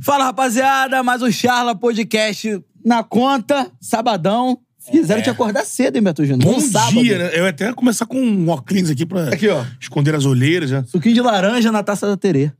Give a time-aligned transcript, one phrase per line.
[0.00, 4.58] Fala, rapaziada, mais um Charla Podcast na conta, sabadão.
[4.90, 6.52] Fizeram te acordar cedo, hein, Beto Júnior?
[6.52, 7.02] Bom Um sábado.
[7.02, 7.30] dia, né?
[7.32, 9.64] Eu ia até começar com um óculos aqui pra Aqui, ó.
[9.80, 10.68] esconder as olheiras.
[10.68, 10.84] Já.
[10.84, 12.50] Suquinho de laranja na taça da Terê.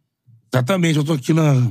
[0.53, 1.71] Exatamente, eu tô aqui na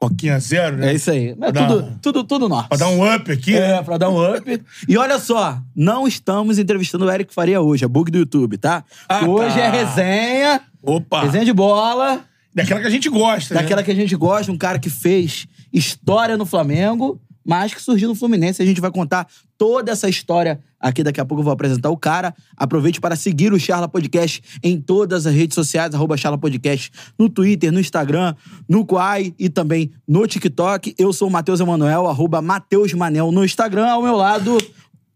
[0.00, 0.92] Coquinha Zero, né?
[0.92, 1.34] É isso aí.
[1.36, 2.68] Mas Pra tudo, tudo, tudo nosso.
[2.68, 3.56] Pra dar um up aqui.
[3.56, 3.82] É, né?
[3.82, 4.62] pra dar um up.
[4.88, 8.84] E olha só, não estamos entrevistando o Eric Faria hoje, é bug do YouTube, tá?
[9.08, 9.60] Ah, hoje tá.
[9.60, 11.22] é resenha, Opa!
[11.22, 12.24] resenha de bola,
[12.62, 13.84] Daquela que a gente gosta, daquela né?
[13.84, 18.14] que a gente gosta, um cara que fez história no Flamengo, mas que surgiu no
[18.14, 18.62] Fluminense.
[18.62, 21.02] A gente vai contar toda essa história aqui.
[21.02, 22.34] Daqui a pouco eu vou apresentar o cara.
[22.56, 27.28] Aproveite para seguir o Charla Podcast em todas as redes sociais, arroba Charla Podcast, no
[27.28, 28.34] Twitter, no Instagram,
[28.68, 30.94] no Quai e também no TikTok.
[30.98, 33.86] Eu sou o Matheus Emanuel, arroba Matheus Manel no Instagram.
[33.88, 34.58] Ao meu lado,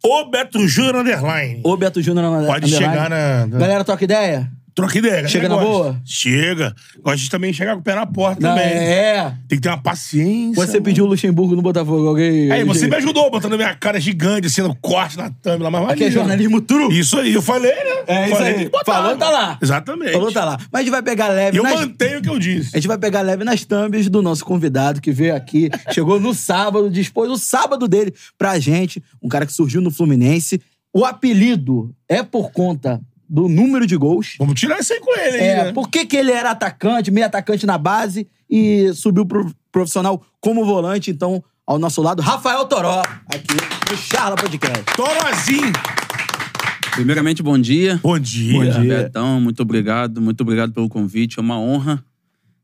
[0.03, 1.61] O Beto Júnior Underline.
[1.65, 2.25] o Beto Júnior.
[2.41, 2.95] na- Pode underline.
[2.95, 4.51] chegar na- Galera, troca ideia?
[4.75, 5.29] Troca ideia.
[5.29, 6.01] Chega galera na boa?
[6.05, 6.75] Chega.
[7.03, 8.73] Gosta de também chegar com o pé na porta Não, também.
[8.73, 9.35] é.
[9.49, 10.55] Tem que ter uma paciência.
[10.55, 12.51] Você pediu o Luxemburgo no Botafogo, alguém...
[12.51, 16.05] Aí, você me ajudou botando minha cara gigante, sendo corte na thumb lá, mas Aqui
[16.05, 16.99] é jornalismo true.
[16.99, 18.03] Isso aí, eu falei, né?
[18.07, 18.69] É isso falei, aí.
[18.69, 19.39] botar, Falou, tá mano.
[19.39, 19.59] lá.
[19.61, 20.13] Exatamente.
[20.13, 20.59] Falou, tá lá.
[20.73, 21.75] Mas a gente vai pegar leve eu nas...
[21.75, 22.71] mantenho o que eu disse.
[22.73, 26.33] A gente vai pegar leve nas thumbs do nosso convidado que veio aqui, chegou no
[26.33, 30.61] sábado, dispôs o sábado dele pra gente, um cara que surgiu no Fluminense.
[30.95, 33.01] O apelido é por conta
[33.33, 34.35] do número de gols.
[34.39, 35.43] Vamos tirar isso aí com ele, hein?
[35.43, 35.73] É, né?
[35.73, 40.67] por que, que ele era atacante, meio atacante na base e subiu pro profissional como
[40.67, 41.11] volante?
[41.11, 43.57] Então, ao nosso lado, Rafael Toró, aqui
[43.91, 44.85] no Charla Podcast.
[44.95, 45.73] Torozinho.
[46.93, 47.99] Primeiramente, bom dia.
[48.03, 48.53] Bom dia.
[48.53, 49.05] Bom dia.
[49.05, 51.39] Betão, muito obrigado, muito obrigado pelo convite.
[51.39, 52.05] É uma honra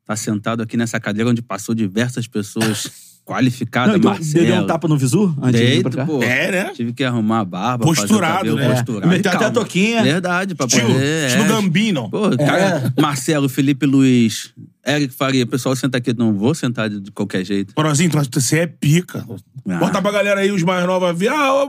[0.02, 2.90] estar sentado aqui nessa cadeira onde passou diversas pessoas
[3.28, 3.90] qualificadas.
[3.90, 4.46] Não, então, Marcelo.
[4.46, 6.06] deu um tapa no visu antes de vir Deito, pra cá?
[6.06, 6.22] pô.
[6.22, 6.72] É, né?
[6.74, 7.84] Tive que arrumar a barba.
[7.84, 8.74] Posturado, fazer o cabelo, né?
[8.74, 9.08] Posturado.
[9.08, 10.02] Meteu até a toquinha.
[10.02, 11.26] Verdade, pra Estilo, poder...
[11.26, 11.48] estilo é.
[11.48, 12.10] Gambino.
[12.10, 14.54] Pô, cara, Marcelo, Felipe Luiz,
[14.86, 16.14] Eric Faria, pessoal, senta aqui.
[16.16, 17.74] Não vou sentar de de qualquer jeito.
[17.74, 19.24] Torozinho, tu- você é pica.
[19.68, 19.78] Ah.
[19.78, 21.64] Bota pra galera aí, os mais novos, ver ah,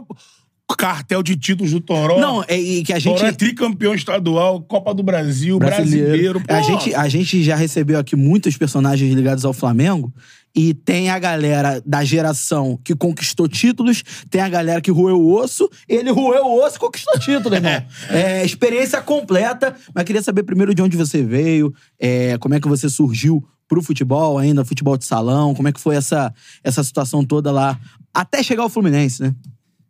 [0.72, 2.20] o cartel de títulos do Toró.
[2.20, 3.16] Não, é, e que a gente...
[3.16, 6.42] Toró é tricampeão estadual, Copa do Brasil, brasileiro.
[6.48, 10.14] A Pô, gente, a gente já recebeu aqui muitos personagens ligados ao Flamengo.
[10.56, 15.34] E tem a galera da geração que conquistou títulos, tem a galera que roeu o
[15.36, 17.70] osso, ele roeu o osso e conquistou título, irmão.
[18.10, 19.76] É, experiência completa.
[19.94, 23.84] Mas queria saber primeiro de onde você veio, é, como é que você surgiu pro
[23.84, 26.34] futebol ainda, futebol de salão, como é que foi essa,
[26.64, 27.80] essa situação toda lá,
[28.12, 29.36] até chegar ao Fluminense, né?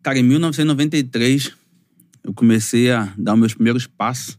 [0.04, 1.54] Cara, em 1993,
[2.24, 4.38] eu comecei a dar os meus primeiros passos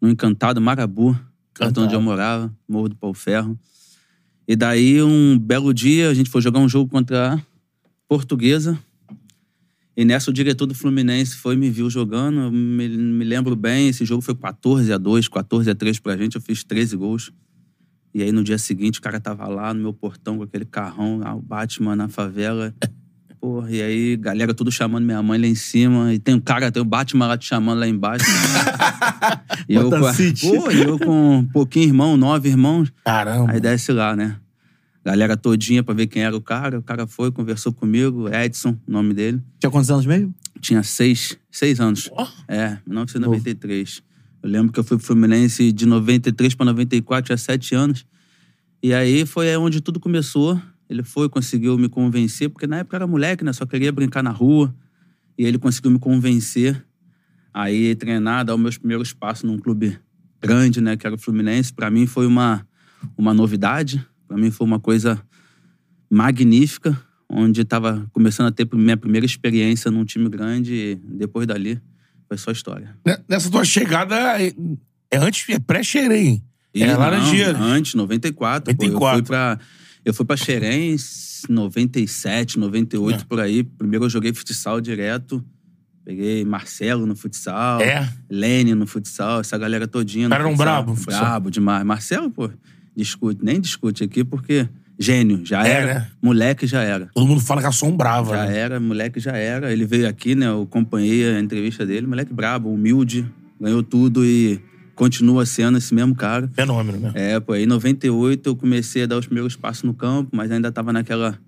[0.00, 1.18] no encantado Marabu,
[1.58, 3.58] perto onde eu morava, Morro do Pau Ferro.
[4.46, 7.40] E daí, um belo dia, a gente foi jogar um jogo contra a
[8.06, 8.78] Portuguesa.
[9.96, 12.40] E nessa, o diretor do Fluminense foi me viu jogando.
[12.40, 16.16] Eu me, me lembro bem, esse jogo foi 14 a 2 14 a 3 pra
[16.16, 16.34] gente.
[16.34, 17.32] Eu fiz 13 gols.
[18.12, 21.20] E aí, no dia seguinte, o cara tava lá no meu portão com aquele carrão,
[21.36, 22.74] o Batman na favela.
[23.44, 26.14] Porra, e aí, galera tudo chamando minha mãe lá em cima.
[26.14, 28.24] E tem um cara, tem o Batman lá te chamando lá embaixo.
[29.68, 30.00] e eu, com-
[30.40, 32.90] pô, eu com um pouquinho irmão, nove irmãos.
[33.04, 33.52] Caramba.
[33.52, 34.38] Aí desce lá, né?
[35.04, 36.78] Galera todinha pra ver quem era o cara.
[36.78, 38.34] O cara foi, conversou comigo.
[38.34, 39.42] Edson, o nome dele.
[39.60, 40.34] Tinha quantos anos mesmo?
[40.58, 42.10] Tinha seis, seis anos.
[42.48, 44.02] É, 1993.
[44.42, 48.06] Eu lembro que eu fui pro Fluminense de 93 pra 94, tinha sete anos.
[48.82, 50.58] E aí foi onde tudo começou.
[50.94, 53.52] Ele foi, conseguiu me convencer, porque na época era moleque, né?
[53.52, 54.74] Só queria brincar na rua.
[55.36, 56.84] E ele conseguiu me convencer.
[57.52, 59.98] Aí treinar, dar os meus primeiros passos num clube
[60.40, 60.96] grande, né?
[60.96, 61.72] Que era o Fluminense.
[61.72, 62.66] Pra mim foi uma,
[63.16, 64.04] uma novidade.
[64.28, 65.20] Pra mim foi uma coisa
[66.10, 66.98] magnífica.
[67.28, 70.74] Onde estava começando a ter minha primeira experiência num time grande.
[70.74, 71.80] E depois dali,
[72.28, 72.96] foi só história.
[73.04, 74.52] Ne- Nessa tua chegada, é,
[75.10, 76.42] é antes, é pré-xerém.
[76.74, 77.58] É Laranjeira.
[77.58, 78.74] Antes, 94.
[78.76, 78.84] pô.
[78.84, 79.16] eu 94.
[79.16, 79.58] fui pra.
[80.04, 80.96] Eu fui pra Xerém em
[81.52, 83.24] 97, 98, É.
[83.24, 83.62] por aí.
[83.64, 85.44] Primeiro eu joguei futsal direto.
[86.04, 87.80] Peguei Marcelo no futsal.
[87.80, 88.06] É?
[88.28, 90.24] Lene no futsal, essa galera todinha.
[90.26, 90.94] no Cara, era um brabo.
[91.06, 91.84] Brabo demais.
[91.84, 92.50] Marcelo, pô,
[92.94, 94.68] discute, nem discute aqui, porque
[94.98, 95.94] gênio, já É, era.
[95.94, 96.10] né?
[96.22, 97.08] Moleque já era.
[97.14, 98.36] Todo mundo fala que assombrava.
[98.36, 98.58] Já né?
[98.58, 99.72] era, moleque já era.
[99.72, 100.46] Ele veio aqui, né?
[100.46, 102.06] Eu acompanhei a entrevista dele.
[102.06, 103.26] Moleque brabo, humilde,
[103.58, 104.60] ganhou tudo e
[104.94, 106.48] continua sendo esse mesmo cara.
[106.54, 107.12] Fenômeno, né?
[107.14, 110.50] É, pô, aí em 98 eu comecei a dar os primeiros passos no campo, mas
[110.50, 111.38] ainda tava naquela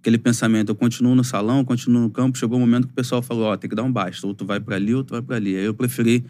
[0.00, 3.20] aquele pensamento, eu continuo no salão, continuo no campo, chegou um momento que o pessoal
[3.20, 5.20] falou, ó, tem que dar um basta, ou tu vai pra ali ou tu vai
[5.20, 5.54] pra ali.
[5.54, 6.24] Aí eu preferi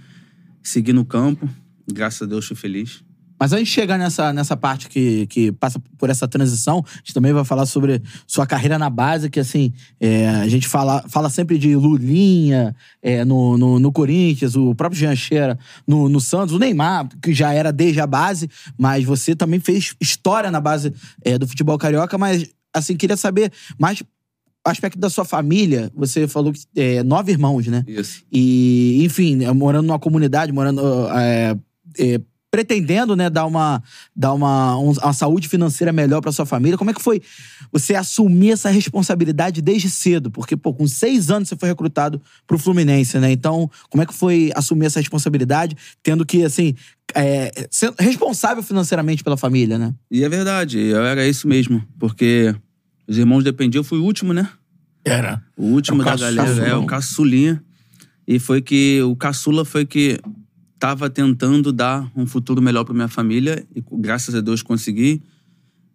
[0.61, 1.49] seguir no campo,
[1.90, 3.05] graças a Deus fui feliz.
[3.41, 7.15] Mas antes de chegar nessa, nessa parte que, que passa por essa transição, a gente
[7.15, 11.31] também vai falar sobre sua carreira na base, que assim, é, a gente fala, fala
[11.31, 16.55] sempre de Lulinha é, no, no, no Corinthians, o próprio Jean Cheira no, no Santos,
[16.55, 20.93] o Neymar, que já era desde a base, mas você também fez história na base
[21.25, 24.03] é, do futebol carioca, mas assim, queria saber mais
[24.63, 25.91] aspecto da sua família.
[25.95, 27.83] Você falou que é, nove irmãos, né?
[27.87, 28.23] Isso.
[28.31, 30.83] E, enfim, né, morando numa comunidade, morando.
[31.17, 31.57] é,
[31.99, 33.82] é, pretendendo, né, dar uma,
[34.14, 36.76] dar uma, um- uma saúde financeira melhor pra sua família.
[36.76, 37.23] Como é que foi
[37.70, 40.31] você assumir essa responsabilidade desde cedo?
[40.31, 43.31] Porque, pô, com seis anos você foi recrutado pro Fluminense, né?
[43.31, 46.75] Então, como é que foi assumir essa responsabilidade, tendo que, assim,
[47.14, 49.94] é, ser responsável financeiramente pela família, né?
[50.11, 52.55] E é verdade, eu era isso mesmo, porque
[53.06, 54.49] os irmãos dependiam, eu fui o último, né?
[55.05, 55.41] Era.
[55.56, 57.62] O último É o da galera, é o caçulinha.
[58.26, 60.20] E foi que o caçula foi que
[60.81, 65.23] tava tentando dar um futuro melhor para minha família e graças a Deus consegui.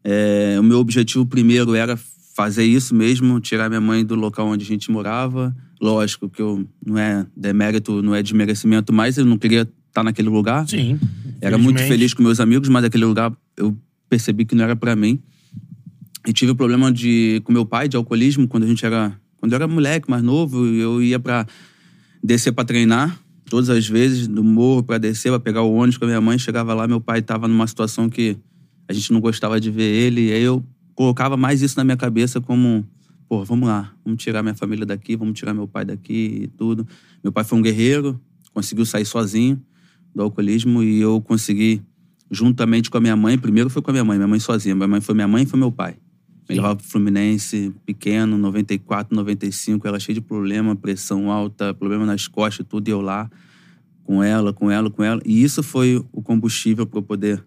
[0.04, 1.98] É, o meu objetivo primeiro era
[2.36, 5.56] fazer isso mesmo, tirar minha mãe do local onde a gente morava.
[5.82, 10.30] Lógico que eu não é demérito, não é desmerecimento, mas eu não queria estar naquele
[10.30, 10.70] lugar.
[10.70, 11.00] Sim.
[11.42, 13.76] Era muito feliz com meus amigos, mas aquele lugar eu
[14.08, 15.20] percebi que não era pra mim.
[16.28, 19.52] E tive o problema de com meu pai de alcoolismo quando a gente era quando
[19.54, 21.46] eu era moleque, mais novo, eu ia pra
[22.24, 26.06] descer pra treinar todas as vezes do morro pra descer, pra pegar o ônibus com
[26.06, 28.38] a minha mãe, chegava lá, meu pai tava numa situação que
[28.88, 30.64] a gente não gostava de ver ele, e aí eu
[30.94, 32.86] colocava mais isso na minha cabeça como
[33.28, 36.88] Pô, vamos lá, vamos tirar minha família daqui, vamos tirar meu pai daqui e tudo.
[37.24, 38.20] Meu pai foi um guerreiro,
[38.54, 39.60] conseguiu sair sozinho
[40.14, 41.82] do alcoolismo e eu consegui,
[42.30, 44.88] juntamente com a minha mãe, primeiro foi com a minha mãe, minha mãe sozinha, minha
[44.88, 45.96] mãe foi minha mãe e foi meu pai.
[46.48, 52.28] Me levava pro Fluminense, pequeno, 94, 95, ela cheia de problema, pressão alta, problema nas
[52.28, 53.30] costas, tudo, e eu lá,
[54.04, 55.20] com ela, com ela, com ela.
[55.26, 57.44] E isso foi o combustível para eu poder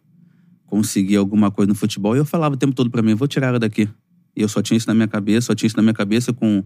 [0.66, 2.16] conseguir alguma coisa no futebol.
[2.16, 3.88] E eu falava o tempo todo para mim, vou tirar ela daqui.
[4.34, 6.64] E eu só tinha isso na minha cabeça, só tinha isso na minha cabeça com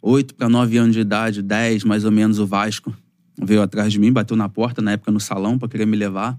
[0.00, 2.92] 8 para 9 anos de idade, 10 mais ou menos, o Vasco
[3.40, 6.38] veio atrás de mim, bateu na porta, na época no salão, para querer me levar.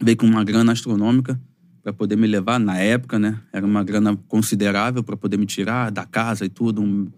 [0.00, 1.40] Veio com uma grana astronômica
[1.84, 3.38] para poder me levar, na época, né?
[3.52, 6.80] Era uma grana considerável para poder me tirar da casa e tudo.
[6.82, 7.08] um-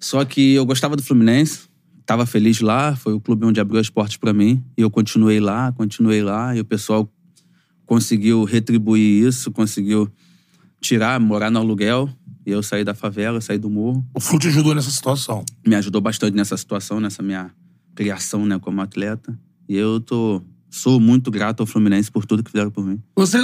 [0.00, 1.68] Só que eu gostava do Fluminense,
[2.00, 4.60] estava feliz lá, foi o clube onde abriu as portas para mim.
[4.76, 7.08] E eu continuei lá, continuei lá, e o pessoal
[7.86, 10.10] conseguiu retribuir isso, conseguiu
[10.80, 12.10] tirar, morar no aluguel.
[12.44, 14.04] E eu saí da favela, saí do morro.
[14.14, 15.44] O Flu te ajudou nessa situação.
[15.64, 17.52] Me ajudou bastante nessa situação, nessa minha
[17.94, 19.38] criação, né, como atleta.
[19.68, 20.42] E eu tô
[20.72, 23.02] sou muito grato ao Fluminense por tudo que fizeram por mim.
[23.16, 23.38] Você,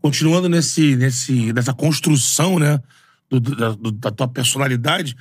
[0.00, 2.80] continuando nesse, nesse, nessa construção, né,
[3.28, 5.16] do- da, do- da tua personalidade,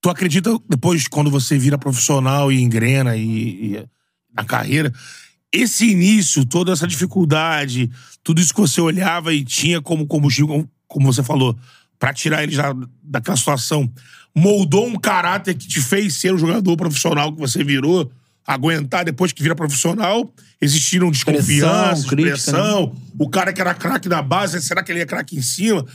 [0.00, 3.86] tu acredita depois, quando você vira profissional e engrena e, e
[4.34, 4.92] na carreira,
[5.52, 7.90] esse início, toda essa dificuldade,
[8.22, 11.58] tudo isso que você olhava e tinha como combustível, como, você falou,
[11.98, 13.92] pra tirar eles da, daquela situação,
[14.34, 18.10] moldou um caráter que te fez ser o jogador profissional que você virou?
[18.52, 24.20] Aguentar depois que vira profissional, existiram desconfianças, crítica, pressão, o cara que era craque da
[24.20, 25.86] base, será que ele é craque em cima?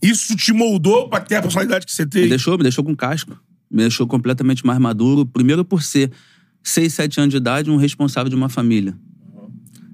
[0.00, 2.28] Isso te moldou pra ter a personalidade que você Me tem?
[2.28, 3.36] deixou, me deixou com casco.
[3.70, 5.26] Me deixou completamente mais maduro.
[5.26, 6.12] Primeiro por ser
[6.62, 8.94] 6, 7 anos de idade, um responsável de uma família.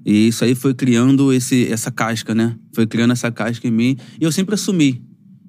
[0.05, 2.55] E isso aí foi criando esse, essa casca, né?
[2.73, 3.97] Foi criando essa casca em mim.
[4.19, 5.01] E eu sempre assumi.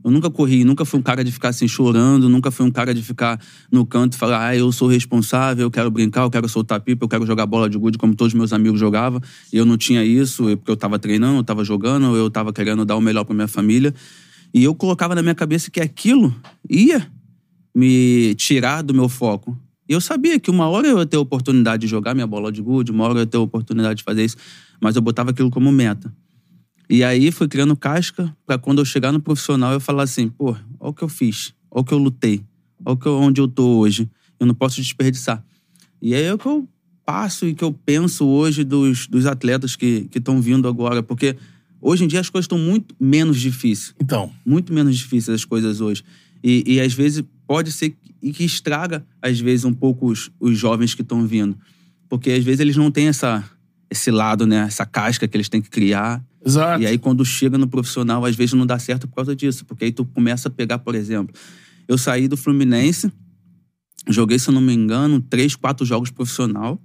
[0.04, 2.92] Eu nunca corri, nunca fui um cara de ficar assim chorando, nunca fui um cara
[2.92, 3.40] de ficar
[3.71, 7.04] no canto e falar, ah, eu sou responsável, eu quero brincar, eu quero soltar pipa,
[7.04, 9.21] eu quero jogar bola de gude como todos meus amigos jogavam.
[9.52, 12.85] E eu não tinha isso, porque eu tava treinando, eu tava jogando, eu tava querendo
[12.85, 13.94] dar o melhor pra minha família.
[14.52, 16.35] E eu colocava na minha cabeça que aquilo
[16.68, 17.06] ia
[17.75, 19.56] me tirar do meu foco.
[19.88, 22.52] E eu sabia que uma hora eu ia ter a oportunidade de jogar minha bola
[22.52, 24.37] de gude, uma hora eu ia ter a oportunidade de fazer isso,
[24.80, 26.12] mas eu botava aquilo como meta.
[26.93, 30.51] E aí fui criando casca pra quando eu chegar no profissional eu falar assim, pô,
[30.79, 32.45] olha o que eu fiz, olha o que eu lutei,
[32.85, 34.11] olha o que eu- onde eu tô hoje.
[34.39, 35.43] Eu não posso desperdiçar.
[36.03, 36.69] E aí é o que eu
[37.07, 41.37] passo e que eu penso hoje dos, dos atletas que estão vindo agora, porque
[41.85, 43.93] Hoje em dia as coisas estão muito menos difíceis.
[44.01, 46.05] Então, Muito menos difíceis as coisas hoje.
[46.41, 50.31] E, e às vezes pode ser que, e que estraga, às vezes, um pouco os,
[50.39, 51.59] os jovens que estão vindo.
[52.09, 53.43] Porque às vezes eles não têm essa,
[53.91, 54.59] esse lado, né?
[54.59, 56.25] Essa casca que eles têm que criar.
[56.45, 56.83] Exato.
[56.83, 59.65] E aí, quando chega no profissional, às vezes não dá certo por causa disso.
[59.65, 61.35] Porque aí tu começa a pegar, por exemplo,
[61.89, 63.13] eu saí do Fluminense,
[64.09, 66.81] joguei, se eu não me engano, três, quatro jogos profissional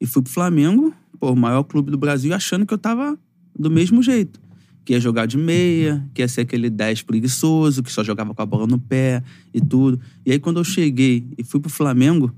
[0.00, 3.18] e fui pro Flamengo, pô, o maior clube do Brasil, achando que eu tava
[3.58, 4.40] do mesmo jeito.
[4.84, 8.40] Que ia jogar de meia, que ia ser aquele 10 preguiçoso, que só jogava com
[8.40, 10.00] a bola no pé e tudo.
[10.24, 12.34] E aí, quando eu cheguei e fui pro Flamengo,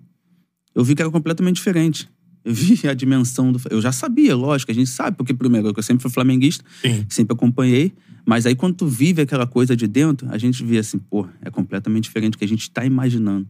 [0.75, 2.09] eu vi que era completamente diferente.
[2.44, 3.61] Eu vi a dimensão do.
[3.70, 7.04] Eu já sabia, lógico, a gente sabe, porque, primeiro, eu sempre fui flamenguista, Sim.
[7.09, 7.92] sempre acompanhei.
[8.25, 11.50] Mas aí, quando tu vive aquela coisa de dentro, a gente vê assim, pô, é
[11.50, 13.47] completamente diferente do que a gente tá imaginando.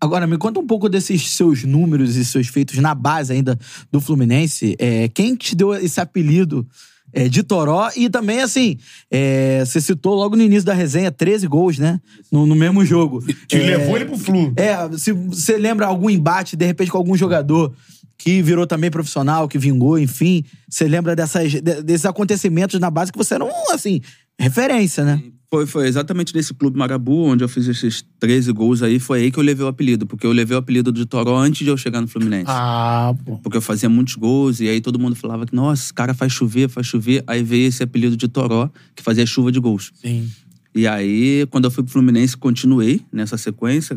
[0.00, 3.58] Agora, me conta um pouco desses seus números e seus feitos na base ainda
[3.90, 4.76] do Fluminense.
[4.78, 6.66] É, quem te deu esse apelido
[7.10, 7.88] é, de Toró?
[7.96, 8.76] E também, assim,
[9.10, 12.00] é, você citou logo no início da resenha 13 gols, né?
[12.30, 13.24] No, no mesmo jogo.
[13.48, 14.52] Que É, levou ele pro Flu.
[14.56, 17.74] É, se você lembra algum embate, de repente, com algum jogador
[18.18, 20.44] que virou também profissional, que vingou, enfim.
[20.68, 24.00] Você lembra dessas, de- desses acontecimentos na base que você era um, assim,
[24.38, 25.22] referência, né?
[25.50, 29.30] Foi, foi exatamente nesse clube Marabu, onde eu fiz esses 13 gols aí, foi aí
[29.30, 30.04] que eu levei o apelido.
[30.04, 32.46] Porque eu levei o apelido de Toró antes de eu chegar no Fluminense.
[32.48, 33.38] Ah, pô.
[33.38, 36.32] Porque eu fazia muitos gols e aí todo mundo falava que, nossa, esse cara faz
[36.32, 37.22] chover, faz chover.
[37.26, 39.92] Aí veio esse apelido de Toró, que fazia chuva de gols.
[39.94, 40.28] Sim.
[40.74, 43.96] E aí, quando eu fui pro Fluminense, continuei nessa sequência,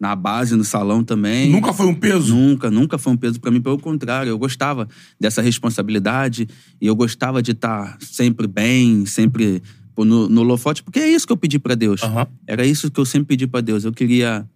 [0.00, 1.50] na base, no salão também.
[1.50, 2.34] Nunca foi um peso?
[2.34, 3.60] Nunca, nunca foi um peso pra mim.
[3.60, 4.88] Pelo contrário, eu gostava
[5.20, 6.48] dessa responsabilidade
[6.80, 9.62] e eu gostava de estar sempre bem, sempre
[9.98, 12.02] no, no holofote, porque é isso que eu pedi pra Deus.
[12.02, 12.26] Aham.
[12.46, 13.84] Era isso que eu sempre pedi pra Deus.
[13.84, 14.48] Eu queria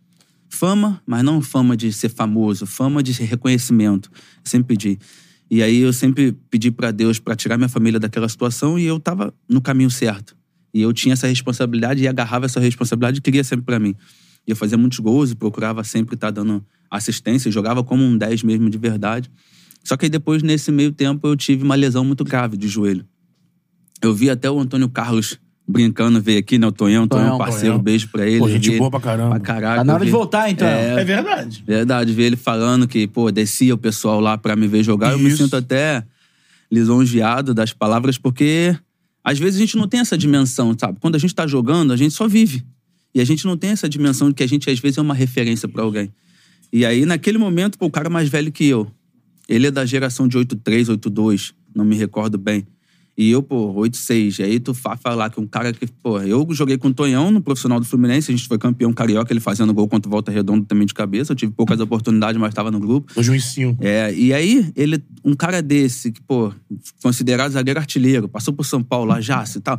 [0.49, 4.11] fama, mas não fama de ser famoso, fama de reconhecimento.
[4.43, 4.99] Sempre pedi.
[5.51, 8.99] E aí eu sempre pedi pra Deus pra tirar minha família daquela situação e eu
[8.99, 10.35] tava no caminho certo.
[10.73, 13.95] E eu tinha essa responsabilidade e agarrava essa responsabilidade e queria sempre pra mim.
[14.47, 18.69] Eu fazia muitos gols e procurava sempre estar dando assistência, jogava como um 10 mesmo
[18.69, 19.31] de verdade.
[19.83, 23.05] Só que aí depois, nesse meio tempo, eu tive uma lesão muito grave de joelho.
[24.01, 26.67] Eu vi até o Antônio Carlos brincando, veio aqui, né?
[26.67, 27.83] O Tonhão, Tonhão, Tonhão, parceiro, Tonhão.
[27.83, 28.39] beijo pra ele.
[28.39, 29.31] Pô, gente Vi boa ele pra caramba.
[29.31, 29.77] Pra caraca.
[29.77, 30.69] Tá na eu hora de voltar, então.
[30.69, 31.65] É, É verdade.
[31.67, 35.19] Verdade, ver ele falando que, pô, descia o pessoal lá pra me ver jogar, eu
[35.19, 35.39] me Isso.
[35.39, 36.05] sinto até
[36.71, 38.77] lisonjeado das palavras, porque
[39.23, 40.99] às vezes a gente não tem essa dimensão, sabe?
[41.01, 42.65] Quando a gente tá jogando, a gente só vive.
[43.15, 45.15] E a gente não tem essa dimensão de que a gente, às vezes, é uma
[45.15, 46.13] referência pra alguém.
[46.73, 48.91] E aí, naquele momento, pô, o cara mais velho que eu,
[49.49, 52.67] ele é da geração de 83, 82, não me recordo bem.
[53.17, 54.41] E eu, pô, 86.
[54.41, 57.31] E aí tu fa- falar que um cara que, pô, eu joguei com o Tonhão
[57.31, 60.33] no profissional do Fluminense, a gente foi campeão carioca, ele fazendo gol contra o Volta
[60.33, 61.31] Redonda também de cabeça.
[61.31, 63.13] Eu tive poucas oportunidades, mas tava no grupo.
[63.15, 63.79] 2005.
[63.85, 66.53] É, e aí, ele, um cara desse, que, pô,
[67.01, 69.79] considerado zagueiro artilheiro, passou por São Paulo, lá, Jace e tal,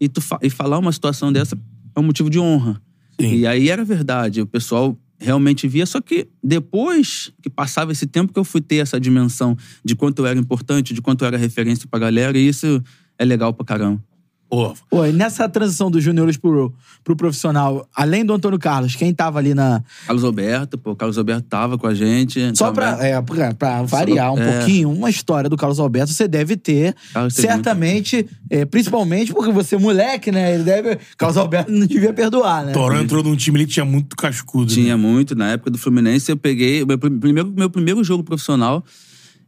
[0.00, 1.58] e, tu fa- e falar uma situação dessa
[1.96, 2.80] é um motivo de honra.
[3.18, 3.34] Sim.
[3.34, 8.32] E aí era verdade, o pessoal realmente via, só que depois que passava esse tempo
[8.32, 11.38] que eu fui ter essa dimensão de quanto eu era importante, de quanto eu era
[11.38, 12.82] referência pra galera, e isso
[13.18, 14.04] é legal pra caramba.
[14.48, 16.72] Pô, Pô, e nessa transição dos juniores pro,
[17.02, 19.82] pro profissional, além do Antônio Carlos, quem tava ali na.
[20.06, 22.40] Carlos Alberto, pô, o Carlos Alberto tava com a gente.
[22.56, 24.52] Só pra, é, pra, pra variar um é.
[24.58, 26.94] pouquinho, uma história do Carlos Alberto você deve ter.
[27.12, 30.54] Carlos certamente, é, principalmente porque você é moleque, né?
[30.54, 30.96] Ele deve.
[31.18, 32.72] Carlos Alberto não devia perdoar, né?
[32.72, 34.72] Toró entrou num time, ele tinha muito cascudo.
[34.72, 35.02] Tinha Né?
[35.02, 35.34] muito.
[35.34, 36.82] Na época do Fluminense, eu peguei.
[36.84, 38.84] o Meu prim- primeiro, meu primeiro jogo profissional,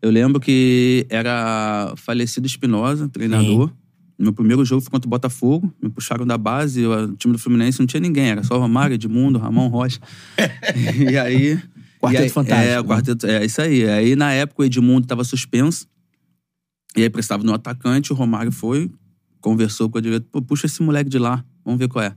[0.03, 3.71] eu lembro que era falecido Espinosa, treinador.
[4.19, 5.73] Meu primeiro jogo foi contra o Botafogo.
[5.83, 6.81] Me puxaram da base.
[6.83, 8.31] eu- O time do Fluminense não tinha ninguém.
[8.31, 10.01] Era só Romário, Edmundo, Ramon Rocha.
[11.13, 11.57] e aí.
[12.01, 12.81] Quarteto e aí- Fantástico, É, né?
[12.81, 13.27] o quarteto.
[13.27, 13.89] É isso aí.
[13.89, 15.87] Aí, na época, o Edmundo estava suspenso.
[16.97, 18.13] E aí, precisava no atacante.
[18.13, 18.91] O Romário foi,
[19.41, 20.29] conversou com a diretora.
[20.33, 21.45] Pô, puxa esse moleque de lá.
[21.65, 22.15] Vamos ver qual é.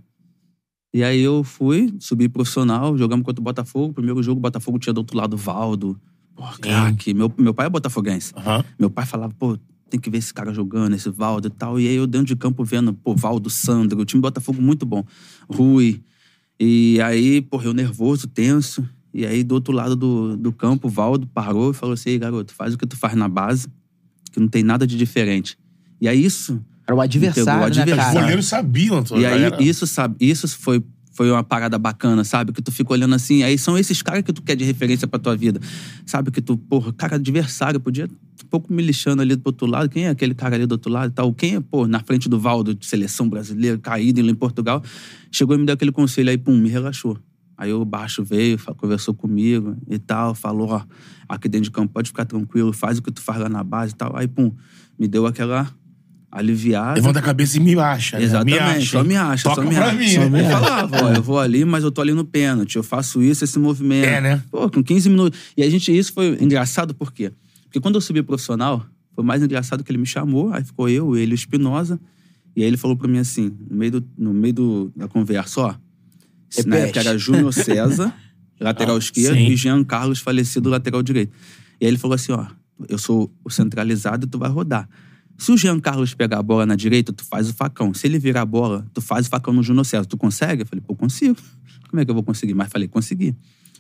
[0.93, 3.93] E aí eu fui, subi profissional, jogamos contra o Botafogo.
[3.93, 5.99] Primeiro jogo, o Botafogo tinha do outro lado o Valdo.
[6.35, 7.13] Pô, craque.
[7.13, 8.33] Meu, meu pai é botafoguense.
[8.35, 8.63] Aham.
[8.79, 9.57] Meu pai falava, pô,
[9.91, 11.79] tem que ver esse cara jogando, esse Valdo e tal.
[11.79, 14.85] E aí eu dentro de campo vendo, pô, Valdo, Sandro, o time do Botafogo muito
[14.85, 15.03] bom.
[15.49, 16.01] Rui.
[16.59, 18.87] E aí, pô, eu nervoso, tenso.
[19.13, 22.19] E aí do outro lado do, do campo, o Valdo parou e falou assim, "Ei,
[22.19, 23.67] garoto, faz o que tu faz na base,
[24.31, 25.57] que não tem nada de diferente.
[25.99, 29.23] E aí isso Era o adversário, Entregou o né, Os goleiros sabiam, Antônio.
[29.23, 32.51] e aí, isso, sabe, isso foi, foi uma parada bacana, sabe?
[32.51, 35.19] Que tu fica olhando assim, aí são esses caras que tu quer de referência pra
[35.19, 35.59] tua vida.
[36.05, 36.31] Sabe?
[36.31, 39.89] Que tu, porra, cara, adversário, podia um pouco me lixando ali do outro lado.
[39.89, 41.33] Quem é aquele cara ali do outro lado e tal?
[41.33, 44.83] Quem é, pô, na frente do Valdo, de seleção brasileira, caído em Portugal.
[45.31, 47.17] Chegou e me deu aquele conselho aí, pum, me relaxou.
[47.57, 50.81] Aí o baixo veio, conversou comigo e tal, falou, ó,
[51.29, 53.93] aqui dentro de campo pode ficar tranquilo, faz o que tu faz lá na base
[53.93, 54.17] e tal.
[54.17, 54.51] Aí, pum,
[54.97, 55.71] me deu aquela
[56.31, 56.95] aliviado.
[56.95, 58.17] Levanta a cabeça e me acha.
[58.17, 58.23] né?
[58.23, 59.97] Exatamente, Me acha, só me acha, Toca só me pra acha.
[59.97, 60.07] mim.
[60.07, 60.43] Só né?
[60.43, 63.43] me falava, ó, eu vou ali, mas eu tô ali no pênalti, eu faço isso,
[63.43, 64.05] esse movimento.
[64.07, 64.43] É, né?
[64.49, 65.39] Pô, com 15 minutos.
[65.57, 67.31] E a gente, isso foi engraçado por quê?
[67.63, 71.15] Porque quando eu subi profissional, foi mais engraçado que ele me chamou, aí ficou eu,
[71.17, 71.99] ele e o Espinosa,
[72.55, 75.61] e aí ele falou pra mim assim, no meio, do, no meio do, da conversa,
[75.61, 75.75] ó,
[76.49, 78.13] se na época era Júnior César,
[78.59, 79.47] lateral esquerdo, sim.
[79.47, 81.31] e Jean Carlos, falecido, lateral direito.
[81.79, 82.45] E aí ele falou assim, ó,
[82.89, 84.87] eu sou o centralizado e tu vai rodar.
[85.37, 87.93] Se o Jean Carlos pegar a bola na direita, tu faz o facão.
[87.93, 90.05] Se ele virar a bola, tu faz o facão no Júnior César.
[90.05, 90.61] Tu consegue?
[90.61, 91.35] Eu falei, pô, consigo.
[91.89, 92.53] Como é que eu vou conseguir?
[92.53, 93.35] Mas falei, consegui.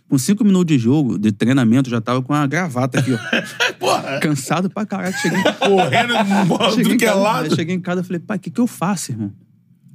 [0.09, 3.17] Com cinco minutos de jogo, de treinamento, já tava com a gravata aqui, ó.
[3.79, 5.15] Porra, Cansado pra caralho.
[5.15, 6.13] Cheguei, correndo,
[6.75, 7.55] cheguei, em que é casa, lado.
[7.55, 9.31] cheguei em casa e falei, pai, o que, que eu faço, irmão?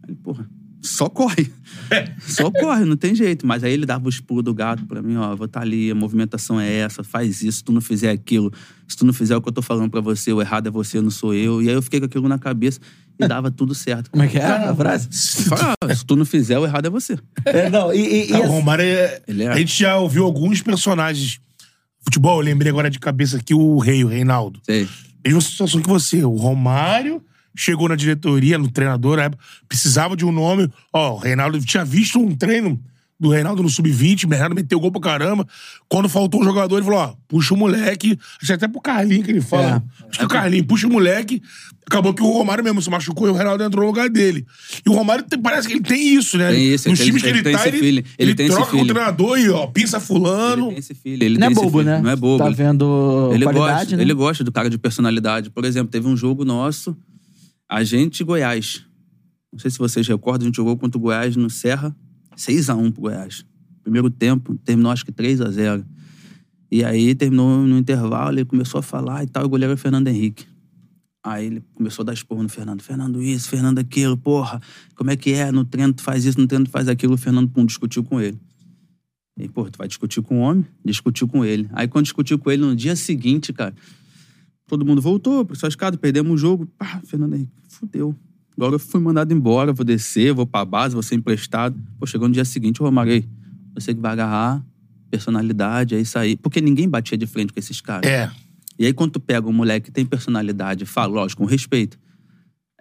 [0.08, 0.48] Aí, porra,
[0.82, 1.52] só corre.
[2.26, 3.46] Só corre, não tem jeito.
[3.46, 5.90] Mas aí ele dava os pulos do gato pra mim, ó, eu vou estar ali,
[5.90, 8.52] a movimentação é essa, faz isso, se tu não fizer aquilo,
[8.88, 11.00] se tu não fizer o que eu tô falando pra você, o errado é você,
[11.00, 11.62] não sou eu.
[11.62, 12.80] E aí eu fiquei com aquilo na cabeça
[13.20, 14.10] e dava tudo certo.
[14.10, 15.08] Como é que é a frase?
[15.48, 17.16] Fala, se tu não fizer, o errado é você.
[17.44, 19.22] É, não, e, e- e o assim- Romário é...
[19.28, 21.38] É- A gente já ouviu alguns personagens.
[22.00, 24.60] Futebol, eu lembrei agora de cabeça aqui o Rei, o Reinaldo.
[24.64, 24.88] Sei.
[25.24, 26.24] Mesma situação que você.
[26.24, 27.22] O Romário
[27.56, 30.70] chegou na diretoria, no treinador, na época, precisava de um nome.
[30.92, 32.78] Ó, o Reinaldo tinha visto um treino
[33.18, 35.46] do Reinaldo no Sub-20, o Reinaldo meteu gol pra caramba.
[35.88, 38.18] Quando faltou um jogador, ele falou: ó, puxa o moleque.
[38.36, 39.82] Acho que até pro Carlinho que ele fala.
[40.10, 41.40] Acho que o Carlinho puxa o moleque.
[41.86, 44.44] Acabou que o Romário mesmo se machucou e o Reinaldo entrou no lugar dele.
[44.84, 46.50] E o Romário tem- parece que ele tem isso, né?
[46.50, 48.34] Tem isso, Nos ele times tem- que ele ele, tem tá, esse ele, ele ele
[48.34, 50.64] tem esse troca com o treinador e, ó, pinça fulano.
[50.64, 51.84] Ele tem esse filho, ele Não é bobo, filho.
[51.84, 52.00] né?
[52.02, 52.42] Não é bobo.
[52.44, 54.02] Tá vendo ele qualidade, gosta, né?
[54.02, 55.48] Ele gosta do cara de personalidade.
[55.48, 56.94] Por exemplo, teve um jogo nosso,
[57.68, 58.84] a gente Goiás.
[59.52, 61.94] Não sei se vocês recordam, a gente jogou contra o Goiás no Serra,
[62.36, 63.44] 6x1 pro Goiás.
[63.82, 65.84] Primeiro tempo, terminou acho que 3x0.
[66.70, 70.08] E aí terminou no intervalo, ele começou a falar e tal, o goleiro o Fernando
[70.08, 70.44] Henrique.
[71.24, 72.82] Aí ele começou a dar esporro no Fernando.
[72.82, 74.60] Fernando isso, Fernando aquilo, porra,
[74.94, 75.50] como é que é?
[75.50, 77.14] No treino tu faz isso, no treino tu faz aquilo.
[77.14, 78.38] O Fernando, pum, discutiu com ele.
[79.38, 80.64] E, pô, tu vai discutir com o homem?
[80.84, 81.68] Discutiu com ele.
[81.72, 83.74] Aí, quando discutiu com ele, no dia seguinte, cara,
[84.66, 86.66] todo mundo voltou pra sua escada, perdemos o jogo.
[86.78, 88.14] Pá, Fernando Henrique, fudeu.
[88.56, 91.78] Agora eu fui mandado embora, vou descer, vou pra base, vou ser emprestado.
[91.98, 93.24] Pô, chegou no dia seguinte, ô aí,
[93.74, 94.64] você que vai agarrar,
[95.10, 96.36] personalidade, é isso aí.
[96.36, 98.10] Porque ninguém batia de frente com esses caras.
[98.10, 98.30] É.
[98.78, 101.98] E aí, quando tu pega um moleque que tem personalidade, fala, lógico, com respeito.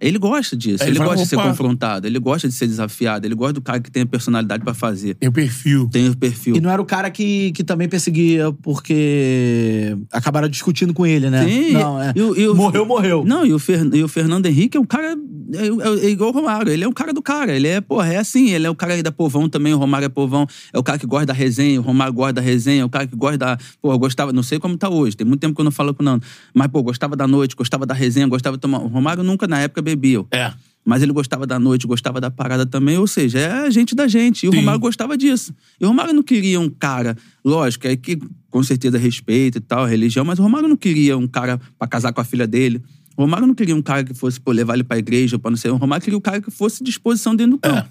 [0.01, 2.67] Ele gosta disso, Aí ele, ele gosta de ser "Opa." confrontado, ele gosta de ser
[2.67, 5.88] desafiado, ele gosta do cara que tem a personalidade pra fazer, Tem o perfil.
[5.89, 6.55] tem o perfil.
[6.58, 11.45] E não era o cara que, que também perseguia porque acabaram discutindo com ele, né?
[11.47, 12.13] Sim, Não, é.
[12.15, 13.23] e o- e o- morreu, morreu.
[13.25, 15.15] Não, e o, Fer- e o Fernando Henrique é um cara.
[15.55, 16.71] É, é- igual o Romário.
[16.71, 17.55] Ele é um cara do cara.
[17.55, 18.51] Ele é, porra, é assim.
[18.51, 19.73] Ele é o cara aí da povão também.
[19.73, 20.47] O Romário é povão.
[20.73, 21.79] É o cara que gosta da resenha.
[21.79, 22.81] O Romário gosta da resenha.
[22.81, 23.57] É o cara que gosta da.
[23.81, 24.31] Pô, gostava.
[24.33, 25.15] Não sei como tá hoje.
[25.15, 26.25] Tem muito tempo que eu não falo com o Nando.
[26.53, 28.79] Mas, pô, gostava da noite, gostava da resenha, gostava de tomar.
[28.79, 30.23] O Romário nunca na época bebia.
[30.31, 30.51] É.
[30.85, 34.07] Mas ele gostava da noite, gostava da parada também, ou seja, é a gente da
[34.07, 34.45] gente.
[34.45, 34.59] E o Sim.
[34.59, 35.51] Romário gostava disso.
[35.81, 38.19] E o Romário não queria um cara, lógico, é que
[38.51, 42.13] com certeza respeito e tal, religião, mas o Romário não queria um cara pra casar
[42.13, 42.81] com a filha dele.
[43.17, 45.58] O Romário não queria um cara que fosse, pô, levar ele pra igreja, pra não
[45.58, 45.71] sei.
[45.71, 47.89] O Romário queria um cara que fosse disposição dentro do campo.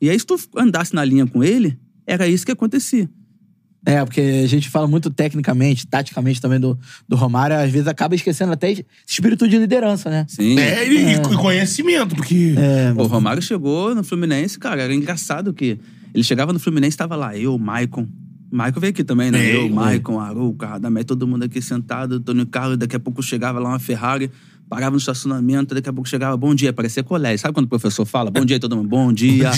[0.00, 3.08] E aí, se tu andasse na linha com ele, era isso que acontecia.
[3.84, 8.14] É, porque a gente fala muito tecnicamente, taticamente também do, do Romário, às vezes acaba
[8.14, 10.26] esquecendo até esse espírito de liderança, né?
[10.28, 10.58] Sim.
[10.58, 12.54] É, e, e conhecimento, porque.
[12.58, 15.78] É, Pô, o Romário chegou no Fluminense, cara, era engraçado que
[16.12, 18.06] ele chegava no Fluminense, tava lá, eu, Maicon.
[18.52, 19.38] Maicon veio aqui também, né?
[19.38, 23.58] Veio, eu, Maicon, Aruca, Radamé, todo mundo aqui sentado, Antônio Carlos, daqui a pouco chegava
[23.58, 24.30] lá uma Ferrari,
[24.70, 27.40] parava no estacionamento, daqui a pouco chegava, bom dia, parecia colégio.
[27.40, 29.50] Sabe quando o professor fala, bom dia todo mundo, bom dia.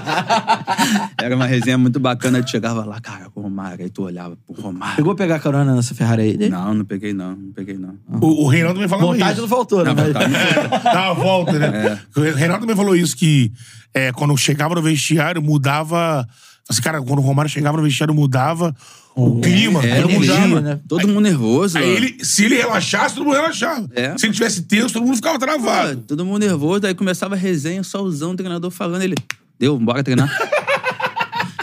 [1.20, 4.34] Era uma resenha muito bacana, tu chegava lá, cara, com o Romário, aí tu olhava
[4.46, 4.96] pro Romário.
[4.96, 6.48] Pegou pegar carona nessa Ferrari aí?
[6.48, 7.98] Não, não peguei não, não peguei não.
[8.22, 9.42] O, o Reinaldo também falava Vontade isso.
[9.42, 9.92] não faltou, né?
[9.92, 10.80] Não, vontade foi.
[10.82, 12.00] Dá uma volta, né?
[12.16, 12.18] É.
[12.18, 13.52] O Reinaldo também falou isso, que
[13.92, 16.26] é, quando chegava no vestiário, mudava.
[16.66, 18.74] Assim, cara, quando o Romário chegava no vestiário, mudava
[19.16, 19.84] o clima.
[19.84, 20.60] É, todo mundo mudava.
[20.60, 20.80] né?
[20.88, 21.78] Todo mundo nervoso.
[21.78, 23.88] Aí ele, se ele relaxasse, todo mundo relaxava.
[23.94, 24.16] É.
[24.18, 26.02] Se ele tivesse tenso, todo mundo ficava Pô, travado.
[26.06, 29.14] todo mundo nervoso, aí começava a resenha, solzão, o treinador falando, ele,
[29.58, 30.28] deu, bora treinar.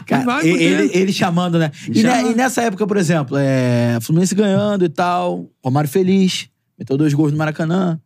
[0.06, 1.72] Cara, Vai, ele, ele- chamando, né?
[1.88, 6.98] E, ne- e nessa época, por exemplo, é, Fluminense ganhando e tal, Romário feliz, meteu
[6.98, 8.00] dois gols no Maracanã.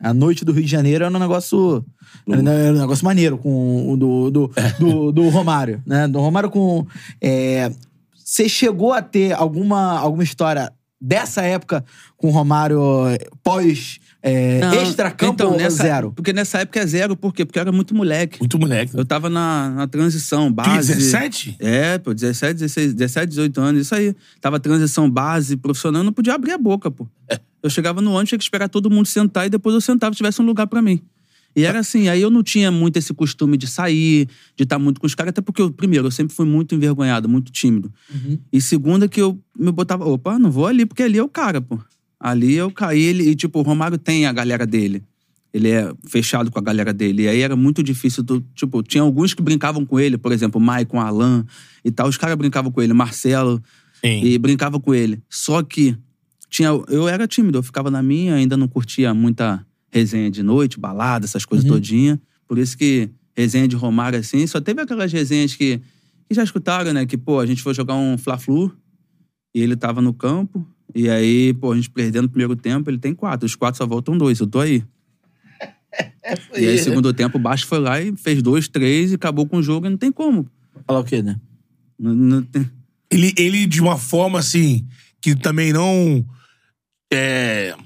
[0.00, 1.84] A noite do Rio de Janeiro era um negócio.
[2.28, 6.08] Era um negócio maneiro com o do, do, do, do Romário, né?
[6.08, 6.84] Do Romário com.
[7.20, 7.70] é,
[8.34, 11.84] Você chegou a ter alguma, alguma história dessa época
[12.16, 12.80] com o Romário
[13.44, 16.10] pós é, extra-campo então, ou nessa- zero?
[16.10, 17.44] Porque nessa época é zero, por quê?
[17.44, 18.40] Porque eu era muito moleque.
[18.40, 18.92] Muito moleque.
[18.98, 20.96] Eu tava na, na transição, base.
[20.96, 21.58] 17?
[21.60, 24.12] É, pô, 17, 16, 17, 18 anos, isso aí.
[24.40, 27.06] Tava transição base, profissional, eu não podia abrir a boca, pô.
[27.62, 30.16] Eu chegava no ônibus, tinha que esperar todo mundo sentar e depois eu sentava se
[30.16, 31.00] tivesse um lugar pra mim.
[31.56, 35.00] E era assim, aí eu não tinha muito esse costume de sair, de estar muito
[35.00, 37.92] com os caras, até porque, eu, primeiro, eu sempre fui muito envergonhado, muito tímido.
[38.52, 41.60] E segunda, que eu me botava, opa, não vou ali, porque ali é o cara,
[41.60, 41.78] pô.
[42.18, 45.02] Ali eu caí, ele, e tipo, o Romário tem a galera dele.
[45.52, 47.22] Ele é fechado com a galera dele.
[47.24, 48.22] E aí era muito difícil.
[48.24, 51.44] do- tipo, tinha alguns que brincavam com ele, por exemplo, o Maicon, Alan
[51.84, 52.08] e tal.
[52.08, 53.62] Os caras brincavam com ele, Marcelo,
[54.02, 54.24] Sim.
[54.24, 55.22] e brincava com ele.
[55.30, 55.96] Só que
[56.50, 59.64] tinha, eu era tímido, eu ficava na minha, ainda não curtia muita
[59.94, 62.20] resenha de noite, balada, essas coisas todinha.
[62.48, 65.80] Por isso que resenha de Romário, assim, só teve aquelas resenhas que,
[66.28, 67.06] que já escutaram, né?
[67.06, 68.76] Que, pô, a gente foi jogar um Fla-Flu
[69.54, 70.66] e ele tava no campo.
[70.92, 73.46] E aí, pô, a gente perdendo o primeiro tempo, ele tem quatro.
[73.46, 74.82] Os quatro só voltam dois, eu tô aí.
[76.56, 79.58] E aí, segundo tempo, o Baixo foi lá e fez dois, três e acabou com
[79.58, 80.48] o jogo e não tem como.
[80.86, 81.38] Falar o quê, né?
[81.98, 82.68] Não, não tem...
[83.10, 84.86] Ele, ele, de uma forma assim,
[85.20, 86.24] que também não.
[87.12, 87.76] É,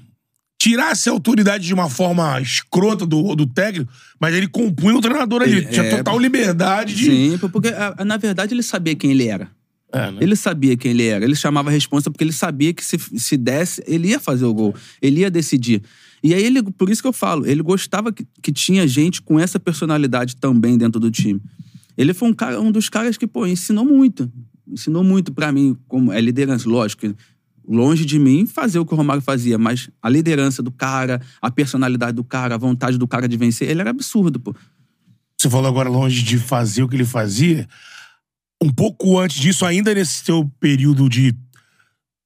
[0.59, 5.41] tirasse a autoridade de uma forma escrota do, do técnico, mas ele compunha o treinador
[5.41, 5.53] ali.
[5.53, 7.05] Ele- Tinha é, total liberdade de.
[7.05, 9.49] Sim, porque a- na verdade ele sabia quem ele era.
[9.91, 10.17] É, né?
[10.21, 11.23] Ele sabia quem ele era.
[11.25, 14.53] Ele chamava a responsa porque ele sabia que se, se desse, ele ia fazer o
[14.53, 14.75] gol.
[15.01, 15.81] Ele ia decidir.
[16.21, 19.39] E aí, ele, por isso que eu falo, ele gostava que, que tinha gente com
[19.39, 21.41] essa personalidade também dentro do time.
[21.97, 24.29] Ele foi um, cara, um dos caras que, pô, ensinou muito.
[24.67, 26.69] Ensinou muito pra mim, como é liderança.
[26.69, 27.07] Lógico,
[27.69, 31.51] longe de mim fazer o que o Romário fazia, mas a liderança do cara, a
[31.51, 34.55] personalidade do cara, a vontade do cara de vencer, ele era absurdo, pô.
[35.37, 37.67] Você falou agora longe de fazer o que ele fazia.
[38.61, 41.33] Um pouco antes disso, ainda nesse seu período de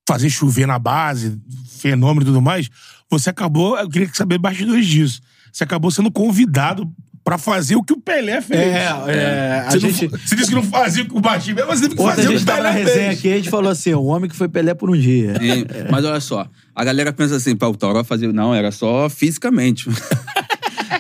[0.08, 2.69] fazer chover na base, fenômeno e tudo mais,
[3.12, 5.21] você acabou, eu queria saber bastidores disso.
[5.51, 6.91] Você acabou sendo convidado
[7.23, 8.59] pra fazer o que o Pelé fez.
[8.59, 8.75] É,
[9.07, 11.55] é, a Você, não gente- fa- você disse que não fazia o que o Baixinho
[11.55, 13.07] fez, mas você teve que Ontem fazer a o que o tava na Pelé resenha
[13.07, 13.19] fez.
[13.19, 15.33] aqui, a gente falou assim, o homem que foi Pelé por um dia.
[15.41, 18.31] E- Mas olha só, a galera pensa assim, pá, o Toró fazia.
[18.33, 19.89] Não, era só fisicamente.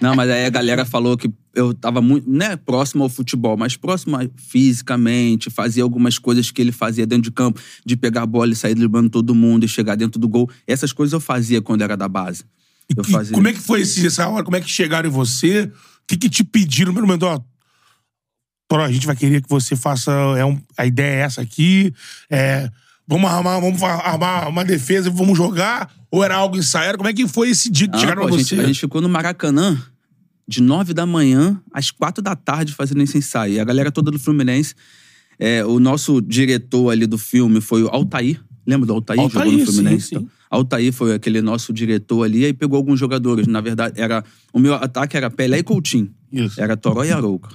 [0.01, 3.77] Não, mas aí a galera falou que eu tava muito, né, próximo ao futebol, mas
[3.77, 8.25] próximo a- fisicamente, fazia algumas coisas que ele fazia dentro de campo, de pegar a
[8.25, 10.49] bola e sair driblando todo mundo e chegar dentro do gol.
[10.67, 12.43] Essas coisas eu fazia quando era da base.
[12.97, 13.33] Eu E fazia.
[13.33, 14.43] como é que foi esse- essa hora?
[14.43, 15.71] Como é que chegaram em você?
[16.03, 17.25] O que, que te pediram primeiro?
[17.25, 17.39] Ó,
[18.67, 20.11] Toró, a gente vai querer que você faça.
[20.37, 21.93] É um, a ideia é essa aqui.
[22.29, 22.69] É,
[23.07, 25.91] vamos armar, vamos armar uma defesa e vamos jogar?
[26.11, 26.97] Ou era algo ensaiado?
[26.97, 28.43] Como é que foi esse dia que chegaram pô, a, você?
[28.43, 29.81] gente, a gente ficou no Maracanã
[30.47, 33.53] de nove da manhã às quatro da tarde fazendo esse ensaio.
[33.53, 34.75] E a galera toda do Fluminense.
[35.39, 38.39] é, o nosso diretor ali do filme foi o Altair.
[38.65, 39.19] Lembra do Altair?
[39.19, 40.07] Altair, Jogou no Fluminense.
[40.07, 40.27] sim, sim.
[40.49, 42.45] Altair foi aquele nosso diretor ali.
[42.45, 43.47] Aí pegou alguns jogadores.
[43.47, 44.23] Na verdade, era
[44.53, 46.09] o meu ataque era Pelé e Coutinho.
[46.31, 46.61] Isso.
[46.61, 47.49] Era Toró e Arouca.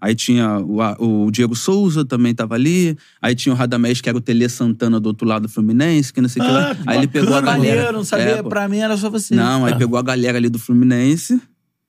[0.00, 2.96] Aí tinha o, o Diego Souza também tava ali.
[3.20, 6.20] Aí tinha o Radamés, que era o Tele Santana do outro lado do Fluminense, que
[6.22, 6.74] não sei o que Ah, lá.
[6.74, 7.92] que Aí ele pegou a bacana, galera.
[7.92, 9.34] Não sabia, É, pra mim era só você.
[9.34, 11.40] Não, aí pegou a galera ali do Fluminense.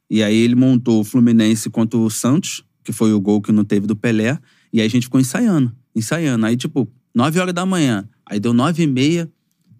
[0.10, 3.64] E aí ele montou o Fluminense contra o Santos, que foi o gol que não
[3.64, 4.38] teve do Pelé.
[4.74, 6.46] E aí a gente ficou ensaiando, ensaiando.
[6.46, 8.04] Aí, tipo, 9 horas da manhã.
[8.32, 9.30] Aí deu 9 e meia.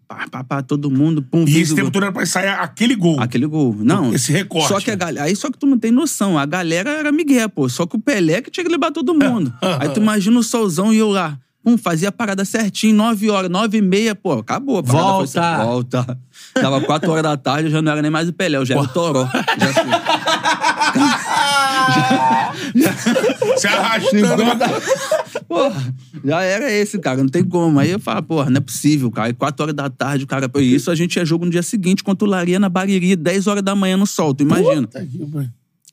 [0.05, 1.21] Pá, pá, pá, todo mundo.
[1.21, 1.91] Pum, E esse tempo gol.
[1.91, 3.17] todo era pra ensaiar aquele gol.
[3.17, 3.73] Aquele gol.
[3.79, 4.13] Não.
[4.13, 4.67] Esse recorte.
[4.67, 5.25] Só que a galera.
[5.25, 6.37] Aí só que tu não tem noção.
[6.37, 7.69] A galera era Miguel, pô.
[7.69, 9.53] Só que o Pelé que tinha que levar todo mundo.
[9.79, 11.39] aí tu imagina o solzão e eu lá.
[11.63, 14.82] Pum, fazia a parada certinho, 9 horas, 9 e meia, pô, acabou.
[14.82, 15.32] Volta.
[15.32, 16.19] Foi, assim, volta.
[16.56, 18.74] Dava 4 horas da tarde, eu já não era nem mais o Pelé, eu já
[18.74, 19.30] era o Toró.
[19.60, 19.89] Já assim.
[23.58, 24.43] Se arrastando.
[25.47, 25.93] Porra,
[26.26, 27.80] já era esse, cara, não tem como.
[27.80, 29.30] Aí eu falo, porra, não é possível, cara.
[29.30, 30.50] E 4 horas da tarde, o cara.
[30.50, 33.45] Pô, Isso a gente ia jogo no dia seguinte contra o Laria na Bariri, 10
[33.47, 34.89] horas da manhã no sol, tu imagina.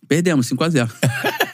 [0.09, 0.89] Perdemos, 5x0.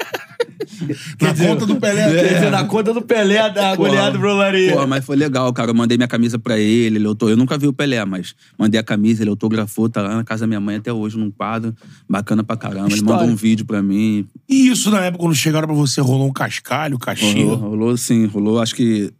[1.20, 2.04] Na conta do Pelé.
[2.04, 4.72] Quer dizer, na conta do Pelé, da goleada pro Laria.
[4.72, 5.70] Pô, mas foi legal, cara.
[5.70, 7.28] Eu mandei minha camisa pra ele, ele auto...
[7.28, 10.42] Eu nunca vi o Pelé, mas mandei a camisa, ele autografou, tá lá na casa
[10.42, 11.74] da minha mãe até hoje, num quadro.
[12.08, 12.86] Bacana pra caramba.
[12.86, 13.20] Ele História.
[13.20, 14.26] mandou um vídeo pra mim.
[14.48, 17.54] E isso na época, quando chegaram pra você, rolou um cascalho, Rolou, caixinha.
[17.54, 19.12] rolou sim, rolou acho que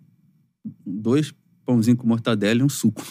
[0.86, 1.32] dois
[1.66, 3.02] pãozinhos com mortadela e um suco.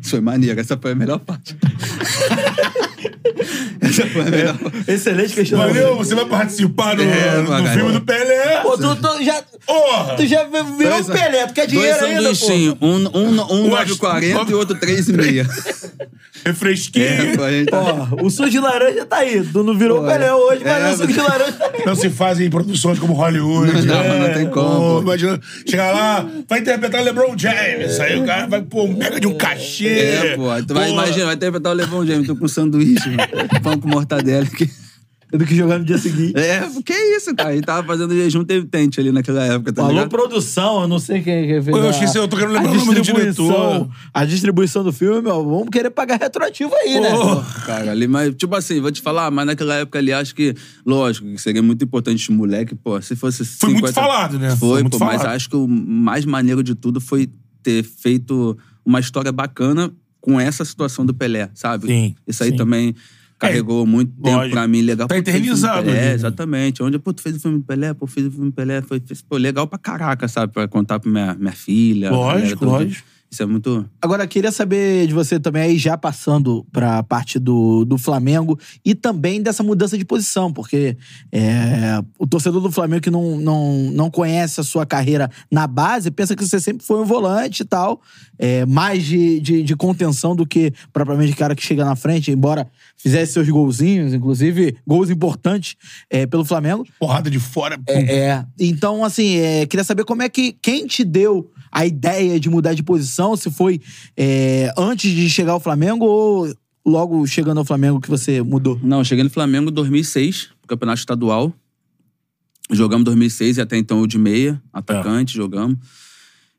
[0.00, 1.56] Isso foi maneiro, essa foi a melhor parte.
[3.80, 4.90] essa foi a melhor parte.
[4.90, 5.74] Excelente questionamento.
[5.74, 8.60] Valeu, você vai participar do, É, do filme do Pelé.
[8.62, 9.42] Pô, tu, tu já,
[10.16, 12.34] tu já virou o Pelé, tu quer dinheiro Dois ainda, pô?
[12.34, 16.10] sanduichinhos, um, um, um Ué, 9,40 e outro 3,5.
[16.44, 17.04] Refresquinho.
[17.04, 17.80] É, pô, a gente tá...
[17.80, 19.44] Ó, o suco de laranja tá aí.
[19.44, 21.84] Tu não virou Pô, Pelé hoje, mas é, o suco de laranja tá aí.
[21.84, 23.86] Não se fazem produções como Hollywood.
[23.86, 25.00] Não, é, não tem como, pô.
[25.02, 28.00] Imagina, chegar lá, vai interpretar LeBron James.
[28.00, 29.88] Aí o cara vai pôr um mega de um cachê.
[29.88, 30.44] É, pô.
[30.66, 33.60] Tu vai, Pô, imagina, vai interpretar o Levão James, tô com sanduíche, mano.
[33.62, 34.68] pão com mortadela aqui.
[35.32, 36.36] do que jogar no dia seguinte.
[36.36, 37.50] É, que isso, cara.
[37.50, 40.08] A gente tava fazendo jejum intermitente ali naquela época, tá ligado?
[40.08, 41.76] produção, eu não sei quem quem fez.
[41.76, 43.88] Eu esqueci, eu tô querendo lembrar o nome do distribuição- diretor.
[44.12, 47.10] A distribuição do filme, ó, vamos querer pagar retroativo aí, né?
[47.64, 50.52] Cara, ali, mas, tipo assim, vou te falar, mas naquela época ali, acho que,
[50.84, 53.44] lógico, que seria muito importante os moleque, pô, se fosse.
[53.44, 54.50] Foi muito falado, né?
[54.56, 55.36] Foi, Foi muito pô, mas falado.
[55.36, 57.30] acho que o mais maneiro de tudo foi
[57.62, 61.86] ter feito uma história bacana com essa situação do Pelé, sabe?
[61.86, 62.56] Sim, Isso aí sim.
[62.56, 62.94] também
[63.38, 64.54] carregou muito tempo lógico.
[64.54, 65.08] pra mim, legal.
[65.08, 66.14] Tá fez eternizado Pelé, ali, né?
[66.14, 66.82] exatamente.
[66.82, 69.00] Onde, pô, tu fez o filme do Pelé, pô, fiz o filme do Pelé, foi,
[69.00, 70.52] fez, pô, legal pra caraca, sabe?
[70.52, 72.10] Pra contar pra minha, minha filha.
[72.10, 73.08] Lógico, galera lógico.
[73.30, 73.88] Isso é muito.
[74.02, 78.92] Agora, queria saber de você também, aí já passando pra parte do, do Flamengo e
[78.92, 80.96] também dessa mudança de posição, porque
[81.30, 86.10] é, o torcedor do Flamengo que não, não, não conhece a sua carreira na base
[86.10, 88.00] pensa que você sempre foi um volante e tal,
[88.36, 92.66] é, mais de, de, de contenção do que propriamente cara que chega na frente, embora
[92.96, 95.76] fizesse seus golzinhos, inclusive gols importantes
[96.10, 96.84] é, pelo Flamengo.
[96.98, 97.78] Porrada de fora.
[97.86, 98.46] É, é.
[98.58, 100.52] Então, assim, é, queria saber como é que.
[100.60, 103.36] Quem te deu a ideia de mudar de posição?
[103.36, 103.80] Se foi
[104.16, 106.54] é, antes de chegar ao Flamengo ou
[106.84, 108.78] logo chegando ao Flamengo que você mudou?
[108.82, 111.52] Não, cheguei no Flamengo em 2006, campeonato estadual.
[112.72, 115.76] Jogamos 2006 e até então o de meia, atacante, jogamos.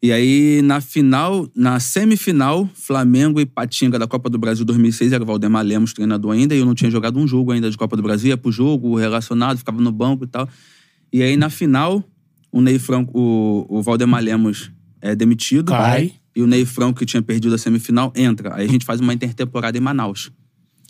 [0.04, 5.24] E aí, na final, na semifinal, Flamengo e Patinga da Copa do Brasil 2006, era
[5.24, 7.96] o Valdemar Lemos treinador ainda, e eu não tinha jogado um jogo ainda de Copa
[7.96, 10.50] do Brasil, ia pro jogo, relacionado, ficava no banco e tal.
[11.14, 12.04] E aí, na final,
[12.52, 14.72] o Ney Franco, o, o Valdemar Lemos
[15.02, 15.72] é demitido.
[15.72, 16.14] Cai.
[16.36, 18.56] E o Ney Franco, que tinha perdido a semifinal, entra.
[18.56, 20.32] Aí a gente faz uma intertemporada em Manaus.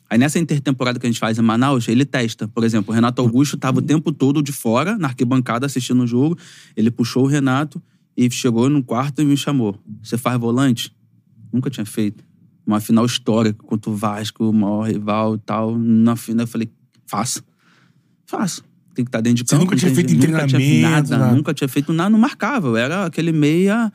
[0.10, 2.47] Aí nessa intertemporada que a gente faz em Manaus, ele testa.
[2.47, 6.08] Por exemplo, o Renato Augusto estava o tempo todo de fora, na arquibancada, assistindo o
[6.08, 6.38] jogo.
[6.76, 7.82] Ele puxou o Renato
[8.15, 9.80] e chegou no quarto e me chamou.
[10.04, 10.93] Você faz volante?
[11.52, 12.24] Nunca tinha feito.
[12.67, 15.78] Uma final histórica contra o Vasco, o maior rival e tal.
[15.78, 16.69] Na final eu falei,
[17.08, 17.43] faço.
[18.26, 18.63] Faço.
[18.93, 19.65] Tem que estar dentro de Você campo.
[19.65, 21.36] nunca tinha feito nunca tinha nada, nada.
[21.36, 22.67] Nunca tinha feito nada, não marcava.
[22.67, 23.91] Eu era aquele meia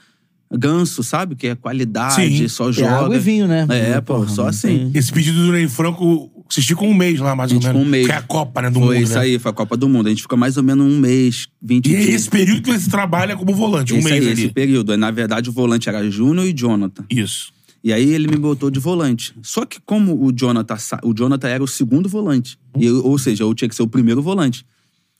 [0.52, 1.35] ganso, sabe?
[1.35, 2.48] Que é qualidade, Sim.
[2.48, 2.90] só É joga.
[3.04, 3.66] água e vinho, né?
[3.68, 4.90] É, pô, Porra, só assim.
[4.94, 7.76] Esse pedido do Ney Franco assisti com um mês lá, mais ou menos.
[7.82, 8.06] um mês.
[8.06, 8.70] Que é a Copa, né?
[8.70, 9.20] Do foi mundo, isso né?
[9.20, 10.06] aí, foi a Copa do Mundo.
[10.06, 12.14] A gente fica mais ou menos um mês, 20 E é dias.
[12.14, 14.42] esse período que você trabalha como volante, um Esse mês aí, ali.
[14.44, 14.96] esse período.
[14.96, 17.04] Na verdade, o volante era Júnior e Jonathan.
[17.11, 17.52] Isso.
[17.82, 19.35] E aí ele me botou de volante.
[19.42, 23.44] Só que como o Jonathan, o Jonathan era o segundo volante, e eu- ou seja,
[23.44, 24.64] eu tinha que ser o primeiro volante.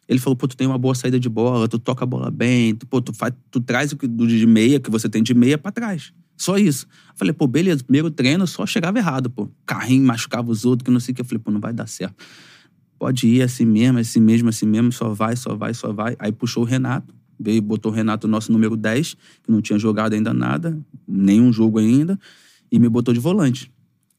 [0.09, 2.75] Ele falou, pô, tu tem uma boa saída de bola, tu toca a bola bem,
[2.75, 5.35] tu, pô, tu, faz, tu traz o que- do de meia, que você tem de
[5.35, 6.13] meia pra trás.
[6.37, 6.87] Só isso.
[7.17, 9.49] Falei, pô, beleza, primeiro treino só chegava errado, pô.
[9.65, 11.23] Carrinho machucava os outros, que não sei o que.
[11.23, 12.15] Eu falei, pô, não vai dar certo.
[12.99, 16.17] Pode ir assim mesmo, assim mesmo, assim mesmo, só vai, só vai, só vai.
[16.19, 20.13] Aí puxou o Renato, veio botou o Renato, nosso número 10, que não tinha jogado
[20.15, 22.19] ainda nada, nenhum jogo ainda,
[22.71, 23.71] e me botou de volante.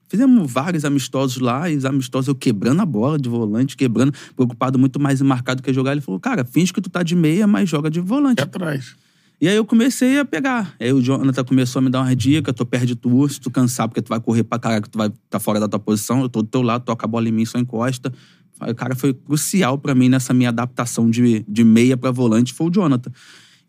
[0.08, 4.80] Fizemos vários amistosos lá, e os amistosos eu quebrando a bola de volante, quebrando, preocupado
[4.80, 5.92] muito mais em marcar do que jogar.
[5.92, 8.40] Ele falou, cara, finge que tu tá de meia, mas joga de volante.
[8.40, 8.96] É atrás.
[9.40, 10.74] E aí eu comecei a pegar.
[10.80, 13.88] Aí o Jonathan começou a me dar uma dica, tu perde tu, se tu cansar,
[13.88, 16.30] porque tu vai correr pra caralho, que tu vai tá fora da tua posição, eu
[16.30, 18.12] tô do teu lado, toca a bola em mim, só encosta.
[18.60, 22.68] Aí, cara, foi crucial pra mim nessa minha adaptação de, de meia pra volante, foi
[22.68, 23.12] o Jonathan.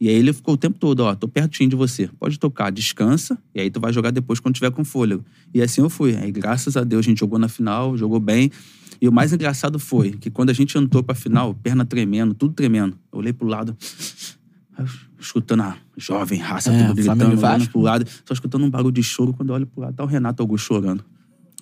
[0.00, 3.36] E aí ele ficou o tempo todo, ó, tô pertinho de você, pode tocar, descansa,
[3.52, 5.24] e aí tu vai jogar depois quando tiver com fôlego.
[5.52, 6.14] E assim eu fui.
[6.16, 8.50] Aí graças a Deus a gente jogou na final, jogou bem.
[9.00, 12.54] E o mais engraçado foi que quando a gente entrou pra final, perna tremendo, tudo
[12.54, 13.76] tremendo, eu olhei pro lado,
[15.18, 19.02] escutando a jovem raça, É, tudo gritando, olhando pro lado, só escutando um barulho de
[19.02, 19.32] choro.
[19.32, 21.04] Quando eu olho pro lado, tá o Renato Augusto chorando.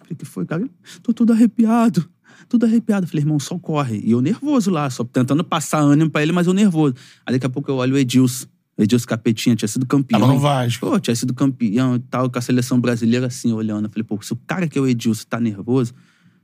[0.01, 0.68] Falei, que foi, cara?
[1.03, 2.09] Tô todo arrepiado.
[2.49, 3.07] Tudo arrepiado.
[3.07, 4.01] Falei, irmão, só corre.
[4.05, 6.94] E eu nervoso lá, só tentando passar ânimo pra ele, mas eu nervoso.
[7.25, 8.46] Aí daqui a pouco eu olho o Edilson.
[8.79, 10.20] O Edilson Capetinha tinha sido campeão.
[10.20, 10.87] Tava no Vasco.
[10.87, 13.87] Pô, tinha sido campeão e tal, com a seleção brasileira assim, olhando.
[13.87, 15.94] Eu falei, pô, se o cara que é o Edilson tá nervoso,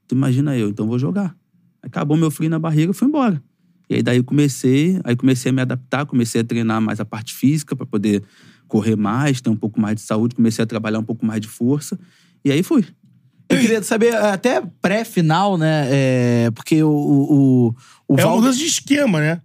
[0.09, 1.37] tu imagina eu, então vou jogar.
[1.83, 3.43] Acabou meu frio na barriga, eu fui embora.
[3.91, 7.05] E aí daí eu comecei, aí comecei a me adaptar, comecei a treinar mais a
[7.05, 8.23] parte física para poder
[8.67, 11.49] correr mais, ter um pouco mais de saúde, comecei a trabalhar um pouco mais de
[11.49, 11.99] força.
[12.43, 12.87] E aí fui.
[13.55, 15.89] Eu queria saber, até pré-final, né?
[15.91, 17.35] é, porque o, o,
[17.69, 17.75] o,
[18.09, 19.41] o É uma Val- mudança de esquema, né?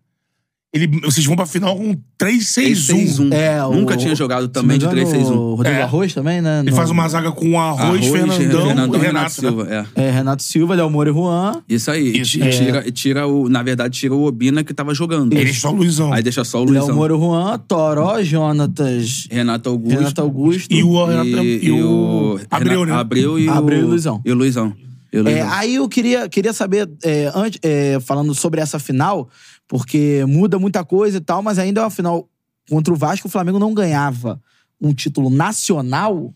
[0.78, 3.30] Ele, vocês vão pra final com 3-6-1.
[3.30, 3.34] 3-6-1.
[3.34, 5.36] É, o- Nunca tinha jogado também de não me engano, 3-6-1.
[5.38, 5.82] O Rodrigo É.
[5.84, 6.60] Arroz também, né?
[6.62, 9.22] Ele No- faz uma zaga com arroz, Fernandão, Fernandão, e Renato, Renato.
[9.24, 9.30] né?
[9.30, 9.88] Silva.
[9.96, 10.04] É.
[10.08, 11.62] É, Renato Silva, Léo Moura e Juan.
[11.68, 12.18] Isso aí.
[12.20, 12.50] Isso, e é.
[12.50, 15.34] tira, e tira o, na verdade, tira o Obina que tava jogando.
[15.34, 16.14] Ele é só o Luizão.
[16.14, 16.96] Aí deixa só o Léo Luizão.
[16.96, 19.98] Moura e Juan, Toró, Jonatas, Renato Augusto.
[19.98, 20.74] Renato Augusto.
[20.74, 22.86] E o, Renato, e, o Abreu, né?
[22.86, 24.22] Renato- Abreu e, Abreu e o Luizão.
[24.26, 24.74] E o Luizão.
[25.12, 29.30] E o É, aí eu queria, queria saber, é, antes, é, falando sobre essa final,
[29.68, 32.30] porque muda muita coisa e tal, mas ainda é uma final
[32.70, 34.42] contra o Vasco, o Flamengo não ganhava
[34.80, 36.34] um título nacional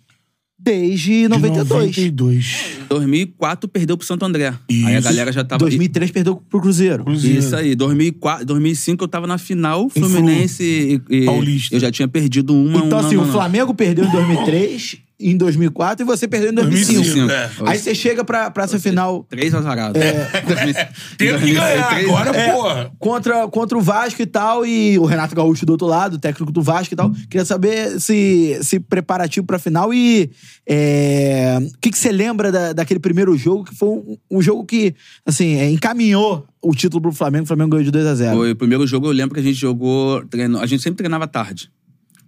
[0.57, 1.69] desde De 92.
[1.69, 2.77] 92.
[2.87, 4.53] 2004 perdeu pro Santo André.
[4.69, 5.07] Aí a Isso.
[5.07, 5.59] galera já tava...
[5.59, 7.03] 2003 perdeu pro Cruzeiro.
[7.03, 7.39] Cruzeiro.
[7.39, 10.07] Isso aí, 2004, 2005 eu tava na final, Flu.
[10.07, 11.75] Fluminense e, e Paulista.
[11.75, 12.85] eu já tinha perdido uma.
[12.85, 13.31] Então, uma, assim, uma, o.
[13.31, 17.01] Flamengo perdeu em 2003, em 2004 e você perdeu em 2005.
[17.01, 17.51] 2005, é.
[17.69, 20.01] Aí você chega pra, pra essa final Três azarados.
[20.01, 20.29] É.
[21.17, 21.93] Teve que ganhar.
[21.93, 22.91] Agora, É, porra.
[22.99, 26.51] contra, contra o Vasco e tal, e o Renato Gaúcho do outro lado, o técnico
[26.51, 27.11] do Vasco e tal.
[27.29, 30.31] Queria saber se, se preparativo pra final e
[30.67, 34.65] é, o que, que você lembra da, daquele primeiro jogo, que foi um, um jogo
[34.65, 38.37] que, assim, é, encaminhou o título pro Flamengo, o Flamengo ganhou de 2 a 0
[38.37, 40.23] Foi o primeiro jogo, eu lembro que a gente jogou.
[40.27, 41.71] Treinou, a gente sempre treinava tarde.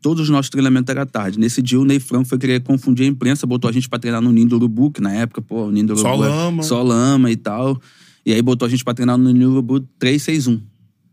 [0.03, 1.39] Todos os nossos treinamentos eram à tarde.
[1.39, 4.21] Nesse dia, o Ney Franco foi querer confundir a imprensa, botou a gente pra treinar
[4.21, 6.07] no Ninho do Urubu, que na época, pô, o Ninho do Urubu.
[6.09, 6.63] Só é- lama.
[6.63, 7.81] Só lama e tal.
[8.25, 10.59] E aí botou a gente pra treinar no Ninho do Urubu 3-6-1.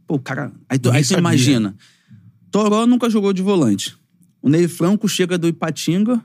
[0.09, 0.50] Pô, cara.
[0.68, 1.76] Aí, tu, aí imagina.
[2.50, 3.96] Toró nunca jogou de volante.
[4.42, 6.20] O Ney Franco chega do Ipatinga.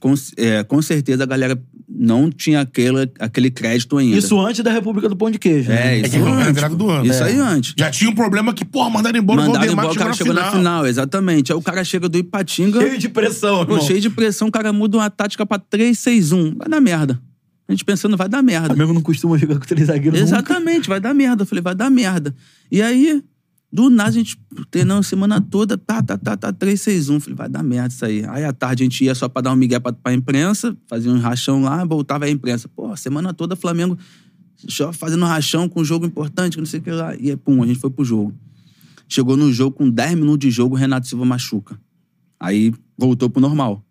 [0.00, 1.62] Com, é, com certeza a galera
[2.02, 4.16] não tinha aquele, aquele crédito ainda.
[4.18, 5.70] Isso antes da República do Pão de Queijo.
[5.70, 5.94] É, né?
[5.94, 6.54] É isso que foi na antes.
[6.54, 7.06] virada do ano.
[7.06, 7.26] Isso É.
[7.28, 7.74] aí antes.
[7.78, 10.34] Já tinha um problema que, porra, mandaram embora o Mandaram Valdemar, embora, o cara chegou
[10.34, 11.52] chegou na final, exatamente.
[11.52, 13.86] Aí o cara chega do Ipatinga, Cheio de pressão, pô, irmão.
[13.86, 16.56] cheio de pressão, o cara muda uma tática pra 3-6-1.
[16.58, 17.20] Vai dar merda.
[17.68, 18.66] A gente pensando, vai dar O merda.
[18.66, 20.34] Flamengo não costuma jogar com três zagueiros nunca.
[20.34, 21.42] Exatamente, vai dar merda.
[21.42, 22.34] Eu falei, vai dar merda.
[22.70, 23.22] E aí,
[23.72, 24.38] do nada, a gente
[24.70, 27.20] treinando a semana toda, tá, tá, tá, tá, 3-6-1.
[27.20, 28.22] Falei, vai dar merda isso aí.
[28.28, 31.10] Aí à tarde a gente ia só pra dar um migué pra, pra imprensa, fazia
[31.10, 32.68] um rachão lá, voltava a imprensa.
[32.68, 33.96] Pô, semana toda Flamengo
[34.68, 37.16] só fazendo rachão com um jogo importante, que não sei o que lá.
[37.16, 38.34] E aí, pum, a gente foi pro jogo.
[39.08, 41.78] Chegou no jogo, com 10 minutos de jogo, o Renato Silva machuca.
[42.38, 43.82] Aí voltou pro normal.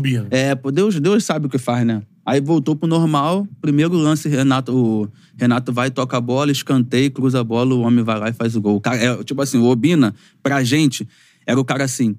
[0.00, 0.28] Bino.
[0.30, 2.02] É, pô, Deus, Deus sabe o que faz, né?
[2.26, 7.38] Aí voltou pro normal, primeiro lance, Renato, o Renato vai, toca a bola, escanteio, cruza
[7.38, 8.74] a bola, o homem vai lá e faz o gol.
[8.74, 10.12] O cara, é, tipo assim, o Obina,
[10.42, 11.06] pra gente,
[11.46, 12.16] era o cara assim.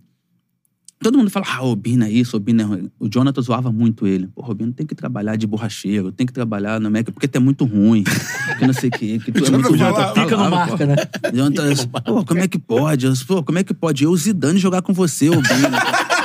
[1.00, 2.92] Todo mundo fala, ah, Obina é isso, Obina é ruim.
[2.98, 4.28] O Jonathan zoava muito ele.
[4.34, 7.40] Pô, Obina tem que trabalhar de borracheiro, tem que trabalhar no Meca, porque tu é
[7.40, 8.06] muito ruim.
[8.58, 9.20] Que não sei o quê.
[9.20, 10.86] Que tu é muito falava, Fica no marca, pô.
[10.86, 10.96] né?
[11.34, 13.26] Jonathan, pô, como é que pode?
[13.26, 15.78] Pô, como é que pode eu, Zidane, jogar com você, Obina?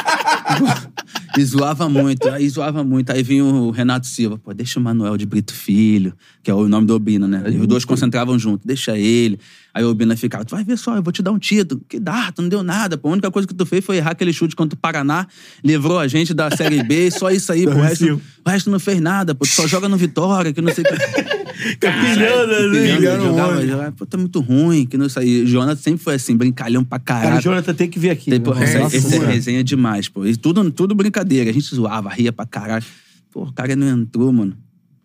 [1.36, 3.10] E zoava muito, aí zoava muito.
[3.10, 6.12] Aí vinha o Renato Silva, pô, deixa o Manuel de Brito Filho,
[6.42, 7.42] que é o nome do Obina, né?
[7.50, 9.38] E os dois concentravam junto, deixa ele.
[9.74, 11.80] Aí o Obina ficava, tu vai ver só, eu vou te dar um título.
[11.88, 12.98] Que dá, tu não deu nada.
[12.98, 15.26] Pô, a única coisa que tu fez foi errar aquele chute contra o Paraná,
[15.64, 17.72] livrou a gente da Série B, só isso aí, pô.
[17.82, 19.44] O resto, o resto não fez nada, pô.
[19.46, 20.92] Tu só joga no Vitória, que não sei o que.
[21.80, 22.70] Pilhando, assim.
[22.70, 23.68] Pilhando, pilhando jogava, onde?
[23.68, 25.42] jogava, pô, tá muito ruim, que não sei.
[25.42, 27.38] O Jonathan sempre foi assim, brincalhão pra Cara, caralho.
[27.38, 28.30] o Jonathan tem que vir aqui.
[28.30, 28.86] Tem, pô, meu irmão.
[28.88, 30.26] esse, Nossa esse é resenha demais, pô.
[30.26, 31.48] E tudo, tudo brincadeira.
[31.48, 32.84] A gente zoava, ria pra caralho.
[33.30, 34.56] Pô, o cara não entrou, mano.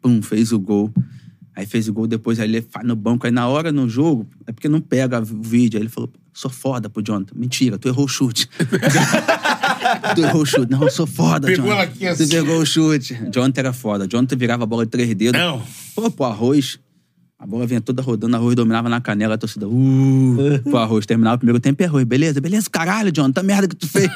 [0.02, 0.92] Pum, fez o gol.
[1.58, 3.26] Aí fez o gol, depois aí ele faz no banco.
[3.26, 5.80] Aí na hora, no jogo, é porque não pega o vídeo.
[5.80, 7.34] Aí ele falou, sou foda pro Jonathan.
[7.36, 8.48] Mentira, tu errou o chute.
[10.14, 10.72] tu errou o chute.
[10.72, 11.82] Não, eu sou foda, Pegou Jonathan.
[11.82, 12.28] ela aqui assim.
[12.28, 13.16] Tu pegou o chute.
[13.34, 14.08] Jonathan era foda.
[14.08, 15.42] Jonathan virava a bola de três dedos.
[15.42, 15.60] Não.
[15.96, 16.78] Pô, pro arroz.
[17.40, 19.68] A bola vinha toda rodando, arroz dominava na canela, a torcida.
[19.68, 21.08] Uh, pro arroz.
[21.08, 22.04] Terminava o primeiro tempo e arroz.
[22.04, 23.34] Beleza, beleza, caralho, Jonathan.
[23.34, 24.12] Tá merda que tu fez.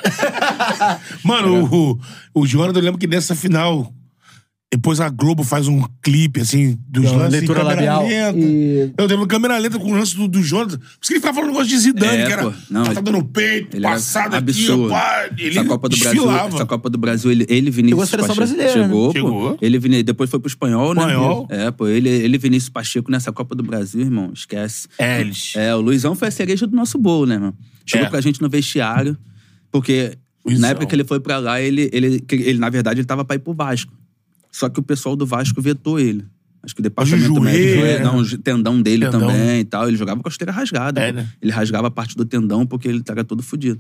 [1.26, 2.00] Mano, o,
[2.36, 3.92] o Jonathan, eu lembro que nessa final,
[4.74, 8.08] depois a Globo faz um clipe, assim, dos Não, lances leitura em câmera labial.
[8.08, 8.40] lenta.
[8.40, 10.78] E- Eu lembro câmera lenta com o lance do, do Jonathan.
[10.78, 12.54] Por isso que ele ficava falando um negócio de Zidane, É, que era.
[12.70, 14.90] Não, passada no peito, Ele passada aqui, absurdo.
[14.90, 15.30] pá.
[15.38, 18.36] Ele essa Copa do Brasil, essa Copa do Brasil, ele, ele Vinícius Chegou a seleção
[18.36, 18.84] Pacheco, brasileira, né?
[18.88, 19.14] Chegou, pô.
[19.14, 19.58] Chegou.
[19.62, 21.02] Ele depois foi pro espanhol, né?
[21.02, 21.48] Espanhol.
[21.50, 24.88] É, pô, ele, ele Vinícius Pacheco nessa Copa do Brasil, irmão, esquece.
[24.98, 25.52] É, eles.
[25.58, 27.54] É, o Luizão foi a cereja do nosso bolo, né, mano?
[27.86, 28.10] Chegou É.
[28.10, 29.18] pra gente no vestiário,
[29.70, 30.62] porque Luizão.
[30.62, 33.26] na época que ele foi pra lá, ele, ele, que ele, na verdade, ele tava
[33.26, 33.92] pra ir pro Vasco.
[34.52, 36.26] Só que o pessoal do Vasco vetou ele.
[36.64, 39.22] Acho que o departamento joelho, médico, é, não, o tendão dele Tendão.
[39.22, 39.88] também e tal.
[39.88, 41.02] Ele jogava com a costeira rasgada.
[41.02, 41.28] É, né?
[41.42, 43.80] Ele rasgava a parte do tendão porque ele tava todo fudido.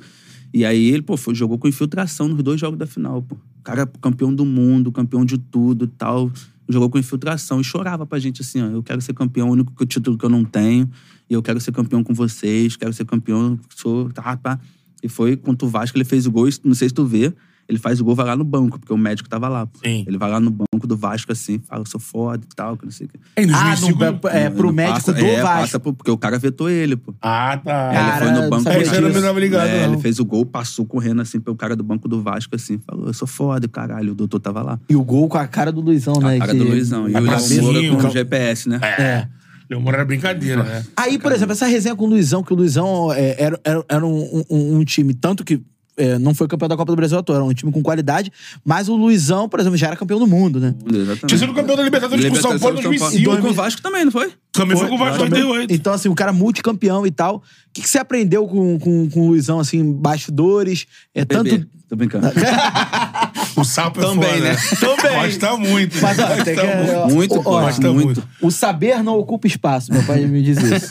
[0.53, 3.35] E aí ele, pô, foi, jogou com infiltração nos dois jogos da final, pô.
[3.35, 6.31] O cara campeão do mundo, campeão de tudo e tal.
[6.67, 8.65] Jogou com infiltração e chorava pra gente assim, ó.
[8.65, 10.89] Eu quero ser campeão, o único título que eu não tenho.
[11.29, 14.59] E eu quero ser campeão com vocês, quero ser campeão, sou, tá, tá.
[15.03, 17.33] E foi contra o Vasco, ele fez o gol, não sei se tu vê.
[17.69, 19.65] Ele faz o gol, vai lá no banco, porque o médico tava lá.
[19.65, 19.79] Pô.
[19.83, 20.03] Sim.
[20.05, 22.83] Ele vai lá no banco do Vasco, assim, fala, eu sou foda e tal, que
[22.83, 23.19] não sei o quê.
[23.37, 23.99] Em Ah, 2005...
[23.99, 25.59] no, é, pro Ele médico passa- do é, Vasco.
[25.61, 27.13] passa por- porque o cara vetou ele, pô.
[27.21, 27.89] Ah, tá.
[27.89, 29.93] Aí ele Cara, foi no banco Esse eu não ligado, é, não.
[29.93, 33.07] Ele fez o gol, passou correndo assim pelo cara do banco do Vasco, assim, falou:
[33.07, 34.11] Eu sou foda, caralho.
[34.11, 34.79] O doutor tava lá.
[34.89, 36.35] E o gol com a cara do Luizão, né?
[36.35, 37.07] A cara que- do Luizão.
[37.07, 38.79] E a o Léo com o GPS, né?
[38.83, 39.27] É.
[39.69, 40.83] Leomoro era brincadeira, né?
[40.97, 44.05] Aí, por exemplo, essa resenha com o Luizão, que o Luizão é, era, era, era
[44.05, 45.61] um, um- um time, tanto que
[46.01, 48.31] é, não foi campeão da Copa do Brasil à toa, era um time com qualidade,
[48.65, 50.73] mas o Luizão, por exemplo, já era campeão do mundo, né?
[50.91, 51.27] Exatamente.
[51.27, 53.37] Tinha sido campeão da Libertadores com o São Paulo em Libertadores, 2005.
[53.37, 54.33] E com o Vasco também, não foi?
[54.51, 55.43] Também foi com o Vasco em Também.
[55.43, 55.73] 88.
[55.73, 57.35] Então, assim, o cara multicampeão e tal.
[57.37, 57.41] O
[57.71, 60.87] que, que você aprendeu com, com, com o Luizão, assim, bastidores?
[61.13, 61.49] É, Bebê.
[61.51, 61.67] tanto.
[61.87, 62.27] Tô brincando.
[63.55, 64.39] O sapo é Também, foda.
[64.41, 64.57] né?
[64.79, 65.21] Também.
[65.23, 65.97] Gosta muito.
[66.01, 66.61] Mas, ó, Gosta tem que-
[66.95, 68.05] ó, Muito, ó, pô, Gosta muito.
[68.05, 68.23] muito.
[68.41, 70.89] O saber não ocupa espaço, meu pai me diz isso.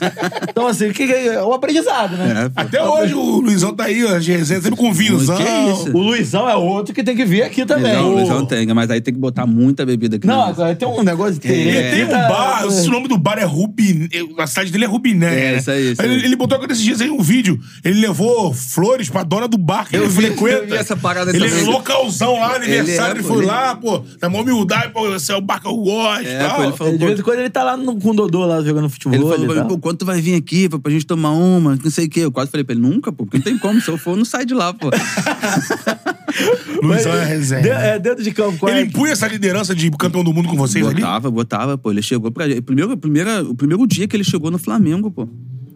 [0.49, 1.43] Então, assim, o que que é?
[1.43, 2.51] O aprendizado, né?
[2.57, 2.61] É.
[2.61, 5.37] Até hoje o Luizão tá aí, ó, de resenha, sempre com vinhozão.
[5.37, 5.91] Que isso?
[5.97, 7.93] O Luizão é outro que tem que vir aqui também.
[7.95, 10.27] Não, o O- Luizão tem, mas aí tem que botar muita bebida aqui.
[10.27, 10.51] Não, né?
[10.51, 11.91] agora tem um negócio Ele tererê.
[11.91, 14.09] tem um bar, o nome do bar é Rubiné.
[14.39, 15.27] A cidade dele é Rubiné.
[15.27, 15.59] É, né?
[15.59, 16.25] isso aí, isso ele, aí.
[16.25, 17.59] ele botou agora esses dias aí um vídeo.
[17.85, 20.57] Ele levou flores pra dona do bar que Eu ele vi- frequenta.
[20.59, 21.65] eu vi essa parada Ele também.
[21.65, 23.13] é localzão lá, aniversário.
[23.13, 25.61] Ele, é, pô, foi ele- lá, pô, na maior humildade, pô, esse é o bar
[25.61, 26.27] que eu gosto.
[26.27, 26.57] É, tal.
[26.57, 28.63] pô, ele falou, De vez em quando ele tá lá no, com o Dodô lá
[28.63, 29.15] jogando futebol.
[29.15, 29.69] Ele falou pra mim, tal.
[29.69, 32.21] pô, quando tu vai vir aqui pô, pra gente tomar uma, não sei o quê.
[32.21, 33.81] Eu quase falei pra ele, nunca, pô, porque não tem como.
[33.81, 34.91] Se eu for, não sai de lá, pô.
[36.83, 37.63] Luizão é resenha.
[37.63, 38.85] De- é, dentro de campo, qual Ele é?
[38.85, 41.01] impunha essa liderança de campeão do mundo com vocês ali?
[41.01, 41.91] Botava, botava, pô.
[41.91, 42.45] Ele chegou pra.
[42.65, 45.29] Primeiro, primeira, o primeiro dia que ele chegou no Flamengo, pô.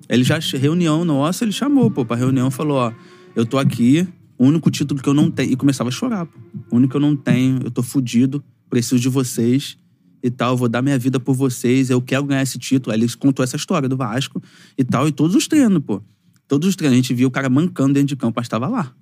[0.08, 2.92] Ele já, reunião nossa, ele chamou, pô, pra reunião falou: ó,
[3.34, 4.06] eu tô aqui,
[4.38, 5.52] o único título que eu não tenho.
[5.52, 6.38] E começava a chorar, pô.
[6.70, 9.76] O único que eu não tenho, eu tô fudido, preciso de vocês
[10.22, 12.94] e tal, vou dar minha vida por vocês, eu quero ganhar esse título.
[12.94, 14.42] Aí ele contou essa história do Vasco
[14.76, 16.02] e tal, e todos os treinos, pô.
[16.48, 18.94] Todos os treinos, a gente via o cara mancando dentro de campo, mas tava lá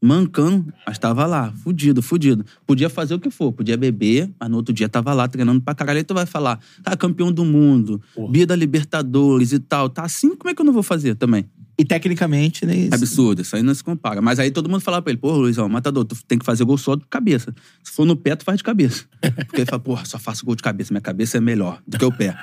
[0.00, 2.44] mancando, mas tava lá, fudido, fudido.
[2.66, 5.74] Podia fazer o que for, podia beber, mas no outro dia tava lá treinando pra
[5.74, 5.98] caralho.
[5.98, 8.00] Aí tu vai falar, ah, campeão do mundo,
[8.30, 9.88] Bia da Libertadores e tal.
[9.88, 11.46] Tá assim, como é que eu não vou fazer também?
[11.80, 12.74] E tecnicamente, né?
[12.74, 12.94] Isso.
[12.94, 14.20] Absurdo, isso aí não se compara.
[14.20, 16.76] Mas aí todo mundo falava pra ele, pô, Luizão, matador, tu tem que fazer gol
[16.76, 17.54] só de cabeça.
[17.84, 19.04] Se for no pé, tu faz de cabeça.
[19.46, 22.04] Porque ele fala, porra, só faço gol de cabeça, minha cabeça é melhor do que
[22.04, 22.36] o pé.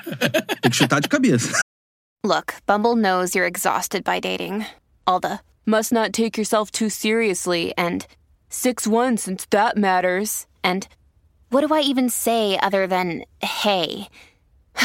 [0.62, 1.60] Tem que chutar de cabeça.
[2.24, 4.64] Look, Bumble knows you're exhausted by dating.
[5.06, 8.06] All the must not take yourself too seriously and
[8.48, 10.46] 6 1 since that matters.
[10.64, 10.88] And
[11.50, 14.08] what do I even say other than hey?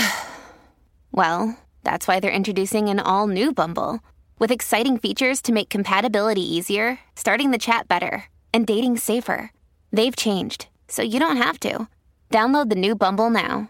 [1.14, 4.02] well, that's why they're introducing an all new Bumble
[4.42, 9.52] with exciting features to make compatibility easier, starting the chat better, and dating safer.
[9.94, 11.88] They've changed, so you don't have to.
[12.32, 13.70] Download the new Bumble now.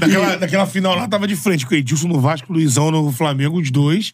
[0.00, 3.60] Naquela, naquela final lá, tava de frente com o Edilson no Vasco, Luizão no Flamengo,
[3.60, 4.12] os dois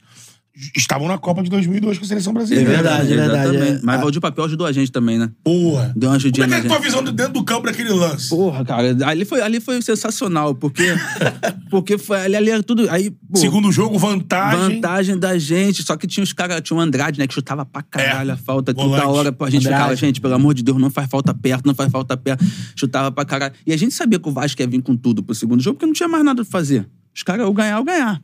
[0.74, 2.70] estavam na Copa de 2002 com a seleção brasileira.
[2.70, 3.80] verdade, é verdade, é.
[3.82, 5.30] Mas Valdir Papel ajudou a gente também, né?
[5.44, 5.92] Porra.
[5.96, 7.90] Deu uma ajudinha Como é que é a tua visão de dentro do campo daquele
[7.90, 8.28] lance?
[8.28, 10.84] Porra, cara, ali foi, ali foi sensacional, porque,
[11.70, 12.88] porque foi, ali, ali era tudo.
[12.90, 14.58] Aí, pô, Segundo jogo, vantagem.
[14.76, 15.82] vantagem da gente.
[15.82, 18.36] Só que tinha os caras, tinha o Andrade, né, que chutava pra caralho É, a
[18.36, 19.06] falta toda volante.
[19.06, 19.32] hora.
[19.32, 19.82] Pô, a gente Andrade.
[19.82, 22.44] ficava, gente, pelo amor de Deus, não faz falta perto, não faz falta perto.
[22.74, 23.52] Chutava pra caralho.
[23.66, 25.86] E a gente sabia que o Vasco ia vir com tudo pro segundo jogo, porque
[25.86, 26.88] não tinha mais nada pra fazer.
[27.14, 28.20] Os caras, ou ganhar ou ganhar.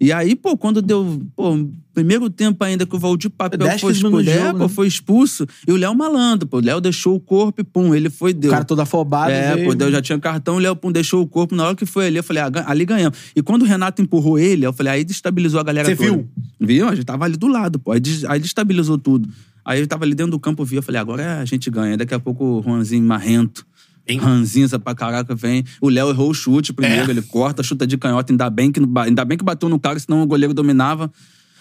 [0.00, 1.20] E aí, pô, quando deu.
[1.34, 1.58] Pô,
[1.92, 4.68] primeiro tempo ainda que o Valdir Papel foi expulso, é, jogo, pô, né?
[4.68, 5.46] foi expulso.
[5.66, 6.58] E o Léo malandro, pô.
[6.58, 8.50] O Léo deixou o corpo e pum, ele foi, O deu.
[8.52, 9.32] cara todo afobado.
[9.32, 9.76] É, veio.
[9.76, 11.56] pô, eu já tinha cartão, o Léo Pum deixou o corpo.
[11.56, 13.18] Na hora que foi ali, eu falei, ah, ali ganhamos.
[13.34, 16.08] E quando o Renato empurrou ele, eu falei, aí destabilizou a galera Você toda.
[16.08, 16.28] viu?
[16.60, 16.88] Viu?
[16.88, 17.90] A gente tava ali do lado, pô.
[17.90, 19.28] Aí, des- aí destabilizou tudo.
[19.64, 21.96] Aí ele tava ali dentro do campo, eu vi, eu falei, agora a gente ganha.
[21.96, 23.66] Daqui a pouco o Juanzinho marrento.
[24.08, 24.18] Hein?
[24.18, 25.64] Ranzinza pra caraca vem.
[25.80, 27.10] O Léo errou o chute primeiro, É.
[27.10, 30.22] ele corta, chuta de canhota, ainda bem que, ainda bem que bateu no cara, senão
[30.22, 31.10] o goleiro dominava.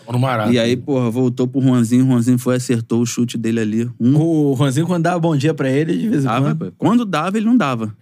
[0.06, 0.54] Tava no.
[0.54, 3.90] E aí, porra, voltou pro Juanzinho, o Juanzinho foi, acertou o chute dele ali.
[4.00, 6.58] Um O Ronzinho, quando dava bom dia pra ele, de vez em Dava, quando.
[6.58, 6.72] pô.
[6.78, 7.94] Quando dava, ele não dava.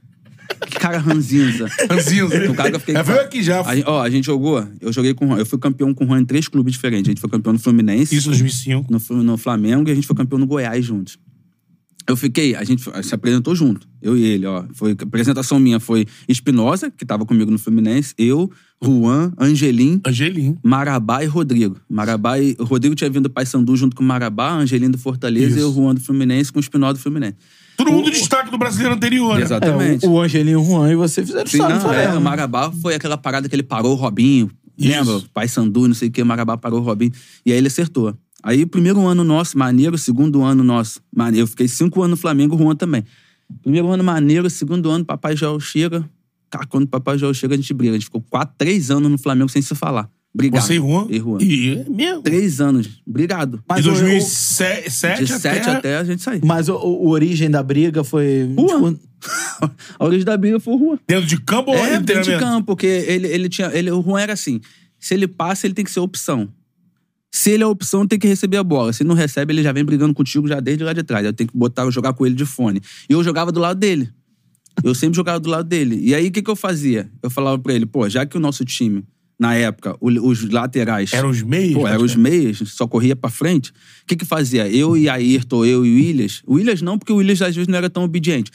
[0.69, 1.65] Que cara ranzinza.
[1.89, 2.51] Ranzinza.
[2.51, 2.95] O cara que eu fiquei...
[2.95, 3.61] É, veio aqui já.
[3.61, 6.07] A, ó, a gente jogou, eu joguei com o Juan, eu fui campeão com o
[6.07, 7.07] Juan em três clubes diferentes.
[7.09, 8.85] A gente foi campeão no Fluminense, Isso, 2005.
[8.93, 11.17] no, no Flamengo e a gente foi campeão no Goiás juntos.
[12.07, 14.63] Eu fiquei, a gente se apresentou junto, eu e ele, ó.
[14.73, 18.51] Foi, a apresentação minha foi Espinosa, que tava comigo no Fluminense, eu,
[18.83, 20.55] Juan, Angelim, Angelim.
[20.63, 21.77] Marabá e Rodrigo.
[21.89, 22.55] Marabá e...
[22.59, 25.59] O Rodrigo tinha vindo do Paysandu junto com o Marabá, Angelim do Fortaleza Isso.
[25.59, 27.37] e o Juan do Fluminense com o Espinosa do Fluminense.
[27.75, 29.41] Todo mundo destaque do brasileiro anterior, né?
[29.41, 29.65] Exato.
[29.65, 30.05] É, Exatamente.
[30.05, 32.17] o, o Angelinho o Juan e você fizeram Sim, no não, é, Flamengo.
[32.17, 34.51] o Marabá foi aquela parada que ele parou o Robinho.
[34.77, 34.89] Isso.
[34.89, 35.27] Lembra?
[35.33, 37.11] Pai Sandu, não sei o que, o Marabá parou o Robinho.
[37.45, 38.15] E aí ele acertou.
[38.45, 39.97] Aí, primeiro ano nosso, maneiro.
[39.97, 41.43] Segundo ano nosso, maneiro.
[41.45, 43.03] Eu fiquei cinco anos no Flamengo, Juan também.
[43.63, 46.07] Primeiro ano maneiro, segundo ano, Papai Joel chega.
[46.51, 47.91] Cara, quando o Papai Joel chega, a gente briga.
[47.93, 50.07] A gente ficou quatro, três anos no Flamengo sem se falar.
[50.31, 50.61] Obrigado.
[50.61, 51.07] Você e Juan.
[51.09, 51.37] E Juan.
[51.41, 52.21] E é mesmo.
[52.21, 53.01] Três anos.
[53.07, 53.57] Obrigado.
[53.57, 55.71] De Mas o- 2007 De sete até...
[55.71, 55.97] até...
[55.97, 56.41] a gente sair.
[56.43, 58.47] Mas o, o- origem da briga foi.
[58.55, 58.93] Juan.
[58.93, 59.05] tipo,
[59.97, 60.99] a origem da briga foi o Juan.
[61.07, 63.71] Dentro de campo ou É, dentro de campo, porque ele, ele tinha.
[63.73, 64.59] Ele, o Juan era assim:
[64.99, 66.49] se ele passa, ele tem que ser opção.
[67.35, 68.93] Se ele é a opção, tem que receber a bola.
[68.93, 71.25] Se não recebe, ele já vem brigando contigo já desde lá de trás.
[71.25, 72.81] Eu tenho que botar, jogar com ele de fone.
[73.09, 74.09] E eu jogava do lado dele.
[74.81, 75.99] Eu sempre jogava do lado dele.
[76.01, 77.11] E aí, o que, que eu fazia?
[77.21, 79.03] Eu falava pra ele, pô, já que o nosso time,
[79.37, 81.11] na época, os laterais.
[81.11, 81.73] Eram os meios?
[81.73, 83.71] Pô, eram os meias, só corria pra frente.
[83.71, 84.69] O que que fazia?
[84.69, 86.41] Eu e Ayrton, eu e o Williams.
[86.47, 88.49] O Williams não, porque o Williams às vezes não era tão obediente.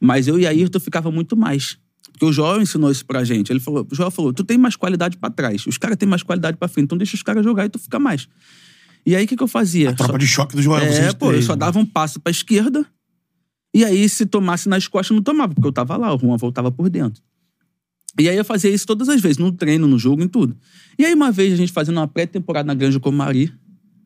[0.00, 1.78] Mas eu e Ayrton ficava muito mais.
[2.14, 3.50] Porque o Joel ensinou isso pra gente.
[3.52, 5.66] Ele falou, o Joel falou, tu tem mais qualidade pra trás.
[5.66, 6.84] Os caras têm mais qualidade pra frente.
[6.84, 8.28] Então deixa os caras jogar e tu fica mais.
[9.04, 9.90] E aí, o que que eu fazia?
[9.90, 10.84] A tropa Só- de choque do Joel.
[10.84, 11.58] é, pô, eu só né?
[11.58, 12.86] dava um passo pra esquerda.
[13.74, 16.70] E aí, se tomasse nas costas, não tomava, porque eu tava lá, o Juan voltava
[16.70, 17.20] por dentro.
[18.16, 20.56] E aí eu fazia isso todas as vezes, no treino, no jogo, em tudo.
[20.96, 23.52] E aí, uma vez, a gente fazendo uma pré-temporada na Granja Comari,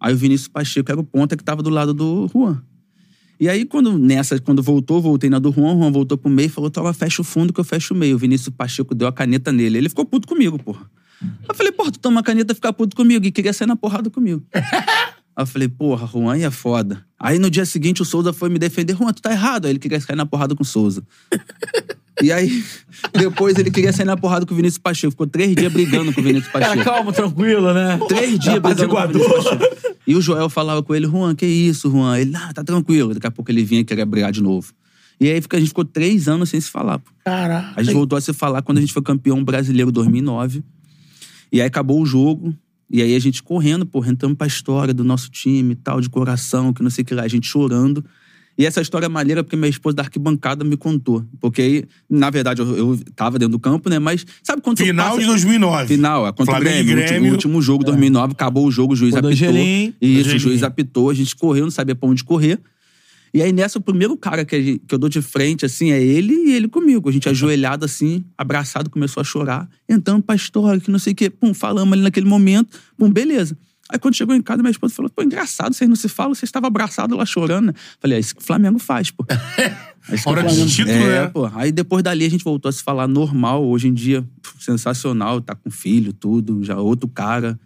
[0.00, 2.62] aí o Vinícius Pacheco era o ponta que tava do lado do Juan.
[3.40, 6.50] E aí, quando nessa, quando voltou, voltei na do Juan, Juan voltou pro meio e
[6.50, 8.16] falou: Toma, fecha o fundo que eu fecho o meio.
[8.16, 9.78] O Vinícius Pacheco deu a caneta nele.
[9.78, 10.90] Ele ficou puto comigo, porra.
[11.48, 13.24] Eu falei, porra, tu toma a caneta e fica puto comigo.
[13.24, 14.44] E queria sair na porrada comigo.
[14.54, 17.04] Aí eu falei, porra, Juan, é foda.
[17.18, 18.96] Aí no dia seguinte o Souza foi me defender.
[18.96, 19.66] Juan, tu tá errado.
[19.66, 21.04] Aí ele queria sair na porrada com o Souza.
[22.22, 22.64] E aí,
[23.12, 25.10] depois ele queria sair na porrada com o Vinícius Pacheco.
[25.12, 26.84] Ficou três dias brigando com o Vinícius Cara, Pacheco.
[26.84, 27.98] calma, tranquilo, né?
[28.08, 29.06] Três dias brigando com o.
[29.06, 29.88] Vinícius Pacheco.
[30.06, 32.18] E o Joel falava com ele, Juan, que isso, Juan?
[32.18, 33.12] Ele, ah, tá tranquilo.
[33.12, 34.72] Daqui a pouco ele vinha e queria brigar de novo.
[35.20, 36.98] E aí a gente ficou três anos sem se falar.
[36.98, 37.10] Pô.
[37.24, 37.74] Caralho.
[37.76, 40.62] A gente voltou a se falar quando a gente foi campeão brasileiro em 2009.
[41.52, 42.54] E aí acabou o jogo.
[42.90, 46.08] E aí a gente correndo, pô, entrando pra história do nosso time e tal, de
[46.08, 48.02] coração, que não sei o que lá, a gente chorando.
[48.58, 51.24] E essa história é maneira porque minha esposa da arquibancada me contou.
[51.40, 54.00] Porque aí, na verdade, eu, eu tava dentro do campo, né?
[54.00, 55.32] Mas sabe quando Final você de passa...
[55.46, 55.86] 2009.
[55.94, 56.96] Final, é contra Flamengo o Grêmio.
[56.96, 57.30] o último- Grêmio.
[57.30, 59.30] O último jogo, 2009, acabou o jogo, o juiz do apitou.
[59.48, 59.94] Angelim.
[60.00, 62.58] Isso, o juiz apitou, a gente correu, não sabia pra onde correr.
[63.32, 66.02] E aí, nessa, o primeiro cara que, gente- que eu dou de frente, assim, é
[66.02, 67.08] ele e ele comigo.
[67.08, 71.16] A gente ajoelhado, assim, abraçado, começou a chorar, entrando pra história, que não sei o
[71.16, 71.30] quê.
[71.30, 72.76] Pum, falamos ali naquele momento.
[72.96, 73.56] Pum, beleza.
[73.90, 76.48] Aí, quando chegou em casa, minha esposa falou: pô, engraçado, vocês não se falam, vocês
[76.48, 77.74] estavam abraçados lá chorando?
[78.00, 79.24] Falei: é isso que o Flamengo faz, pô.
[80.10, 81.26] É Hora de Flamengo- título, é, né?
[81.28, 81.50] pô.
[81.54, 83.62] Aí, depois dali, a gente voltou a se falar normal.
[83.66, 84.26] Hoje em dia,
[84.58, 87.58] sensacional, tá com filho, tudo, já outro cara.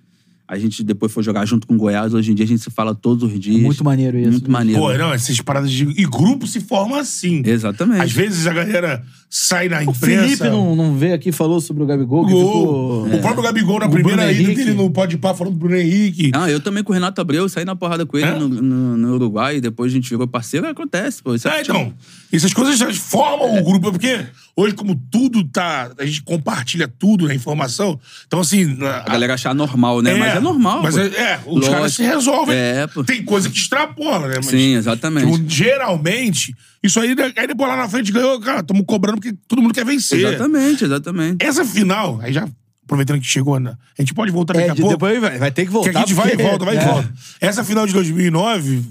[0.53, 2.13] A gente depois foi jogar junto com o Goiás.
[2.13, 3.63] Hoje em dia a gente se fala todos os dias.
[3.63, 4.31] Muito maneiro isso.
[4.33, 4.81] Muito maneiro.
[4.83, 5.85] Pô, não, essas paradas de.
[5.99, 7.43] E grupo se forma assim.
[7.47, 8.03] Exatamente.
[8.03, 10.05] Às vezes a galera sai na O imprensa.
[10.25, 13.05] Felipe não, não veio aqui e falou sobre o Gabigol, Gol.
[13.07, 13.07] ficou...
[13.19, 16.31] O próprio Gabigol, na O primeira ida dele no Pode Pá, falando do Bruno Henrique.
[16.35, 18.39] Ah, eu também com o Renato Abreu, saí na porrada com ele É?
[18.39, 21.35] no, no- no Uruguai, depois a gente virou parceiro, acontece, pô.
[21.35, 21.81] Isso É, futebol.
[21.81, 21.95] então,
[22.31, 24.21] essas coisas já formam o grupo, porque
[24.57, 25.91] hoje, como tudo tá.
[25.99, 27.99] A gente compartilha tudo na informação.
[28.27, 28.77] Então, assim.
[28.83, 30.15] A galera achar normal, né?
[30.15, 30.83] mas é normal.
[30.83, 31.91] Mas é, é, os caras Lógico.
[31.91, 32.57] se resolvem.
[32.57, 33.03] É, pô.
[33.05, 34.35] Tem coisa que extrapola, né?
[34.37, 35.31] Mas, Sim, exatamente.
[35.33, 39.37] tipo, geralmente, isso aí, né, aí depois lá na frente ganhou, cara, estamos cobrando porque
[39.49, 40.21] todo mundo quer vencer.
[40.27, 41.45] Exatamente, exatamente.
[41.45, 42.47] Essa final, aí já
[42.85, 43.75] aproveitando que chegou, né?
[43.99, 44.91] A gente pode voltar daqui É, a pouco.
[44.91, 45.91] depois vai, vai ter que Que voltar.
[45.97, 46.85] a gente vai e porque- volta, vai e é.
[46.85, 47.13] volta.
[47.41, 48.83] Essa final de 2009,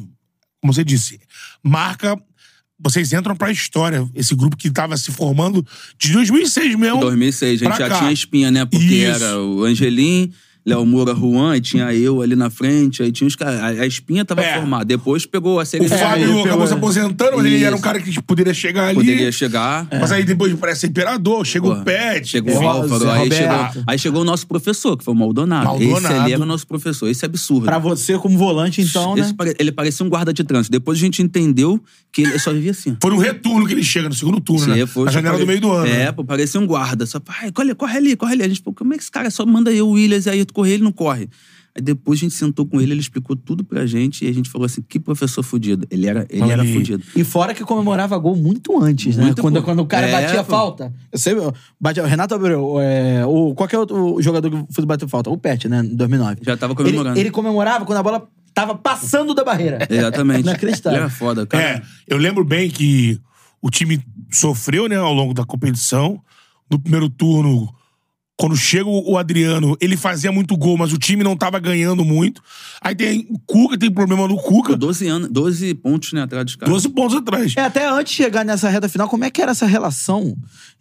[0.61, 1.19] como você disse,
[1.63, 2.17] marca.
[2.81, 4.07] Vocês entram pra história.
[4.15, 5.65] Esse grupo que tava se formando
[5.99, 6.99] de 2006 mesmo.
[7.01, 7.99] 2006, a gente já cá.
[7.99, 8.65] tinha espinha, né?
[8.65, 9.23] Porque Isso.
[9.23, 10.31] era o Angelim,
[10.65, 13.59] Léo Moura, Juan, e tinha eu ali na frente, aí tinha os caras.
[13.59, 14.55] A, a espinha tava É.
[14.57, 14.85] formada.
[14.85, 15.97] Depois pegou a O seleção.
[15.97, 17.65] Fábio ele acabou se aposentando, mas ele Isso.
[17.65, 18.95] era um cara que poderia chegar ali.
[18.95, 19.87] Poderia chegar.
[19.91, 22.27] Mas aí depois parece Imperador, chega o Pet.
[22.27, 22.63] Chegou enfim.
[22.63, 23.35] o Álvaro, Zé aí Roberto.
[23.73, 25.65] chegou, aí chegou o nosso professor, que foi o Maldonado.
[25.65, 25.97] Maldonado.
[26.05, 27.07] Esse ali era o nosso professor.
[27.09, 27.65] Esse é absurdo.
[27.65, 29.21] Pra você, como volante, então, né?
[29.21, 30.71] Esse pare- Ele parecia um guarda de trânsito.
[30.71, 31.81] Depois a gente entendeu
[32.11, 32.95] que ele só vivia assim.
[33.01, 34.81] Foi no retorno que ele chega, no segundo turno, né?
[34.81, 35.87] Sim, foi- Na janela pare- do meio do ano.
[35.87, 36.11] É, né?
[36.11, 37.05] pô, parecia um guarda.
[37.07, 38.43] Só, pai, corre, corre ali, corre ali.
[38.43, 40.53] A gente, pô, como é que esse cara só manda eu, o Williams, aí tu
[40.53, 41.29] correr, ele não corre.
[41.73, 44.49] Aí depois a gente sentou com ele, ele explicou tudo pra gente e a gente
[44.49, 45.87] falou assim: que professor fudido.
[45.89, 46.73] Ele era, ele Olha era aí.
[46.73, 47.01] fudido.
[47.15, 49.23] E fora que comemorava gol muito antes, né?
[49.25, 50.51] Muito, quando, quando o cara É, batia pô.
[50.51, 50.93] falta.
[51.13, 51.33] Você
[51.79, 55.69] batia, o Renato Abreu, é, o, qualquer outro jogador que fosse bater falta, o Pet,
[55.69, 55.79] né?
[55.79, 56.41] Em 2009.
[56.41, 57.15] Já tava comemorando.
[57.15, 59.79] Ele, ele comemorava quando a bola tava passando da barreira.
[59.89, 60.41] Exatamente.
[60.41, 60.97] Inacreditável.
[60.97, 61.63] Ele era foda, cara.
[61.63, 63.17] É, eu lembro bem que
[63.61, 66.21] o time sofreu, né, ao longo da competição.
[66.69, 67.73] No primeiro turno,
[68.41, 72.41] quando chega o Adriano, ele fazia muito gol, mas o time não tava ganhando muito.
[72.81, 74.71] Aí tem o Cuca, tem problema no Cuca.
[74.71, 76.73] Ficou 12 anos, 12 pontos, né, atrás dos caras.
[76.73, 77.53] 12 pontos atrás.
[77.55, 80.35] É, até antes de chegar nessa reta final, como é que era essa relação?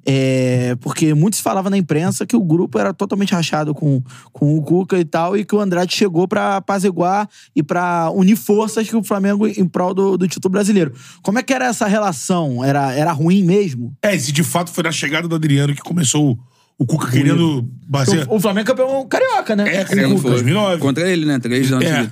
[0.06, 4.02] É, porque muitos falavam na imprensa que o grupo era totalmente rachado com,
[4.32, 8.36] com o Cuca e tal, e que o Andrade chegou pra apaziguar e pra unir
[8.36, 10.94] forças que o Flamengo em prol do, do título brasileiro.
[11.20, 12.64] Como é que era essa relação?
[12.64, 13.94] Era, era ruim mesmo?
[14.02, 16.38] É, esse de fato foi na chegada do Adriano que começou
[16.82, 18.26] o, Cuca querendo bater.
[18.28, 19.74] O, o Flamengo é campeão carioca, né?
[19.76, 20.22] É, Com carioca, o Cuca.
[20.22, 20.30] foi.
[20.32, 20.78] 2009.
[20.80, 21.38] Contra ele, né?
[21.38, 21.84] Três anos.
[21.84, 22.02] É.
[22.04, 22.10] de-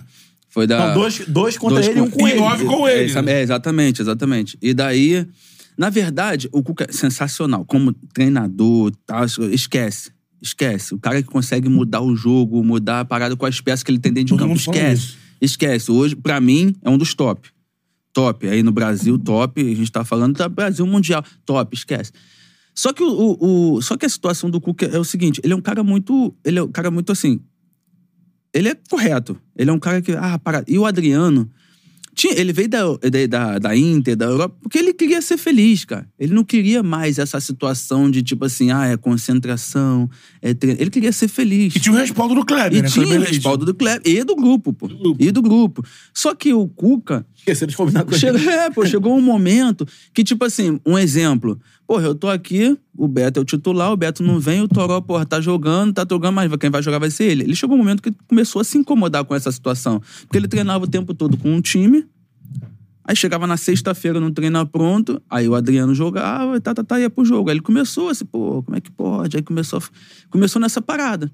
[0.51, 0.89] Foi da.
[0.89, 2.41] Não, dois, dois contra ele e um com e ele.
[2.41, 3.31] nove com É, ele.
[3.31, 4.59] É, exatamente, exatamente.
[4.63, 5.27] E daí,
[5.77, 7.65] na verdade, o Cuca é sensacional.
[7.65, 10.11] Como treinador, tá, esquece.
[10.43, 10.95] esquece.
[10.95, 13.99] O cara que consegue mudar o jogo, mudar a parada com as peças que ele
[13.99, 15.15] tem dentro de campo, esquece.
[15.41, 15.91] Esquece.
[15.91, 17.49] Hoje, pra mim, é um dos top.
[18.13, 18.49] Top.
[18.49, 19.61] Aí no Brasil, top.
[19.61, 21.25] A gente tá falando do Brasil Mundial.
[21.47, 22.11] Top, esquece.
[22.79, 25.57] Só que, o, o- só que a situação do Cuca é o seguinte: ele é
[25.57, 26.33] um cara muito.
[26.45, 27.41] Ele é um cara muito assim.
[28.55, 29.37] Ele é correto.
[29.57, 30.13] Ele é um cara que.
[30.13, 30.63] Ah, para.
[30.69, 31.51] E o Adriano.
[32.15, 32.85] Tinha, ele veio da,
[33.29, 36.05] da, da, Inter, da Europa, porque ele queria ser feliz, cara.
[36.19, 40.11] Ele não queria mais essa situação de tipo assim, ah, é concentração,
[40.43, 40.81] é treino.
[40.81, 41.77] Ele queria ser feliz.
[41.77, 42.89] E tinha o respaldo do Kleber, E né?
[42.89, 44.89] tinha o respaldo do Kleber e do grupo, pô.
[45.17, 45.85] E do grupo.
[46.13, 47.25] Só que o Cuca.
[47.37, 48.49] Esqueceram de combinar com Chegou, ele.
[48.51, 51.57] é, pô, chegou um momento que, tipo assim, um exemplo.
[51.89, 55.01] Porra, eu tô aqui, o Beto é o titular, o Beto não vem, o Toró,
[55.01, 57.45] porra, tá jogando, tá jogando, mas quem vai jogar vai ser ele.
[57.45, 59.99] Ele chegou um momento que começou a se incomodar com essa situação.
[60.21, 62.05] Porque ele treinava o tempo todo com um time,
[63.05, 67.01] Aí chegava na sexta-feira no treino pronto, aí o Adriano jogava e tá, tá, tá,
[67.01, 67.49] ia pro jogo.
[67.49, 69.35] Aí ele começou assim, pô, como é que pode?
[69.35, 69.83] Aí começou,
[70.29, 71.33] começou nessa parada.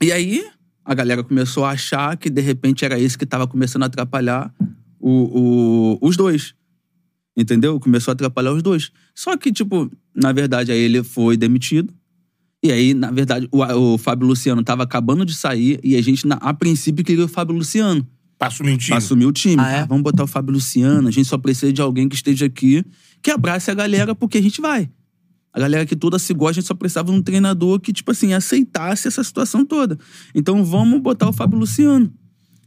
[0.00, 0.42] E aí
[0.82, 4.50] a galera começou a achar que de repente era esse que tava começando a atrapalhar
[4.98, 6.54] o, o- os dois.
[7.36, 7.78] Entendeu?
[7.80, 8.90] Começou a atrapalhar os dois.
[9.14, 11.92] Só que, tipo, na verdade, aí ele foi demitido.
[12.62, 13.62] E aí, na verdade, o,
[13.94, 17.28] o Fábio Luciano tava acabando de sair e a gente, na- a princípio, queria o
[17.28, 18.06] Fábio Luciano
[18.38, 18.88] Pra assumir o time.
[18.88, 19.56] pra assumir o time.
[19.62, 19.78] Ah, é?
[19.80, 22.84] Ah, vamos botar o Fábio Luciano, a gente só precisa de alguém que esteja aqui,
[23.22, 24.90] que abrace a galera, porque a gente vai.
[25.52, 28.10] A galera que toda se gosta, a gente só precisava de um treinador que, tipo
[28.10, 29.98] assim, aceitasse essa situação toda.
[30.34, 32.12] Então vamos botar o Fábio Luciano.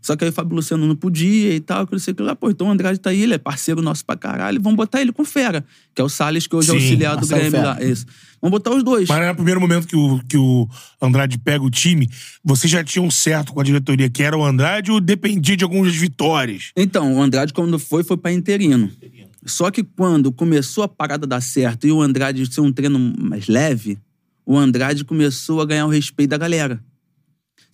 [0.04, 2.22] Só que aí o Fábio Luciano não podia e tal, que não sei o que
[2.22, 2.36] lá.
[2.36, 4.62] Pô, então o Andrade tá aí, ele é parceiro nosso pra caralho.
[4.62, 7.16] Vamos botar ele com o Fera, que é o Salles, que hoje é Sim, auxiliar
[7.16, 7.64] do Grêmio Fera.
[7.64, 7.82] lá.
[7.82, 8.06] Isso.
[8.42, 9.08] Vamos botar os dois.
[9.08, 10.68] Mas no primeiro momento que o, que o
[11.02, 12.10] Andrade pega o time,
[12.44, 15.96] vocês já tinham certo com a diretoria que era o Andrade ou dependia de algumas
[15.96, 16.72] vitórias?
[16.76, 18.92] Então, o Andrade, quando foi, foi pra interino.
[19.46, 23.48] Só que quando começou a parada dar certo e o Andrade ser um treino mais
[23.48, 23.98] leve,
[24.46, 26.84] o Andrade começou a ganhar o respeito da galera.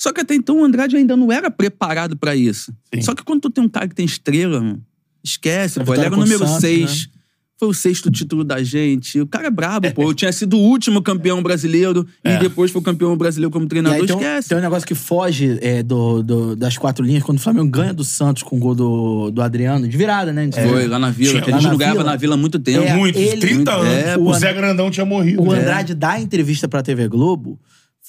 [0.02, 2.74] Só que até então o Andrade ainda não era preparado pra isso.
[2.94, 3.02] Sim.
[3.02, 4.82] Só que quando tu tem um cara que tem estrela, mano,
[5.24, 5.94] esquece, pô.
[5.94, 7.08] Ele vitória era o número Santos, 6.
[7.08, 7.12] né?
[7.60, 9.20] Foi o sexto título da gente.
[9.20, 10.04] O cara é brabo, pô.
[10.04, 12.36] Eu tinha sido o último campeão brasileiro É.
[12.36, 14.06] e depois foi campeão brasileiro como E treinador.
[14.08, 14.48] tem um, Esquece.
[14.48, 17.94] tem um negócio que foge é, do, do- das quatro linhas, quando o Flamengo ganha
[17.94, 20.50] do Santos com o gol do, do Adriano, de virada, né?
[20.54, 22.12] Foi lá na Vila, Tinha- que a lá gente na não ganhava Vila.
[22.12, 22.86] na Vila há muito tempo.
[22.86, 23.88] É, Muitos, ele- 30 anos.
[23.94, 25.42] É, o o Zé And- Grandão tinha morrido.
[25.44, 25.60] O né?
[25.60, 27.60] Andrade dá entrevista pra TV Globo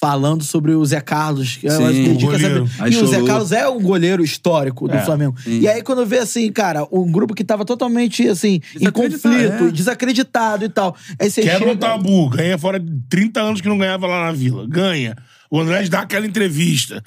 [0.01, 1.57] falando sobre o Zé Carlos.
[1.57, 2.67] que eu Sim, o goleiro.
[2.79, 3.27] Aí E o Zé chorou.
[3.27, 5.01] Carlos é o goleiro histórico do É.
[5.05, 5.35] Flamengo.
[5.45, 9.63] E aí, quando vê assim, cara, um grupo que tava totalmente assim, em Desacreditado, conflito,
[9.67, 9.71] é.
[9.71, 10.95] desacreditado e tal.
[11.19, 11.71] Aí você Quebra chega...
[11.73, 12.29] o tabu.
[12.29, 14.65] Ganha fora de 30 anos que não ganhava lá na Vila.
[14.67, 15.15] Ganha.
[15.53, 17.03] O Andrade dá aquela entrevista.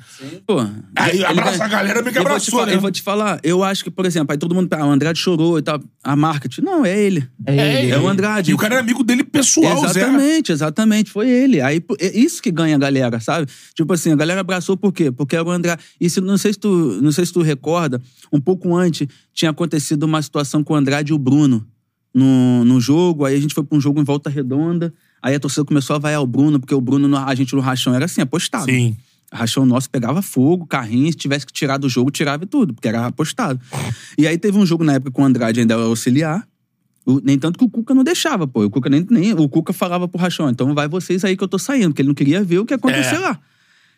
[0.46, 0.60] Pô,
[0.94, 2.74] Aí abraça ganha- a galera, meio que eu abraçou, falar- né?
[2.76, 5.18] Eu vou te falar, eu acho que, por exemplo, aí todo mundo, ah, o Andrade
[5.18, 6.60] chorou e tal, a marketing.
[6.60, 7.26] Não, é ele.
[7.46, 7.90] É ele.
[7.92, 8.50] É o Andrade.
[8.50, 10.00] E o cara era amigo dele pessoal, Zé.
[10.02, 11.10] Exatamente, exatamente.
[11.10, 11.62] Foi ele.
[11.62, 13.50] Aí, é isso que ganha a galera, sabe?
[13.74, 15.10] Tipo assim, a galera abraçou por quê?
[15.10, 15.82] Porque era o Andrade.
[15.98, 16.68] E se, não, sei se tu,
[17.00, 17.98] não sei se tu recorda,
[18.30, 21.66] um pouco antes tinha acontecido uma situação com o Andrade e o Bruno
[22.14, 23.24] no, no jogo.
[23.24, 24.92] Aí a gente foi pra um jogo em volta redonda.
[25.24, 27.60] Aí a torcida começou a vaiar o Bruno, porque o Bruno, no- a gente no
[27.62, 28.66] rachão era assim, apostado.
[28.66, 28.94] Sim.
[29.32, 32.86] Rachão nosso pegava fogo, carrinho, se tivesse que tirar do jogo, tirava e tudo, porque
[32.86, 33.58] era apostado.
[34.18, 36.46] E aí teve um jogo na época com o Andrade ainda era auxiliar.
[37.06, 38.64] O- nem tanto que o Cuca não deixava, pô.
[38.66, 41.48] O Cuca nem, nem o Cuca falava pro Rachão, então vai vocês aí que eu
[41.48, 43.18] tô saindo, porque ele não queria ver o que ia acontecer É.
[43.18, 43.40] lá.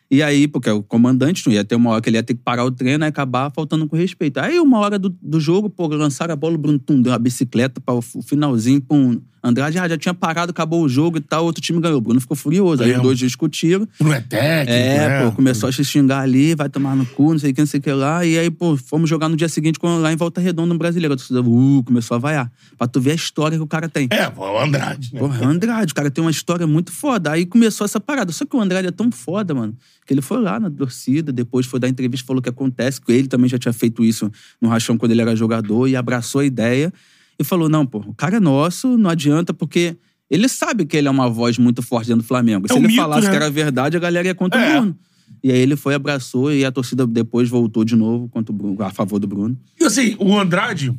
[0.08, 2.40] E aí, porque o comandante não ia ter uma hora que ele ia ter que
[2.40, 4.38] parar o treino e acabar faltando com respeito.
[4.38, 7.80] Aí, uma hora do, do jogo, pô, lançaram a bola, o Bruno deu uma bicicleta
[7.80, 9.20] para o finalzinho, pum.
[9.46, 11.98] Andrade ah, já tinha parado, acabou o jogo e tal, outro time ganhou.
[11.98, 12.82] O Bruno ficou furioso.
[12.82, 13.86] Aí os dois discutiram.
[14.00, 15.24] Não é técnico, É, né?
[15.24, 17.66] pô, começou a se xingar ali, vai tomar no cu, não sei o que, não
[17.66, 18.24] sei o que lá.
[18.24, 21.14] E aí, pô, fomos jogar no dia seguinte lá em Volta Redonda, no Brasileiro.
[21.14, 22.50] A torcida, uh, começou a vaiar.
[22.76, 24.08] Pra tu ver a história que o cara tem.
[24.10, 25.14] É, pô, o Andrade.
[25.14, 25.20] Né?
[25.20, 27.30] Porra, o Andrade, o cara tem uma história muito foda.
[27.30, 28.32] Aí começou essa parada.
[28.32, 29.76] Só que o Andrade é tão foda, mano,
[30.06, 33.12] que ele foi lá na torcida, depois foi dar entrevista, falou o que acontece, que
[33.12, 34.30] ele também já tinha feito isso
[34.60, 36.92] no Rachão quando ele era jogador, e abraçou a ideia.
[37.38, 39.96] E falou: não, pô, o cara é nosso, não adianta, porque
[40.30, 42.66] ele sabe que ele é uma voz muito forte dentro do Flamengo.
[42.66, 43.30] É Se um ele mito, falasse né?
[43.30, 44.68] que era verdade, a galera ia contra É.
[44.78, 44.98] o Bruno.
[45.42, 48.82] E aí ele foi, abraçou, e a torcida depois voltou de novo contra o Bruno,
[48.82, 49.56] a favor do Bruno.
[49.78, 50.92] E assim, o Andrade,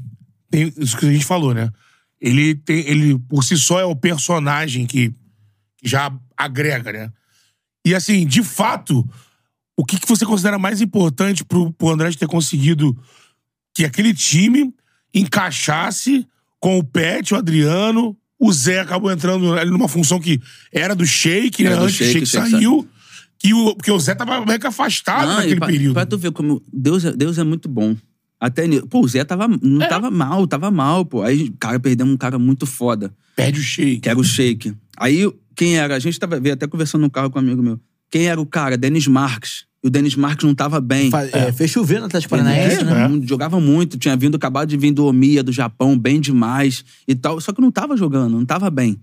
[0.50, 1.70] tem isso que a gente falou, né?
[2.22, 5.10] Ele, tem, ele por si só é o personagem que,
[5.78, 7.12] que já agrega, né?
[7.86, 9.08] E assim, de fato,
[9.78, 12.98] o que, que você considera mais importante pro, pro Andrade ter conseguido
[13.74, 14.74] que aquele time
[15.20, 16.26] encaixasse
[16.60, 20.40] com o Pet, o Adriano, o Zé acabou entrando ali numa função que
[20.72, 21.70] era do Sheik, né?
[21.72, 22.88] Era do Antes Sheik, o Sheik Sheik saiu.
[23.40, 25.94] Que o, porque o Zé tava meio que afastado Não, naquele pra, período.
[25.94, 27.96] Pra tu ver como Deus é, Deus é muito bom.
[28.40, 28.88] Até nisso.
[28.88, 29.88] Pô, o Zé tava, não É.
[29.88, 31.22] tava mal, tava mal, pô.
[31.22, 34.02] Aí, cara, perdemos um cara muito foda, Perde o Sheik.
[34.02, 34.74] que era o Sheik.
[34.98, 35.96] Aí, quem era.
[35.96, 37.80] A gente tava veio até conversando no carro com um amigo meu.
[38.10, 38.76] Quem era o cara?
[38.78, 39.66] Denis Marques.
[39.88, 41.10] O Denis Marques não tava bem.
[41.10, 43.08] Fa- é, fez chover no Atlético É, Paranaense, né?
[43.08, 43.22] né?
[43.26, 47.40] Jogava muito, tinha vindo, acabado de vir do Omiya, do Japão, bem demais e tal.
[47.40, 49.00] Só que não tava jogando, não tava bem.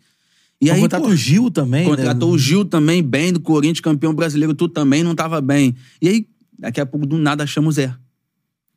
[0.61, 1.85] E aí, contratou pô, o Gil também.
[1.89, 2.35] Contratou né?
[2.35, 5.75] o Gil também bem, do Corinthians, campeão brasileiro, tu também não tava bem.
[6.01, 6.27] E aí,
[6.59, 7.95] daqui a pouco, do nada, achamos o Zé.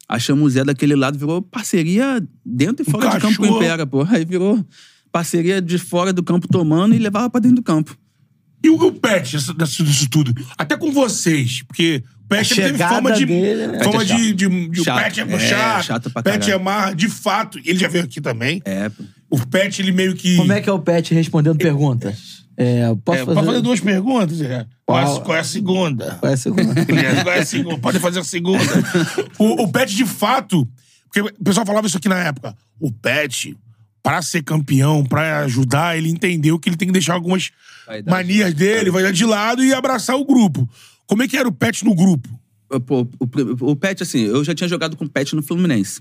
[0.08, 3.58] Achamos o Zé daquele lado, virou parceria dentro e fora de campo com o.
[3.58, 4.03] Impera, pô.
[4.10, 4.66] Aí virou
[5.12, 7.97] parceria de fora do campo tomando e levava pra dentro do campo.
[8.68, 10.34] E o, o Pet, isso, disso disso tudo?
[10.57, 13.26] Até com vocês, porque o Pet teve fama de.
[13.26, 13.84] dele, né?
[13.84, 15.03] Fama é de, de, de- O Chato.
[15.03, 15.84] Pet é, É, chato.
[15.86, 17.57] chato pra Pet é marra, de fato.
[17.63, 18.61] Ele já veio aqui também.
[18.65, 18.91] É.
[19.30, 20.36] O Pet, ele meio que.
[20.38, 22.45] Como é que é o Pet respondendo perguntas?
[22.59, 23.34] É, posso É, fazer...
[23.36, 24.41] Pode fazer duas perguntas?
[24.41, 24.65] É.
[24.86, 26.15] Qual, é a- Qual- é a segunda?
[26.20, 26.86] Qual é a segunda?
[26.86, 27.78] Qual é a segunda?
[27.78, 28.63] Pode fazer a segunda.
[29.38, 30.68] o, o Pet, de fato.
[31.05, 32.55] Porque o pessoal falava isso aqui na época.
[32.80, 33.55] O Pet,
[34.08, 37.51] pra ser campeão, pra ajudar, ele entendeu que ele tem que deixar algumas
[38.05, 40.68] manias dele, vai dar de lado e abraçar o grupo.
[41.05, 42.30] Como é que era o Pet no grupo?
[42.86, 45.99] Pô, o, o Pet, assim, eu já tinha jogado com o Pet no Fluminense.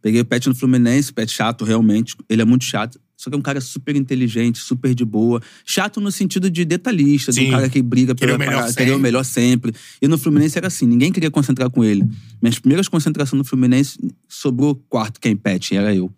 [0.00, 2.16] Peguei o Pet no Fluminense, Pet chato, realmente.
[2.30, 2.98] Ele é muito chato.
[3.14, 5.42] Só que é um cara super inteligente, super de boa.
[5.66, 7.46] Chato no sentido de detalhista, Sim.
[7.46, 9.02] do cara que briga Querer pela o melhor parada, querer o sempre.
[9.02, 9.74] melhor sempre.
[10.00, 12.06] E no Fluminense era assim, ninguém queria concentrar com ele.
[12.40, 16.10] Minhas primeiras concentrações no Fluminense, sobrou quarto quem Pet, era eu.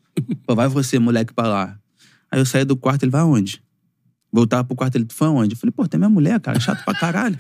[0.47, 1.77] Pô, vai você, moleque, pra lá.
[2.31, 3.63] Aí eu saí do quarto, ele vai aonde?
[4.33, 5.55] Voltava pro quarto, ele, tu foi aonde?
[5.55, 7.37] Eu falei, pô, tem minha mulher, cara, chato pra caralho.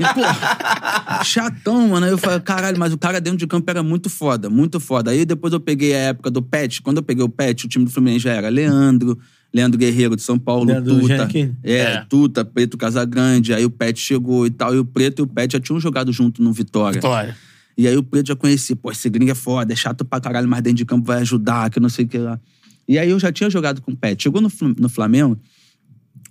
[0.00, 2.06] E, pô, chatão, mano.
[2.06, 5.10] Aí eu falei, caralho, mas o cara dentro de campo era muito foda, muito foda.
[5.10, 6.80] Aí depois eu peguei a época do Pet.
[6.80, 9.18] Quando eu peguei o Pet, o time do Fluminense já era Leandro,
[9.52, 11.28] Leandro Guerreiro de São Paulo, Leandro Tuta.
[11.62, 12.04] É, É.
[12.08, 13.52] Tuta, Preto Casagrande.
[13.52, 14.74] Aí o Pet chegou e tal.
[14.74, 17.00] E o Preto e o Pet já tinham jogado junto no Vitória.
[17.00, 17.36] Vitória.
[17.78, 20.48] E aí o Preto já conhecia, pô, esse gringo é foda, é chato pra caralho,
[20.48, 22.40] mas dentro de campo vai ajudar, que não sei o que lá.
[22.88, 24.20] E aí eu já tinha jogado com o Pet.
[24.20, 25.38] Chegou no, no Flamengo,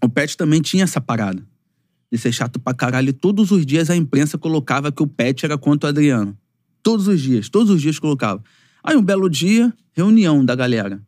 [0.03, 1.41] o Pet também tinha essa parada.
[2.11, 3.09] De ser chato pra caralho.
[3.09, 6.37] E todos os dias a imprensa colocava que o Pet era contra o Adriano.
[6.83, 8.43] Todos os dias, todos os dias colocava.
[8.83, 11.01] Aí um belo dia, reunião da galera.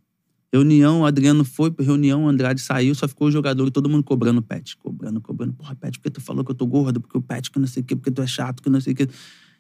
[0.51, 3.89] Reunião, o Adriano foi pra reunião, o Andrade saiu, só ficou o jogador e todo
[3.89, 4.77] mundo cobrando o Pet.
[4.77, 5.53] Cobrando, cobrando.
[5.53, 6.99] Porra, Pet, porque tu falou que eu tô gordo?
[7.01, 8.93] Porque o Pet que não sei o quê, porque tu é chato, que não sei
[8.93, 9.07] o quê.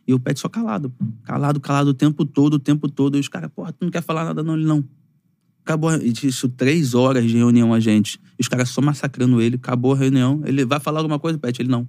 [0.09, 0.91] E o Pet só calado.
[1.21, 3.15] Calado, calado o tempo todo, o tempo todo.
[3.15, 4.83] E os caras, porra, tu não quer falar nada não, ele não.
[5.63, 8.19] Acabou, isso três horas de reunião a gente.
[8.39, 9.57] Os caras só massacrando ele.
[9.57, 10.41] Acabou a reunião.
[10.45, 11.61] Ele vai falar alguma coisa, Pet?
[11.61, 11.87] Ele não.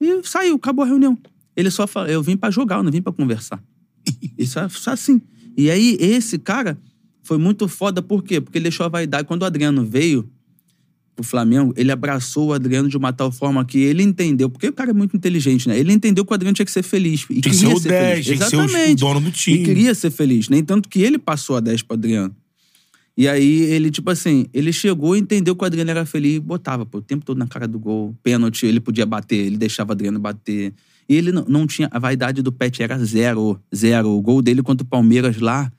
[0.00, 1.16] E saiu, acabou a reunião.
[1.54, 3.62] Ele só falou, eu vim pra jogar, eu não vim pra conversar.
[4.36, 5.22] Isso é só assim.
[5.56, 6.76] E aí, esse cara
[7.22, 8.40] foi muito foda, por quê?
[8.40, 9.28] Porque ele deixou a vaidade.
[9.28, 10.28] Quando o Adriano veio
[11.20, 14.72] pro Flamengo, ele abraçou o Adriano de uma tal forma que ele entendeu, porque o
[14.72, 15.78] cara é muito inteligente, né?
[15.78, 17.24] Ele entendeu que o Adriano tinha que ser feliz.
[17.30, 18.26] E Tinha que ser o 10, feliz.
[18.26, 18.56] tinha que ser
[18.92, 19.58] o- dono do time.
[19.58, 20.48] E queria ser feliz.
[20.48, 22.34] Nem tanto que ele passou a 10 pro Adriano.
[23.16, 26.40] E aí, ele, tipo assim, ele chegou e entendeu que o Adriano era feliz e
[26.40, 28.14] botava, pô, o tempo todo na cara do gol.
[28.22, 30.72] Pênalti, ele podia bater, ele deixava o Adriano bater.
[31.08, 31.88] E ele não, não tinha.
[31.90, 34.08] A vaidade do Pet era zero, zero.
[34.10, 35.70] O gol dele contra o Palmeiras lá,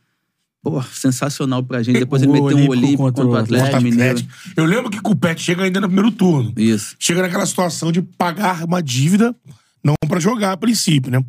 [0.62, 2.00] pô, sensacional pra gente.
[2.00, 4.22] Depois ele meteu um Olímpico contra contra, o Atlético Mineiro.
[4.56, 6.54] Eu lembro que o Pet chega ainda no primeiro turno.
[6.56, 6.96] Isso.
[7.00, 9.36] Chega naquela situação de pagar uma dívida,
[9.84, 11.24] não pra jogar a princípio, né?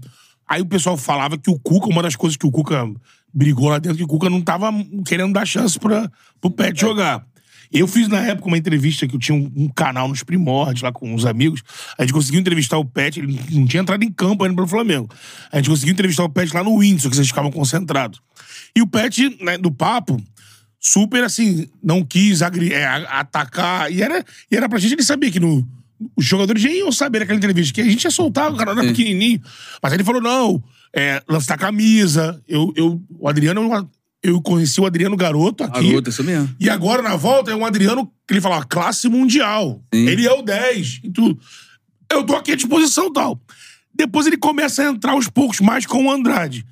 [0.48, 2.86] Aí o pessoal falava que o Cuca, uma das coisas que o Cuca
[3.32, 4.70] brigou lá dentro, que o Cuca não tava
[5.06, 6.10] querendo dar chance pra,
[6.40, 7.24] pro Pet jogar.
[7.72, 10.92] Eu fiz na época uma entrevista que eu tinha um, um canal nos primórdios lá
[10.92, 11.62] com uns amigos.
[11.96, 15.08] A gente conseguiu entrevistar o Pet, ele não tinha entrado em campo ainda pelo Flamengo.
[15.50, 18.20] A gente conseguiu entrevistar o Pet lá no Windsor, que vocês ficavam concentrados.
[18.76, 20.22] E o Pet, né, do papo,
[20.80, 23.90] super assim, não quis agri- é, atacar.
[23.92, 25.66] E era, e era pra gente, ele sabia que no,
[26.16, 28.82] os jogadores já iam saber naquela entrevista, que a gente ia soltar, o cara era
[28.82, 29.40] pequenininho.
[29.82, 30.62] Mas aí ele falou: não,
[30.94, 32.42] é, da camisa.
[32.48, 33.88] Eu, eu, o Adriano,
[34.22, 35.88] eu, conheci o Adriano Garoto aqui.
[35.88, 36.54] Garoto, isso mesmo.
[36.58, 39.82] E agora, na volta, é um Adriano que ele fala, classe mundial.
[39.94, 40.06] Sim.
[40.06, 41.38] Ele é o 10 e tudo.
[42.10, 43.40] Eu tô aqui à disposição e tal.
[43.94, 46.64] Depois ele começa a entrar aos poucos mais com o Andrade.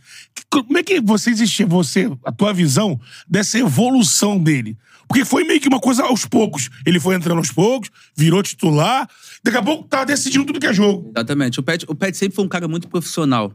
[0.51, 2.99] Como é que você existe, você, a tua visão
[3.29, 4.77] dessa evolução dele?
[5.07, 6.71] Porque foi meio que uma coisa aos poucos.
[6.87, 9.09] Ele foi entrando aos poucos, virou titular,
[9.43, 11.11] daqui a pouco tava decidindo tudo que é jogo.
[11.15, 11.59] Exatamente.
[11.61, 13.53] O Pet, o Pet sempre foi um cara muito profissional.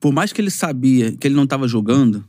[0.00, 2.24] Por mais que ele sabia que ele não estava jogando,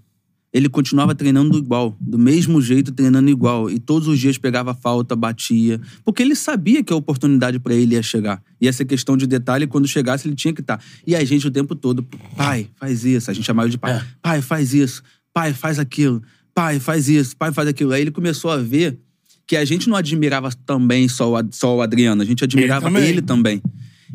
[0.52, 3.70] ele continuava treinando igual, do mesmo jeito, treinando igual.
[3.70, 5.80] E todos os dias pegava falta, batia.
[6.04, 8.42] Porque ele sabia que a oportunidade para ele ia chegar.
[8.60, 10.82] E essa questão de detalhe, quando chegasse, ele tinha que estar.
[11.06, 12.04] E a gente o tempo todo,
[12.36, 13.30] pai, faz isso.
[13.30, 14.04] A gente chamava ele de pai.
[14.22, 15.04] Pai, faz isso.
[15.32, 16.22] Pai, faz aquilo.
[16.54, 17.38] Pai, faz isso.
[17.38, 17.92] Pai, faz aquilo.
[17.92, 19.00] Aí ele começou a ver
[19.46, 23.04] que a gente não admirava também só o, só o Adriano, a gente admirava também.
[23.04, 23.62] ele também.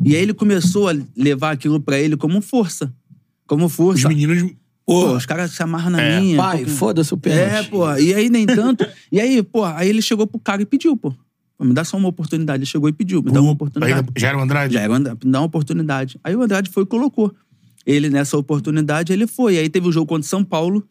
[0.03, 2.93] E aí ele começou a levar aquilo pra ele como força.
[3.47, 4.07] Como Os força.
[4.09, 4.51] meninos.
[4.85, 6.19] Pô, Pô, os caras se amarram na É.
[6.19, 6.37] minha.
[6.37, 7.69] Pai, foda-se o É, pênalti.
[7.69, 7.91] pô.
[7.95, 8.85] E aí nem tanto.
[9.11, 11.11] e aí, pô, aí ele chegou pro cara e pediu, pô.
[11.57, 12.59] Pô, me dá só uma oportunidade.
[12.59, 14.07] Ele chegou e pediu, me dá uma oportunidade.
[14.15, 14.73] Aí já era o Andrade?
[14.73, 16.19] Já era o Andrade, me dá uma oportunidade.
[16.23, 17.33] Aí o Andrade foi e colocou.
[17.85, 19.57] Ele, nessa oportunidade, ele foi.
[19.57, 20.87] Aí teve o jogo contra o São Paulo,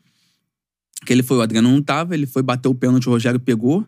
[1.07, 3.85] que ele foi, o Adriano não tava, ele foi bater o pênalti, o Rogério pegou.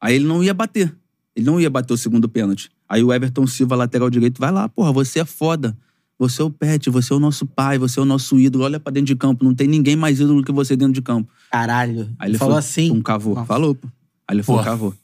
[0.00, 0.94] Aí ele não ia bater.
[1.34, 2.70] Ele não ia bater o segundo pênalti.
[2.88, 5.76] Aí o Everton Silva, lateral direito, vai lá, porra, você é foda.
[6.22, 8.62] Você é o pet, você é o nosso pai, você é o nosso ídolo.
[8.64, 11.28] Olha pra dentro de campo, não tem ninguém mais ídolo que você dentro de campo.
[11.50, 12.08] Caralho.
[12.16, 12.90] Aí ele falou foi, assim.
[12.92, 13.44] Um cavou.
[13.44, 13.88] Falou, pô.
[14.28, 14.64] Aí ele foi, Porra.
[14.70, 14.94] cavou.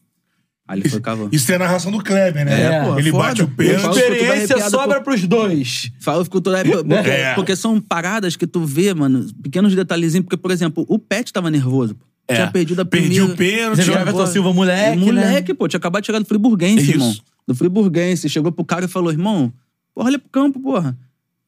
[0.68, 1.28] Aí ele foi, cavou.
[1.32, 2.62] Isso é a narração do Kleber, né?
[2.62, 3.24] É, pô, Ele foda.
[3.24, 5.04] bate o ficou tudo Experiência sobra pô.
[5.10, 5.90] pros dois.
[5.98, 6.62] Fala, ficou toda.
[6.64, 7.34] Porque, É.
[7.34, 10.24] porque são paradas que tu vê, mano, pequenos detalhezinhos.
[10.24, 11.96] Porque, por exemplo, o Pet tava nervoso.
[11.96, 12.04] Pô.
[12.28, 12.34] É.
[12.36, 13.32] Tinha perdido a Perdi primeira.
[13.32, 13.76] o pênalti.
[13.78, 15.56] Você viu o Everton Silva, moleque, Moleque, né?
[15.58, 16.90] pô, tinha acabado de chegar do Friburguense, Isso.
[16.92, 17.14] irmão.
[17.48, 18.28] Do Friburguense.
[18.28, 19.50] Chegou pro cara e falou: irmão,
[19.94, 20.96] porra, olha pro campo, porra.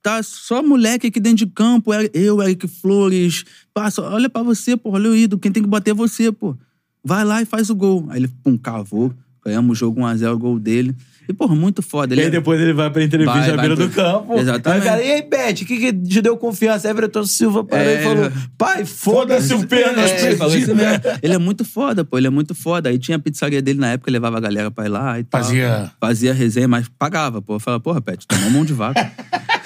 [0.02, 1.92] Tá só moleque aqui dentro de campo.
[1.92, 3.44] é Eu, Eric Flores.
[3.74, 5.40] Passa, olha pra você, porra, olha o ídolo.
[5.40, 6.56] Quem tem que bater é você, pô.
[7.04, 8.06] Vai lá e faz o gol.
[8.10, 9.12] Aí ele, pum, cavou.
[9.44, 10.94] Ganhamos o jogo 1x0, o gol dele.
[11.28, 12.12] E, porra, muito foda.
[12.12, 14.02] E Ele aí é- depois ele vai pra entrevista Vai, na vai beira do pro-
[14.02, 14.38] campo.
[14.38, 14.82] Exatamente.
[14.82, 16.88] Aí cara, e aí, Beth, o que, que te deu confiança?
[16.90, 18.00] Everton Silva parou É.
[18.00, 20.10] e falou: pai, foda-se o pênalti.
[20.12, 22.18] É, ele é muito foda, pô.
[22.18, 22.88] Ele é muito foda.
[22.88, 25.42] Aí tinha a pizzaria dele na época, levava a galera pra ir lá e tal.
[25.42, 27.54] Fazia- Fazia resenha, mas pagava, pô.
[27.54, 29.10] Eu falava, porra, Pet, tomou mão de vaca.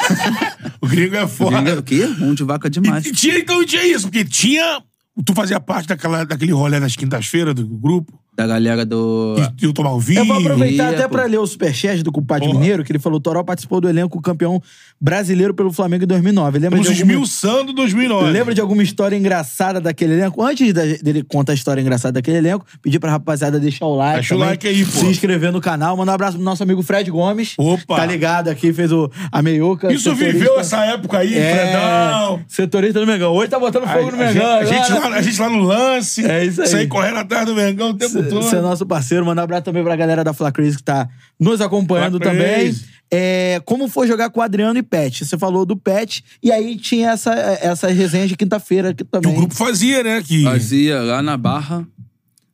[0.81, 1.79] O gringo é foda.
[1.79, 2.07] o quê?
[2.19, 3.05] Mão de vaca demais.
[3.07, 4.83] E, e tinha, então tinha isso, porque tinha.
[5.25, 8.19] Tu fazia parte daquela, daquele rolê nas quintas-feiras do grupo.
[8.37, 9.37] Da galera do.
[9.63, 10.21] E tomar o vinho.
[10.21, 11.11] Eu vou aproveitar Ia, até pô.
[11.11, 12.55] pra ler o superchat do Culpado Porra.
[12.59, 14.61] Mineiro, que ele falou: Toró participou do elenco campeão
[15.01, 16.59] brasileiro pelo Flamengo em 2009.
[16.59, 18.31] Lembra Estamos de, alguma, esmiuçando 2009.
[18.31, 20.43] lembra de alguma história engraçada daquele elenco?
[20.43, 24.15] Antes da- dele contar a história engraçada daquele elenco, pedir pra rapaziada deixar o like.
[24.21, 24.91] Deixa o like aí, pô.
[24.91, 25.97] Se inscrever no canal.
[25.97, 27.55] Mandar um abraço pro nosso amigo Fred Gomes.
[27.57, 27.97] Opa.
[27.97, 29.93] Tá ligado aqui, fez o, a meiuca.
[29.93, 30.33] Isso setorista.
[30.33, 32.41] viveu essa época aí, É, Fredão.
[32.49, 33.33] setorista do Mengão.
[33.33, 34.57] Hoje tá botando fogo no a, gente, Mengão.
[34.59, 35.09] a, gente agora.
[35.11, 36.27] lá, a gente lá no lance.
[36.27, 36.67] É isso aí.
[36.69, 39.25] Sair correndo atrás do Mengão o tempo Você é nosso parceiro.
[39.25, 41.09] Mandar um abraço também pra galera da Fla Crazy que tá
[41.39, 42.55] nos acompanhando Fla também.
[42.65, 42.85] Crazy.
[43.11, 45.25] É, como foi jogar com o Adriano e Pet?
[45.25, 49.33] Você falou do Pet, e aí tinha essa, essa resenha de quinta-feira aqui Que também.
[49.33, 50.23] o grupo fazia, né?
[50.23, 50.43] Que...
[50.43, 51.87] Fazia lá na Barra.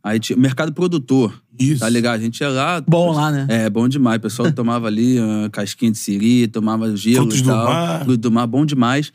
[0.02, 1.32] Aí tinha mercado produtor.
[1.58, 1.80] Isso.
[1.80, 2.20] Tá ligado?
[2.20, 2.80] A gente ia lá.
[2.80, 3.46] Bom lá, né?
[3.48, 4.16] É, bom demais.
[4.18, 7.64] O pessoal tomava ali ah, casquinha de siri, tomava gelo Frutos e do tal.
[7.64, 7.98] mar.
[8.00, 9.12] Frutos do mar, bom demais.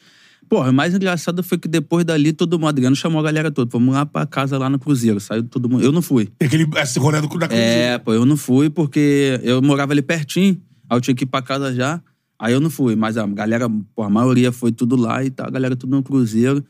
[0.50, 3.70] Porra, o mais engraçado foi que depois dali, todo mundo, Adriano chamou a galera toda.
[3.72, 5.20] Vamos lá pra casa lá no Cruzeiro.
[5.20, 5.84] Saiu todo mundo.
[5.84, 6.30] Eu não fui.
[6.40, 10.58] Aquele, esse rolê do da É, pô, eu não fui porque eu morava ali pertinho.
[10.90, 12.00] Aí eu tinha que ir pra casa já.
[12.40, 12.96] Aí eu não fui.
[12.96, 15.48] Mas a galera, pô, a maioria foi tudo lá e tal.
[15.48, 16.64] A galera tudo no Cruzeiro.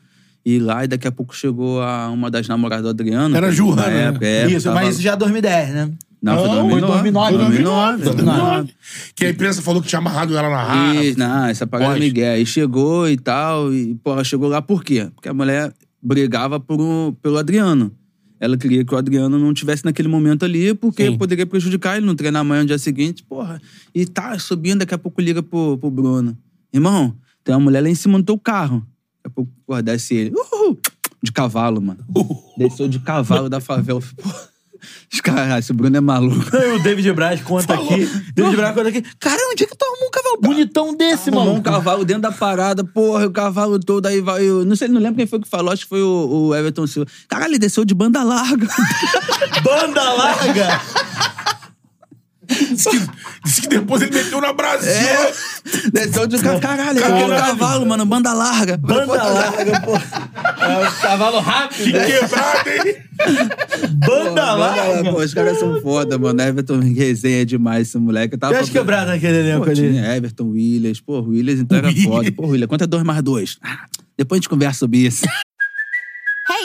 [0.44, 3.36] E lá, e daqui a pouco chegou a, uma das namoradas do Adriano.
[3.36, 4.02] Era Na Johanna, né?
[4.04, 5.90] época, é, isso, tava- mas isso já é 2010, né?
[6.26, 7.30] Não, foi Não, 2009.
[7.30, 8.04] foi 2009, 2009.
[8.04, 8.74] 2009.
[9.14, 11.04] Que a imprensa falou que tinha amarrado ela na rara.
[11.04, 12.02] Isso, não, essa parada Pode.
[12.02, 12.32] é Miguel.
[12.34, 15.08] Aí chegou e tal, e, porra, chegou lá por quê?
[15.14, 15.72] Porque a mulher
[16.02, 17.92] brigava por um- pelo Adriano.
[18.38, 21.16] Ela queria que o Adriano não tivesse naquele momento ali, porque Sim.
[21.16, 23.60] poderia prejudicar ele não treinar amanhã no dia seguinte, porra.
[23.94, 26.36] E tá subindo, daqui a pouco liga pro, pro Bruno.
[26.72, 28.80] Irmão, tem uma mulher lá em cima do teu carro.
[29.24, 30.32] Daqui a pouco, porra, desce ele.
[30.36, 30.78] Uhul!
[31.22, 32.00] De cavalo, mano.
[32.58, 34.00] Desceu de cavalo da favela.
[34.22, 34.55] Porra.
[35.12, 36.44] Os caras, esse Bruno é maluco.
[36.56, 38.06] E o David Braz conta aqui.
[38.34, 39.02] David Braz conta aqui.
[39.20, 41.58] Cara, onde é que tu arrumou um cavalo bonitão desse, Arrumou mano?
[41.58, 44.42] um cavalo dentro da parada, porra, o cavalo todo, aí vai.
[44.42, 46.86] eu- não sei, não lembro quem foi que falou, acho que foi o, o Everton
[46.86, 47.10] Silva.
[47.28, 48.66] Caralho, ele desceu de banda larga.
[49.62, 50.80] Banda larga!
[52.48, 55.32] Disse que, que depois ele meteu na Brasília.
[55.92, 58.76] desceu de ca- caralho, aquele cavalo, mano, banda larga.
[58.76, 59.96] Banda larga, pô.
[59.96, 61.84] É um cavalo rápido.
[61.84, 62.96] Que quebrada, hein?
[64.06, 65.10] Banda larga.
[65.12, 66.40] Pô, os caras são foda, mano.
[66.40, 68.34] Everton resenha demais esse moleque.
[68.34, 69.80] Eu Tava Tem as quebradas naquele elenco Pô, ali.
[69.80, 71.00] tinha Everton, Williams.
[71.00, 72.32] Pô, Williams então era foda.
[72.32, 73.58] Pô, Williams, quanto é dois mais dois?
[73.62, 73.86] Ah,
[74.16, 75.24] depois a gente conversa sobre isso.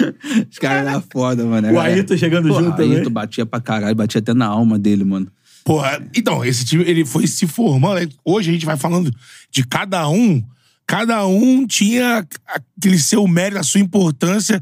[0.50, 1.72] Os caras eram foda, mano.
[1.72, 2.82] O Ayrton chegando junto O.
[2.82, 5.28] Ayrton batia pra caralho, batia até na alma dele, mano.
[5.64, 8.12] Porra, então, esse time, ele foi se formando.
[8.24, 9.14] Hoje a gente vai falando
[9.50, 10.42] de cada um.
[10.86, 14.60] Cada um tinha aquele seu mérito, a sua importância.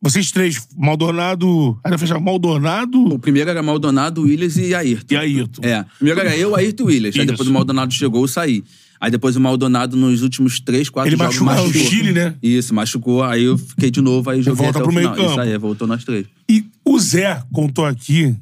[0.00, 1.78] Vocês três, Maldonado.
[1.84, 5.14] Era fechava Maldonado O primeiro era Maldonado, Williams e Ayrton.
[5.14, 5.62] e Ayrton.
[5.64, 5.84] É.
[5.96, 7.18] Primeiro era eu, Ayrton e Williams.
[7.18, 8.62] Aí depois o Maldonado chegou, eu saí.
[9.02, 11.82] Aí depois o Maldonado, nos últimos três, quatro Ele jogos, machucou machucou.
[11.82, 12.36] o Chile, né?
[12.40, 13.24] Isso, machucou.
[13.24, 15.26] Aí eu fiquei de novo, aí joguei volta até o pro meio final.
[15.26, 15.48] Isso campo.
[15.48, 16.24] aí, voltou nós três.
[16.48, 18.32] E o Zé contou aqui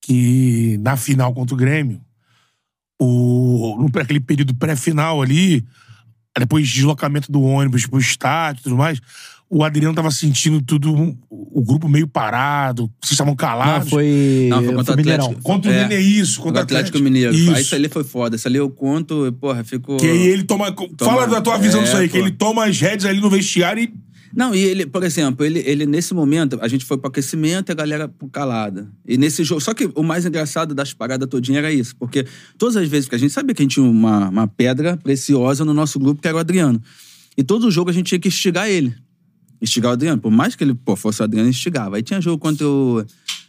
[0.00, 2.00] que na final contra o Grêmio,
[2.98, 5.62] o, no, aquele período pré-final ali,
[6.38, 9.02] depois de deslocamento do ônibus pro estádio e tudo mais,
[9.50, 13.88] o Adriano tava sentindo tudo, o grupo meio parado, vocês estavam Não, calados.
[13.88, 14.46] foi.
[14.50, 15.24] Não, foi contra o Mineirão.
[15.24, 15.42] Atlético.
[15.42, 15.88] Contra o É.
[15.88, 16.40] Nenê, isso.
[16.40, 17.32] Contra o Atlético Mineiro.
[17.34, 18.36] Aí isso ali foi foda.
[18.36, 19.96] Isso ali eu conto, porra, ficou.
[19.96, 20.74] Que aí ele toma.
[20.98, 22.24] fala da tua visão É, disso aí, que pô.
[22.26, 24.08] ele toma as rédeas ali no vestiário e.
[24.36, 27.72] Não, e ele, por exemplo, ele, ele nesse momento, a gente foi pro aquecimento e
[27.72, 28.86] a galera calada.
[29.06, 29.62] E nesse jogo.
[29.62, 31.96] Só que o mais engraçado das paradas todinha era isso.
[31.96, 32.26] Porque
[32.58, 35.64] todas as vezes, porque a gente sabia que a gente tinha uma, uma pedra preciosa
[35.64, 36.80] no nosso grupo, que era o Adriano.
[37.38, 38.94] E todo jogo a gente tinha que instigar ele.
[39.60, 40.20] Instigar o Adriano.
[40.20, 41.96] Por mais que ele pô, fosse o Adriano, instigava.
[41.96, 43.04] Aí tinha jogo contra o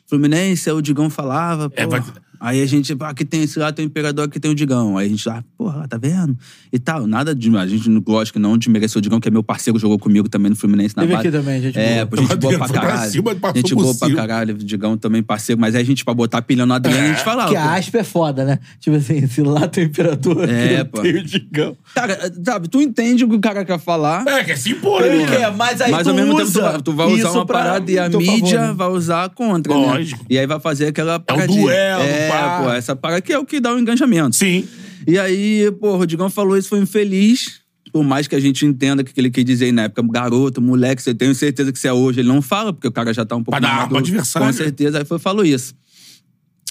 [0.08, 1.72] Fluminense, aí o Digão falava.
[1.76, 2.04] É, pô, vai-
[2.40, 4.98] Aí a gente, ah, aqui tem esse lá, tem o Imperador, aqui tem o Digão.
[4.98, 6.38] Aí a gente, ah, porra, tá vendo?
[6.72, 7.06] E tal.
[7.06, 7.56] Nada de.
[7.58, 10.50] A gente, lógico que não desmereceu o Digão, que é meu parceiro, jogou comigo também
[10.50, 11.28] no Fluminense na Teve base.
[11.28, 12.22] aqui também, gente É, boa.
[12.22, 13.12] gente boa pra caralho.
[13.12, 14.56] cima, gente boa pra caralho.
[14.56, 15.60] O Digão também parceiro.
[15.60, 17.50] Mas aí a gente, pra botar pilha no Adriano, a gente falava.
[17.52, 18.60] Porque a aspa é foda, né?
[18.80, 21.02] Tipo assim, se lá tem o imperador, É, aqui pô.
[21.02, 21.78] tem o Digão.
[21.94, 24.26] Cara, sabe, tu entende o que o cara quer falar.
[24.28, 25.32] É, quer se impor Ele ali.
[25.38, 27.46] quer, mas aí Mas tu ao mesmo usa tempo tu vai, tu vai usar uma
[27.46, 28.74] parada e a teu favor, mídia né?
[28.74, 30.20] vai usar contra, Lógico.
[30.22, 30.26] né?
[30.30, 31.62] E aí vai fazer aquela paradinha.
[31.62, 32.62] duelo, É, pá.
[32.64, 34.36] pô, essa parada que é o que dá o engajamento.
[34.36, 34.68] Sim.
[35.08, 37.62] E aí, pô, o Digão falou isso, foi infeliz.
[37.92, 41.02] Por mais que a gente entenda o que ele quis dizer na época, garoto, moleque,
[41.02, 42.20] você tenho certeza que você é hoje.
[42.20, 44.48] Ele não fala, porque o cara já tá um pouco Pra dar arma adversário.
[44.48, 45.74] Com certeza, aí foi falou isso.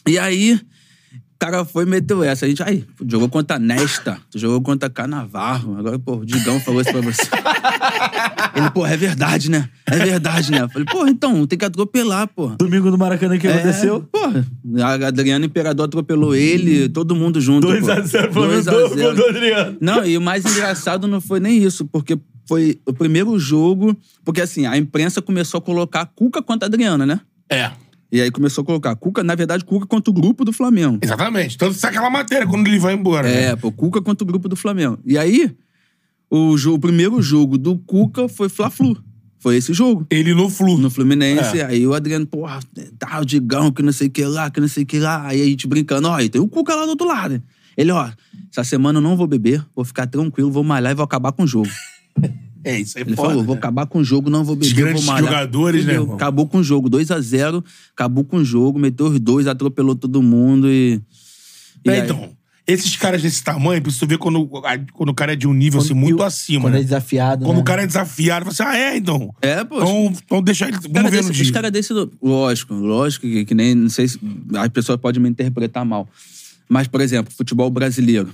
[0.06, 2.46] E aí, o cara foi e meteu essa.
[2.46, 5.76] A gente, aí, jogou contra a Nesta, jogou contra Canavarro.
[5.76, 7.22] Agora, pô, o Digão falou isso pra você.
[8.54, 9.68] Ele, pô, é verdade, né?
[9.86, 10.62] É verdade, né?
[10.62, 12.48] Eu falei, pô, então, tem que atropelar, pô.
[12.48, 14.00] Domingo no Maracanã, o que aconteceu?
[14.12, 14.18] Pô,
[14.82, 17.66] a Adriano Imperador atropelou ele, todo mundo junto.
[17.66, 18.32] 2x0 pô.
[18.32, 19.14] Flamengo, 2 a gol 0.
[19.14, 19.76] do Adriano.
[19.80, 22.18] Não, e o mais engraçado não foi nem isso, porque
[22.48, 23.96] foi o primeiro jogo.
[24.24, 27.20] Porque assim, a imprensa começou a colocar Cuca contra Adriana, né?
[27.50, 27.70] É.
[28.10, 30.98] E aí começou a colocar Cuca, na verdade, Cuca contra o grupo do Flamengo.
[31.02, 31.58] Exatamente.
[31.58, 33.28] Tanto que sai aquela matéria quando ele vai embora.
[33.28, 33.56] É, né?
[33.56, 34.98] pô, Cuca contra o grupo do Flamengo.
[35.04, 35.54] E aí,
[36.30, 38.96] o, jo- o primeiro jogo do Cuca foi Fla-Flu.
[39.40, 40.04] Foi esse jogo.
[40.10, 40.76] Ele no Flu.
[40.78, 41.66] No Fluminense, É.
[41.66, 42.58] aí o Adriano, porra,
[42.98, 45.26] tá o Digão, que não sei o que lá, que não sei o que lá.
[45.28, 47.40] Aí a gente brincando, ó, e tem o Cuca lá do outro lado.
[47.76, 48.10] Ele, ó,
[48.50, 51.44] essa semana eu não vou beber, vou ficar tranquilo, vou malhar e vou acabar com
[51.44, 51.68] o jogo.
[52.64, 53.58] É, isso aí Ele foda, falou, vou né?
[53.60, 55.30] acabar com o jogo, não vou Os beber, grandes vou malhar.
[55.30, 56.02] jogadores, né, Fudeu.
[56.02, 56.16] irmão?
[56.16, 59.94] Acabou com o jogo, 2 a 0 acabou com o jogo, meteu os dois, atropelou
[59.94, 61.00] todo mundo e...
[61.86, 62.30] e É, aí- então,
[62.68, 64.46] esses caras desse tamanho, pra você ver quando,
[64.92, 66.64] quando o cara é de um nível assim, muito acima.
[66.64, 66.80] Quando né?
[66.80, 67.62] é desafiado, Quando né?
[67.62, 69.34] o cara é desafiado, você, ah, é, então.
[69.40, 69.76] É, pô.
[69.76, 70.76] Então, então deixa ele.
[70.76, 71.52] Cara Vamos ver desse, no os dia.
[71.52, 74.20] caras desse, lógico, lógico que, que nem, não sei se
[74.54, 76.06] as pessoas podem me interpretar mal.
[76.68, 78.28] Mas, por exemplo, futebol brasileiro,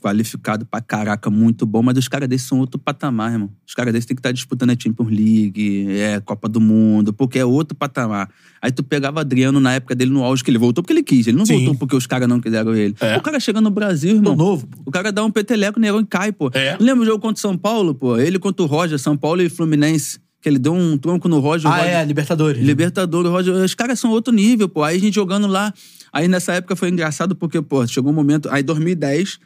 [0.00, 3.50] qualificado pra caraca, muito bom, mas os caras desses são outro patamar, irmão.
[3.66, 7.38] Os caras desses têm que estar disputando a Champions League, é, Copa do Mundo, porque
[7.38, 8.28] é outro patamar.
[8.60, 11.26] Aí tu pegava Adriano na época dele no auge, que ele voltou porque ele quis,
[11.26, 11.56] ele não Sim.
[11.58, 12.94] voltou porque os caras não quiseram ele.
[13.00, 13.16] É.
[13.16, 14.34] O cara chega no Brasil, irmão.
[14.36, 14.78] novo, pô.
[14.86, 16.50] O cara dá um peteleco, negão e cai, pô.
[16.54, 16.76] É.
[16.80, 18.16] Lembra o jogo contra o São Paulo, pô?
[18.18, 20.18] Ele contra o Roger, São Paulo e Fluminense.
[20.40, 21.68] Que ele deu um tronco no Roger.
[21.68, 22.62] Ah, Roger- é, Libertadores.
[22.64, 24.84] Libertadores, Roger, os caras são outro nível, pô.
[24.84, 25.74] Aí a gente jogando lá.
[26.12, 28.48] Aí nessa época foi engraçado porque, pô, chegou um momento.
[28.52, 29.40] Aí em 2010,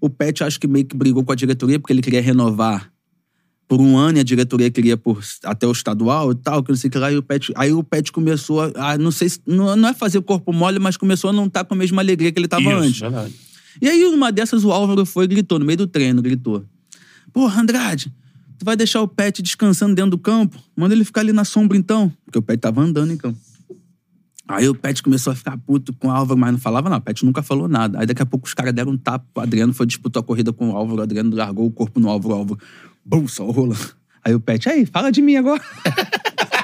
[0.00, 2.90] o Pet acho que meio que brigou com a diretoria porque ele queria renovar
[3.68, 6.76] por um ano e a diretoria queria por, até o estadual e tal, que não
[6.76, 7.12] sei o que lá.
[7.12, 8.92] E o Pet, aí o Pet começou a.
[8.92, 9.40] a- não sei se.
[9.46, 12.32] Não, não é fazer corpo mole, mas começou a não estar com a mesma alegria
[12.32, 12.98] que ele tava Isso, antes.
[13.00, 13.32] verdade.
[13.80, 16.64] E aí, numa dessas, o Álvaro foi e gritou, no meio do treino, gritou.
[17.32, 18.12] Porra, Andrade,
[18.58, 20.58] tu vai deixar o Pet descansando dentro do campo?
[20.74, 22.12] Manda ele ficar ali na sombra, então.
[22.24, 23.38] Porque o Pet tava andando em campo.
[24.50, 27.00] Aí o Pet começou a ficar puto com o Álvaro, mas não falava nada.
[27.00, 28.00] O Pet nunca falou nada.
[28.00, 29.24] Aí daqui a pouco os caras deram um tapa.
[29.34, 31.00] O Adriano foi disputar a corrida com o Álvaro.
[31.00, 32.34] O Adriano largou o corpo no Álvaro.
[32.34, 32.60] O Álvaro,
[33.04, 33.76] bum, só rola.
[34.24, 35.62] Aí o Pet, aí, fala de mim agora.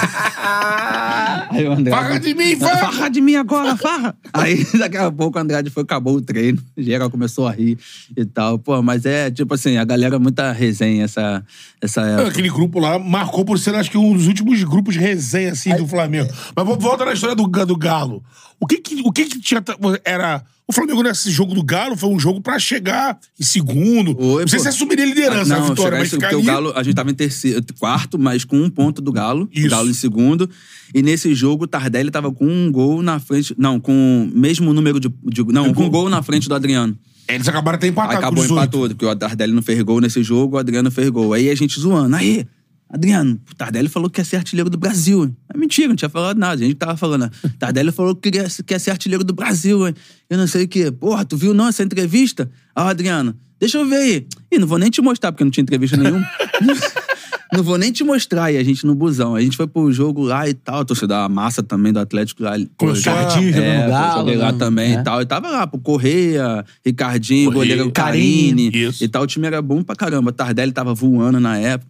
[1.50, 1.90] Aí o André.
[1.90, 2.78] Farra de mim, farra!
[2.78, 4.14] Farra de mim agora, farra!
[4.32, 6.62] Aí daqui a pouco o Andrade foi, acabou o treino.
[6.76, 7.78] Geral começou a rir
[8.16, 8.58] e tal.
[8.58, 11.44] Pô, mas é tipo assim, a galera muita resenha essa,
[11.80, 12.28] essa época.
[12.28, 15.74] Aquele grupo lá marcou por ser, acho que, um dos últimos grupos de resenha, assim,
[15.74, 16.30] do Flamengo.
[16.54, 18.22] Mas vamos- volta na história do, do Galo.
[18.58, 19.62] O que que, o que que tinha...
[20.04, 20.42] Era...
[20.70, 24.16] O Flamengo nesse jogo do Galo foi um jogo pra chegar em segundo.
[24.16, 24.62] Oi, não sei pô.
[24.62, 26.36] se assumiria a liderança, Não, a vitória, mas ficar ali...
[26.36, 29.48] o Galo, a gente tava em terceiro, quarto, mas com um ponto do Galo.
[29.52, 29.66] Isso.
[29.66, 30.48] O Galo em segundo.
[30.94, 33.52] E nesse jogo, o Tardelli tava com um gol na frente.
[33.58, 35.08] Não, com o mesmo número de.
[35.24, 36.96] de- não, com um gol na frente do Adriano.
[37.26, 40.54] Eles acabaram até empatados Aí acabou empatou, porque o Tardelli não fez gol nesse jogo,
[40.54, 41.32] o Adriano fez gol.
[41.32, 42.14] Aí a gente zoando.
[42.14, 42.46] Aí,
[42.92, 45.32] Adriano, o Tardelli falou que quer ser artilheiro do Brasil.
[45.54, 46.54] É mentira, não tinha falado nada.
[46.60, 47.30] A gente tava falando.
[47.56, 48.30] Tardelli falou que
[48.66, 49.94] quer ser artilheiro do Brasil, hein?
[50.28, 50.90] Eu não sei o quê.
[50.90, 52.50] Porra, tu viu não essa entrevista?
[52.74, 54.26] Ah, Adriano, deixa eu ver aí.
[54.50, 56.26] Ih, não vou nem te mostrar, porque não tinha entrevista nenhuma.
[57.54, 58.50] não vou nem te mostrar.
[58.52, 59.36] E a gente no busão.
[59.36, 60.84] A gente foi pro jogo lá e tal.
[60.84, 62.54] Torcida da massa também do Atlético lá.
[62.56, 62.56] A-
[62.92, 64.18] Ricardinho É, galo.
[64.20, 64.58] joguei lá né?
[64.58, 65.00] também É.
[65.00, 65.20] e tal.
[65.20, 68.70] Eu tava lá, pro Correia, Ricardinho, Correia, goleiro Carini.
[68.70, 69.04] Carini Isso.
[69.04, 69.22] e tal.
[69.22, 70.32] O time era bom pra caramba.
[70.32, 71.88] Tardelli tava voando na época.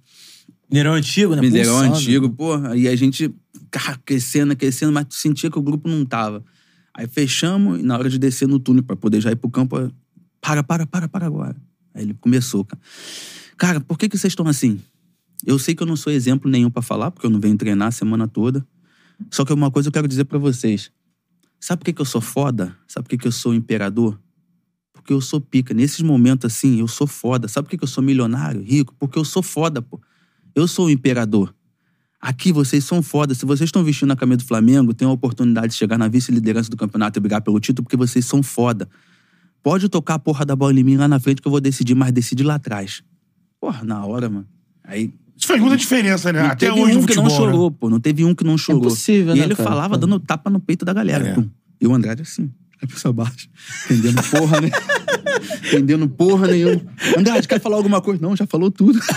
[0.71, 1.43] Mineirão antigo, né?
[1.43, 1.97] Mineirão Pulsando.
[1.97, 2.77] antigo, porra.
[2.77, 3.35] E a gente
[3.71, 6.45] cara, crescendo, crescendo, mas tu sentia que o grupo não tava.
[6.95, 9.79] Aí fechamos e na hora de descer no túnel pra poder já ir pro campo,
[9.79, 9.91] eu,
[10.41, 11.57] para, para, para, para agora.
[11.95, 12.81] Aí ele começou, cara.
[13.57, 14.81] Cara, por que que vocês estão assim?
[15.47, 17.89] Eu sei que eu não sou exemplo nenhum pra falar, porque eu não venho treinar
[17.89, 18.67] a semana toda.
[19.31, 20.91] Só que uma coisa eu quero dizer pra vocês.
[21.59, 22.77] Sabe por que que eu sou foda?
[22.89, 24.19] Sabe por que que eu sou imperador?
[24.93, 25.75] Porque eu sou pica.
[25.75, 27.49] Nesses momentos assim, eu sou foda.
[27.49, 28.95] Sabe por que que eu sou milionário, rico?
[28.99, 30.01] Porque eu sou foda, pô.
[30.55, 31.55] Eu sou o imperador.
[32.21, 33.35] Aqui vocês são foda.
[33.35, 36.69] Se vocês estão vestindo a camisa do Flamengo, tem a oportunidade de chegar na vice-liderança
[36.69, 38.89] do campeonato e brigar pelo título, porque vocês são foda.
[39.63, 41.95] Pode tocar a porra da bola em mim lá na frente que eu vou decidir,
[41.95, 43.03] mas decide lá atrás.
[43.59, 44.47] Porra, na hora, mano.
[44.85, 45.13] Aí.
[45.37, 46.43] Isso faz muita diferença, né?
[46.43, 47.77] Não Até teve hoje um que futebol, não chorou, né?
[47.81, 47.91] pô.
[47.91, 48.83] Não teve um que não chorou.
[48.83, 49.69] impossível, e né, ele cara?
[49.69, 51.29] falava dando tapa no peito da galera.
[51.29, 51.35] É.
[51.35, 51.49] pum.
[51.81, 53.49] E o Andrade assim, cabeça baixa.
[53.91, 54.71] Entendendo porra, né?
[55.69, 56.83] Entendendo porra nenhuma.
[57.17, 58.21] Andrade, quer falar alguma coisa?
[58.21, 59.01] Não, já falou tudo.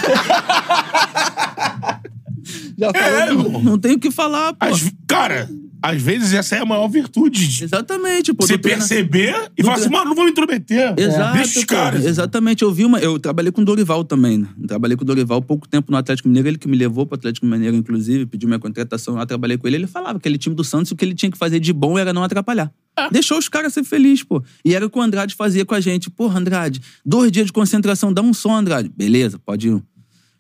[2.78, 3.64] já falou É, irmão.
[3.64, 4.66] Não tem o que falar, pô.
[4.66, 5.50] Às- cara,
[5.82, 7.46] às vezes essa é a maior virtude.
[7.48, 8.46] de Exatamente, pô.
[8.46, 10.94] Você perceber e falar assim, mano, não vou me intrometer.
[10.98, 12.06] Exato, Deixa os caras.
[12.06, 12.64] Exatamente.
[12.64, 13.00] Eu vi uma.
[13.00, 14.38] Eu trabalhei com o Dorival também.
[14.40, 14.48] Né?
[14.68, 16.48] Trabalhei com o Dorival pouco tempo no Atlético Mineiro.
[16.48, 19.76] Ele que me levou pro Atlético Mineiro, inclusive, pediu minha contratação lá, trabalhei com ele.
[19.78, 21.98] Ele falava que aquele time do Santos, o que ele tinha que fazer de bom
[22.00, 22.72] era não atrapalhar.
[23.12, 24.42] Deixou os caras ser felizes, pô.
[24.64, 26.10] E era o que o Andrade fazia com a gente.
[26.12, 28.90] Porra, Andrade, dois dias de concentração, dá um som, Andrade.
[28.96, 29.84] Beleza, pode ir.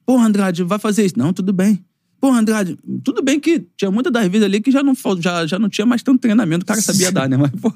[0.05, 1.17] Porra, Andrade, vai fazer isso.
[1.17, 1.83] Não, tudo bem.
[2.24, 5.59] Porra, Andrade, tudo bem que tinha muita das vezes ali que já não, já, já
[5.59, 7.36] não tinha mais tanto treinamento, o cara sabia dar, né?
[7.36, 7.74] Mas, pô,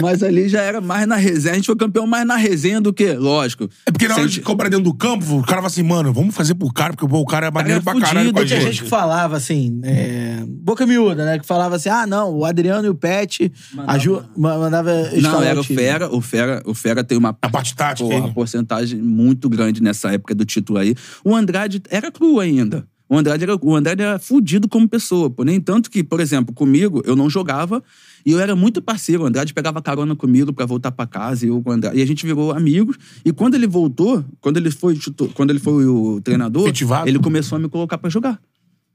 [0.00, 1.54] mas ali já era mais na resenha.
[1.54, 3.68] A gente foi campeão mais na resenha do que, lógico.
[3.84, 6.32] É porque na hora de cobrar dentro do campo, o cara fala assim, mano, vamos
[6.36, 8.46] fazer pro cara, porque pô, o cara é maneiro é pra caralho fudido, com a
[8.46, 8.72] Tinha gente.
[8.74, 11.40] gente que falava assim, é, boca miúda, né?
[11.40, 13.52] Que falava assim, ah, não, o Adriano e o Pet
[13.88, 15.76] aju- ma- mandava Não, era o time.
[15.80, 16.08] Fera.
[16.14, 20.32] O Fera, o Fera tem uma A parte tática porra, porcentagem muito grande nessa época
[20.32, 20.94] do título aí.
[21.24, 22.86] O Andrade era cru ainda.
[23.10, 25.42] O Andrade era, o Andrade era fudido como pessoa, pô.
[25.42, 27.82] Nem tanto que, por exemplo, comigo, eu não jogava
[28.24, 29.24] e eu era muito parceiro.
[29.24, 32.24] O Andrade pegava carona comigo pra voltar pra casa e, eu, Andrade, e a gente
[32.24, 32.96] virou amigos.
[33.24, 34.96] E quando ele voltou, quando ele foi,
[35.34, 37.08] quando ele foi o treinador, Efetivado.
[37.08, 38.40] ele começou a me colocar pra jogar.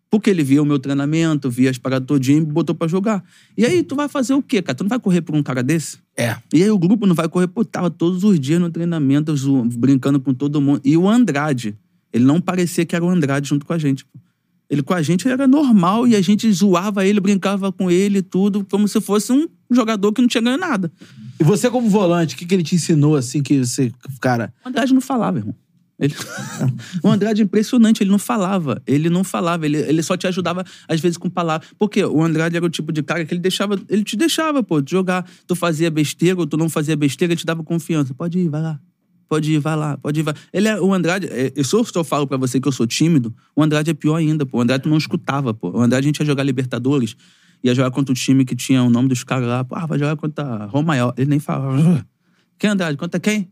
[0.10, 3.22] Porque ele via o meu treinamento, via as paradas todinhas e me botou pra jogar.
[3.58, 4.76] E aí, tu vai fazer o quê, cara?
[4.76, 5.98] Tu não vai correr por um cara desse?
[6.16, 6.38] É.
[6.54, 9.34] E aí o grupo não vai correr, pô, tava todos os dias no treinamento,
[9.78, 10.80] brincando com todo mundo.
[10.86, 11.76] E o Andrade,
[12.16, 14.06] ele não parecia que era o Andrade junto com a gente.
[14.70, 18.22] Ele com a gente era normal e a gente zoava ele, brincava com ele e
[18.22, 20.90] tudo, como se fosse um jogador que não tinha ganho nada.
[21.38, 23.92] E você, como volante, o que, que ele te ensinou, assim, que você,
[24.22, 24.54] cara...
[24.66, 25.54] O Andrade não falava, irmão.
[26.00, 26.16] Ele...
[27.04, 28.82] o Andrade é impressionante, ele não falava.
[28.88, 31.70] Ele não falava, ele, ele só te ajudava, às vezes, com palavras.
[31.78, 34.82] Porque o Andrade era o tipo de cara que ele deixava, ele te deixava, pô,
[34.82, 35.30] de jogar.
[35.46, 38.14] Tu fazia besteira ou tu não fazia besteira, ele te dava confiança.
[38.14, 38.80] Pode ir, vai lá.
[39.28, 40.34] Pode ir, vai lá, pode ir, vai.
[40.54, 43.34] Ele é, o Andrade, é, eu só, só falo pra você que eu sou tímido,
[43.56, 44.60] o Andrade é pior ainda, pô.
[44.60, 45.72] O Andrade tu não escutava, pô.
[45.72, 47.16] O Andrade a gente ia jogar Libertadores,
[47.64, 49.98] ia jogar contra o time que tinha o nome dos caras lá, pô, ah, vai
[49.98, 51.14] jogar contra Romael.
[51.18, 52.06] Ele nem falava.
[52.58, 52.98] Quem, Andrade?
[52.98, 53.50] Contra quem?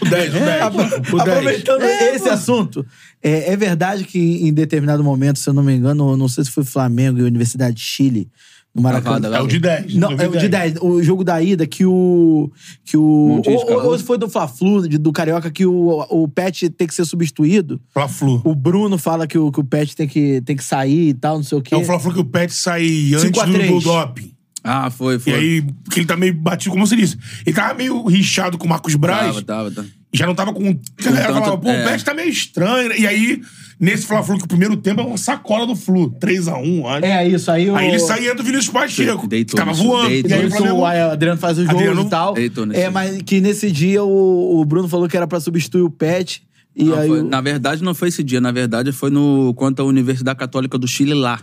[0.00, 1.12] O 10, o 10.
[1.12, 1.28] o 10.
[1.28, 2.84] Aproveitando esse assunto,
[3.22, 6.50] é, é verdade que em determinado momento, se eu não me engano, não sei se
[6.50, 8.28] foi Flamengo e Universidade de Chile,
[8.74, 9.36] no Maracanã.
[9.36, 9.94] É o de 10.
[9.94, 10.76] Não, é o de 10.
[10.80, 12.50] O jogo da ida que o.
[12.84, 17.04] Que o ou, foi do Fla-Flu, do Carioca, que o, o Pet tem que ser
[17.04, 17.80] substituído.
[17.92, 18.42] Fla-Flu.
[18.44, 21.36] O Bruno fala que o, que o Pet tem que, tem que sair e tal,
[21.36, 21.74] não sei o quê.
[21.74, 24.32] É o Fla-Flu que o Pet sai antes do, do doping.
[24.62, 25.32] Ah, foi, foi.
[25.32, 27.16] E aí, porque ele tá meio batido, como você disse.
[27.46, 29.26] Ele tava meio rixado com o Marcos Braz.
[29.26, 29.88] Tava, tava, tava.
[30.12, 30.68] E já não tava com.
[30.68, 31.82] A galera tanto- falava, pô, é.
[31.84, 32.88] o Pet tá meio estranho.
[32.88, 32.98] né?
[32.98, 33.40] E aí,
[33.80, 36.10] nesse Fla-Flu, que o primeiro tempo é uma sacola do Flu.
[36.18, 37.04] 3x1, acho.
[37.04, 37.76] É isso, aí o.
[37.76, 39.22] Aí ele sai e entra o Vinícius Pacheco.
[39.22, 40.08] que Deitou tava nisso, voando.
[40.08, 40.78] deitou E aí o Isso, Flamengo.
[40.80, 42.34] o Adriano faz os gols Adriano e tal.
[42.34, 45.82] deitou nesse É, mas que nesse dia o, o Bruno falou que era pra substituir
[45.82, 46.42] o Pet.
[46.76, 47.08] E Não, aí.
[47.08, 48.40] foi- o- Na verdade, não foi esse dia.
[48.40, 51.40] Na verdade, foi no contra a Universidade Católica do Chile lá.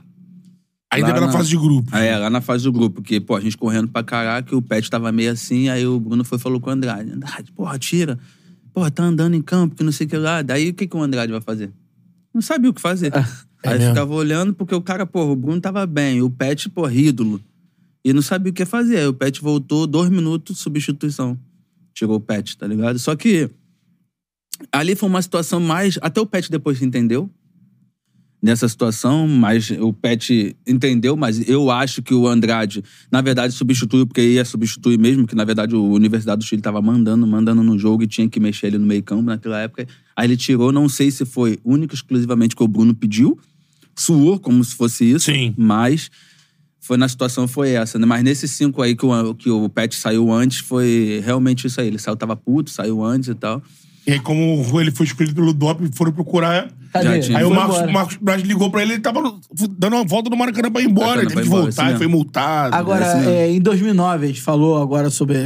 [0.94, 1.94] Ainda Lá era na na- fase de grupo.
[1.98, 3.02] É, lá na fase do grupo.
[3.02, 6.24] Porque, pô, a gente correndo pra caraca, o Pet tava meio assim, aí o Bruno
[6.24, 7.12] foi e falou com o Andrade.
[7.12, 8.18] Andrade, porra, tira.
[8.74, 10.42] Porra, tá andando em campo, que não sei o que lá.
[10.42, 11.72] Daí o que, que o Andrade vai fazer?
[12.36, 13.14] Não sabia o que fazer.
[13.64, 13.94] aí mesmo?
[13.94, 17.42] ficava olhando, porque o cara, porra, o Bruno tava bem, o Pet, porra, ídolo.
[18.04, 18.98] E não sabia o que fazer.
[18.98, 21.40] Aí o Pet voltou, dois minutos, substituição.
[21.94, 23.00] Tirou o Pet, tá ligado?
[23.00, 23.50] Só que
[24.70, 25.98] ali foi uma situação mais.
[26.02, 27.30] Até o Pet depois entendeu.
[28.44, 34.06] nessa situação, mas o Pet entendeu, mas eu acho que o Andrade, na verdade, substituiu,
[34.06, 37.80] porque ia substituir mesmo, que na verdade a Universidade do Chile estava mandando, mandando no
[37.80, 39.88] jogo e tinha que mexer ele no meio campo naquela época.
[40.16, 43.38] Aí ele tirou, não sei se foi único exclusivamente que o Bruno pediu,
[43.96, 45.54] suou como se fosse isso, Sim.
[45.58, 46.10] mas
[46.80, 48.06] foi na situação foi essa, né?
[48.06, 51.88] Mas nesses cinco aí que o, que o Pet saiu antes, foi realmente isso aí.
[51.88, 53.62] Ele saiu, tava puto, saiu antes e tal.
[54.06, 56.72] E aí, como ele foi escolhido pelo DOP, foram procurar.
[56.94, 57.36] Cadê?
[57.36, 57.92] Aí o Marcos.
[57.92, 59.20] Marcos Braz ligou pra ele, ele tava
[59.72, 61.22] dando uma volta no Maracanã pra ir embora.
[61.22, 62.76] Ele teve que voltar, assim ele foi multado.
[62.76, 63.32] Agora, mesmo.
[63.32, 65.40] é, em 2009, a gente falou agora sobre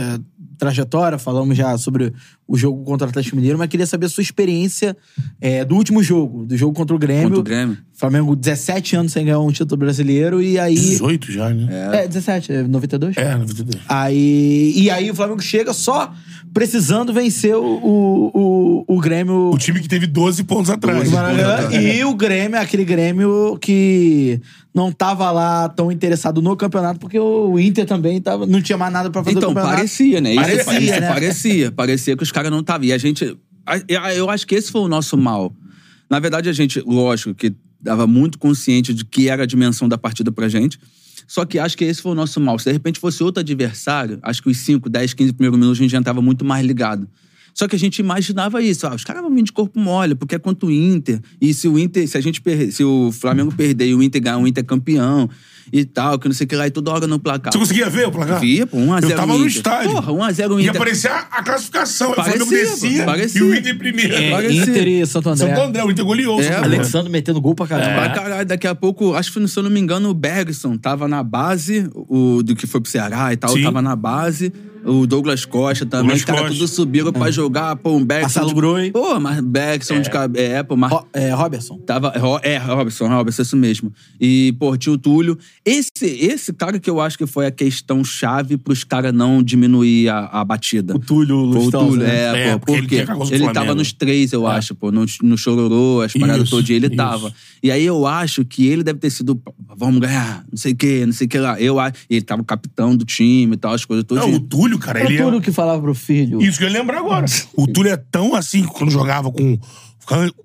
[0.60, 2.14] trajetória, falamos já sobre
[2.45, 4.95] o jogo contra o Atlético Mineiro, mas queria saber a sua experiência
[5.40, 7.23] é, do último jogo, do jogo contra o Grêmio.
[7.23, 7.77] Contra o Grêmio.
[7.94, 10.76] Flamengo, 17 anos sem ganhar um título brasileiro, e aí.
[10.76, 12.03] 18 já, né?
[12.03, 13.18] É, 17, é 92?
[13.18, 13.81] É, na vida dele.
[13.88, 16.14] Aí, e aí o Flamengo chega só
[16.53, 19.51] precisando vencer o, o, o, o Grêmio.
[19.51, 21.03] O time que teve 12 pontos atrás.
[21.09, 21.71] do Maracanã.
[21.73, 24.39] E o Grêmio, aquele Grêmio que
[24.73, 28.91] não tava lá tão interessado no campeonato, porque o Inter também tava, não tinha mais
[28.93, 29.77] nada pra fazer Então, no campeonato.
[29.77, 30.31] parecia, né?
[30.34, 31.07] Isso Parecia, parecia, né?
[31.09, 31.71] parecia.
[31.71, 32.85] Parecia que os caras não estavam.
[32.85, 33.38] E a gente.
[33.88, 35.53] Eu acho que esse foi o nosso mal.
[36.09, 39.97] Na verdade, a gente, lógico, que dava muito consciente de que era a dimensão da
[39.97, 40.80] partida pra gente.
[41.27, 42.57] Só que acho que esse foi o nosso mal.
[42.57, 45.84] Se de repente fosse outro adversário, acho que os 5, 10, 15 primeiros minutos a
[45.84, 47.07] gente já estava muito mais ligado.
[47.60, 48.88] Só que a gente imaginava isso.
[48.88, 51.19] Ah, os caras vão vir de corpo mole, porque é contra o Inter.
[51.41, 52.72] E se o Inter, se a gente per...
[52.72, 55.30] se o Flamengo perder e o Inter ganhar, o Inter é campeão
[55.73, 57.52] e tal, que não sei o que lá, e toda hora no placar.
[57.52, 58.40] Você conseguia ver o placar?
[58.40, 59.91] Via, pô, 1x0 Eu tava no estádio.
[59.91, 60.69] Porra, 1x0 Ia Inter.
[60.69, 62.11] aparecer a, a classificação.
[62.11, 63.41] o Flamengo Parecia, descia parecia.
[63.41, 64.14] e o Inter em primeiro.
[64.15, 64.61] É, Parecia.
[64.64, 65.48] Inter e Santo André.
[65.49, 66.38] Santo André, o Inter goleou.
[66.40, 66.56] o É.
[66.56, 67.94] Alexandre metendo gol pra caramba.
[67.94, 71.10] Pra caralho, daqui a pouco, acho que, se eu não me engano, o Bergson tava
[71.10, 73.61] na base, o do que foi pro Ceará e tal, Sim.
[73.64, 74.53] tava na base.
[74.89, 76.55] O Douglas Costa também, Douglas os caras Costa.
[76.57, 78.23] tudo subiram pra jogar, pô, um Bergson.
[78.23, 78.91] Marcelo de- Groi.
[78.91, 80.43] Pô, mas Bergson de cabeça.
[80.45, 80.91] É, pô, mas.
[80.91, 81.77] Ro- é, Robertson.
[81.79, 82.13] Tava,
[82.43, 83.91] é, Robson, Robson, isso mesmo.
[84.19, 85.37] E, pô, tinha o Túlio.
[85.65, 90.09] Esse, esse cara que eu acho que foi a questão chave pros caras não diminuir
[90.09, 90.95] a, a batida.
[90.95, 92.15] O Túlio o Lustosa, Túlio, né?
[92.15, 93.53] é, É, pô, porque ele porque ele Flamengo.
[93.53, 96.95] tava nos três, eu acho, pô, no, no Chororô, as paradas todo dia ele isso.
[96.95, 97.33] tava.
[97.61, 99.39] E aí eu acho que ele deve ter sido,
[99.77, 101.59] vamos ganhar, não sei o quê, não sei o que lá.
[101.61, 104.23] Eu acho, ele tava o capitão do time e tal, as coisas todas.
[104.25, 105.41] Não, o Túlio, cara, É ele o Túlio é...
[105.41, 106.41] que falava pro filho.
[106.41, 107.26] Isso que eu ia lembrar agora.
[107.53, 109.60] O Túlio é tão assim, quando jogava com o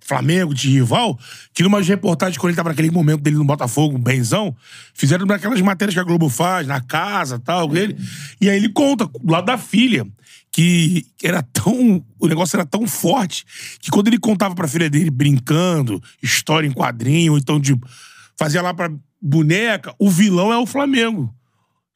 [0.01, 1.19] Flamengo de rival,
[1.55, 4.55] que numas reportagens, quando ele tava naquele momento dele no Botafogo, benzão,
[4.93, 7.97] fizeram naquelas matérias que a Globo faz, na casa tal, dele.
[8.41, 10.07] E aí ele conta, do lado da filha,
[10.53, 12.05] que era tão.
[12.19, 13.45] O negócio era tão forte
[13.81, 17.75] que quando ele contava pra filha dele brincando, história em quadrinho, ou então de.
[18.37, 18.91] Fazia lá pra
[19.23, 21.35] boneca, o vilão é o Flamengo.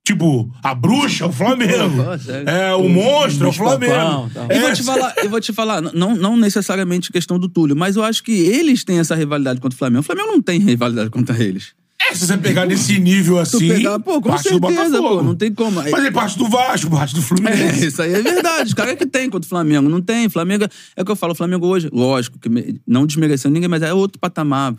[0.09, 2.18] Tipo, a bruxa é o Flamengo.
[2.18, 2.48] Sério.
[2.48, 4.30] É, o monstro é o Flamengo.
[4.48, 7.76] Eu É, vou te falar, eu vou te falar, não, não necessariamente questão do Túlio,
[7.76, 10.01] mas eu acho que eles têm essa rivalidade contra o Flamengo.
[10.01, 11.74] O Flamengo não tem rivalidade contra eles.
[12.01, 15.35] É, se você pegar nesse nível assim, pegar, pô, com parte do certeza, pô, não
[15.35, 15.82] tem como.
[15.82, 17.85] Mas é parte do Vasco, parte do Fluminense.
[17.85, 18.68] É, isso aí é verdade.
[18.68, 19.90] Os caras que tem contra o Flamengo.
[19.90, 20.26] Não tem.
[20.30, 20.64] Flamengo.
[20.97, 22.48] É o que eu falo, o Flamengo hoje, lógico, que
[22.86, 24.74] não desmerecendo ninguém, mas é outro patamar.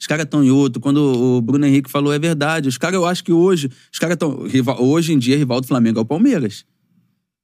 [0.00, 0.80] Os caras estão em outro.
[0.80, 0.96] Quando
[1.36, 2.68] o Bruno Henrique falou, é verdade.
[2.68, 4.46] Os caras, eu acho que hoje, os caras estão.
[4.78, 6.64] Hoje em dia, rival do Flamengo é o Palmeiras.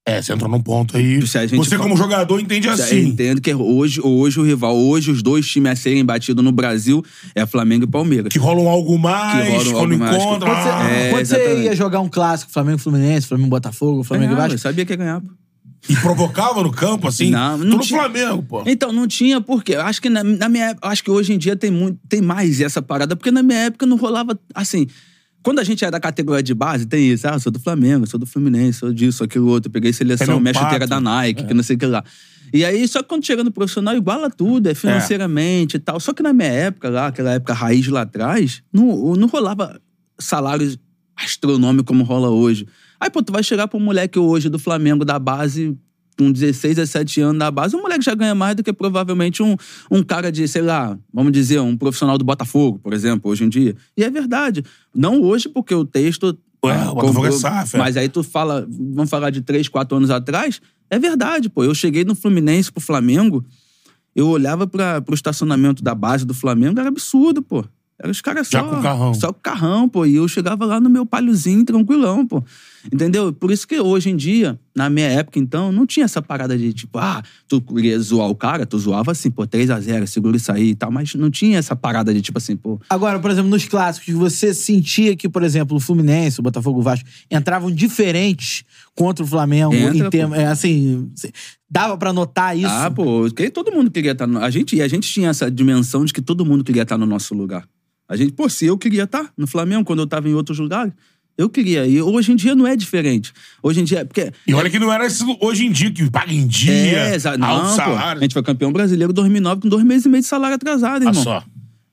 [0.08, 1.26] É, você entrou num ponto aí.
[1.26, 3.08] Se a gente Você, for- como jogador, entende Eu assim.
[3.08, 7.04] entendo que hoje, hoje o rival, hoje os dois times a serem batidos no Brasil
[7.34, 8.28] é Flamengo e Palmeiras.
[8.32, 10.48] Que rolam algo mais, Que rolam quando algo mais, que- encontra.
[10.48, 13.50] Quando você, ah, É, quando você ia jogar um clássico, Flamengo e Fluminense, Flamengo e
[13.50, 15.20] Botafogo, Flamengo e Ganhava, Vasco, eu sabia que ia ganhar.
[15.20, 15.26] pô.
[15.88, 17.30] E provocava no campo, assim.
[17.30, 18.62] Não, não tinha- Flamengo, pô.
[18.66, 21.54] Então, não tinha porque eu Acho que na, na minha acho que hoje em dia
[21.56, 24.86] tem, muito, tem mais essa parada, porque na minha época não rolava assim.
[25.42, 27.28] Quando a gente é da categoria de base, tem isso.
[27.28, 29.68] Ah, eu sou do Flamengo, sou do Fluminense, sou disso, aquilo outro.
[29.68, 32.02] Eu peguei É seleção, minha chuteira da Nike, que não sei o que lá.
[32.52, 36.00] E aí, só que quando chega no profissional, iguala tudo, é financeiramente e tal.
[36.00, 39.80] Só que na minha época, lá, aquela época raiz lá atrás, não, não rolava
[40.18, 40.76] salários
[41.16, 42.66] astronômicos como rola hoje.
[43.00, 45.76] Aí, pô, tu vai chegar pra um moleque hoje do Flamengo, da base,
[46.18, 49.56] com 16, 17 anos da base, um moleque já ganha mais do que provavelmente um,
[49.90, 53.48] um cara de, sei lá, vamos dizer, um profissional do Botafogo, por exemplo, hoje em
[53.48, 53.76] dia.
[53.96, 54.64] E é verdade.
[54.94, 56.38] Não hoje, porque o texto.
[56.64, 57.78] Ué, o Botafogo é SAF, é.
[57.78, 61.62] Mas aí tu fala, vamos falar de 3, 4 anos atrás, é verdade, pô.
[61.62, 63.44] Eu cheguei no Fluminense pro Flamengo,
[64.14, 67.64] eu olhava para pro estacionamento da base do Flamengo, era absurdo, pô.
[67.98, 68.68] Era os caras Já só.
[68.68, 69.14] com carrão.
[69.14, 70.04] Só com carrão, pô.
[70.04, 72.42] E eu chegava lá no meu palhozinho, tranquilão, pô.
[72.92, 73.32] Entendeu?
[73.32, 76.70] Por isso que hoje em dia, Na minha época, então, não tinha essa parada de
[76.70, 80.70] tipo, ah, tu queria zoar o cara, tu zoava assim, pô, 3x0, segura isso aí
[80.70, 82.78] e tal, mas não tinha essa parada de tipo assim, pô.
[82.90, 86.82] Agora, por exemplo, nos clássicos, você sentia que, por exemplo, o Fluminense, o Botafogo o
[86.82, 88.64] Vasco entravam diferentes
[88.94, 90.36] contra o Flamengo Entra, em termos.
[90.36, 91.10] É, assim,
[91.70, 92.66] dava pra notar isso.
[92.68, 94.40] Ah, pô, que todo mundo queria estar no.
[94.40, 97.06] A gente, e a gente tinha essa dimensão de que todo mundo queria estar no
[97.06, 97.66] nosso lugar.
[98.06, 100.92] A gente, pô, se eu queria estar no Flamengo quando eu tava em outros lugares,
[101.38, 101.86] eu queria.
[101.86, 103.32] E hoje em dia não é diferente.
[103.62, 104.04] Hoje em dia.
[104.04, 107.14] Porque, E olha que não era esse hoje em dia, que paga em dia, É,
[107.14, 107.66] exa- alto não, pô.
[107.76, 108.20] salário.
[108.20, 111.02] A gente foi campeão brasileiro em 2009 com dois meses e meio de salário atrasado,
[111.02, 111.22] Ah, irmão.
[111.22, 111.44] só.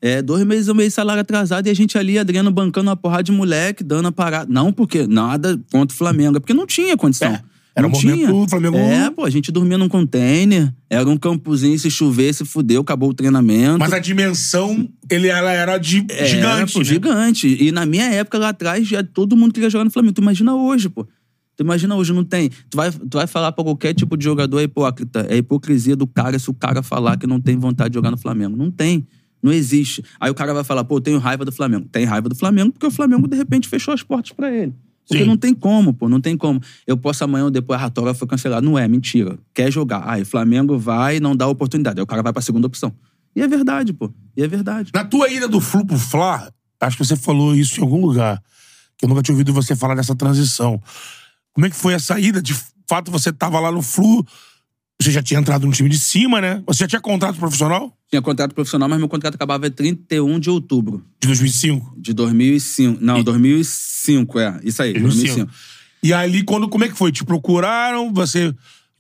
[0.02, 2.96] É, dois meses e meio de salário atrasado e a gente ali, Adriano, bancando uma
[2.98, 4.52] porrada de moleque, dando a parada.
[4.52, 7.32] Não porque nada contra o Flamengo, é porque não tinha condição.
[7.32, 7.42] É,
[7.76, 11.78] era o momento do Flamengo- É, pô, a gente dormia num container, era um campozinho,
[11.80, 13.80] se chover, se fudeu, acabou o treinamento.
[13.80, 16.74] Mas a dimensão, ele, ela era de É, gigante.
[16.74, 16.86] pô, né?
[16.86, 17.58] gigante.
[17.64, 20.14] E na minha época, lá atrás, já todo mundo queria jogar no Flamengo.
[20.14, 21.06] Tu imagina hoje, pô.
[21.56, 22.50] Tu imagina hoje, não tem.
[22.70, 25.26] Tu vai, tu vai falar pra qualquer tipo de jogador é hipócrita.
[25.30, 28.18] É hipocrisia do cara se o cara falar que não tem vontade de jogar no
[28.18, 28.56] Flamengo.
[28.58, 29.08] Não tem.
[29.42, 30.04] Não existe.
[30.20, 31.88] Aí o cara vai falar, pô, eu tenho raiva do Flamengo.
[31.92, 34.74] Tem raiva do Flamengo porque o Flamengo, de repente, fechou as portas pra ele.
[35.08, 35.30] Porque Sim.
[35.30, 36.62] não tem como, pô, não tem como.
[36.88, 38.62] Eu posso amanhã ou depois a Ratória foi cancelada.
[38.62, 39.38] Não é, mentira.
[39.54, 40.04] Quer jogar.
[40.08, 42.00] Aí o Flamengo vai e não dá oportunidade.
[42.00, 42.94] Aí o cara vai pra segunda opção.
[43.36, 44.12] E é verdade, pô.
[44.36, 44.92] E é verdade.
[44.94, 48.42] Na tua ida do Flu pro Fla, acho que você falou isso em algum lugar.
[48.98, 50.82] Que eu nunca tinha ouvido você falar dessa transição.
[51.54, 52.42] Como é que foi essa ida?
[52.42, 52.56] De
[52.88, 54.26] fato, você tava lá no Flu,
[55.02, 56.64] você já tinha entrado no time de cima, né?
[56.66, 57.92] Você já tinha contrato profissional?
[58.10, 61.96] Tinha contrato profissional, mas meu contrato acabava em 31 de outubro De 2005.
[61.98, 63.00] de 2005.
[63.04, 64.60] Não, 2005, é.
[64.64, 65.50] Isso aí, 2005.
[66.04, 67.12] E ali, quando, como é que foi?
[67.12, 68.14] Te procuraram?
[68.14, 68.54] Você,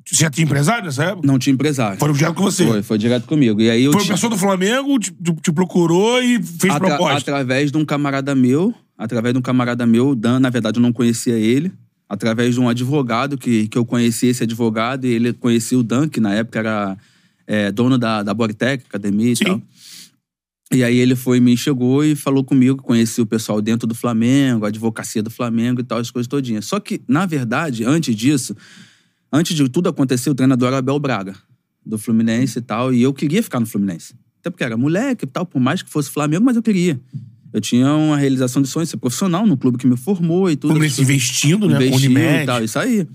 [0.05, 1.27] você já tinha empresário nessa época?
[1.27, 1.99] Não tinha empresário.
[1.99, 2.65] Foram direto com você?
[2.65, 3.61] Foi, foi direto comigo.
[3.61, 6.73] E aí eu Foi uma tinha- pessoa do Flamengo, te, te- te procurou e fez
[6.73, 7.17] atra- proposta.
[7.31, 10.91] Através de um camarada meu, através de um camarada meu, Dan, na verdade eu não
[10.93, 11.71] conhecia ele,
[12.07, 16.07] através de um advogado que, que eu conhecia esse advogado, e ele conhecia o Dan,
[16.07, 16.97] que na época era
[17.47, 19.45] é, dono da, da Boritec, academia e Sim.
[19.45, 19.61] tal.
[20.73, 24.65] E aí ele foi, me chegou e falou comigo, conheci o pessoal dentro do Flamengo,
[24.65, 26.65] a advocacia do Flamengo e tal, as coisas todinhas.
[26.65, 28.55] Só que, na verdade, antes disso,
[29.31, 31.35] antes de tudo acontecer, o treinador era Abel Braga,
[31.85, 34.15] do Fluminense e tal, e eu queria ficar no Fluminense.
[34.39, 36.99] Até porque era moleque e tal, por mais que fosse Flamengo, mas eu queria.
[37.53, 40.71] Eu tinha uma realização de sonho, ser profissional no clube que me formou e tudo.
[40.71, 41.77] Fluminense investindo, né?
[41.77, 42.43] Unimed.
[42.43, 43.07] e tal, isso aí.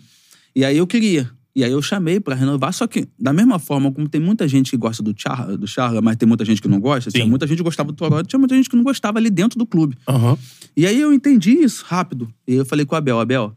[0.55, 1.29] E aí eu queria.
[1.57, 4.71] E aí eu chamei pra renovar, só que, da mesma forma como tem muita gente
[4.71, 7.49] que gosta do Charla, do Charla mas tem muita gente que não gosta, tinha muita
[7.49, 9.99] gente que gostava do Toronto, tinha muita gente que não gostava ali dentro do clube.
[10.07, 10.39] Aham.
[10.77, 12.33] E aí eu entendi isso rápido.
[12.47, 13.57] E eu falei com o Abel, Abel,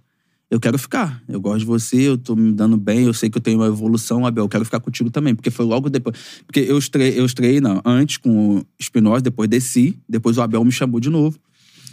[0.52, 1.24] eu quero ficar.
[1.30, 3.68] Eu gosto de você, eu tô me dando bem, eu sei que eu tenho uma
[3.68, 5.34] evolução, Abel, eu quero ficar contigo também.
[5.34, 6.18] Porque foi logo depois.
[6.46, 10.64] Porque eu estrei, eu estrei não, antes com o Espinosa, depois desci, depois o Abel
[10.66, 11.40] me chamou de novo.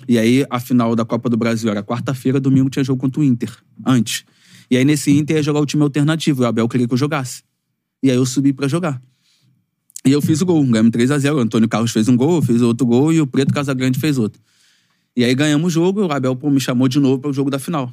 [0.08, 3.24] E aí a final da Copa do Brasil era quarta-feira, domingo tinha jogo contra o
[3.24, 3.56] Inter,
[3.86, 4.24] antes.
[4.68, 6.98] E aí nesse Inter ia jogar o time alternativo, e o Abel queria que eu
[6.98, 7.44] jogasse.
[8.02, 9.00] E aí eu subi pra jogar.
[10.04, 11.36] E eu fiz o gol, ganhamos 3x0.
[11.36, 14.18] O Antônio Carlos fez um gol, eu fiz outro gol e o Preto Casagrande fez
[14.18, 14.40] outro.
[15.16, 17.50] E aí ganhamos o jogo, o Abel pô, me chamou de novo para o jogo
[17.50, 17.92] da final.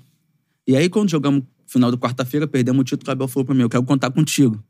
[0.67, 3.61] E aí, quando jogamos final de quarta-feira, perdemos o título, o Abel falou pra mim:
[3.61, 4.63] Eu quero contar contigo.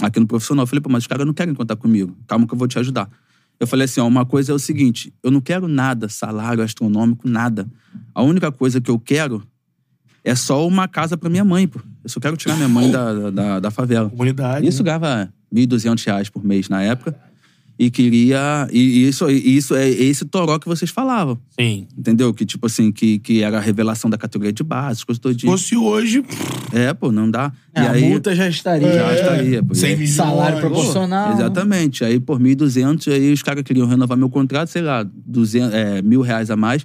[0.00, 0.62] Aqui no profissional.
[0.62, 2.16] Eu falei, pô, mas os caras não querem contar comigo.
[2.26, 3.10] Calma que eu vou te ajudar.
[3.58, 7.28] Eu falei assim: ó, uma coisa é o seguinte: eu não quero nada, salário astronômico,
[7.28, 7.68] nada.
[8.14, 9.42] A única coisa que eu quero
[10.22, 11.80] é só uma casa pra minha mãe, pô.
[12.02, 14.08] Eu só quero tirar minha mãe da, da, da favela.
[14.08, 14.66] Comunidade.
[14.66, 17.18] Isso ganhava 1.200 reais por mês na época.
[17.78, 18.66] E queria.
[18.72, 21.38] E isso, e isso é esse toró que vocês falavam.
[21.58, 21.86] Sim.
[21.96, 22.34] Entendeu?
[22.34, 25.60] Que, tipo assim, que, que era a revelação da categoria de base, coisas Se todinhas.
[25.60, 26.24] fosse hoje,
[26.72, 27.52] É, pô, não dá.
[27.72, 28.92] É, e a aí, multa já estaria.
[28.92, 29.62] já estaria.
[29.62, 30.14] Pô, 100 E aí- milhões.
[30.16, 31.32] Salário Pô, proporcional.
[31.34, 32.04] Exatamente.
[32.04, 36.20] Aí, por 1.200, aí os caras queriam renovar meu contrato, sei lá, 200, é, mil
[36.20, 36.84] reais a mais.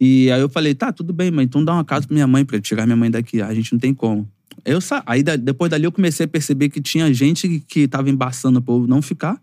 [0.00, 2.44] E aí eu falei, tá, tudo bem, mas então dá uma casa pra minha mãe,
[2.44, 3.40] pra tirar minha mãe daqui.
[3.40, 4.28] A gente não tem como.
[4.64, 5.02] Eu sa...
[5.06, 8.86] Aí depois dali eu comecei a perceber que tinha gente que tava embaçando pra eu
[8.88, 9.40] não ficar,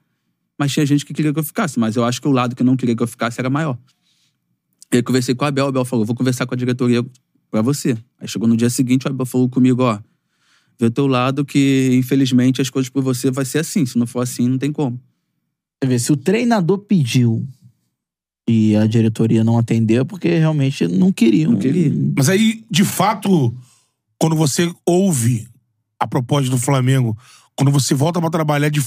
[0.58, 1.80] mas tinha gente que queria que eu ficasse.
[1.80, 3.78] Mas eu acho que o lado que não queria que eu ficasse era maior.
[4.92, 7.04] E aí eu conversei com o Abel, o Abel falou, vou conversar com a diretoria
[7.50, 7.98] pra você.
[8.20, 10.00] Aí chegou no dia seguinte, o Abel falou comigo, ó,
[10.80, 13.86] vê o teu lado que, infelizmente, as coisas por você vai ser assim.
[13.86, 15.00] Se não for assim, não tem como.
[15.82, 17.46] Você vê, se o treinador pediu
[18.48, 21.54] e a diretoria não atendeu, é porque realmente não queriam.
[21.54, 21.92] Não queria.
[22.16, 23.56] Mas aí, de fato,
[24.20, 25.48] quando você ouve
[26.00, 27.18] a proposta do Flamengo,
[27.56, 28.82] quando você volta pra trabalhar, de,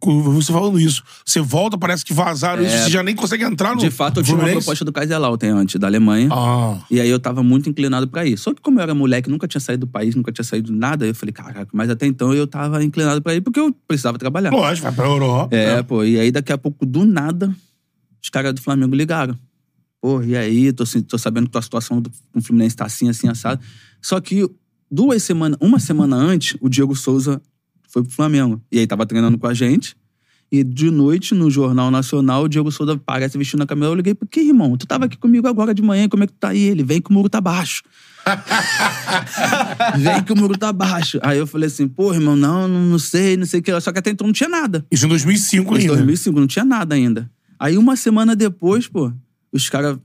[0.00, 3.74] com você falando isso, você volta, parece que vazaram isso, você já nem consegue entrar
[3.74, 3.82] no.
[3.82, 3.84] É.
[3.84, 6.28] De fato, eu tinha uma proposta do Kaiserslautern antes, da Alemanha.
[6.32, 8.38] Ah, E aí eu tava muito inclinado pra ir.
[8.38, 10.78] Só que como eu era moleque, nunca tinha saído do país, nunca tinha saído de
[10.78, 14.18] nada, eu falei, caraca, mas até então eu tava inclinado pra ir porque eu precisava
[14.18, 14.50] trabalhar.
[14.50, 15.54] lógico, vai pra Europa.
[15.54, 15.82] É, né?
[15.82, 17.54] pô, e aí daqui a pouco, do nada,
[18.22, 19.36] os caras do Flamengo ligaram.
[20.00, 23.08] Pô, e aí, tô, tô sabendo que tua situação do, com o Fluminense tá assim,
[23.08, 23.60] assim, assado.
[24.00, 24.48] Só que
[24.90, 27.42] duas semanas, uma semana antes, o Diego Souza
[27.96, 28.60] foi pro Flamengo.
[28.70, 29.96] E aí tava treinando com a gente.
[30.52, 33.88] E de noite, no Jornal Nacional, o Diego Souza aparece vestindo a camisa.
[33.88, 34.76] Eu liguei, por que, irmão?
[34.76, 36.60] Tu tava aqui comigo agora de manhã, como é que tu tá aí?
[36.60, 37.82] Ele, vem que o muro tá baixo.
[39.98, 41.18] vem que o muro tá baixo.
[41.22, 43.80] Aí eu falei assim, pô, irmão, não, não, sei, não sei o que.
[43.80, 44.84] Só que até então não tinha nada.
[44.90, 45.94] Isso em 2005 Em ainda.
[45.94, 47.30] 2005, não tinha nada ainda.
[47.58, 49.10] Aí uma semana depois, pô,
[49.50, 49.98] os caras,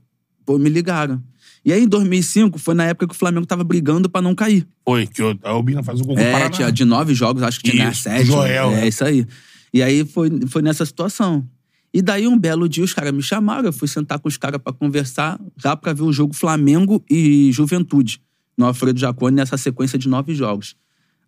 [0.46, 1.22] pô, me ligaram.
[1.64, 4.66] E aí em 2005 foi na época que o Flamengo tava brigando pra não cair.
[4.84, 6.50] Foi, que o- a Albina faz o gol É, Paraná.
[6.50, 8.26] tinha de nove jogos, acho que tinha Isso, sete.
[8.26, 8.88] Joel, É, né?
[8.88, 9.26] isso aí.
[9.72, 11.46] E aí foi, foi nessa situação.
[11.94, 14.60] E daí um belo dia os caras me chamaram, eu fui sentar com os caras
[14.62, 18.20] pra conversar, já pra ver o jogo Flamengo e Juventude,
[18.56, 20.74] no Alfredo Jacone, nessa sequência de nove jogos.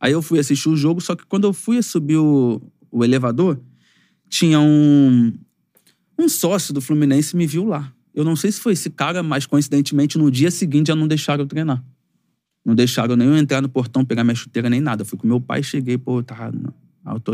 [0.01, 3.61] Aí eu fui assistir o jogo, só que quando eu fui subir o, o elevador,
[4.29, 5.33] tinha um,
[6.19, 7.93] um sócio do Fluminense me viu lá.
[8.15, 11.43] Eu não sei se foi esse cara, mas coincidentemente no dia seguinte já não deixaram
[11.45, 11.83] eu treinar.
[12.65, 15.03] Não deixaram nem eu entrar no portão, pegar minha chuteira, nem nada.
[15.03, 16.73] Eu fui com meu pai, cheguei, pô, tá, não,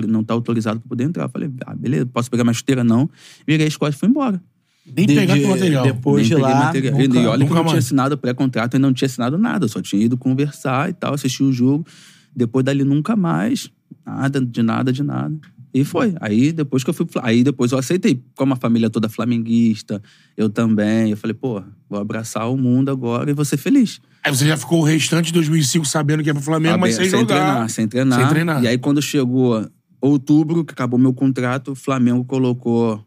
[0.08, 1.24] não tá autorizado pra poder entrar.
[1.24, 2.82] Eu falei, ah, beleza, posso pegar minha chuteira?
[2.82, 3.08] Não.
[3.46, 4.42] Virei as costas e fui embora.
[4.86, 5.84] Nem De- pegar de- material.
[5.84, 6.98] depois- Nem de lá, material.
[6.98, 9.66] nunca- e olha que eu não tinha assinado pré-contrato e não tinha assinado nada.
[9.66, 11.86] Eu só tinha ido conversar e tal, assistir o jogo.
[12.34, 13.70] Depois dali nunca mais.
[14.04, 15.36] Nada, de nada, de nada.
[15.72, 16.14] E foi.
[16.20, 18.22] Aí depois que eu fui Aí depois eu aceitei.
[18.34, 20.02] Como a família toda flamenguista,
[20.36, 21.10] eu também.
[21.10, 24.00] Eu falei, pô, vou abraçar o mundo agora e vou ser feliz.
[24.22, 27.08] Aí você já ficou o restante de 2005 sabendo que ia pro Flamengo, mas sem,
[27.08, 27.26] sem jogar.
[27.26, 28.18] treinar, sem treinar.
[28.18, 28.62] Sem treinar.
[28.62, 29.66] E aí, quando chegou
[30.00, 33.02] outubro, que acabou meu contrato, o Flamengo colocou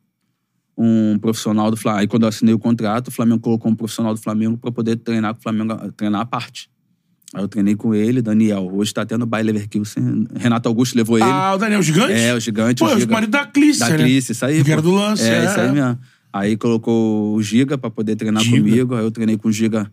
[0.75, 2.01] um profissional do Flamengo.
[2.01, 4.95] Aí, quando eu assinei o contrato, o Flamengo colocou um profissional do Flamengo para poder
[4.97, 6.69] treinar com o Flamengo, treinar à parte.
[7.33, 8.69] Aí eu treinei com ele, Daniel.
[8.71, 10.27] Hoje tá no Bayer Leverkusen.
[10.35, 11.25] Renato Augusto levou ele.
[11.27, 12.13] Ah, o Daniel Gigante?
[12.13, 12.79] É, o gigante.
[12.79, 13.11] Pô, o é o Giga.
[13.11, 14.03] marido da Clícia, Da né?
[14.03, 14.63] Clícia, isso aí.
[14.63, 15.45] Que era do lance, É, é.
[15.45, 15.97] isso aí mesmo.
[16.31, 18.57] Aí colocou o Giga pra poder treinar Giga.
[18.57, 18.95] comigo.
[18.95, 19.91] Aí eu treinei com o Giga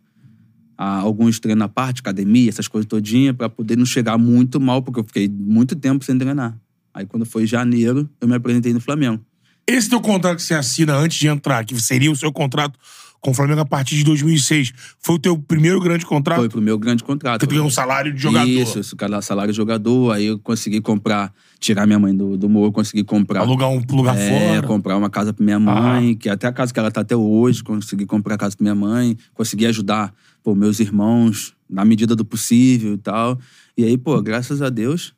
[0.76, 4.82] ah, alguns treinos à parte, academia, essas coisas todinhas, pra poder não chegar muito mal,
[4.82, 6.56] porque eu fiquei muito tempo sem treinar.
[6.92, 9.20] Aí quando foi janeiro, eu me apresentei no Flamengo.
[9.66, 12.78] Esse teu contrato que você assina antes de entrar, que seria o seu contrato
[13.20, 16.38] com o Flamengo a partir de 2006, foi o teu primeiro grande contrato?
[16.38, 17.40] Foi pro meu grande contrato.
[17.40, 18.48] Que tu ganhou um salário de jogador.
[18.48, 20.12] Isso, isso, salário de jogador.
[20.12, 23.40] Aí eu consegui comprar, tirar minha mãe do, do morro, consegui comprar.
[23.40, 24.66] Alugar um lugar É, fora.
[24.66, 27.62] comprar uma casa pra minha mãe, que até a casa que ela tá até hoje,
[27.62, 32.24] consegui comprar a casa pra minha mãe, consegui ajudar, pô, meus irmãos, na medida do
[32.24, 33.38] possível e tal.
[33.76, 35.14] E aí, pô, graças a Deus,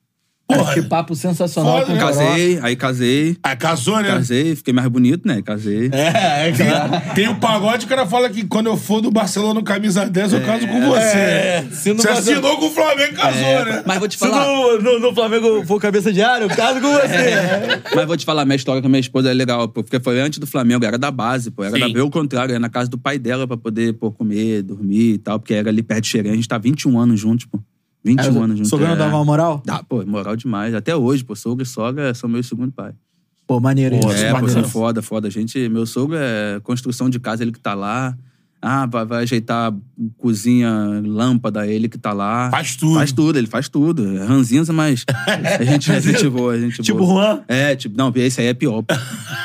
[0.58, 2.00] Porra, Que papo sensacional Foda, com o né?
[2.00, 4.08] Casei, aí casei, Ah, casou, né?
[4.08, 5.40] casei, fiquei mais bonito, né?
[5.42, 5.90] Casei.
[5.92, 7.00] É, é, cara.
[7.14, 10.32] Tem o pagode, o cara fala que quando eu for do Barcelona no camisa 10,
[10.32, 11.00] eu caso com você.
[11.18, 13.82] É, se não Você assinou com o Flamengo, casou, É, né?
[13.86, 14.46] Mas vou te Se falar.
[14.46, 17.06] no, no, no Flamengo for cabeça de área, eu caso com você.
[17.06, 17.80] É.
[17.94, 20.20] Mas vou te falar, minha história com a minha esposa é legal, pô, porque foi
[20.20, 21.62] antes do Flamengo, era da base, pô.
[21.64, 21.92] Era Sim.
[21.92, 25.14] da, eu, ao contrário, era na casa do pai dela pra poder pô, comer, dormir
[25.14, 26.32] e tal, porque era ali perto de Xerém.
[26.32, 27.58] A gente tá 21 anos juntos, pô.
[28.04, 28.70] 21 anos juntos.
[28.70, 28.96] Sogrão é.
[28.96, 29.62] dava uma moral?
[29.64, 30.74] Dá, pô, moral demais.
[30.74, 32.92] Até hoje, pô, sogro e sogra são meu segundo pai.
[33.46, 34.10] Pô, maneiro isso.
[34.10, 35.28] é, pô, são foda, foda.
[35.28, 38.16] A gente, meu sogro é construção de casa, ele que tá lá.
[38.64, 39.74] Ah, vai, vai ajeitar
[40.16, 40.70] cozinha,
[41.04, 42.48] lâmpada, ele que tá lá.
[42.48, 42.94] Faz tudo.
[42.94, 44.16] Faz tudo, ele faz tudo.
[44.16, 45.04] É ranzinza, mas
[45.58, 47.24] a gente, a gente boa, a gente Tipo boa.
[47.24, 47.44] Juan?
[47.48, 48.82] É, tipo, não, esse aí é pior.
[48.82, 48.94] pô.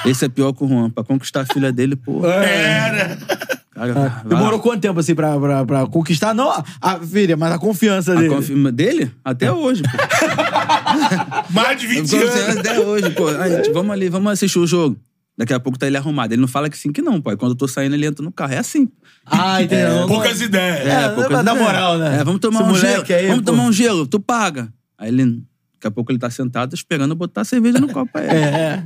[0.06, 0.92] Esse é pior que o Juan.
[0.92, 2.24] Pra conquistar a filha dele, pô.
[2.28, 3.18] Era.
[3.18, 4.28] Cara, É.
[4.28, 4.60] Demorou lá.
[4.60, 6.34] quanto tempo, assim, pra, pra, pra conquistar?
[6.34, 8.30] Não a, a filha, mas a confiança A dele.
[8.30, 9.12] confirma dele?
[9.24, 11.54] Até hoje, pô.
[11.54, 12.58] Mais de 20 Confiança anos.
[12.58, 13.28] Até hoje, pô.
[13.28, 14.98] Aí, gente, vamos ali, vamos assistir o jogo.
[15.38, 16.34] Daqui a pouco tá ele arrumado.
[16.34, 17.30] Ele não fala que sim, que não, pô.
[17.30, 18.54] Aí quando eu tô saindo, ele entra no carro.
[18.54, 18.90] É assim.
[19.26, 20.08] Ah, entendeu?
[20.10, 20.88] Poucas ideias.
[20.88, 21.60] É, poucas dar ideias.
[21.62, 22.20] moral, né?
[22.20, 23.04] É, vamos tomar Esse um gelo.
[23.08, 23.52] aí, vamos pô.
[23.52, 24.68] tomar um gelo, tu paga.
[24.98, 25.44] Aí ele.
[25.76, 28.34] Daqui a pouco ele tá sentado esperando eu botar a cerveja no copo pra ele.
[28.34, 28.84] É.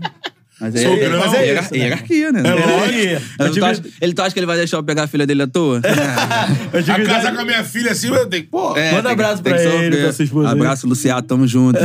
[0.61, 1.19] Mas é, Sogrão.
[1.19, 2.41] mas é hierarquia, né?
[2.45, 2.69] É lógico.
[2.69, 3.01] Hierarquia.
[3.01, 5.07] Ele, Eu tive- tu acha, ele tu acha que ele vai deixar eu pegar a
[5.07, 5.81] filha dele à toa?
[6.71, 8.45] Eu A casar idade- com a minha filha assim, eu tenho.
[8.45, 8.77] Pô.
[8.77, 10.03] É, Manda tem que- abraço tem pra que ele, sofrer.
[10.03, 10.53] pra sua esposa aí.
[10.53, 11.79] Abraço, Luciano, tamo junto.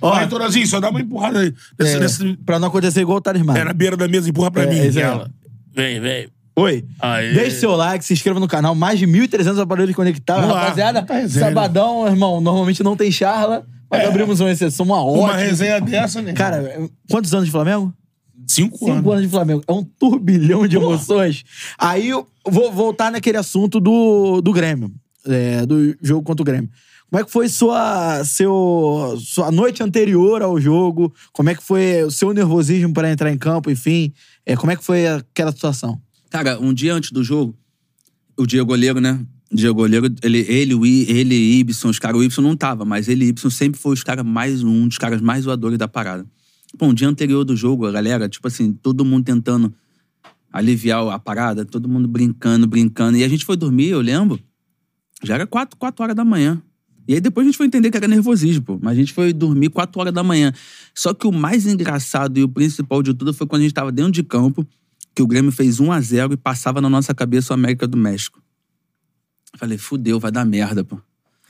[0.00, 1.52] Ó, Ó, Torazinho, só dá uma empurrada aí.
[1.78, 3.56] Nesse, é, nesse- Pra não acontecer igual o Talismã.
[3.56, 4.86] é, na beira da mesa, empurra pra É, mim.
[4.86, 5.04] isso aí.
[5.04, 5.30] ela.
[5.74, 6.28] Vem, vem.
[6.54, 6.84] Oi.
[7.00, 7.32] Aê.
[7.32, 8.74] Deixe seu like, se inscreva no canal.
[8.74, 10.42] Mais de 1.300 aparelhos conectados.
[10.42, 10.62] Vamos lá.
[10.64, 15.12] Rapaziada, Muita resenha, sabadão, irmão, normalmente não tem charla, mas abrimos uma exceção, uma Uma
[15.24, 15.36] ótima.
[15.36, 16.32] resenha dessa, né?
[16.32, 17.92] Cara, quantos anos de Flamengo?
[18.46, 19.06] cinco, Cinco anos.
[19.12, 19.62] anos de Flamengo.
[19.68, 21.44] É um turbilhão de emoções.
[21.78, 24.90] Aí eu vou voltar naquele assunto do, do Grêmio.
[25.26, 26.68] é, do jogo contra o Grêmio.
[27.08, 31.12] Como é que foi sua, seu, sua noite anterior ao jogo?
[31.32, 34.12] Como é que foi o seu nervosismo para entrar em campo, enfim?
[34.46, 36.00] É, como é que foi aquela situação?
[36.30, 37.54] Cara, um dia antes do jogo,
[38.36, 39.20] o Diego Goleiro, né?
[39.52, 42.84] Diego Goleiro, ele, ele, o I, ele e Ibson, os caras, o Ibson não tava,
[42.84, 45.86] mas ele e Ibson sempre foi os caras mais, um dos caras mais zoadores da
[45.86, 46.24] parada.
[46.78, 49.72] Pô, um dia anterior do jogo, a galera, tipo assim, todo mundo tentando
[50.50, 53.18] aliviar a parada, todo mundo brincando, brincando.
[53.18, 54.40] E a gente foi dormir, eu lembro,
[55.22, 56.62] já era quatro, quatro horas da manhã.
[57.06, 58.78] E aí depois a gente foi entender que era nervosismo, pô.
[58.80, 60.52] Mas a gente foi dormir 4 horas da manhã.
[60.94, 63.90] Só que o mais engraçado e o principal de tudo foi quando a gente tava
[63.90, 64.66] dentro de campo,
[65.14, 67.96] que o Grêmio fez 1 a 0 e passava na nossa cabeça o América do
[67.96, 68.41] México.
[69.56, 70.98] Falei, fudeu, vai dar merda, pô.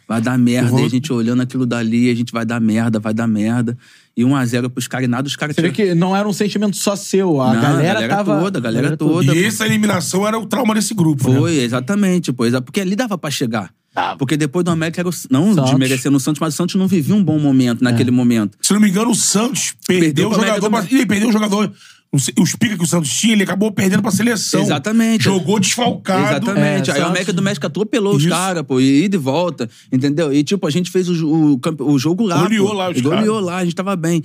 [0.08, 0.80] Vai dar merda.
[0.80, 3.78] E a gente olhando aquilo dali, a gente vai dar merda, vai dar merda.
[4.16, 6.28] E 1 a 0 pros caras e nada, os caras Você vê que não era
[6.28, 7.40] um sentimento só seu.
[7.40, 8.40] A Não, galera, tava.
[8.40, 9.34] toda, a galera toda.
[9.34, 11.38] E essa eliminação era o trauma desse grupo, né?
[11.38, 12.32] Foi, exatamente.
[12.32, 13.72] Pois, porque ali dava pra chegar.
[14.18, 15.70] Porque depois do América era o, não Santos.
[15.70, 18.58] desmerecendo o Santos, mas o Santos não vivia um bom momento naquele momento.
[18.60, 20.60] Se não me engano, o Santos perdeu, Perdeu o jogador.
[20.60, 21.72] do pra- Ele perdeu o jogador.
[22.14, 24.60] Os pica que o Santos tinha, ele acabou perdendo pra seleção.
[24.60, 25.24] Exatamente.
[25.24, 26.26] Jogou desfalcado.
[26.47, 26.90] Exatamente.
[26.90, 28.28] É, Aí o América do México atropelou os Isso.
[28.30, 30.30] caras, pô, e ida e volta, entendeu?
[30.30, 31.60] E tipo, a gente fez o, o,
[31.90, 32.43] o jogo lá.
[32.43, 32.74] Goleou pô.
[32.74, 33.44] lá os E Goleou caras.
[33.47, 34.22] lá, a gente tava bem.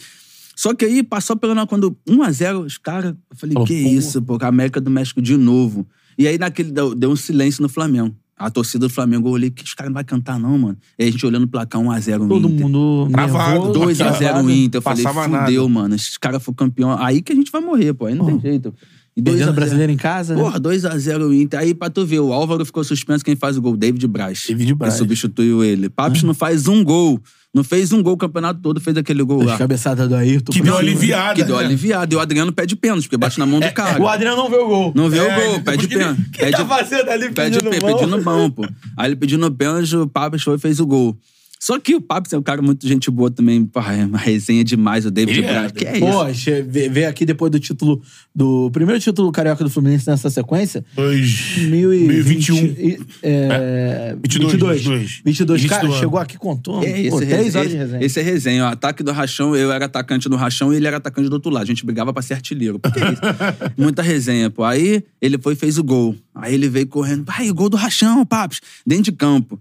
[0.54, 1.66] Só que aí passou pela.
[1.66, 3.12] Quando 1x0, os caras.
[3.32, 3.90] Eu falei, Falou, que pô.
[3.90, 5.88] isso, pô, a América do México de novo.
[6.18, 8.14] E aí naquele deu, deu um silêncio no Flamengo.
[8.38, 10.78] A torcida do Flamengo, eu olhei, que os caras não vão cantar, não, mano.
[11.00, 12.66] E aí a gente olhando o placar 1x0 no Todo Inter.
[12.70, 13.10] mundo.
[13.12, 13.52] Travado.
[13.52, 14.52] nervoso, 2x0 o travado.
[14.52, 14.78] Inter.
[14.78, 15.74] Eu falei, Passava fudeu, nada.
[15.74, 15.96] mano.
[15.96, 16.96] Esses caras foram campeão.
[17.00, 18.06] Aí que a gente vai morrer, pô.
[18.06, 18.74] Aí não tem jeito.
[19.16, 19.56] E 2 Perdendo a o 0.
[19.56, 20.36] brasileiro em casa.
[20.36, 20.42] né?
[20.42, 21.60] Porra, 2x0 o Inter.
[21.60, 23.26] Aí pra tu ver, o Álvaro ficou suspenso.
[23.26, 23.76] Quem faz o gol?
[23.76, 24.46] David Braz.
[24.48, 24.94] David Braz.
[24.94, 25.90] Que substituiu ele.
[25.90, 27.20] Papis não faz um gol.
[27.58, 29.58] Não fez um gol o campeonato todo, fez aquele gol As lá.
[29.58, 30.52] cabeçadas do Ayrton.
[30.54, 30.80] Que deu cima.
[30.80, 31.34] aliviada.
[31.34, 31.66] Que deu né?
[31.66, 32.14] aliviado.
[32.14, 34.00] E o Adriano pede pênalti, porque bate na mão do cara.
[34.00, 34.92] O Adriano não vê o gol.
[34.96, 36.22] Não vê É, o gol, pede pênalti.
[36.32, 37.98] que Pede, tá fazendo ali pede, pedindo pê- mão?
[37.98, 38.64] pedindo mão, pô.
[38.96, 41.18] Aí ele pedindo pênalti, o Papis foi e fez o gol.
[41.60, 43.66] Só que o Papis é um cara muito gente boa também.
[43.66, 45.72] Porra, é uma resenha demais, o David Ele é, Braz.
[45.72, 46.06] Que é isso?
[46.06, 48.02] Poxa, vê, vê aqui depois do título.
[48.34, 50.86] Do primeiro título carioca do Fluminense nessa sequência.
[50.96, 52.56] 2021.
[52.56, 54.82] 2020, É, 22, 22.
[54.82, 55.22] 22.
[55.26, 55.62] 22.
[55.62, 56.84] Início Cara, chegou aqui contando.
[56.84, 58.06] É, esse, Pô, é três resenha, horas de esse- resenha.
[58.06, 58.64] esse é resenha.
[58.64, 61.50] O ataque do Rachão, eu era atacante do Rachão e ele era atacante do outro
[61.52, 61.64] lado.
[61.64, 62.80] A gente brigava pra ser artilheiro.
[62.80, 63.22] Porque é isso.
[63.78, 64.64] Muita resenha, pô.
[64.64, 66.16] Aí ele foi e fez o gol.
[66.36, 67.26] Aí ele veio correndo.
[67.28, 68.62] Ai, o gol do Rachão, Papos.
[68.86, 69.60] Dentro de campo.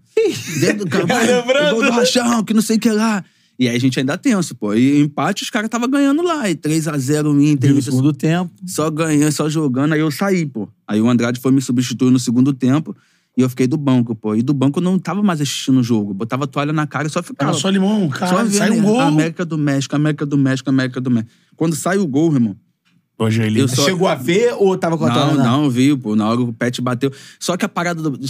[0.60, 1.12] Dentro do campo.
[1.12, 1.85] Ai, Lembrando.
[1.90, 3.24] Rachão, que não sei o que lá.
[3.58, 4.74] E aí a gente ainda tenso, pô.
[4.74, 6.48] E empate os caras estavam ganhando lá.
[6.48, 7.74] E 3x0 o Inter.
[7.74, 8.50] no segundo tempo.
[8.66, 10.68] Só ganhando, só jogando, aí eu saí, pô.
[10.86, 12.94] Aí o Andrade foi me substituir no segundo tempo
[13.36, 14.34] e eu fiquei do banco, pô.
[14.34, 16.12] E do banco eu não tava mais assistindo o jogo.
[16.12, 17.50] Botava toalha na cara e só ficava.
[17.50, 18.44] Tava só limão, Só cara.
[18.44, 19.00] vendo Sai um gol.
[19.00, 21.32] América do México, América do México, América do México.
[21.56, 22.56] Quando sai o gol, irmão.
[23.24, 23.64] Angelino.
[23.64, 26.14] Eu só- Chegou a ver ou tava com a Não, na- não, viu, pô.
[26.14, 27.10] Na hora o Pet bateu.
[27.40, 28.20] Só que a parada do.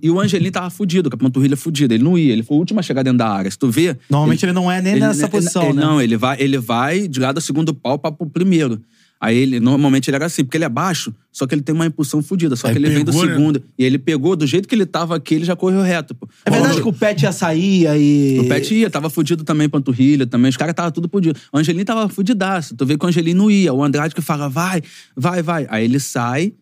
[0.00, 1.94] E o Angelim tava fudido, com a panturrilha fudida.
[1.94, 3.50] Ele não ia, ele foi o último a chegar dentro da área.
[3.50, 3.96] Se tu vê.
[4.08, 5.82] Normalmente ele não é nem nessa posição, ele- né?
[5.84, 8.80] Não, ele vai, ele vai de lá do segundo pau pra pro primeiro.
[9.20, 11.84] Aí ele, normalmente ele era assim, porque ele é baixo, só que ele tem uma
[11.84, 12.56] impulsão fudida.
[12.56, 13.34] Só Aí que ele vem do pegou, né?
[13.34, 13.62] segundo.
[13.78, 16.26] E ele pegou, do jeito que ele tava aqui, ele já correu reto, pô.
[16.46, 18.38] É verdade que o Pet ia sair aí.
[18.40, 20.48] O Pet ia, tava fudido também, panturrilha também.
[20.48, 21.38] Os caras tava tudo fudido.
[21.52, 22.74] O Angelim tava fudidaço.
[22.74, 23.74] Tu vê que o Angelim não ia.
[23.74, 24.82] O Andrade que fala, vai,
[25.14, 25.66] vai, vai.
[25.68, 26.54] Aí ele sai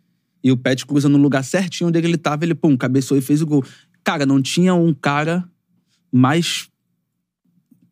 [0.43, 2.45] e o Pet cruza no lugar certinho onde ele tava.
[2.45, 3.65] Ele, pum, cabeçou e fez o gol.
[4.03, 5.45] Cara, não tinha um cara
[6.11, 6.69] mais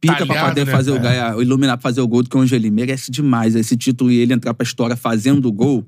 [0.07, 1.09] pica pra Talhado, poder né, fazer o, cara?
[1.09, 2.71] ganhar, iluminar pra fazer o gol do que o Angelim.
[2.71, 5.87] Merece demais esse título e ele entrar pra história fazendo o gol.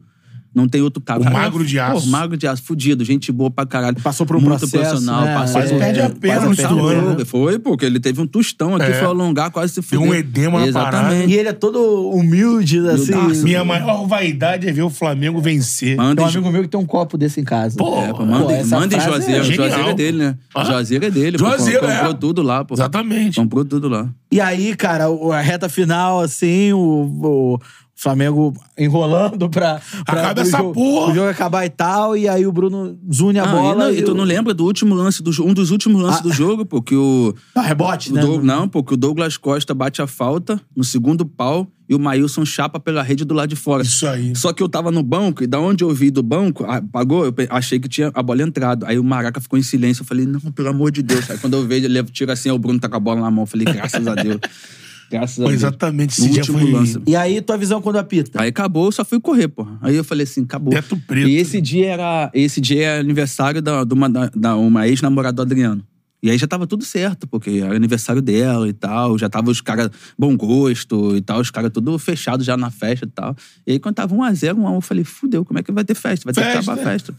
[0.55, 1.21] Não tem outro cara.
[1.21, 2.05] O Cara, magro de aço.
[2.05, 3.97] Pô, magro de aço, fudido, gente boa pra caralho.
[4.03, 5.35] Passou por um Muito processo, profissional, né?
[5.35, 7.19] passou Quase perde a é, perna quase no perde segundo a ano, perna.
[7.19, 7.25] né?
[7.25, 8.95] Foi, porque ele teve um tostão aqui, É.
[8.95, 10.11] foi alongar, quase se Deu fudeu.
[10.11, 11.15] um edema na parada.
[11.15, 13.13] E ele é todo humilde, assim.
[13.13, 13.43] Humildaço.
[13.45, 15.97] Minha maior vaidade é ver o Flamengo vencer.
[15.97, 17.77] Manda Tem um amigo meu que tem um copo desse em casa.
[17.77, 19.41] Pô, É, pô, manda, essa manda em frase Juazeiro.
[19.41, 19.53] é.
[19.55, 20.39] Juazeiro é dele, né?
[20.55, 20.65] Ah?
[20.65, 21.39] Juazeiro é dele.
[21.39, 22.15] pô, Juazeiro, comprou é.
[22.15, 22.75] tudo lá, pô.
[22.75, 23.37] Exatamente.
[23.41, 24.09] Comprou tudo lá.
[24.33, 25.05] E aí, cara,
[25.35, 27.59] a reta final, assim, o
[28.01, 29.81] Flamengo enrolando pra.
[30.07, 31.11] pra Acaba essa jogo, porra.
[31.11, 33.85] O jogo acabar e tal, e aí o Bruno zune a Ah, bola.
[33.91, 35.51] e, não, e tu o- não lembra do último lance do jogo?
[35.51, 36.23] Um dos últimos lances Ah.
[36.23, 37.35] do jogo, pô, que o.
[37.57, 38.21] Ah, rebote, o né?
[38.21, 42.45] Doug- não, porque o Douglas Costa bate a falta no segundo pau e o Maílson
[42.45, 43.83] chapa pela rede do lado de fora.
[43.83, 44.33] Isso aí.
[44.37, 47.25] Só que eu tava no banco, e da onde eu vi do banco, ah, pagou,
[47.25, 48.87] eu achei que tinha a bola entrado.
[48.87, 50.03] Aí o Maraca ficou em silêncio.
[50.03, 51.29] Eu falei, não, pelo amor de Deus.
[51.31, 53.43] Aí quando eu vejo, ele tira assim, o Bruno tá com a bola na mão.
[53.43, 54.39] Eu falei, graças a Deus.
[55.11, 55.55] Graças a Deus.
[55.55, 57.01] exatamente, esse dia último foi- lance.
[57.07, 58.41] E aí, tua visão quando apita?
[58.43, 59.67] Aí acabou, eu só fui correr, pô.
[59.81, 60.73] Aí eu falei assim, acabou.
[60.73, 61.29] Teto preto.
[61.29, 62.31] E esse dia era.
[62.35, 65.83] Esse dia é aniversário da, de uma, da, da- uma ex-namorada do Adriano.
[66.21, 69.17] E aí já tava tudo certo, porque era aniversário dela e tal.
[69.17, 73.07] Já tava os caras bom gosto e tal, os caras tudo fechado já na festa
[73.07, 73.37] e tal.
[73.65, 76.25] E aí quando tava 1x0, 1x1, eu falei, fudeu, como é que vai ter festa?
[76.25, 76.73] Vai ter que Festa.
[76.73, 77.15] acabar a festa.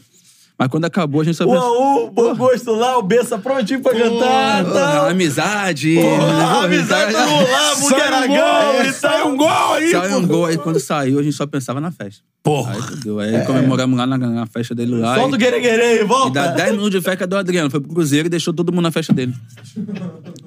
[0.59, 1.67] Mas quando acabou, a gente só O pensou,
[2.03, 4.59] Aú, bom gosto lá, o Bessa prontinho pra cantar.
[4.59, 5.05] "Ah, tal.
[5.09, 5.95] amizade.
[5.97, 7.25] Ah, amizade Sai
[7.77, 8.27] um mulheragão
[8.73, 9.29] gol, e sai tal.
[9.31, 12.21] um gol aí, Saiu um gol, aí quando saiu, a gente só pensava na festa.
[12.43, 12.73] Porra.
[12.73, 13.19] Aí fudeu.
[13.19, 15.15] Aí comemoramos lá na, na festa dele lá.
[15.15, 16.31] Solta o e- guereguerê e E volta.
[16.41, 17.69] dá 10 minutos de festa do Adriano.
[17.71, 19.33] Foi pro Cruzeiro e deixou todo mundo na festa dele.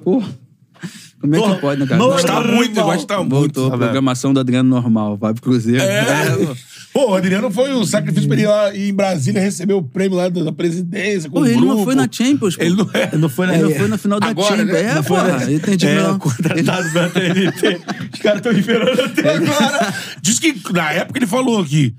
[0.03, 0.27] Porra.
[1.21, 1.97] Como é que Porra, pode, né, cara?
[1.99, 3.29] não Gosta muito, gosta muito.
[3.29, 5.15] Voltou, programação do Adriano normal.
[5.17, 5.81] Vai pro Cruzeiro.
[5.81, 6.35] É.
[6.45, 6.55] pô.
[6.93, 10.15] Pô, o Adriano foi o sacrifício pra ele ir lá em Brasília receber o prêmio
[10.15, 11.27] lá da presidência.
[11.29, 11.83] Com Pô, o ele não grupo.
[11.85, 12.63] foi na Champions, pô.
[12.63, 13.17] Ele não é.
[13.17, 14.71] Não foi na Ele não foi na final da Agora, Champions.
[14.73, 14.81] né?
[14.91, 16.19] É, Não foi na- Ele tem de É, não.
[16.19, 17.81] contratado pela TNT.
[18.13, 19.93] Os caras estão esperando até agora.
[20.21, 21.95] Diz que na época ele falou que.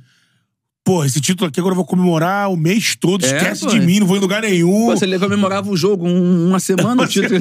[0.84, 3.70] Pô, esse título aqui agora eu vou comemorar o mês todo, É, esquece pô.
[3.70, 4.94] de mim, não vou em lugar nenhum.
[4.94, 7.40] Pô, ele comemorava o jogo um- uma semana, o título.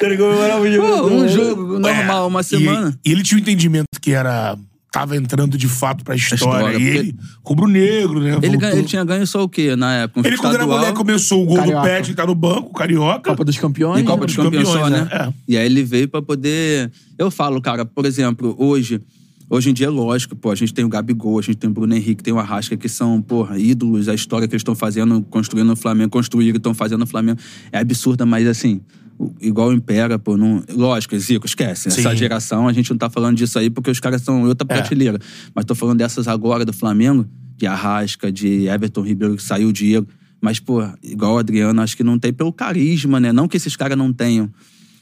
[0.00, 0.86] Ele comemorava o jogo.
[0.86, 2.98] Pô, um jogo normal, uma É, E- semana.
[3.04, 4.56] E, ele tinha o entendimento que era.
[4.94, 6.36] Tava entrando de fato pra história.
[6.70, 7.14] história, e ele,
[7.44, 8.38] rubro-negro, né?
[8.40, 10.20] Ele, ganha- ele tinha ganho só o quê na época?
[10.20, 11.80] Um Ele, quando era mulher, começou o gol Carioca.
[11.80, 13.30] do Pet, tá no banco, carioca.
[13.30, 14.00] Copa dos Campeões.
[14.00, 15.08] E Copa dos Campeões, só, né?
[15.10, 15.32] É.
[15.48, 16.92] E aí ele veio pra poder.
[17.18, 19.00] Eu falo, cara, por exemplo, hoje.
[19.50, 21.72] Hoje em dia é lógico, pô, a gente tem o Gabigol, a gente tem o
[21.72, 25.20] Bruno Henrique, tem o Arrasca, que são, porra, ídolos, a história que eles estão fazendo,
[25.28, 27.38] construindo o Flamengo, construíram e estão fazendo o Flamengo.
[27.70, 28.80] É absurda, mas assim,
[29.40, 30.62] igual o Impera, pô, não.
[30.74, 31.88] Lógico, Zico, esquece.
[31.88, 32.16] Essa Sim.
[32.16, 34.74] geração, a gente não tá falando disso aí porque os caras são outra É.
[34.76, 35.18] prateleira.
[35.54, 37.26] Mas tô falando dessas agora do Flamengo,
[37.56, 40.06] de Arrasca, de Everton Ribeiro, que saiu o Diego.
[40.40, 43.32] Mas, pô, igual o Adriano, acho que não tem pelo carisma, né?
[43.32, 44.50] Não que esses caras não tenham.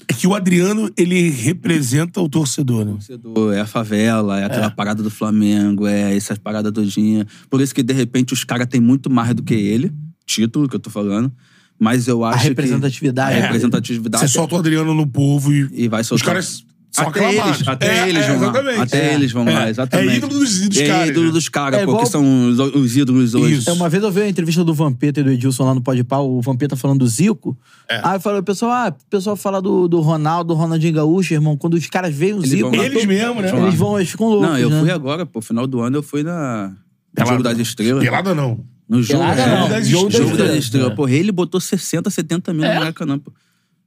[0.09, 2.93] É que o Adriano, ele representa o torcedor, né?
[2.93, 7.27] torcedor, é a favela, é aquela parada do Flamengo, é essas paradas todinha.
[7.49, 9.93] Por isso que, de repente, os caras têm muito mais do que ele,
[10.27, 11.33] título que eu tô falando.
[11.79, 12.49] Mas eu acho que...
[12.49, 13.39] representatividade.
[13.39, 14.29] A representatividade.
[14.29, 15.69] Você solta o Adriano no povo e.
[15.73, 16.27] E vai Os soltar.
[16.29, 17.57] caras são Até aclamados.
[17.57, 18.43] eles, até É, eles é, vão lá.
[18.51, 18.81] exatamente.
[18.83, 19.15] Até É.
[19.15, 19.71] eles vão lá, É.
[19.71, 20.11] exatamente.
[20.11, 21.09] É ídolo dos, dos é caras.
[21.09, 21.33] ídolo né?
[21.33, 23.55] dos caras, É pô, igual- que são os, os ídolos hoje.
[23.55, 23.71] Isso.
[23.71, 26.05] É, uma vez eu vi uma entrevista do Vampeta e do Edilson lá no Pode
[26.05, 27.57] Pau, o Vampeta falando do Zico.
[27.89, 31.57] Aí falou, o pessoal, ah, o pessoal fala do, do Ronaldo, do Ronaldinho Gaúcho, irmão.
[31.57, 32.85] Quando os caras veem o Eles Zico, vão lá.
[32.85, 33.49] Eles mesmo, né?
[33.57, 34.49] eles vão, eles ficam loucos.
[34.49, 34.81] Não, eu né?
[34.81, 36.69] fui agora, pô, final do ano eu fui na...
[36.69, 36.77] No
[37.15, 37.31] Pelada.
[37.33, 38.03] Jogo das Estrelas.
[38.05, 38.65] Pelada não.
[38.93, 40.37] No jogo, Pelada é, não, das jogo, Estrelas.
[40.39, 40.59] das É.
[40.59, 40.95] Estrelas.
[40.95, 43.33] Porra, ele botou 60, 70 mil no Maracanã, pô.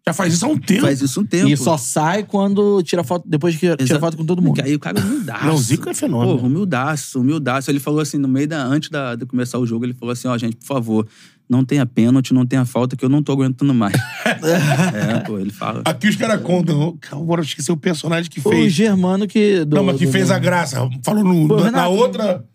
[0.07, 0.81] Já faz isso há um tempo.
[0.81, 1.47] Faz isso um tempo.
[1.49, 3.99] E só sai quando tira foto, depois que tira Exato.
[3.99, 4.53] foto com todo mundo.
[4.55, 5.45] Que aí o cara é humildaço.
[5.45, 6.35] Não, o Zico é fenômeno.
[6.35, 7.71] Porra, humildaço, humildaço.
[7.71, 8.63] Ele falou assim, no meio da.
[8.65, 11.07] Antes da, de começar o jogo, ele falou assim: ó, gente, por favor,
[11.49, 13.95] não tenha pênalti, não tenha falta, que eu não tô aguentando mais.
[14.43, 15.81] é, pô, ele fala.
[15.85, 16.97] Aqui os caras contam.
[17.11, 18.73] Agora eu esqueci o personagem que Foi o fez.
[18.73, 19.65] Germano que.
[19.65, 20.87] do- não, mas que do- fez a graça.
[21.03, 21.77] Falou no, Pô, na, Renato.
[21.77, 22.45] na outra.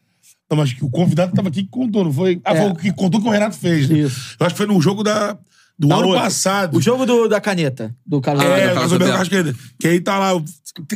[0.50, 2.40] Não, mas que o convidado tava aqui que contou, não foi?
[2.44, 2.62] Ah, É.
[2.62, 3.88] foi o que contou que o Renato fez.
[3.88, 3.98] né?
[4.00, 4.34] Isso.
[4.38, 5.38] Eu acho que foi no jogo da,
[5.78, 6.22] do Da ano outra.
[6.22, 6.76] passado.
[6.76, 9.58] O jogo do, da caneta, do Carlos É, do Carlos Alberto.
[9.78, 10.30] Que aí tá lá,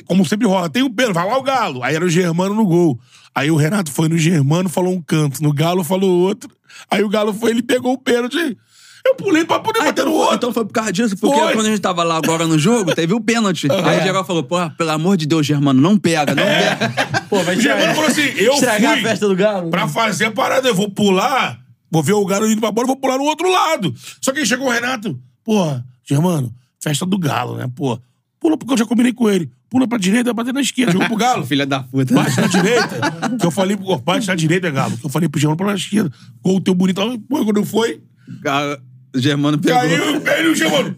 [0.07, 1.83] como sempre rola, tem o Pedro, vai lá o Galo.
[1.85, 2.99] Aí era o Germano no gol.
[3.35, 5.43] Aí o Renato foi no Germano, falou um canto.
[5.43, 6.51] No Galo falou outro.
[6.91, 8.57] Aí o Galo foi, ele pegou o pênalti.
[9.07, 10.37] Eu pulei pra poder bater no outro.
[10.37, 11.53] Então foi por causa disso, porque Foi.
[11.53, 13.69] quando a gente tava lá agora no jogo, teve o pênalti.
[13.71, 16.75] Aí o geral falou, porra, pelo amor de Deus, Germano, não pega, não É.
[16.77, 17.21] pega.
[17.29, 19.71] Pô, vai O Germano falou assim: eu Estragar fui a festa do Galo.
[19.71, 20.67] pra fazer a parada.
[20.69, 21.61] Eu vou pular,
[21.91, 23.95] vou ver o Galo indo pra bola, vou pular no outro lado.
[24.23, 25.19] Só que aí chegou o Renato.
[25.45, 26.51] Porra, Germano,
[26.83, 27.71] festa do Galo, né?
[27.77, 28.01] Pô,
[28.41, 29.51] pula porque eu já combinei com ele.
[29.69, 30.93] Pula pra direita, vai bater na esquerda.
[30.93, 31.45] Jogou pro Galo.
[31.47, 32.15] Filha da puta.
[32.15, 33.37] Bate na direita.
[33.39, 34.97] Que eu falei pro bate na direita, Galo.
[34.97, 36.11] Que eu falei pro Germano pra na esquerda.
[36.43, 37.19] Gol teu bonitão.
[37.29, 38.01] Pô, quando foi,
[38.43, 38.81] Cara,
[39.15, 39.81] o Germano pegou.
[39.81, 40.97] caiu, caiu o Germano.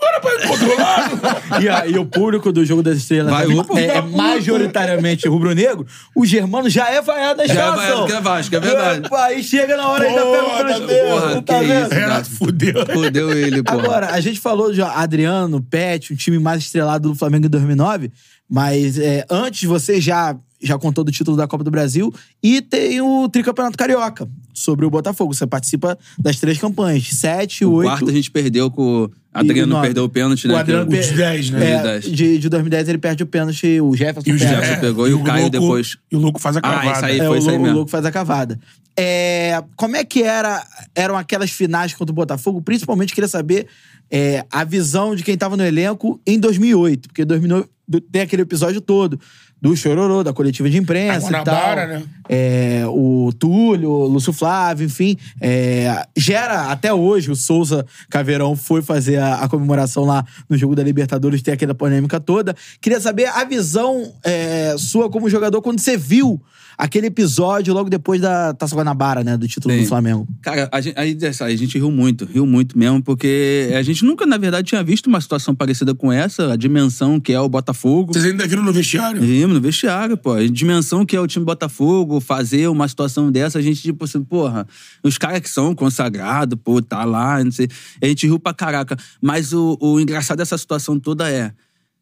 [0.00, 1.20] Não era pra ir pro outro lado.
[1.62, 4.02] E, a- e o público do jogo das estrelas Vai, é, é puta.
[4.16, 5.86] majoritariamente rubro-negro.
[6.14, 7.86] O Germano já é vaiado da Já é escalação.
[7.86, 9.08] vaiado que é Vasco, é verdade.
[9.08, 10.88] Pô, Aí chega na hora ainda Porra, pega o?
[11.20, 11.82] Porra, tá que vendo?
[11.86, 11.94] isso.
[11.94, 12.86] Renato fudeu.
[12.92, 13.72] Fudeu ele, pô.
[13.72, 18.10] Agora, a gente falou de Adriano, Pet, um time mais estrelado do Flamengo em 2009,
[18.50, 22.12] mas é, antes você já, já contou do título da Copa do Brasil
[22.42, 25.34] e tem o Tricampeonato Carioca sobre o Botafogo.
[25.34, 27.88] Você participa das três campanhas, sete, o oito...
[27.88, 29.08] quarto a gente perdeu com.
[29.08, 30.54] e Adriano perdeu o pênalti, né?
[30.54, 31.70] O Adriano O de per- 10, né?
[31.70, 32.04] É, De 10.
[32.16, 34.54] de, de 2010 ele perde o pênalti, o Jefferson E o perde.
[34.54, 36.92] Jefferson pegou e o Caio Louco- depois- E o Louco faz a Ah, cravada.
[36.92, 37.76] isso aí É, foi o, isso aí Lou- o mesmo.
[37.76, 38.58] Louco faz a cavada.
[38.96, 40.64] É, como é que era,
[40.94, 42.62] eram aquelas finais contra o Botafogo?
[42.62, 43.66] Principalmente queria saber
[44.10, 47.08] é, a visão de quem estava no elenco em 2008.
[47.08, 47.68] Porque 2009
[48.12, 49.18] tem aquele episódio todo
[49.64, 51.76] do Chororô, da coletiva de imprensa A e tal.
[51.76, 52.02] Né?
[52.28, 55.16] É, o Túlio, o Lúcio Flávio, enfim.
[55.40, 60.76] é, gera, até hoje, o Souza Caveirão foi fazer a, a comemoração lá no jogo
[60.76, 62.54] da Libertadores, tem aquela polêmica toda.
[62.78, 66.38] Queria saber a visão é, sua como jogador quando você viu
[66.78, 69.36] aquele episódio logo depois da Taça Guanabara, né?
[69.36, 69.82] Do título Sim.
[69.82, 70.26] do Flamengo.
[70.42, 74.04] Cara, a gente, aí, essa- a gente riu muito, riu muito mesmo, porque a gente
[74.04, 77.48] nunca, na verdade, tinha visto uma situação parecida com essa, a dimensão que é o
[77.48, 78.12] Botafogo.
[78.12, 79.20] Vocês ainda viram no vestiário?
[79.20, 80.32] Vimos no vestiário, pô.
[80.32, 84.22] A dimensão que é o time Botafogo, fazer uma situação dessa, a gente, tipo assim,
[84.22, 84.66] porra,
[85.02, 87.68] os caras que são consagrados, pô, tá lá, não sei.
[88.02, 88.96] A gente riu pra caraca.
[89.20, 91.52] Mas o, o engraçado dessa situação toda é.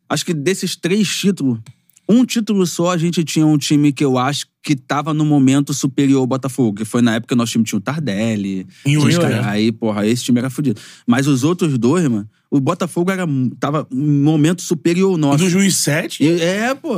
[0.08, 1.58] Acho que desses três títulos,
[2.08, 5.72] Um título só, a gente tinha um time que eu acho que tava no momento
[5.72, 8.66] superior ao Botafogo, que foi na época que nosso time tinha o Tardelli.
[8.84, 9.42] Injusto, tinha- né?
[9.44, 10.80] Aí, porra, esse time era fudido.
[11.06, 13.24] Mas os outros dois, mano, o Botafogo era,
[13.58, 15.38] tava um momento superior ao Em nosso.
[15.38, 16.96] 2007, E- É, pô,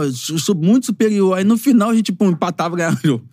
[0.56, 1.34] muito superior.
[1.38, 3.24] Aí no final a gente, pô, empatava e ganhava o jogo.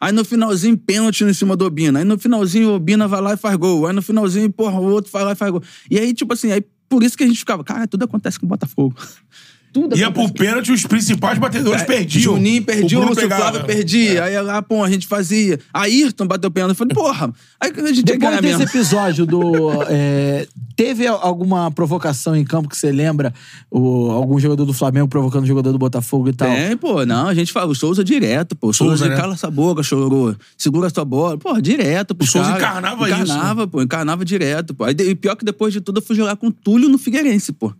[0.00, 1.98] Aí no finalzinho, pênalti em cima do Obina.
[1.98, 3.86] Aí no finalzinho, o Obina vai lá e faz gol.
[3.86, 5.62] Aí no finalzinho, porra, o outro vai lá e faz gol.
[5.90, 8.46] E aí, tipo assim, aí por isso que a gente ficava, cara, tudo acontece com
[8.46, 8.94] o Botafogo.
[9.80, 12.34] Tudo ia pro pênalti, os principais batedores perdiam.
[12.34, 13.42] Juninho perdia, o, Bruno Lúcio pegava.
[13.42, 14.24] Flávio perdia.
[14.24, 15.60] Aí lá, pô, a gente fazia.
[15.72, 16.70] Ayrton bateu pênalti.
[16.70, 19.82] Eu falei, porra, aí a gente Depois desse episódio do.
[19.88, 23.32] é, teve alguma provocação em campo que você lembra?
[23.70, 26.48] O, algum jogador do Flamengo provocando o jogador do Botafogo e tal?
[26.48, 28.68] Tem, pô, não, a gente fala, o Souza direto, pô.
[28.68, 29.16] O Souza, Souza, né?
[29.16, 30.34] cala essa boca, chorou.
[30.56, 31.38] Segura sua bola.
[31.38, 32.24] Pô, direto, pô.
[32.24, 34.84] O Souza encarnava isso, Encarnava, pô, encarnava direto, pô.
[34.84, 37.52] Aí, e pior que depois de tudo eu fui jogar com o Túlio no Figueirense,
[37.52, 37.72] pô.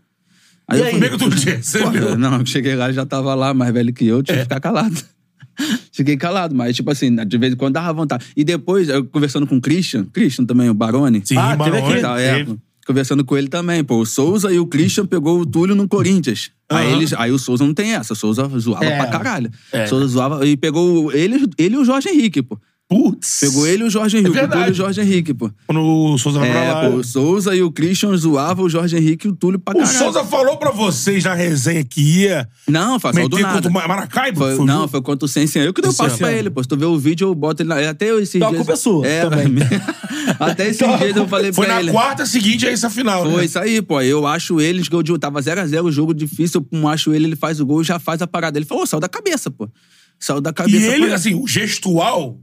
[0.68, 2.18] Aí E eu aí, fui- como é viu?
[2.18, 4.96] não, cheguei lá, já tava lá, mais velho que eu, tinha que ficar calado.
[5.92, 8.26] Fiquei calado, mas, tipo assim, de vez em quando dava vontade.
[8.36, 11.20] E depois, eu conversando com o Christian, Christian também, o Baroni.
[11.24, 12.00] Sim, Ah, teve Maroni, aqui.
[12.02, 12.56] Tá, é, teve.
[12.86, 13.96] conversando com ele também, pô.
[14.00, 16.50] O Souza e o Christian pegou o Túlio no Corinthians.
[16.70, 16.96] Aí, Aham.
[16.96, 18.12] eles, aí o Souza não tem essa.
[18.12, 18.96] O Souza zoava É.
[18.98, 19.50] pra caralho.
[19.72, 19.86] É.
[19.86, 22.56] Souza zoava e pegou ele, ele e o Jorge Henrique, pô.
[22.88, 23.40] Putz.
[23.40, 24.30] Pegou ele e o Jorge Henrique.
[24.30, 24.52] o verdade.
[24.62, 25.50] Túlio e o Jorge Henrique, pô.
[25.66, 26.88] Quando o Souza vai pra É, lá.
[26.90, 29.80] pô, o Souza e o Christian zoavam o Jorge Henrique e o Túlio pra O
[29.80, 29.98] caralho.
[29.98, 33.54] Souza falou pra vocês na resenha que ia Não, faz só do nada.
[33.56, 34.38] contra o Ma- Maracaibo.
[34.38, 35.62] Foi- Foi o não, foi contra o Sensen.
[35.62, 36.62] Eu que dei o Esse passo pra ele, pô.
[36.62, 37.90] Se tu vê o vídeo, eu boto ele lá.
[37.90, 38.58] Até esses Então a dias...
[38.62, 39.46] culpa é sua É, também.
[40.40, 41.92] até esses dias eu falei Foi pra na ele.
[41.92, 43.44] quarta seguinte a essa final, Foi né?
[43.44, 44.00] isso aí, pô.
[44.00, 47.36] Eu acho ele, gol de, tava 0x0 o jogo difícil, eu não acho ele, ele
[47.36, 48.58] faz o gol e já faz a parada.
[48.58, 49.68] Ele falou, saiu da cabeça, pô.
[50.18, 50.86] Saiu da E cabeça.
[50.86, 51.12] ele, pô.
[51.14, 52.38] assim, o gestual,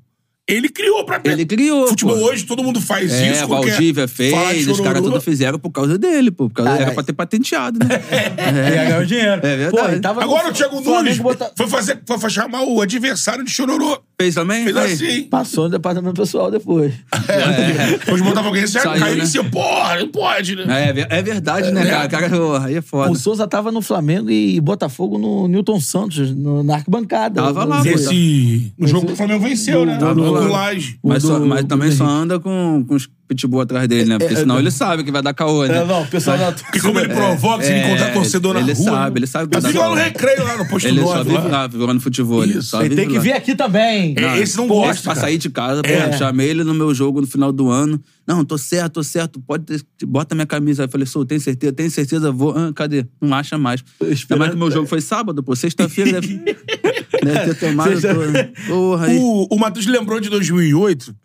[0.48, 2.26] ele criou pra Ele criou, Futebol pô.
[2.26, 3.44] hoje, todo mundo faz É, isso.
[3.44, 6.48] a qualquer- Valdívia fez, os caras tudo fizeram por causa dele, pô.
[6.50, 7.88] Por causa, Cara, era pra ter patenteado, né?
[8.76, 9.42] Ia ganhar o dinheiro.
[9.46, 9.96] É verdade.
[9.96, 10.86] Pô, tava Agora o Thiago Nunes
[11.18, 14.00] Flamengo bota- foi, fazer, foi chamar o adversário de chororô.
[14.20, 14.64] Fez também?
[14.64, 14.94] Fez Aí.
[14.94, 15.24] assim.
[15.24, 16.94] Passou no departamento pessoal depois.
[17.28, 18.12] É.
[18.14, 19.32] Os botafoguenses já Saiu, caíram né?
[19.36, 19.50] em.
[19.50, 20.90] Porra, não pode, né?
[20.90, 22.08] É, ver- é verdade, né, cara?
[22.08, 23.12] cara porra, aí é foda.
[23.12, 27.42] O Souza tava no Flamengo e Botafogo no Newton Santos, no- na arquibancada.
[27.42, 27.90] Tava lá, No- pô.
[27.90, 29.98] Esse, no jogo que o Flamengo venceu, né?
[29.98, 30.98] do- No do- Laje.
[31.04, 34.18] Mas, do- só- mas do também só anda com, com os pitbull atrás dele, né?
[34.20, 35.78] Porque senão ele sabe que vai dar caô, né?
[35.78, 38.60] É, não, o pessoal da Porque como ele provoca, se ele É, encontrar torcedor na
[38.62, 38.84] ele rua...
[38.92, 39.20] sabe, né?
[39.20, 41.30] ele sabe que fico lá no recreio, lá no posto Ele só 9.
[41.32, 41.70] vive lá.
[41.72, 42.44] jogando futebol.
[42.44, 42.70] Ele Isso.
[42.70, 44.14] só Ele tem que vir aqui também.
[44.18, 46.18] É, esse não Pô, gosta, pra sair de casa, pô, É.
[46.18, 48.00] chamei ele no meu jogo no final do ano.
[48.28, 49.40] Não, tô certo, tô certo.
[49.40, 50.84] Pode ter, bota minha camisa.
[50.84, 51.74] Aí eu falei, sou, tem certeza?
[51.74, 52.32] Tem certeza?
[52.32, 52.56] Vou.
[52.58, 53.06] Ah, cadê?
[53.22, 53.84] Não acha mais.
[54.02, 55.56] Ainda mais que meu jogo foi sábado, pô.
[55.56, 56.38] Sexta-feira deve,
[57.24, 57.92] deve ter tomado.
[57.92, 58.34] Sexta- todo.
[58.68, 59.18] Porra, aí.
[59.20, 61.16] O, o Matheus lembrou de 2008,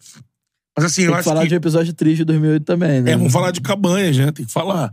[0.77, 1.49] mas assim, eu Tem que acho falar que...
[1.49, 3.13] de um episódio triste de 2008 também, né?
[3.13, 4.31] É, vamos falar de Cabanhas, né?
[4.33, 4.93] Tem que falar.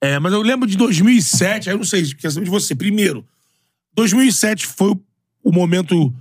[0.00, 2.74] É, mas eu lembro de 2007, aí eu não sei, quero saber de você.
[2.74, 3.24] Primeiro,
[3.94, 5.00] 2007 foi o,
[5.42, 6.14] o momento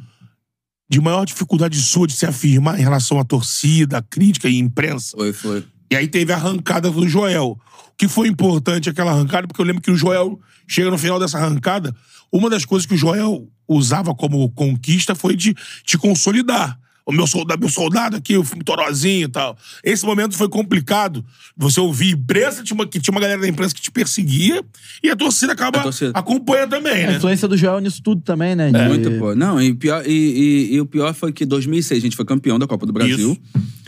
[0.89, 5.15] de maior dificuldade sua de se afirmar em relação à torcida, à crítica e imprensa.
[5.17, 5.63] Foi, foi.
[5.91, 7.59] E aí teve a arrancada do Joel.
[7.89, 11.19] O que foi importante aquela arrancada, porque eu lembro que o Joel chega no final
[11.19, 11.95] dessa arrancada,
[12.31, 16.79] uma das coisas que o Joel usava como conquista foi de te consolidar.
[17.05, 19.55] O meu soldado, meu soldado aqui, o filme Torozinho e tal.
[19.83, 21.23] Esse momento foi complicado.
[21.55, 24.63] Você ouvir imprensa, tinha uma, que tinha uma galera da imprensa que te perseguia,
[25.03, 26.11] e a torcida acaba A torcida.
[26.15, 27.17] acompanha também, A né?
[27.17, 28.71] influência do Joel nisso tudo também, né?
[28.71, 29.35] De- Muito, pô.
[29.35, 32.25] Não, e, pior, e, e- e o pior foi que em 2006 a gente foi
[32.25, 33.37] campeão da Copa do Brasil.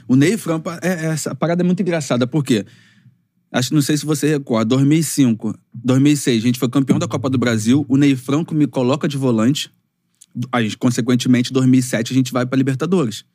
[0.08, 2.66] O Ney Franco, é, é- essa parada é muito engraçada, por quê?
[3.52, 7.38] Acho, não sei se você recorda, 2005, 2006, a gente foi campeão da Copa do
[7.38, 9.72] Brasil, o Ney Franco me coloca de volante,
[10.52, 13.26] aí, consequentemente, em 2007 a gente vai pra Libertadores.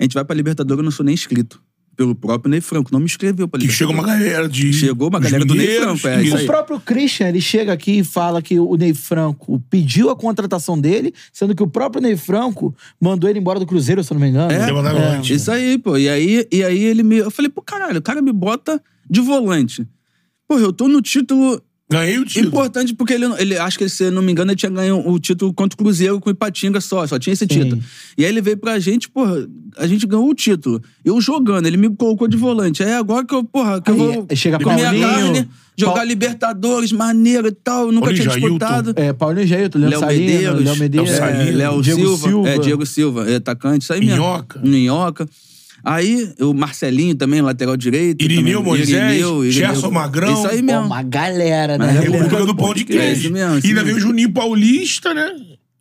[0.00, 1.62] A gente vai pra Libertadores, eu não sou nem inscrito.
[1.94, 3.94] Pelo próprio Ney Franco, não me inscreveu pra Que Libertadores.
[3.96, 4.72] chega uma galera de.
[4.72, 6.46] Chegou uma galera do Ney Franco, é, isso O aí.
[6.46, 11.12] próprio Christian, ele chega aqui e fala que o Ney Franco pediu a contratação dele,
[11.34, 14.30] sendo que o próprio Ney Franco mandou ele embora do Cruzeiro, se eu não me
[14.30, 14.50] engano.
[14.50, 15.14] É, uma É.
[15.16, 15.34] noite.
[15.34, 15.98] Isso aí, pô.
[15.98, 17.18] E aí, e aí ele me.
[17.18, 19.86] Eu falei, pô, caralho, o cara me bota de volante.
[20.48, 21.60] Pô, eu tô no título
[21.92, 22.48] Ganhei o título.
[22.48, 25.18] importante, porque ele, ele acho que, se eu não me engano, ele tinha ganho o
[25.18, 27.80] título contra o Cruzeiro com o Ipatinga só, só tinha esse título.
[28.16, 29.46] E aí ele veio pra gente, porra,
[29.76, 30.82] a gente ganhou o título.
[31.04, 32.82] Eu jogando, ele me colocou de volante.
[32.82, 36.06] Aí agora que eu, porra, que eu Aí, vou chega comer a carne, jogar Paul-
[36.06, 38.48] Libertadores, maneiro e tal, eu nunca Paulinho tinha Jailton.
[38.58, 38.92] disputado.
[38.96, 42.48] É, Paulinho Jailton, Léo Medeiros, Léo Medeiros, Léo é, Salino, Léo Diego Silva, Silva.
[42.48, 44.14] É, Diego Silva, é atacante, isso aí mesmo.
[44.16, 44.60] Minhoca.
[44.62, 45.28] Minhoca.
[45.84, 48.22] Aí, o Marcelinho também, lateral direito.
[48.22, 48.76] Irineu também.
[48.78, 49.52] Moisés, Irineu, Irineu.
[49.52, 50.32] Gerson Magrão.
[50.32, 50.86] Isso aí Pô, mesmo.
[50.86, 51.88] uma galera, né?
[51.88, 53.20] É República do Pão de É Queijo.
[53.22, 55.28] isso mesmo, E ainda veio o Juninho Paulista, né?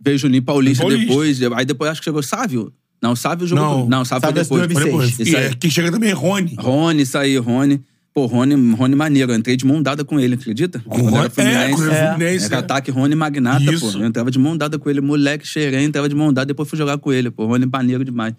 [0.04, 1.08] Veio o Juninho Paulista, Paulista.
[1.08, 1.42] depois.
[1.54, 2.74] Aí depois acho que chegou Sávio.
[3.02, 3.64] Não, Sávio jogou.
[3.80, 3.90] Não.
[3.90, 4.72] Não, Sávio foi Sávio é depois.
[4.72, 4.92] e Foi seis.
[5.18, 5.20] depois.
[5.28, 5.46] Isso E aí.
[5.46, 6.56] é, quem chega também é Rony.
[6.58, 7.82] Rony, isso aí, Rony.
[8.14, 9.32] Pô, Rony, Rony maneiro.
[9.32, 10.80] Eu entrei de mão dada com ele, acredita?
[10.80, 12.60] Com o Rony- é, Fluminense, Era é.
[12.60, 13.92] ataque Rony Magnata, Isso.
[13.94, 14.00] pô.
[14.00, 15.00] Eu entrava de mão dada com ele.
[15.02, 16.48] Moleque cheirei, entrava de mão dada.
[16.48, 17.46] Depois fui jogar com ele, pô.
[17.46, 18.34] Rony maneiro demais.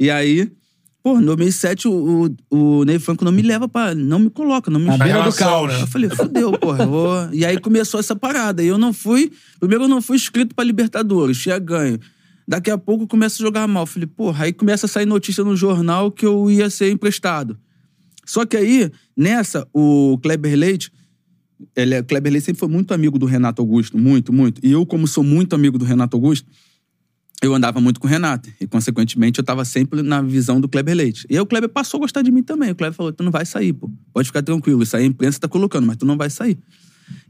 [0.00, 0.50] E aí...
[1.04, 3.94] Pô, em 2007 o, o, o Ney Franco não me leva pra...
[3.94, 5.70] Não me coloca, não me Na beira do caos.
[5.70, 5.82] né?
[5.82, 6.86] Eu falei, fudeu, porra.
[6.86, 8.62] vou- E aí começou essa parada.
[8.62, 9.30] E eu não fui...
[9.60, 11.36] Primeiro eu não fui inscrito pra Libertadores.
[11.38, 12.00] Tinha ganho.
[12.48, 13.82] Daqui a pouco eu começo a jogar mal.
[13.82, 17.58] Eu Falei, porra, aí começa a sair notícia no jornal que eu ia ser emprestado.
[18.24, 20.90] Só que aí, nessa, o Kleber Leite,
[21.76, 24.58] ele, é- o Kleber Leite sempre foi muito amigo do Renato Augusto, muito, muito.
[24.64, 26.48] E eu, como sou muito amigo do Renato Augusto,
[27.42, 28.50] eu andava muito com o Renato.
[28.60, 31.26] E, consequentemente, eu tava sempre na visão do Kleber Leite.
[31.28, 32.70] E aí o Kleber passou a gostar de mim também.
[32.70, 33.90] O Kleber falou, tu não vai sair, pô.
[34.12, 36.58] Pode ficar tranquilo, isso aí a imprensa tá colocando, mas tu não vai sair.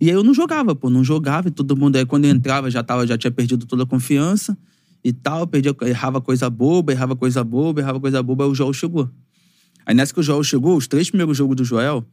[0.01, 1.97] E aí eu não jogava, pô, não jogava e todo mundo.
[1.97, 4.56] Aí quando eu entrava, já, tava, já tinha perdido toda a confiança
[5.02, 5.47] e tal.
[5.47, 8.44] Perdia, errava coisa boba, errava coisa boba, errava coisa boba.
[8.44, 9.10] Aí o Joel chegou.
[9.85, 12.05] Aí nessa que o Joel chegou, os três primeiros jogos do Joel,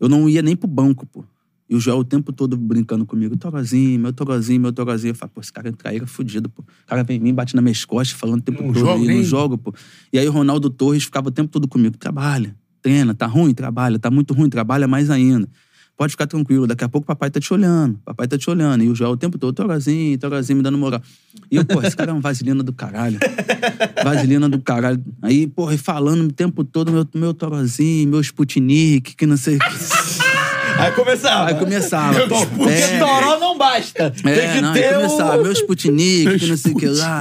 [0.00, 1.24] eu não ia nem pro banco, pô.
[1.72, 5.12] E o Joel o tempo todo brincando comigo, Torozinho, meu Torozinho, meu Torozinho.
[5.12, 6.60] Eu falo, pô, esse cara é traíra fudido, pô.
[6.60, 9.02] O cara vem em mim, bate nas minhas costas, falando o tempo Não todo.
[9.02, 9.72] e nem- não joga, pô.
[10.12, 13.98] E aí o Ronaldo Torres ficava o tempo todo comigo, trabalha, treina, tá ruim, trabalha,
[13.98, 15.48] tá muito ruim, trabalha mais ainda.
[15.96, 18.82] Pode ficar tranquilo, daqui a pouco o papai tá te olhando, papai tá te olhando.
[18.84, 21.00] E o Joel o tempo todo, Torozinho, Torozinho, me dando moral.
[21.50, 23.18] E eu, pô, esse cara é um vaselina do caralho.
[24.04, 25.02] Vaselina do caralho.
[25.22, 29.56] Aí, porra, e falando o tempo todo, meu, meu Torozinho, meu Sputnik, que não sei
[29.56, 29.64] o que.
[30.78, 31.48] Aí começava.
[31.50, 32.20] Aí começava.
[32.28, 34.10] Porque Toró não basta.
[34.10, 36.86] Tem É, que não, ter aí o- começava, meu Sputnik, que não sei o que
[36.86, 37.20] lá.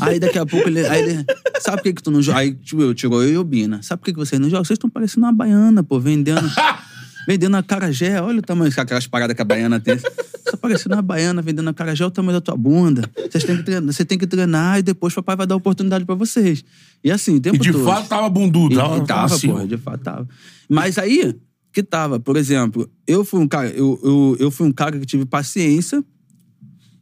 [0.00, 0.86] Aí daqui a pouco ele.
[0.86, 1.24] Aí ele
[1.60, 2.38] sabe por que, que tu não joga?
[2.38, 3.80] Aí tipo, eu, tirou eu e o Bina.
[3.82, 4.64] Sabe por que, que vocês não jogam?
[4.64, 6.48] Vocês estão parecendo uma baiana, pô, vendendo.
[7.26, 8.20] vendendo a carajé.
[8.22, 9.96] Olha o tamanho, aquelas paradas que a baiana tem.
[9.98, 13.02] Você tá parecendo uma baiana vendendo a carajé, olha o tamanho da tua bunda.
[13.30, 16.04] Vocês têm que treinar, você tem que treinar e depois o papai vai dar oportunidade
[16.06, 16.64] pra vocês.
[17.04, 17.84] E assim, o tempo E de todo.
[17.84, 18.74] fato tava bundudo.
[18.74, 20.28] E, tava- e tava, assim, porra, de fato tava.
[20.70, 21.36] Mas aí,
[21.72, 25.06] que tava, por exemplo, eu fui um cara, eu, eu, eu fui um cara que
[25.06, 26.02] tive paciência,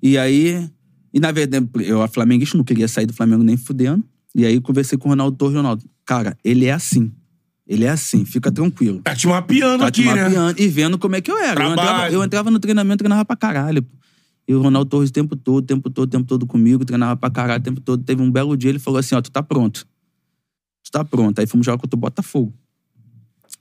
[0.03, 0.69] e aí,
[1.13, 4.61] e na verdade, eu, a flamenguista, não queria sair do Flamengo nem fudendo, e aí
[4.61, 7.13] conversei com o Ronaldo Torres, Ronaldo, cara, ele é assim.
[7.69, 9.01] Ele é assim, fica tranquilo.
[9.03, 10.23] Tá te mapeando Tá aqui, te né?
[10.23, 11.65] mapeando e vendo como é que eu era.
[11.65, 13.83] Eu entrava, eu entrava no treinamento, treinava pra caralho.
[13.83, 13.97] pô.
[14.47, 17.17] E o Ronaldo Torres o tempo todo, o tempo todo, o tempo todo comigo, treinava
[17.17, 18.05] pra caralho o tempo todo.
[18.05, 19.85] Teve um belo dia, ele falou assim, ó, tu tá pronto.
[20.85, 21.41] Tu tá pronto.
[21.41, 22.55] Aí fomos jogar contra o Botafogo.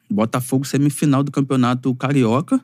[0.10, 2.62] Botafogo, semifinal do campeonato carioca.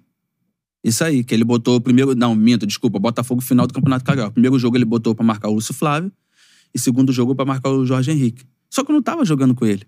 [0.84, 2.16] Isso aí, que ele botou o primeiro.
[2.16, 3.00] Não, minto, desculpa.
[3.00, 4.32] Botafogo, final do campeonato carioca.
[4.32, 6.12] Primeiro jogo ele botou pra marcar o Lúcio Flávio.
[6.74, 8.46] E segundo jogo pra marcar o Jorge Henrique.
[8.70, 9.86] Só que eu não tava jogando com ele.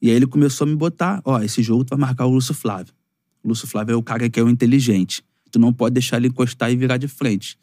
[0.00, 2.54] E aí ele começou a me botar: ó, esse jogo tu vai marcar o Lúcio
[2.54, 2.94] Flávio.
[3.42, 5.24] O Lúcio Flávio é o cara que é o inteligente.
[5.50, 7.58] Tu não pode deixar ele encostar e virar de frente.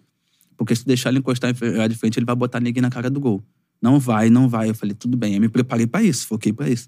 [0.57, 2.89] Porque se tu deixar ele encostar e virar de frente, ele vai botar ninguém na
[2.89, 3.43] cara do gol.
[3.81, 4.69] Não vai, não vai.
[4.69, 5.35] Eu falei, tudo bem.
[5.35, 6.87] Eu me preparei pra isso, foquei pra isso.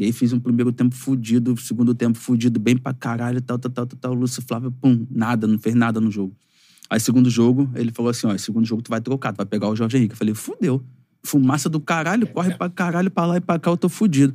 [0.00, 3.70] E aí fiz um primeiro tempo fudido, segundo tempo fudido, bem pra caralho, tal, tal,
[3.70, 4.12] tal, tal, tal.
[4.12, 6.34] O Lúcio Flávio, pum, nada, não fez nada no jogo.
[6.88, 9.68] Aí, segundo jogo, ele falou assim: ó, segundo jogo tu vai trocar, tu vai pegar
[9.68, 10.14] o Jorge Henrique.
[10.14, 10.82] Eu falei, fudeu.
[11.22, 14.34] Fumaça do caralho, corre pra caralho, pra lá e pra cá, eu tô fudido.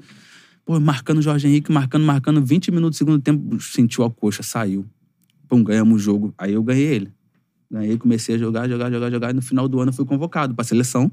[0.64, 4.44] Pô, marcando o Jorge Henrique, marcando, marcando, 20 minutos do segundo tempo, sentiu a coxa,
[4.44, 4.86] saiu.
[5.48, 6.32] Pum, ganhamos o jogo.
[6.38, 7.12] Aí eu ganhei ele.
[7.72, 9.32] Ganhei, comecei a jogar, jogar, jogar, jogar.
[9.32, 11.12] E no final do ano eu fui convocado pra seleção,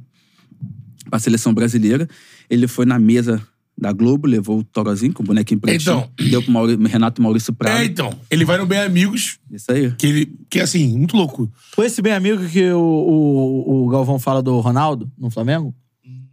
[1.09, 2.07] pra seleção brasileira.
[2.51, 3.43] Ele foi na mesa
[3.83, 6.09] da Globo, levou o Torozinho com o bonequinho pretinho.
[6.17, 6.29] Então.
[6.31, 7.81] Deu pro Mauri- Renato Maurício Prado.
[7.81, 8.15] É, então.
[8.31, 9.91] Ele vai no Bem Amigos, Isso aí.
[9.93, 10.33] que ele.
[10.49, 11.51] Que é assim, muito louco.
[11.75, 15.75] Foi esse bem amigo que o, o, o Galvão fala do Ronaldo no Flamengo?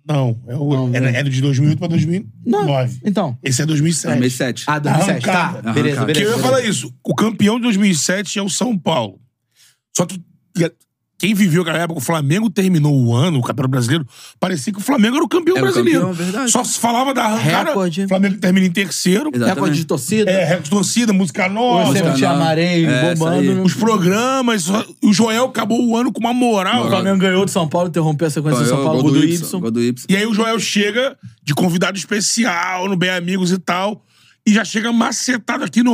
[0.08, 1.08] Não, é, o, Não, é, não.
[1.10, 3.00] é de 2008 pra 2009.
[3.06, 3.38] Então.
[3.44, 4.08] Esse é 2007.
[4.18, 4.64] 2007.
[4.68, 5.26] Ah, 2007.
[5.26, 5.74] Tá, Arrancado.
[5.74, 6.08] beleza, Arrancado.
[6.08, 6.20] Que beleza.
[6.20, 6.42] eu ia beleza.
[6.42, 6.94] falar isso.
[7.04, 9.20] O campeão de 2007 é o São Paulo.
[9.96, 10.20] Só que
[11.20, 14.08] quem viveu aquela época, o Flamengo terminou o ano, o Campeonato Brasileiro,
[14.40, 16.00] parecia que o Flamengo era o campeão Era o brasileiro.
[16.08, 16.52] campeão, verdade.
[16.52, 17.70] Só se falava da arrancada.
[17.72, 18.06] Recorde.
[18.06, 19.30] O Flamengo termina em terceiro.
[19.34, 19.54] Exato.
[19.54, 20.32] Recorde de torcida.
[20.32, 21.90] É, recorde de torcida, música nova.
[21.90, 22.44] O sempre tinha nova.
[22.46, 23.54] Marei É, bombando.
[23.56, 24.68] no- Os programas.
[25.04, 26.86] O Joel acabou o ano com uma moral.
[26.86, 29.60] O Flamengo ganhou de São Paulo, interrompeu a sequência do São Paulo, gol do Y.
[29.60, 30.06] Gol do Y.
[30.10, 34.04] E aí o Joel chega de convidado especial no Bem Amigos e tal,
[34.48, 35.92] e já chega macetado aqui no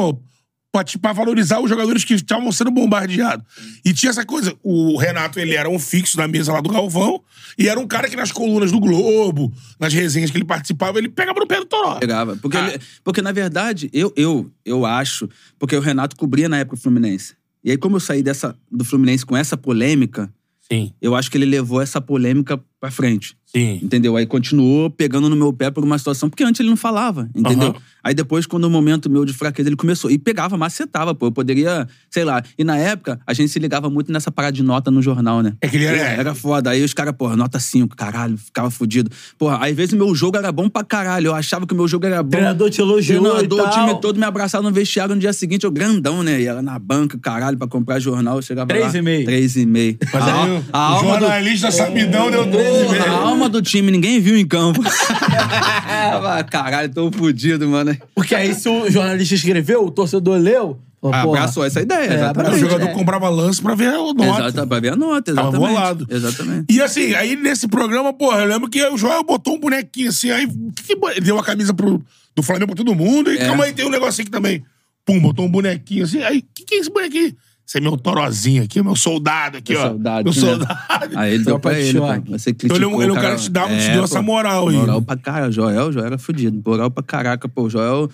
[1.00, 3.46] pra valorizar os jogadores que estavam sendo bombardeados.
[3.84, 7.22] E tinha essa coisa, o Renato, ele era um fixo na mesa lá do Galvão,
[7.58, 11.10] e era um cara que nas colunas do Globo, nas resenhas que ele participava, ele
[11.10, 11.96] pegava no pé do Toró.
[11.96, 12.36] Pegava.
[12.38, 12.68] Porque, Ah.
[12.70, 15.30] ele- porque na verdade, eu, eu, eu acho,
[15.60, 17.36] porque o Renato cobria na época o Fluminense.
[17.64, 20.32] E aí, como eu saí dessa, do Fluminense com essa polêmica,
[20.72, 20.92] Sim.
[21.02, 23.36] eu acho que ele levou essa polêmica pra frente.
[23.46, 23.80] Sim.
[23.82, 24.18] Entendeu?
[24.18, 27.70] Aí continuou pegando no meu pé por uma situação, porque antes ele não falava, entendeu?
[27.70, 27.76] Aham.
[28.04, 30.12] Aí depois, quando o momento meu de fraqueza, ele começou.
[30.12, 31.28] E pegava, macetava, pô.
[31.28, 32.44] Eu poderia, sei lá.
[32.58, 35.54] E na época, a gente se ligava muito nessa parada de nota no jornal, né?
[35.62, 36.70] É que ele era- Era foda.
[36.72, 39.10] Aí os caras, porra, nota 5, caralho, ficava fudido.
[39.38, 41.28] Porra, às vezes meu jogo era bom pra caralho.
[41.28, 42.28] Eu achava que o meu jogo era bom.
[42.28, 45.64] O treinador te elogiou Treinador, o time todo me abraçava no vestiário no dia seguinte,
[45.64, 46.42] eu grandão, né?
[46.42, 48.36] E ela na banca, caralho, pra comprar jornal.
[48.36, 49.00] Eu chegava Três lá.
[49.00, 49.26] e meio.
[49.26, 49.98] Três e meio.
[50.14, 53.92] Mas a, aí, a o do, jornalista sabidão deu 13 Porra, a alma do time,
[53.92, 54.82] ninguém viu em campo.
[56.50, 57.96] Caralho, tô fudido, mano.
[58.14, 60.80] Porque aí se o jornalista escreveu, o torcedor leu.
[61.12, 62.56] Ah, abraçou essa ideia, É, exatamente.
[62.56, 62.94] O jogador É.
[62.94, 64.26] comprava lance pra ver a nota.
[64.26, 65.70] Exato, pra ver a nota, Tava exatamente.
[65.76, 66.08] bolado.
[66.10, 66.66] Exatamente.
[66.74, 70.32] E assim, aí nesse programa, porra, eu lembro que o Joel botou um bonequinho assim,
[70.32, 70.48] aí
[70.90, 72.02] ele deu a camisa pro,
[72.36, 73.46] do Flamengo pra todo mundo, e É.
[73.46, 74.64] calma aí, tem um negocinho aqui também.
[75.06, 77.36] Pum, botou um bonequinho assim, aí, o que, que é esse bonequinho?
[77.68, 79.88] Esse é meu torozinho aqui, meu soldado aqui, Meu ó.
[79.90, 80.40] soldado, meu né?
[80.40, 81.18] soldado.
[81.18, 82.06] Aí ele deu pra ele, pô.
[82.38, 84.68] Você Então ele é um- criticou, é cara que te dá- te deu essa moral
[84.70, 84.76] aí.
[84.76, 85.52] Moral pra caralho.
[85.52, 86.62] Joel, Joel era fudido.
[86.64, 87.68] Moral pra caraca, pô.
[87.68, 88.08] Joel,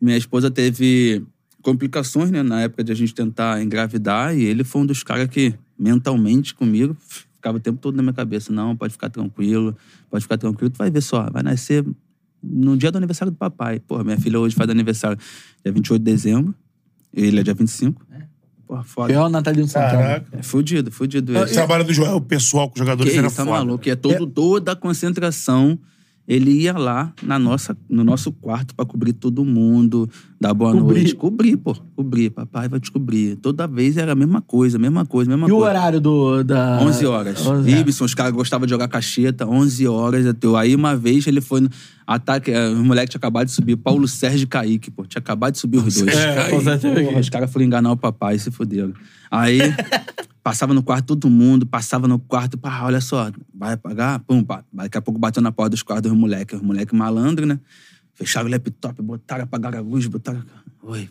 [0.00, 1.24] minha esposa teve
[1.62, 2.42] complicações, né?
[2.44, 4.36] Na época de a gente tentar engravidar.
[4.36, 6.96] E ele foi um dos caras que, mentalmente, comigo,
[7.36, 8.52] ficava o tempo todo na minha cabeça.
[8.52, 9.76] Não, pode ficar tranquilo.
[10.08, 10.70] Pode ficar tranquilo.
[10.70, 11.28] Tu vai ver só.
[11.28, 11.84] Vai nascer
[12.40, 13.80] no dia do aniversário do papai.
[13.80, 15.18] Porra, minha filha hoje faz aniversário
[15.64, 16.54] dia 28 de dezembro.
[17.14, 18.00] Ele é dia 25.
[18.72, 19.08] Porra, foda.
[19.12, 19.90] Fiel Natalino Santana.
[19.92, 20.26] Caraca.
[20.38, 21.36] É fudido, fudido.
[21.44, 23.58] Esse trabalho do Joel pessoal com os jogadores Que era isso, tá foda.
[23.58, 23.86] maluco?
[23.86, 25.78] É todo, toda a concentração.
[26.26, 30.08] Ele ia lá na nossa, no nosso quarto pra cobrir todo mundo,
[30.40, 30.98] dar boa Cobrir.
[31.00, 31.14] noite.
[31.16, 31.74] Cobrir, pô.
[31.96, 32.30] Cobrir.
[32.30, 33.34] Papai vai te cobrir.
[33.36, 35.70] Toda vez era a mesma coisa, mesma coisa, mesma E o coisa.
[35.70, 36.78] horário do, da...
[36.80, 37.44] 11 horas.
[37.44, 40.24] 11 Ibson, os caras gostavam de jogar cacheta, 11 horas.
[40.26, 41.70] até eu- Aí uma vez ele foi no
[42.06, 45.04] ataque, eh, o moleque tinha acabado de subir, Paulo Sérgio e Kaique, pô.
[45.04, 46.16] Tinha acabado de subir os dois.
[46.16, 47.04] É, e Kaique.
[47.04, 48.92] Porra, os caras foram enganar o papai e se fuderam.
[49.28, 49.58] Aí
[50.42, 54.18] passava no quarto todo mundo, passava no quarto, pá, olha só, vai pagar?
[54.20, 54.64] Pum, pá.
[54.72, 56.58] Daqui a pouco bateu na porta dos quartos dos moleques.
[56.58, 57.60] Os moleques malandro, né?
[58.14, 60.42] Fecharam o laptop, botaram, apagaram a luz, botaram.
[60.82, 61.08] Oi.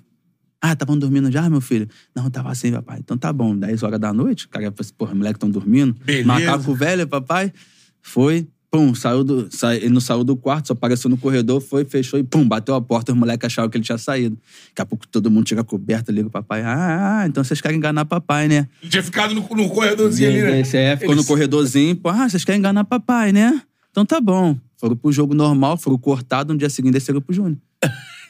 [0.62, 1.88] Ah, estavam dormindo já, meu filho?
[2.16, 3.00] Não, tava assim, papai.
[3.00, 4.46] Então tá bom, 10 horas da noite.
[4.46, 5.94] O cara assim, porra, moleque estão dormindo.
[6.06, 6.28] Beleza.
[6.28, 7.52] Macaco velho, papai.
[8.00, 9.54] Foi, pum, saiu do.
[9.54, 9.76] Sa...
[9.76, 12.82] Ele não saiu do quarto, só apareceu no corredor, foi, fechou e pum, bateu a
[12.82, 13.12] porta.
[13.12, 14.38] Os moleques acharam que ele tinha saído.
[14.70, 16.62] Daqui a pouco todo mundo tira a coberta, liga o papai.
[16.62, 18.68] Ah, ah, então vocês querem enganar papai, né?
[18.90, 20.60] Tinha ficado no, no corredorzinho ali, né?
[20.62, 23.62] Esse é, ficou no corredorzinho, pô, ah, vocês querem enganar papai, né?
[23.92, 24.58] Então tá bom.
[24.78, 27.58] Foram pro jogo normal, foram cortados, no dia seguinte desceram pro Júnior.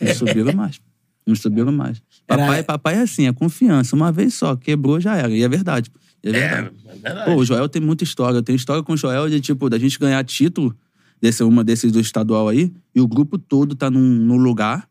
[0.02, 0.82] Não subiram mais.
[1.26, 2.02] Não subiram mais.
[2.28, 3.96] Era- Papai, papai é assim, é confiança.
[3.96, 5.30] Uma vez só, quebrou, já era.
[5.30, 5.92] E é verdade.
[6.24, 6.72] E é verdade.
[6.86, 7.32] É, é verdade.
[7.32, 8.38] Pô, o Joel tem muita história.
[8.38, 10.76] Eu tenho história com o Joel de, tipo, da gente ganhar título,
[11.22, 14.88] desse, uma desses do estadual aí, e o grupo todo tá num, num lugar,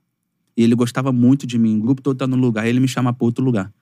[0.57, 1.79] e ele gostava muito de mim.
[1.79, 3.73] O grupo todo tá num lugar, e ele me chama pra outro lugar.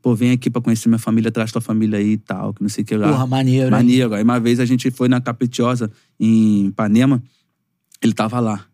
[0.00, 2.68] Pô, vem aqui pra conhecer minha família, traz tua família aí e tal, que não
[2.68, 3.08] sei o que lá.
[3.08, 3.70] Porra, maneiro, hein?
[3.70, 4.14] Maneiro.
[4.14, 7.20] Aí uma vez a gente foi na Caprichosa, em Ipanema,
[8.00, 8.64] ele tava lá.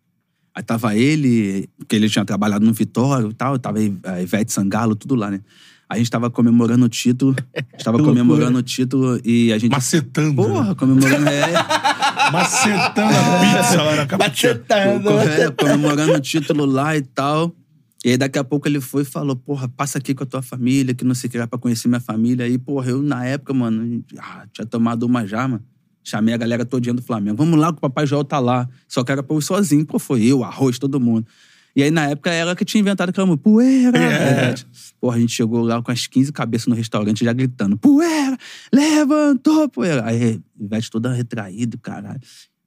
[0.54, 4.94] Aí tava ele, porque ele tinha trabalhado no Vitória e tal, tava a Ivete Sangalo,
[4.94, 5.40] tudo lá, né?
[5.94, 7.34] A gente tava comemorando o título,
[7.78, 8.24] estava Que loucura.
[8.24, 9.70] comemorando o título e a gente...
[9.70, 10.34] Macetando.
[10.34, 11.28] Porra, comemorando...
[11.28, 11.52] É,
[12.32, 14.18] Macetando a pizza lá na.
[14.18, 15.10] Macetando.
[15.10, 17.54] é, comemorando o título lá e tal.
[18.04, 20.42] E aí daqui a pouco ele foi e falou, porra, passa aqui com a tua
[20.42, 22.44] família, que não sei o que lá, pra conhecer minha família.
[22.44, 25.62] Aí, porra, eu na época, mano, ah, tinha tomado uma já, mano.
[26.02, 27.38] Chamei a galera todinha do Flamengo.
[27.38, 28.68] Vamos lá que o Papai Joel tá lá.
[28.86, 29.86] Só que era pra eu sozinho.
[29.86, 31.26] Pô, foi eu, arroz, todo mundo.
[31.76, 33.98] E aí, na época, ela que tinha inventado aquela música, poeira.
[33.98, 34.54] É.
[35.00, 38.38] Porra, a gente chegou lá com as 15 cabeças no restaurante, já gritando, poeira,
[38.72, 40.04] levantou, poeira.
[40.06, 42.20] Aí, Ivete toda retraída, caralho.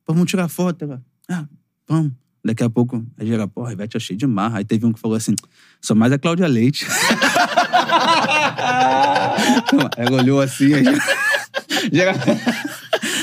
[0.06, 0.84] Vamos tirar foto.
[0.84, 1.46] Ela, ah,
[1.88, 2.12] vamos.
[2.44, 4.60] Daqui a pouco, a gente era, porra, Ivete, eu cheio de marra.
[4.60, 5.36] Aí teve um que falou assim,
[5.82, 6.86] sou mais a Cláudia Leite.
[9.98, 10.94] ela olhou assim, aí já...
[11.92, 12.16] Geral...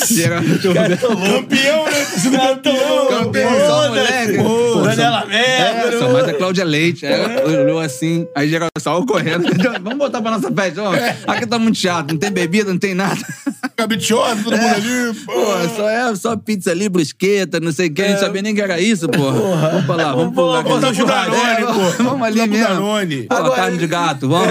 [0.06, 0.43] Geral...
[0.43, 1.84] Campeão, né?
[2.23, 3.09] Campeão.
[3.09, 4.36] Campeão, só moleque.
[4.39, 5.95] Pô, Daniela Mercury.
[5.95, 7.07] É, só mais a Cláudia Leite.
[7.07, 9.45] Ela olhou assim, aí geral saiu correndo.
[9.82, 10.93] Vamos botar pra nossa festa, ó.
[11.27, 13.20] Aqui tá muito chato, não tem bebida, não tem nada.
[13.77, 15.15] Caprichosa, todo mundo ali.
[15.24, 18.03] Pô, só é só pizza ali, brusqueta, não sei o que.
[18.03, 19.32] A gente sabia nem que era isso, pô.
[19.32, 20.62] Vamos pra lá, vamos pro lugar.
[20.62, 22.03] Vamos pro Danone, É, pô.
[22.05, 22.65] Vamos ali mesmo.
[22.69, 23.23] Danone.
[23.24, 24.49] Pô, Agora- carne de gato, vamos.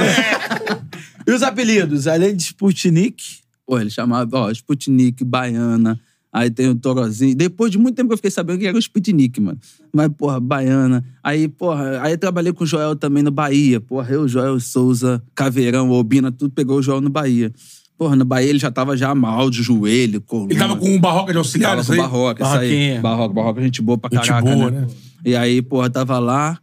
[1.25, 2.05] E os apelidos?
[2.07, 5.97] Além de Sputnik, Pô, ele chamava, ó, Sputnik, Baiana.
[6.33, 7.35] Aí tem o Torozinho.
[7.35, 9.59] Depois de muito tempo que eu fiquei sabendo que era o Sputnik, mano.
[9.93, 11.05] Mas, porra, Baiana.
[11.23, 13.79] Aí, porra, aí eu trabalhei com o Joel também no Bahia.
[13.79, 17.53] Porra, eu, Joel Souza, Caveirão, Obina, tudo pegou o Joel no Bahia.
[17.95, 20.51] Porra, no Bahia ele já tava já mal de joelho, coluna.
[20.51, 21.99] Ele tava com um barroca de auxiliar, Tava isso com aí?
[22.01, 22.99] Barroca, isso aí.
[22.99, 24.81] Barroca, Barroca, gente boa pra Gente caraca, boa, né?
[24.81, 24.87] né?
[25.23, 26.57] E aí, porra, tava lá.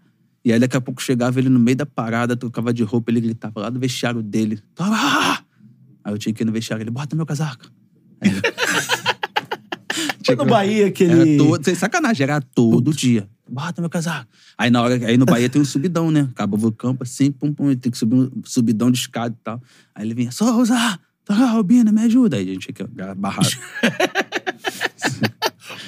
[0.45, 3.21] E aí daqui a pouco chegava ele no meio da parada, trocava de roupa, ele
[3.21, 4.59] gritava lá do vestiário dele.
[4.75, 5.39] Tava, "Ah!"
[6.03, 7.71] Aí eu tinha que ir no vestiário, ele, bota meu casaco.
[8.21, 8.31] Aí
[10.37, 11.13] Foi no Bahia que ele...
[11.13, 13.29] Era todo, sem sacanagem, era todo dia.
[13.49, 14.29] Bota meu casaco.
[14.57, 16.29] Aí na hora, aí no Bahia tem um subidão, né?
[16.31, 19.61] Acabava o campo assim, pum, pum, tem que subir um subidão de escada e tal.
[19.95, 20.77] Aí ele vinha, Souza,
[21.25, 22.37] tá, Robina, me ajuda.
[22.37, 23.49] Aí a gente fica barrado.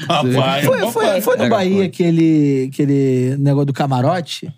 [0.06, 4.52] Papai, Foi, foi, foi no Bahia aquele, aquele negócio do camarote?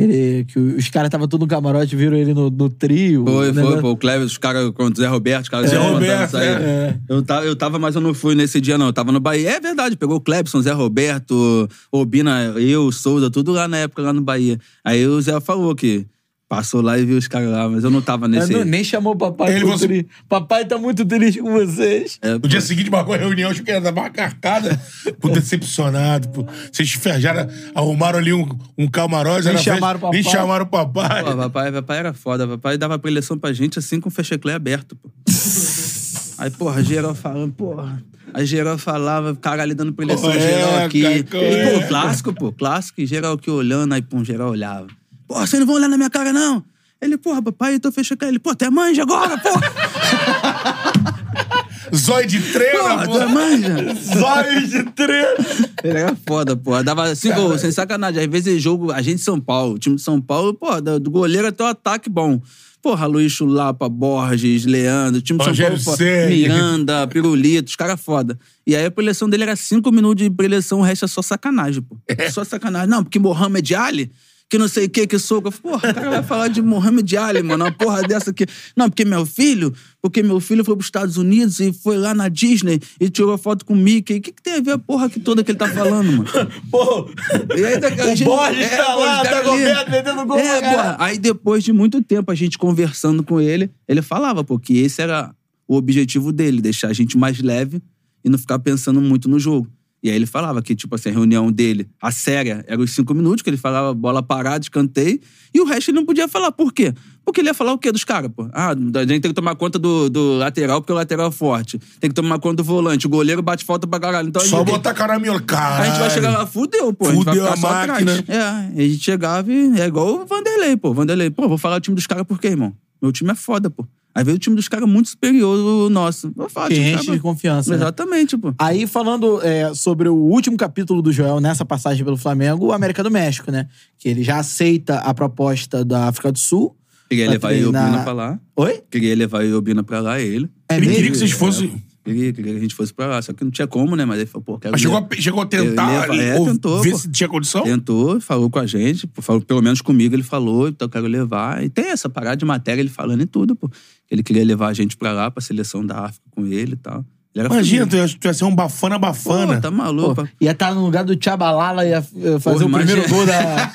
[0.00, 3.24] Ele, que os caras estavam tudo no camarote, viram ele no, no trio.
[3.26, 3.90] Foi, o foi, negócio- pô.
[3.90, 6.60] O Cleber, os caras com o Zé Roberto, os caras Zé se levantando, Roberto, saíram.
[6.62, 6.98] é.
[7.08, 8.86] Eu, tava, eu tava, mas eu não fui nesse dia, não.
[8.86, 9.50] Eu tava no Bahia.
[9.50, 14.12] É verdade, pegou o Clebson, Zé Roberto, Obina, eu, Souza, tudo lá na época, lá
[14.12, 14.58] no Bahia.
[14.84, 16.06] Aí o Zé falou que
[16.50, 18.52] passou lá e viu os caras lá, mas eu não tava nesse.
[18.52, 19.54] não- nem chamou o papai.
[19.54, 20.08] Ele você- tri.
[20.28, 22.18] Papai tá muito triste com vocês.
[22.20, 24.78] É, No dia seguinte, marcou a reunião, acho que era da marcada,
[25.20, 26.28] por decepcionado.
[26.30, 26.44] Por...
[26.72, 29.46] Vocês fejaram, arrumaram ali um, um camarote.
[29.46, 30.20] Nem chamaram o papai.
[30.20, 31.24] Nem chamaram o papai.
[31.24, 32.48] Pô, papai, papai era foda.
[32.48, 35.08] Papai dava preleção pra gente assim com o fecheclé aberto, pô.
[36.38, 38.02] Aí, porra, geral falando, porra.
[38.34, 41.22] Aí geral falava, cara ali dando preleção, Qual é, geral aqui.
[41.22, 41.78] cara, E, é?
[41.80, 43.00] pô, clássico, pô, clássico.
[43.00, 44.86] E geral aqui olhando, aí, pum, geral olhava.
[45.30, 46.60] Porra, vocês não vão olhar na minha cara, não?
[47.00, 48.26] Ele, porra, papai, eu tô fecheclé.
[48.26, 49.60] Ele, pô, até manja agora, porra.
[51.94, 53.14] Zóio de treino, Porra, pô.
[53.14, 53.94] até manja.
[53.94, 55.36] Zóio de treino.
[55.84, 56.82] Ele era foda, pô.
[56.82, 58.24] Dava cinco gols, sem sacanagem.
[58.24, 61.08] Às vezes jogo, a gente de São Paulo, o time de São Paulo, pô, do
[61.08, 62.42] goleiro até o ataque bom.
[62.82, 66.36] Porra, Luiz Chulapa, Borges, Leandro, time de São Paulo, pô, Ceni.
[66.38, 68.36] Miranda, Pirulito, os caras foda.
[68.66, 71.82] E aí a preleção dele era cinco minutos de preleção, o resto é só sacanagem,
[71.82, 71.96] pô.
[72.32, 72.88] Só sacanagem.
[72.88, 74.10] Não, porque Mohamed Ali,
[74.50, 75.48] que não sei o que, que soco.
[75.48, 78.44] Eu falei, Porra, o cara vai falar de Mohamed Ali, mano, uma porra dessa aqui.
[78.76, 79.72] Não, porque meu filho,
[80.02, 83.64] porque meu filho foi pros Estados Unidos e foi lá na Disney e tirou foto
[83.64, 84.16] com o Mickey.
[84.18, 86.24] O que, que tem a ver a porra que toda que ele tá falando, mano?
[86.70, 87.08] Pô,
[87.56, 89.48] E aí, a o gente- Borges é, tá lá, tá tá ali.
[89.48, 90.96] Roberto metendo gol É, porra.
[90.98, 95.00] Aí depois de muito tempo a gente conversando com ele, ele falava, pô, que esse
[95.00, 95.32] era
[95.68, 97.80] o objetivo dele, deixar a gente mais leve
[98.24, 99.68] e não ficar pensando muito no jogo.
[100.02, 103.12] E aí ele falava que, tipo assim, a reunião dele, a séria, era os cinco
[103.12, 105.20] minutos, que ele falava bola parada, escanteio,
[105.52, 106.50] e o resto ele não podia falar.
[106.52, 106.94] Por quê?
[107.22, 108.48] Porque ele ia falar o quê dos caras, pô?
[108.54, 111.78] Ah, a gente tem que tomar conta do, do lateral, porque o lateral é forte.
[112.00, 113.06] Tem que tomar conta do volante.
[113.06, 114.28] O goleiro bate falta pra caralho.
[114.28, 115.82] Então, a Só gente- botar cara minha cara.
[115.84, 117.06] a gente vai chegar lá, fudeu, pô.
[117.06, 118.12] a Fudeu a só máquina.
[118.14, 118.28] atrás.
[118.28, 118.40] É,
[118.82, 120.94] a gente chegava e é igual o Vanderlei, pô.
[120.94, 122.74] Vanderlei, pô, vou falar o time dos caras por quê, irmão?
[123.02, 123.86] Meu time é foda, pô.
[124.14, 126.32] Aí veio o time dos caras muito superior ao nosso.
[126.68, 127.76] Que enche caras- de confiança, né?
[127.76, 128.52] Exatamente, pô.
[128.58, 133.02] Aí, falando é, sobre o último capítulo do Joel nessa passagem pelo Flamengo, o América
[133.02, 133.68] do México, né?
[133.98, 136.76] Que ele já aceita a proposta da África do Sul.
[137.08, 138.40] Queria levar a treinar- Iobina pra lá.
[138.56, 138.82] Oi?
[138.90, 140.48] Queria levar a Iobina pra lá, ele.
[140.68, 140.94] É Ele mesmo?
[140.96, 141.82] queria que vocês fossem.
[142.04, 143.20] Queria, queria que a gente fosse pra lá.
[143.22, 144.04] Só que não tinha como, né?
[144.04, 145.08] Mas ele falou, pô, quero Mas chegou levar.
[145.14, 146.98] a, chegou a tentar Ele leva- é, ou tentou, ver pô.
[146.98, 147.62] se tinha condição?
[147.62, 151.62] Tentou, falou com a gente, falou, pelo menos comigo ele falou, então eu quero levar.
[151.62, 153.70] E tem essa parada de matéria, ele falando e tudo, pô.
[154.10, 157.04] Ele queria levar a gente pra lá, pra seleção da África com ele e tal.
[157.34, 159.54] Imagina, tu ia, tu ia ser um bafana bafana.
[159.54, 160.16] Pô, tá maluco.
[160.16, 163.72] Pô, ia estar no lugar do Tchabalala, ia fazer Porra, o primeiro gol da,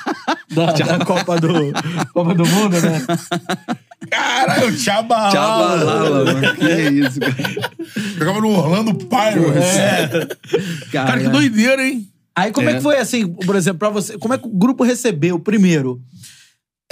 [0.52, 1.48] da, da Copa, do,
[2.12, 3.02] Copa do Mundo, né?
[4.10, 5.30] Caralho, Tchabalala.
[5.30, 6.56] Tchabalala, mano.
[6.56, 7.34] Que isso, cara.
[8.18, 9.76] Jogava no Orlando Pirates.
[9.76, 10.28] É.
[10.92, 12.06] Cara, que doideira, hein?
[12.36, 12.72] Aí como é.
[12.72, 12.74] É.
[12.76, 16.02] que foi assim, por exemplo, pra você, como é que o grupo recebeu primeiro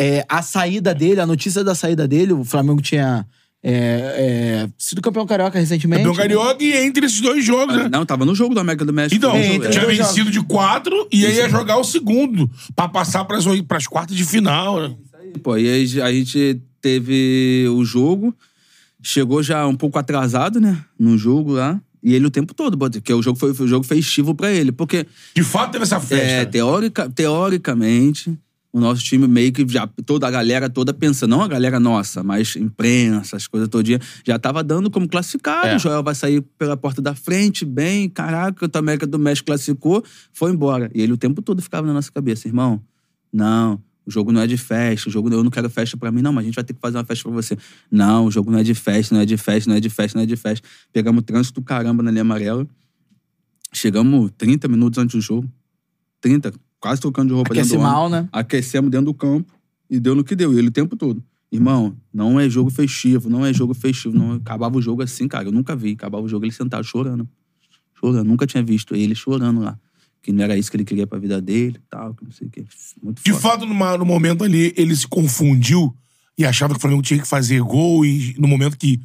[0.01, 3.27] é, a saída dele, a notícia da saída dele, o Flamengo tinha
[3.67, 6.03] é, é, sido campeão carioca recentemente.
[6.03, 7.89] Campeão Carioca e entre esses dois jogos, né?
[7.91, 9.17] Não, tava no jogo do América do México.
[9.17, 13.25] Então, É, entre tinha vencido de quatro e aí ia jogar o segundo pra passar
[13.25, 14.95] pras, pras quartas de final, né?
[15.43, 18.35] Pô, e aí a gente teve o jogo,
[19.03, 20.85] chegou já um pouco atrasado, né?
[20.99, 21.81] No jogo lá.
[22.03, 24.73] E ele o tempo todo, porque o jogo foi, um jogo festivo pra ele.
[24.73, 26.23] Porque, De fato teve essa festa.
[26.23, 28.39] é, teórica, teoricamente,
[28.75, 32.25] o nosso time meio que já, toda a galera toda pensa, não a galera nossa,
[32.25, 35.69] mas imprensa, as coisas todinha, já tava dando como classificado.
[35.69, 35.77] É.
[35.77, 40.03] O Joel vai sair pela porta da frente, bem, caraca, o América do México classificou,
[40.33, 40.91] foi embora.
[40.93, 42.83] E ele o tempo todo ficava na nossa cabeça, irmão,
[43.33, 46.21] não, o jogo não é de festa, o jogo eu não quero festa pra mim,
[46.21, 47.57] não, mas a gente vai ter que fazer uma festa pra você.
[47.89, 50.19] Não, o jogo não é de festa, não é de festa, não é de festa,
[50.19, 50.67] não é de festa.
[50.93, 52.67] Pegamos trânsito do caramba na linha amarela.
[53.73, 55.49] Chegamos 30 minutos antes do jogo.
[56.21, 56.53] 30,
[56.85, 58.23] quase trocando de roupa Aquece dentro do mal, ônibus.
[58.25, 58.29] né?
[58.31, 59.55] Aquecemos dentro do campo
[59.89, 60.53] e deu no que deu.
[60.53, 61.25] E ele o tempo todo.
[61.51, 64.15] Irmão, não é jogo festivo, não é jogo festivo.
[64.15, 64.33] Não...
[64.33, 65.49] Acabava o jogo assim, cara.
[65.49, 65.93] Eu nunca vi.
[65.93, 67.27] Acabava o jogo ele sentado chorando.
[67.99, 68.27] Chorando.
[68.29, 69.79] Nunca tinha visto ele chorando lá.
[70.21, 72.49] Que não era isso que ele queria pra vida dele e tal, que não sei
[72.49, 72.65] o quê.
[73.03, 73.43] Muito De foda.
[73.43, 75.95] fato, numa- no momento ali, ele se confundiu
[76.37, 79.01] e achava que o Flamengo tinha que fazer gol e no momento que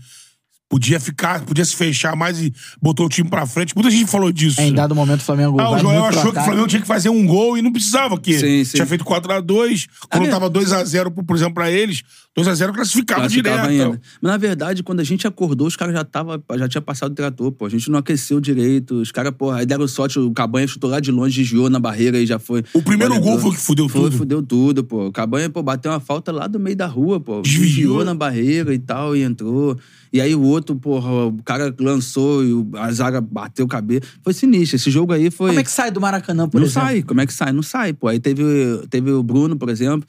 [0.69, 3.73] podia ficar, podia se fechar mais e botou o time pra frente.
[3.75, 4.61] Muita gente falou disso.
[4.61, 5.59] É, em dado momento o Flamengo.
[5.59, 6.43] Ah, o Joel achou que o.
[6.43, 8.75] Flamengo tinha que fazer um gol e não precisava, que Sim, sim.
[8.75, 9.87] tinha feito 4x2.
[10.11, 12.03] Quando tava 2x0, por exemplo, pra eles,
[12.37, 13.85] 2x0 classificava, Classificava direto.
[13.85, 14.01] ainda.
[14.21, 17.15] Mas na verdade, quando a gente acordou, os caras já tava, já tinha passado o
[17.15, 17.65] trator, pô.
[17.65, 18.95] A gente não aqueceu direito.
[19.01, 22.19] Os caras, pô, aí deram sorte, o Cabanha chutou lá de longe, desviou na barreira
[22.19, 22.63] e já foi.
[22.73, 24.17] O primeiro gol foi o que fudeu foi, tudo.
[24.17, 25.07] fudeu tudo, pô.
[25.07, 27.41] O Cabanha, pô, bateu uma falta lá do meio da rua, pô.
[27.41, 28.05] Desviou.
[28.05, 29.77] na barreira e tal, e entrou.
[30.11, 34.03] E aí o outro, porra, o cara lançou e a zaga bateu o cabelo.
[34.23, 34.75] Foi sinistro.
[34.75, 35.49] Esse jogo aí foi.
[35.49, 36.89] Como é que sai do Maracanã, por não exemplo?
[36.89, 37.03] sai.
[37.03, 37.51] Como é que sai?
[37.51, 38.07] Não sai, pô.
[38.07, 38.43] Aí teve,
[38.89, 40.07] teve o Bruno, por exemplo.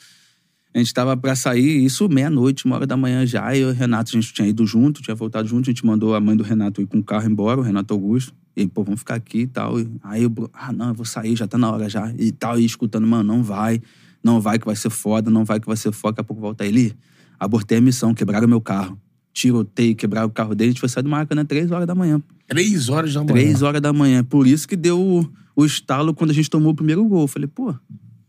[0.72, 3.54] A gente tava pra sair, isso meia-noite, uma hora da manhã já.
[3.54, 5.68] E o Renato, a gente tinha ido junto, tinha voltado junto.
[5.68, 8.32] A gente mandou a mãe do Renato ir com o carro embora, o Renato Augusto.
[8.56, 9.80] E, pô, vamos ficar aqui e tal.
[9.80, 12.12] E aí o Bruno, ah, não, eu vou sair, já tá na hora já.
[12.16, 13.82] E tal, e escutando, mano, não vai.
[14.22, 16.12] Não vai que vai ser foda, não vai que vai ser foda.
[16.12, 16.94] Daqui a pouco volta ele.
[17.38, 18.98] Abortei a missão, quebraram meu carro.
[19.32, 20.70] Tirotei, quebraram o carro dele.
[20.70, 22.20] A gente foi sair do Maracanã três horas da manhã.
[22.48, 23.32] Três horas da manhã.
[23.32, 24.24] Três horas da manhã.
[24.24, 27.22] Por isso que deu o, o estalo quando a gente tomou o primeiro gol.
[27.22, 27.74] Eu falei, pô,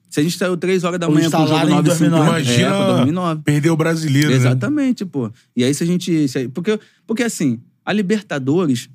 [0.09, 2.27] se a gente saiu três horas da O manhã pro jogo estalado em 9 2009.
[2.29, 3.41] Imagina É, pô, 2009.
[3.43, 4.35] perder o brasileiro, né?
[4.35, 5.31] Exatamente, pô.
[5.55, 6.27] E aí se a gente...
[6.27, 8.89] se aí- porque, porque assim, a Libertadores,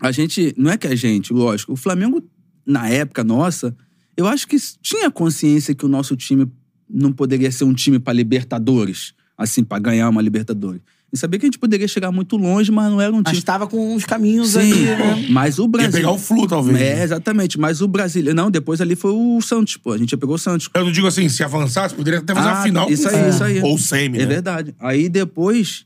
[0.00, 0.52] a gente...
[0.56, 1.72] Não é que a gente, lógico.
[1.72, 2.20] O Flamengo,
[2.66, 3.76] na época nossa,
[4.16, 6.50] eu acho que tinha consciência que o nosso time
[6.90, 9.14] não poderia ser um time pra Libertadores.
[9.38, 10.80] Assim, pra ganhar uma Libertadores.
[11.12, 13.36] E sabia que a gente poderia chegar muito longe, mas não era um time...
[13.36, 15.26] estava com uns caminhos Sim, ali, né?
[15.28, 15.92] mas o Ia Brasil...
[15.92, 16.80] pegar o Flu, talvez.
[16.80, 17.58] É, exatamente.
[17.60, 18.34] Mas o Brasil.
[18.34, 19.92] Não, depois ali foi o Santos, pô.
[19.92, 20.70] A gente já pegou o Santos.
[20.72, 23.44] Eu não digo assim, se avançasse, poderia até fazer Ah, uma final isso aí, isso
[23.44, 23.60] aí.
[23.60, 24.26] Ou semi, É né?
[24.26, 24.74] verdade.
[24.80, 25.84] Aí depois,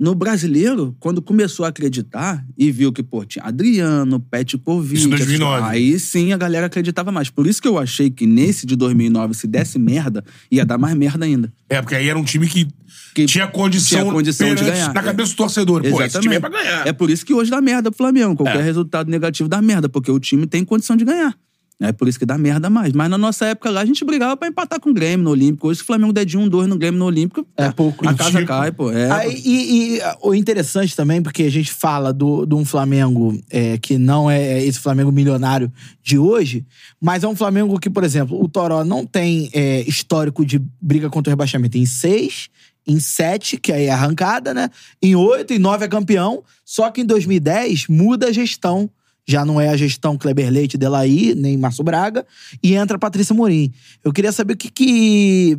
[0.00, 4.94] no brasileiro, quando começou a acreditar e viu que, pô, tinha Adriano, Petkovic.
[4.94, 5.66] Isso em 2009.
[5.68, 7.28] Aí sim a galera acreditava mais.
[7.28, 10.96] Por isso que eu achei que nesse de 2009, se desse merda, ia dar mais
[10.96, 11.52] merda ainda.
[11.68, 12.66] É, porque aí era um time que,
[13.14, 14.94] Que tinha condição, tinha condição de ganhar.
[14.94, 15.82] na cabeça do torcedor.
[15.82, 16.86] Pô, esse time é pra ganhar.
[16.86, 18.36] É por isso que hoje dá merda pro Flamengo.
[18.36, 18.62] Qualquer É.
[18.62, 21.34] resultado negativo dá merda, porque o time tem condição de ganhar.
[21.80, 22.92] É por isso que dá merda mais.
[22.92, 25.68] Mas na nossa época lá, a gente brigava pra empatar com o Grêmio no Olímpico.
[25.68, 28.06] Hoje, se o Flamengo der de 1, 2 no Grêmio no Olímpico, É pouco.
[28.06, 28.92] a casa cai, pô.
[28.92, 33.40] É, Aí, e, e, o interessante também, porque a gente fala do, de um Flamengo
[33.48, 36.66] é, que não é esse Flamengo milionário de hoje,
[37.00, 41.08] mas é um Flamengo que, por exemplo, o Toró não tem é, histórico de briga
[41.08, 42.50] contra o rebaixamento em seis,
[42.86, 44.68] em sete, que aí é arrancada, né?
[45.00, 46.42] Em oito, em nove é campeão.
[46.64, 48.90] Só que em 2010 muda a gestão.
[49.30, 52.26] Já não é a gestão Kleber Leite, Delaí, nem Márcio Braga,
[52.62, 53.72] e entra a Patrícia Morim.
[54.04, 55.58] Eu queria saber o que, que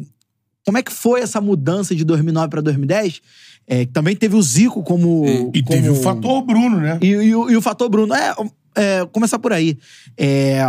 [0.66, 3.22] como é que foi essa mudança de 2009 para 2010?
[3.68, 5.26] É, também teve o Zico como.
[5.54, 7.00] E teve como- o fator Bruno, né?
[7.02, 8.14] E, e o- e o fator Bruno.
[8.14, 8.36] É,
[8.76, 9.78] é, começar por aí.
[10.18, 10.60] É,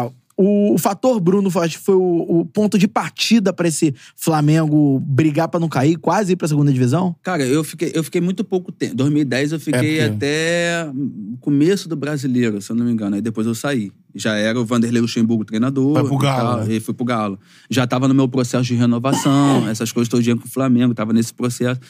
[0.44, 3.94] o, o fator Bruno foi- acho que foi o, o ponto de partida para esse
[4.16, 7.14] Flamengo brigar para não cair, quase ir pra segunda divisão?
[7.22, 8.94] Cara, eu fiquei, eu fiquei muito pouco tempo.
[8.96, 13.14] 2010 eu fiquei É, porque- até o começo do brasileiro, se eu não me engano.
[13.16, 13.92] Aí depois eu saí.
[14.14, 15.94] Já era o Vanderlei Luxemburgo treinador.
[15.94, 16.74] Foi pro e Galo, tal, né?
[16.74, 17.38] E fui pro Galo.
[17.70, 21.32] Já tava no meu processo de renovação, essas coisas todinha com o Flamengo, tava nesse
[21.32, 21.80] processo.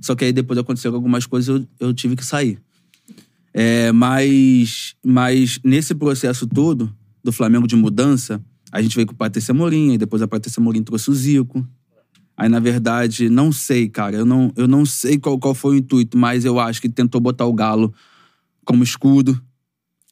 [0.00, 2.58] Só que aí depois aconteceram algumas coisas eu, eu tive que sair.
[3.54, 9.16] É, mas, mas nesse processo todo do Flamengo de mudança, a gente veio com o
[9.16, 11.66] Patrícia Morim, aí depois a Patrícia Morim trouxe o Zico.
[12.36, 14.16] Aí, na verdade, não sei, cara.
[14.16, 17.20] Eu não, eu não sei qual, qual foi o intuito, mas eu acho que tentou
[17.20, 17.92] botar o Galo
[18.64, 19.40] como escudo,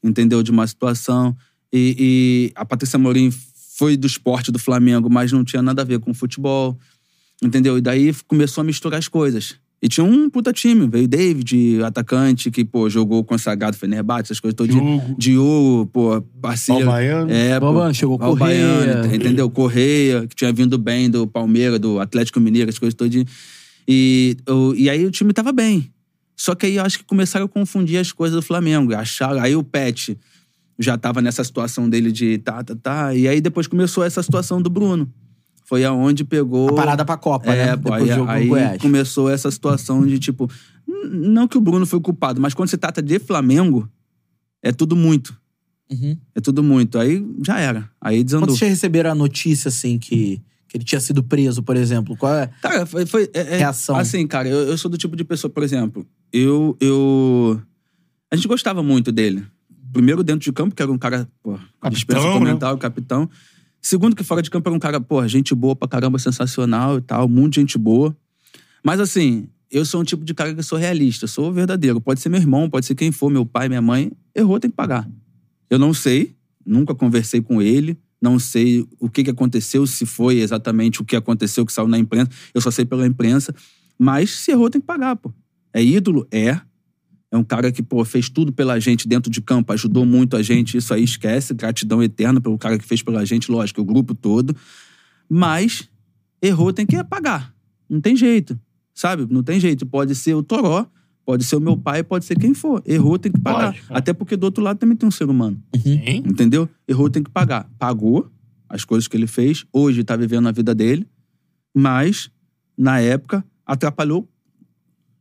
[0.03, 0.43] entendeu?
[0.43, 1.37] De uma situação.
[1.73, 3.31] E, e a Patrícia Morim
[3.77, 6.79] foi do esporte do Flamengo, mas não tinha nada a ver com futebol,
[7.43, 7.79] entendeu?
[7.79, 9.57] E daí começou a misturar as coisas.
[9.83, 10.87] E tinha um puta time.
[10.89, 14.75] Veio David, atacante, que, pô, jogou consagrado Fenerbahçe, essas coisas todas.
[14.75, 15.15] Diogo.
[15.19, 16.87] Diogo, pô, parceiro.
[16.87, 17.31] Baiano.
[17.31, 17.93] É, pô.
[17.95, 19.15] Chegou Ó, o Correia.
[19.15, 19.51] Entendeu?
[19.51, 23.23] Correia, que tinha vindo bem do Palmeiras, do Atlético Mineiro, as coisas todas.
[23.87, 25.91] E, o- e aí o time tava bem.
[26.35, 28.95] Só que aí eu acho que começaram a confundir as coisas do Flamengo.
[28.95, 30.19] Acharam, aí o Pet
[30.79, 33.15] já tava nessa situação dele de tá, tá, tá.
[33.15, 35.11] E aí depois começou essa situação do Bruno.
[35.67, 36.69] Foi aonde pegou.
[36.69, 37.77] A parada pra Copa, é, né?
[37.77, 38.81] Pô, Depois aí, do jogo com o aí Goiás.
[38.81, 40.49] começou essa situação de tipo.
[41.11, 43.91] Não que o Bruno foi o culpado, mas quando se trata de Flamengo,
[44.63, 45.37] é tudo muito.
[45.91, 46.17] Uhum.
[46.37, 46.99] É tudo muito.
[46.99, 47.91] Aí já era.
[48.01, 48.47] Aí desandou.
[48.47, 52.33] Quando vocês receberam a notícia, assim, que, que ele tinha sido preso, por exemplo, qual
[52.35, 52.49] é?
[52.63, 53.05] Cara, foi.
[53.05, 53.97] foi é- é- Reação.
[53.97, 56.77] Assim, cara, eu, eu sou do tipo de pessoa, por exemplo, eu.
[56.81, 57.61] eu
[58.31, 59.45] a gente gostava muito dele.
[59.93, 61.59] Primeiro, dentro de campo, que era um cara, pô,
[61.91, 62.33] dispensa né?
[62.33, 63.29] comentário, capitão.
[63.81, 67.01] Segundo, que fora de campo era um cara, pô, gente boa pra caramba, sensacional e
[67.01, 68.17] tal, muito gente boa.
[68.83, 72.01] Mas assim, eu sou um tipo de cara que sou realista, sou verdadeiro.
[72.01, 74.11] Pode ser meu irmão, pode ser quem for, meu pai, minha mãe.
[74.35, 75.09] Errou, tem que pagar.
[75.69, 76.35] Eu não sei,
[76.65, 81.17] nunca conversei com ele, não sei o que, que aconteceu, se foi exatamente o que
[81.17, 82.31] aconteceu que saiu na imprensa.
[82.55, 83.55] Eu só sei pela imprensa.
[83.99, 85.33] Mas se errou, tem que pagar, pô.
[85.73, 86.27] É ídolo?
[86.31, 86.61] É.
[87.31, 90.43] É um cara que, pô, fez tudo pela gente dentro de campo, ajudou muito a
[90.43, 90.77] gente.
[90.77, 94.55] Isso aí esquece, gratidão eterna pelo cara que fez pela gente, lógico, o grupo todo.
[95.29, 95.89] Mas
[96.41, 97.53] errou, tem que pagar.
[97.89, 98.59] Não tem jeito,
[98.95, 99.27] sabe?
[99.29, 99.85] Não tem jeito.
[99.85, 100.87] Pode ser o Toró,
[101.25, 102.83] pode ser o meu pai, pode ser quem for.
[102.87, 103.67] Errou, tem que pagar.
[103.67, 103.87] Lógico.
[103.95, 105.61] Até porque do outro lado também tem um ser humano.
[105.83, 106.23] Sim.
[106.25, 106.69] Entendeu?
[106.87, 107.69] Errou, tem que pagar.
[107.79, 108.31] Pagou
[108.69, 109.65] as coisas que ele fez.
[109.73, 111.07] Hoje tá vivendo a vida dele.
[111.75, 112.31] Mas,
[112.79, 114.29] na época, atrapalhou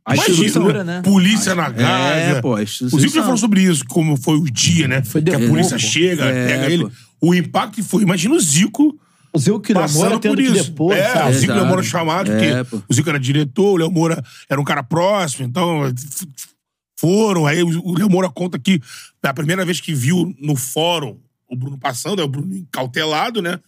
[0.06, 1.02] a Imagina, estrutura, né?
[1.02, 2.38] Polícia na Gávea.
[2.38, 5.02] É, pô, a O Zico já falou sobre isso, como foi o dia, né?
[5.04, 6.84] Foi que a polícia chega, É, pega ele.
[6.86, 6.92] pô.
[7.22, 8.04] O impacto que foi.
[8.04, 9.00] Imagina o Zico
[9.34, 10.70] O Zico que passando namora por tendo que isso.
[10.70, 11.32] depor, é, sabe?
[11.32, 11.92] o Zico e o Léo Moura Exato.
[11.92, 12.84] chamado, É, porque pô.
[12.88, 15.82] o Zico era diretor, o Léo Moura era um cara próximo, então
[17.00, 17.46] foram.
[17.46, 18.80] Aí o Léo Moura conta que
[19.24, 21.18] a primeira vez que viu no fórum
[21.48, 23.60] o Bruno passando, é o Bruno cautelado, né?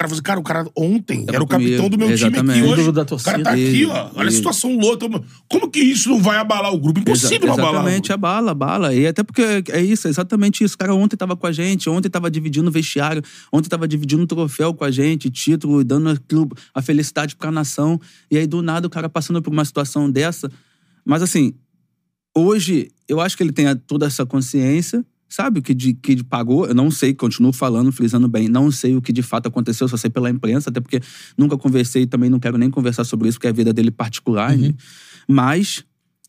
[0.00, 2.28] Cara falou assim, cara, o cara ontem Tava era o capitão comigo, do meu time
[2.30, 2.58] exatamente.
[2.60, 2.84] aqui hoje.
[2.84, 3.42] Da o cara torcida.
[3.42, 4.10] tá aqui, ó.
[4.14, 5.06] Olha a situação louca.
[5.46, 7.00] Como que isso não vai abalar o grupo?
[7.00, 7.74] Impossível Exa- não abalar.
[7.82, 8.94] Exatamente, abala, abala.
[8.94, 10.74] E até porque é isso, é exatamente isso.
[10.74, 13.22] O cara ontem tava com a gente, ontem tava dividindo vestiário,
[13.52, 18.00] ontem tava dividindo troféu com a gente, título, dando aquilo, a felicidade pra nação.
[18.30, 20.50] E aí, do nada, o cara passando por uma situação dessa.
[21.04, 21.52] Mas assim,
[22.34, 25.60] hoje, eu acho que ele tem toda essa consciência, sabe?
[25.60, 28.96] O que, de, que de pagou, eu não sei, continuo falando, frisando bem, não sei
[28.96, 31.00] o que de fato aconteceu, só sei pela imprensa, até porque
[31.38, 33.90] nunca conversei e também não quero nem conversar sobre isso, porque é a vida dele
[33.90, 34.54] particular.
[34.56, 34.74] né?
[35.26, 35.84] Mas,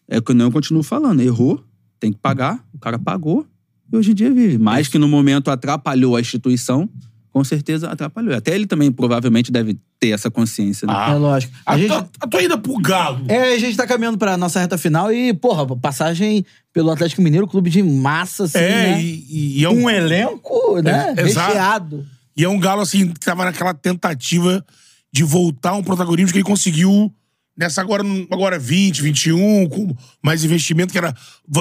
[0.08, 1.62] é o que eu continuo falando, errou,
[2.00, 3.46] tem que pagar, o cara pagou,
[3.92, 4.58] e hoje em dia vive.
[4.58, 6.90] Mais que no momento atrapalhou a instituição,
[7.32, 8.34] com certeza atrapalhou.
[8.36, 10.88] Até ele também provavelmente deve ter essa consciência.
[10.88, 10.94] Né?
[11.12, 11.54] É lógico.
[11.64, 13.24] A A, gente, tua, a tua ida pro Galo.
[13.30, 17.48] é, a gente tá caminhando pra nossa reta final e, porra, passagem pelo Atlético Mineiro,
[17.48, 19.02] clube de massa, assim, É, né?
[19.04, 21.14] e, e é um, Um elenco, né?
[21.16, 21.22] É.
[21.24, 22.06] Recheado.
[22.36, 24.66] E é um Galo, assim, que tava naquela tentativa
[25.14, 27.14] de voltar a um protagonismo que ele conseguiu
[27.56, 31.14] nessa agora, agora 20, 21, com mais investimento, que era,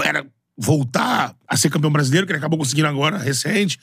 [0.04, 0.24] era
[0.56, 3.78] voltar a ser campeão brasileiro, que ele acabou conseguindo agora, recente.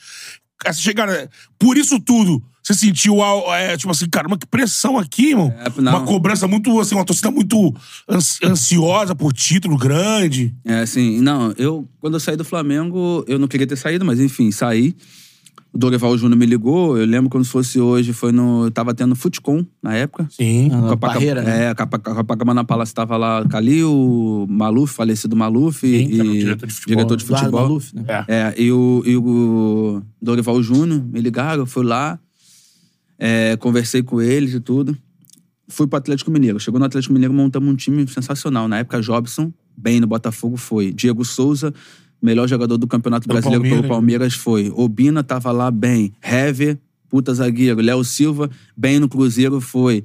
[0.64, 1.30] Essa chegada.
[1.58, 3.16] Por isso tudo, você sentiu,
[3.54, 5.54] é, tipo assim, cara, uma que pressão aqui, irmão.
[5.58, 5.92] É, não.
[5.92, 7.74] Uma cobrança muito, assim, uma torcida muito
[8.08, 10.54] ansi- ansiosa por título grande.
[10.64, 14.20] É, assim, não, eu, quando eu saí do Flamengo, eu não queria ter saído, mas
[14.20, 14.94] enfim, saí.
[15.72, 18.64] O Dorival Júnior me ligou, eu lembro como se fosse hoje, foi no.
[18.64, 20.26] Eu tava tendo Futecom na época.
[20.30, 20.70] Sim.
[20.72, 21.64] Ah, Copaca- Parreira, né?
[21.64, 25.80] É, a Capa- a Copacabana Palace tava lá, Calil, Maluf, falecido Maluf.
[25.86, 26.96] Sim, e, o diretor de futebol.
[26.96, 27.68] diretor de Eduardo futebol.
[27.68, 28.04] Maluf, né?
[28.08, 28.24] É.
[28.34, 32.18] É, e o, e o Dorival Júnior me ligaram, eu fui lá,
[33.18, 34.96] é, conversei com eles e tudo.
[35.68, 36.58] Fui pro Atlético Mineiro.
[36.58, 38.66] Chegou no Atlético Mineiro, montamos um time sensacional.
[38.68, 40.92] Na época, Jobson, bem no Botafogo, foi.
[40.94, 41.74] Diego Souza,
[42.20, 43.80] melhor jogador do Campeonato Do Brasileiro Palmeiras.
[43.80, 44.72] pelo Palmeiras, foi.
[44.74, 46.12] Obina tava lá, bem.
[46.22, 46.78] Hever,
[47.08, 47.80] puta zagueiro.
[47.80, 50.04] Léo Silva, bem no Cruzeiro, foi.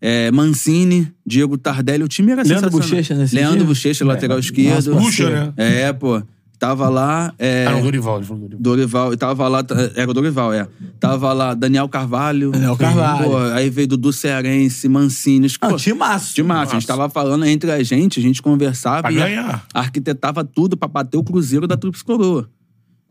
[0.00, 2.88] É, Mancini, Diego Tardelli, o time era Leandro sensacional.
[2.88, 3.64] Bochecha nesse Leandro?
[3.64, 4.92] Bochecha, lateral esquerdo.
[4.92, 5.52] nossa, Puxa, né?
[5.56, 6.22] É, pô.
[6.58, 7.32] Tava lá.
[7.38, 8.60] É, Ah, não, Dorival, ele falou Dorival.
[8.60, 9.64] Dorival, tava lá,
[9.94, 10.66] era o Dorival, é.
[10.98, 12.50] Tava lá Daniel Carvalho.
[12.50, 13.24] Daniel Carvalho.
[13.30, 15.46] Pô, aí veio Dudu Cearense, Mancini.
[15.60, 16.32] Ah, pô, de massa.
[16.42, 19.64] A gente tava falando entre a gente, a gente conversava Pra e ganhar.
[19.72, 22.48] arquitetava tudo pra bater o Cruzeiro da Tríplice Coroa.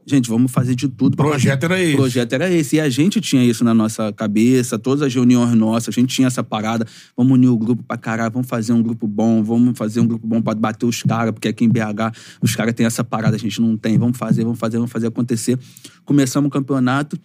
[0.09, 1.15] Gente, vamos fazer de tudo.
[1.15, 1.95] O pra projeto era o esse.
[1.97, 2.77] projeto era esse.
[2.77, 6.27] E a gente tinha isso na nossa cabeça, todas as reuniões nossas, a gente tinha
[6.27, 6.87] essa parada.
[7.15, 10.25] Vamos unir o grupo pra caralho, vamos fazer um grupo bom, vamos fazer um grupo
[10.25, 13.39] bom pra bater os caras, porque aqui em BH os caras têm essa parada, a
[13.39, 13.97] gente não tem.
[13.97, 15.59] Vamos fazer, vamos fazer, vamos fazer acontecer.
[16.05, 17.19] Começamos o campeonato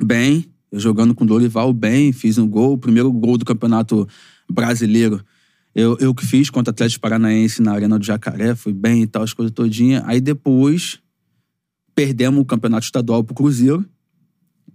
[0.00, 4.06] bem, eu jogando com o Dorival bem, fiz um gol, o primeiro gol do campeonato
[4.48, 5.20] brasileiro.
[5.74, 9.06] Eu, eu que fiz contra o Atlético Paranaense na Arena do Jacaré, fui bem e
[9.08, 10.04] tal, as coisas todinhas.
[10.06, 11.00] Aí depois
[11.98, 13.84] perdemos o campeonato estadual pro Cruzeiro.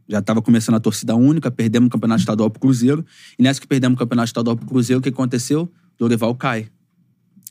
[0.10, 3.06] Já estava começando a torcida única, perdemos o campeonato estadual pro Cruzeiro.
[3.40, 5.72] E nessa que perdemos o campeonato estadual pro Cruzeiro, o que aconteceu?
[5.98, 6.68] Dorival cai.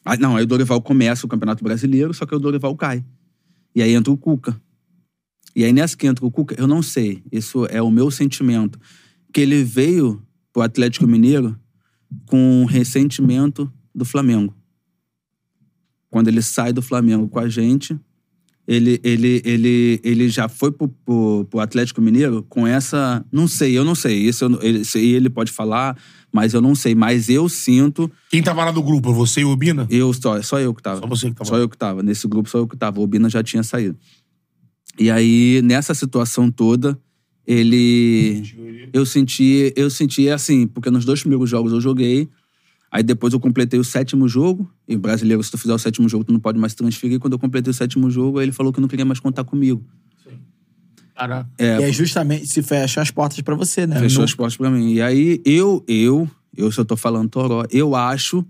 [0.05, 3.03] Ah, não, aí o Dorival começa o Campeonato Brasileiro, só que o Dorival cai.
[3.75, 4.61] E aí entra o Cuca.
[5.57, 8.79] E aí nessa que entra o Cuca, eu não sei, isso é o meu sentimento,
[9.33, 10.23] que ele veio
[10.53, 11.59] pro Atlético Mineiro
[12.27, 14.55] com ressentimento do Flamengo.
[16.11, 17.99] Quando ele sai do Flamengo com a gente,
[18.73, 23.23] ele, ele, ele, ele já foi pro, pro, pro Atlético Mineiro com essa.
[23.31, 24.17] Não sei, eu não sei.
[24.17, 25.95] Isso, eu isso aí ele pode falar,
[26.33, 26.95] mas eu não sei.
[26.95, 28.11] Mas eu sinto.
[28.31, 29.13] Quem tava lá do grupo?
[29.13, 29.87] Você e o Bina?
[29.91, 31.01] Eu só, só eu que tava.
[31.01, 31.51] Só você que tava.
[31.51, 32.03] Só eu que tava.
[32.03, 32.99] Nesse grupo, só eu que tava.
[32.99, 33.95] O Bina já tinha saído.
[34.99, 36.99] E aí, nessa situação toda,
[37.47, 38.89] ele.
[38.91, 42.27] Eu senti, eu senti assim, porque nos dois primeiros jogos eu joguei.
[42.93, 44.71] Aí depois eu completei o sétimo jogo.
[44.87, 47.19] E o brasileiro, se tu fizer o sétimo jogo, tu não pode mais transferir.
[47.19, 49.83] Quando eu completei o sétimo jogo, aí ele falou que não queria mais contar comigo.
[51.15, 51.49] Caraca.
[51.59, 53.99] É, E aí justamente se fecha as portas pra você, né?
[53.99, 54.93] Fechou No- as portas pra mim.
[54.93, 58.45] E aí, eu, eu, eu, se eu tô falando Toró, eu acho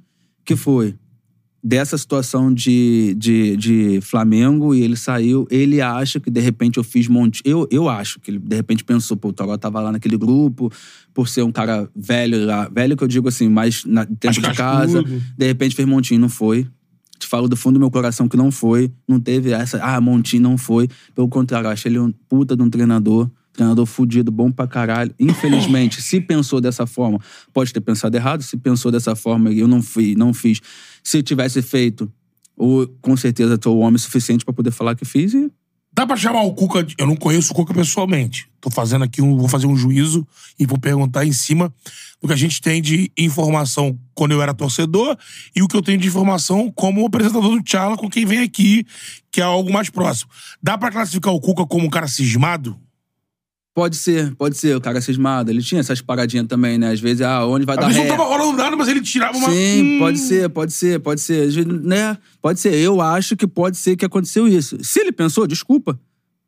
[0.44, 0.94] que foi
[1.62, 6.84] dessa situação de, de, de Flamengo e ele saiu, ele acha que de repente eu
[6.84, 7.40] fiz monte.
[7.44, 10.72] Eu, eu acho que ele de repente pensou, pô, o Toró tava lá naquele grupo,
[11.14, 14.52] por ser um cara velho lá, velho que eu digo assim, mais na, dentro de
[14.55, 15.22] casa, cascudo.
[15.39, 16.66] de repente fez montinho, não foi.
[17.16, 20.43] Te falo do fundo do meu coração que não foi, não teve essa, ah, montinho
[20.43, 20.89] não foi.
[21.14, 23.30] Pelo contrário, acho ele um puta de um treinador.
[23.52, 25.14] Treinador fudido, bom pra caralho.
[25.20, 27.18] Infelizmente, se pensou dessa forma,
[27.52, 28.42] pode ter pensado errado.
[28.42, 30.60] Se pensou dessa forma e eu não fui, não fiz.
[31.04, 32.10] Se tivesse feito,
[32.56, 35.50] ou, com certeza sou homem suficiente pra poder falar que fiz e
[35.94, 36.82] Dá pra chamar o Cuca.
[36.82, 38.48] de- Eu não conheço o Cuca pessoalmente.
[38.62, 39.36] Tô fazendo aqui um.
[39.36, 40.26] Vou fazer um juízo
[40.58, 41.70] e vou perguntar em cima
[42.18, 45.14] do que a gente tem de informação quando eu era torcedor
[45.54, 48.86] e o que eu tenho de informação como apresentador do Tchala com quem vem aqui,
[49.30, 50.30] que é algo mais próximo.
[50.62, 52.74] Dá pra classificar o Cuca como um cara cismado?
[53.74, 55.51] Pode ser, pode ser, o cara cismado.
[55.51, 56.90] Ele tinha essas paradinhas também, né?
[56.93, 58.09] Às vezes, ah, onde vai Às dar vezes ré?
[58.09, 59.51] não tava rolando nada, mas ele tirava uma.
[59.51, 59.99] Sim, Hum.
[59.99, 61.49] pode ser, pode ser, pode ser.
[61.51, 62.19] Vezes, Né?
[62.43, 62.74] Pode ser.
[62.74, 64.77] Eu acho que pode ser que aconteceu isso.
[64.82, 65.99] Se ele pensou, desculpa.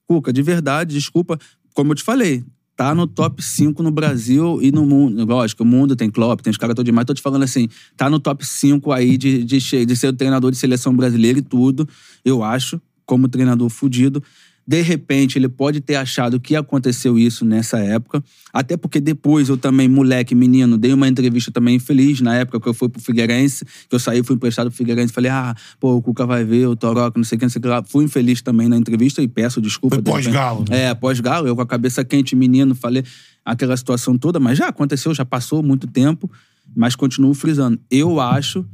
[0.07, 1.39] Cuca, de verdade, desculpa.
[1.73, 2.45] Como eu te falei,
[2.77, 5.25] tá no top 5 no Brasil e no mundo.
[5.25, 7.07] Lógico, o mundo tem Klopp, tem os caras todos demais.
[7.07, 10.51] Tô te falando assim, tá no top 5 aí de, de, de ser o treinador
[10.51, 11.89] de seleção brasileira e tudo.
[12.23, 14.23] Eu acho, como treinador fudido.
[14.67, 18.25] De repente, ele pode ter achado que aconteceu isso nessa época.
[18.53, 22.69] Até porque depois eu também, moleque, menino, dei uma entrevista também infeliz na época que
[22.69, 25.13] eu fui pro Figueirense, que eu saí, fui emprestado pro Figueirense.
[25.13, 27.59] Falei, ah, pô, o Cuca vai ver, o Toroca, não sei o que, não sei
[27.59, 27.83] o que lá.
[27.83, 29.97] Fui infeliz também na entrevista e peço desculpa.
[29.97, 30.85] Foi pós-galo, né?
[30.85, 33.05] É, pós-galo, eu com a cabeça quente, menino, falei
[33.45, 36.31] aquela situação toda, mas já aconteceu, já passou muito tempo,
[36.75, 37.79] mas continuo frisando.
[37.91, 38.65] Eu acho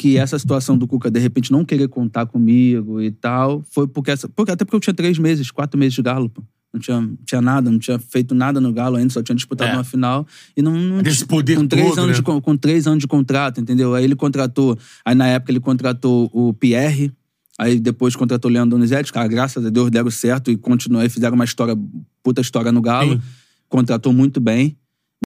[0.00, 4.10] que essa situação do Cuca, de repente, não querer contar comigo e tal, foi porque,
[4.10, 6.42] essa, porque até porque eu tinha três meses, quatro meses de galo, pô.
[6.72, 9.72] Não tinha, não tinha nada, não tinha feito nada no Galo ainda, só tinha disputado
[9.72, 9.74] É.
[9.74, 10.24] uma final.
[10.56, 12.24] E não, não Desse poder com três todo, anos né?
[12.24, 13.92] de, com três anos de contrato, entendeu?
[13.92, 17.12] Aí ele contratou, aí na época ele contratou o Pierre,
[17.58, 21.08] aí depois contratou o Leandro Donizete, cara, graças a Deus deram certo e continuou, aí
[21.10, 21.76] fizeram uma história,
[22.22, 23.22] puta história no Galo, Sim.
[23.68, 24.78] contratou muito bem,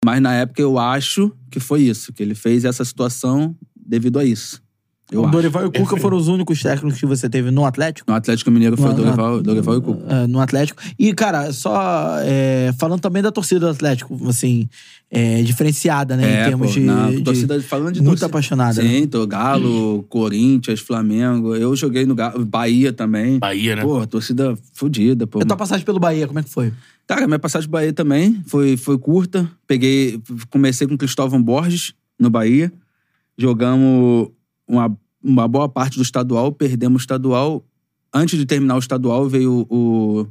[0.04, 4.24] mas na época eu acho que foi isso, que ele fez essa situação devido a
[4.24, 4.61] isso.
[5.12, 5.32] Eu o acho.
[5.32, 8.10] Dorival e o Cuca foram os únicos técnicos que você teve no Atlético?
[8.10, 10.14] No Atlético Mineiro foi No- o Dorival, Dorival e o Cuca.
[10.14, 10.82] É, no Atlético.
[10.98, 14.68] E, cara, só é, falando também da torcida do Atlético, assim,
[15.10, 16.22] é, diferenciada, né?
[16.24, 18.26] em É, termos pô, de, na de- torcida, falando de Muito torcida.
[18.26, 18.80] apaixonada.
[18.82, 19.06] Sim, né?
[19.06, 21.54] tô Galo, Corinthians, Flamengo.
[21.54, 23.38] Eu joguei no Galo, Bahia também.
[23.38, 23.82] Bahia, né?
[23.82, 25.40] Pô, torcida fodida, pô.
[25.40, 26.72] E a tua passagem pelo Bahia, como é que foi?
[27.06, 29.46] Cara, minha passagem pro Bahia também foi, foi curta.
[29.66, 30.18] Peguei,
[30.48, 32.72] comecei com Cristóvão Borges no Bahia.
[33.36, 34.28] Jogamos
[34.68, 37.64] uma, uma boa parte do estadual, perdemos o estadual.
[38.12, 40.26] Antes de terminar o estadual, veio o,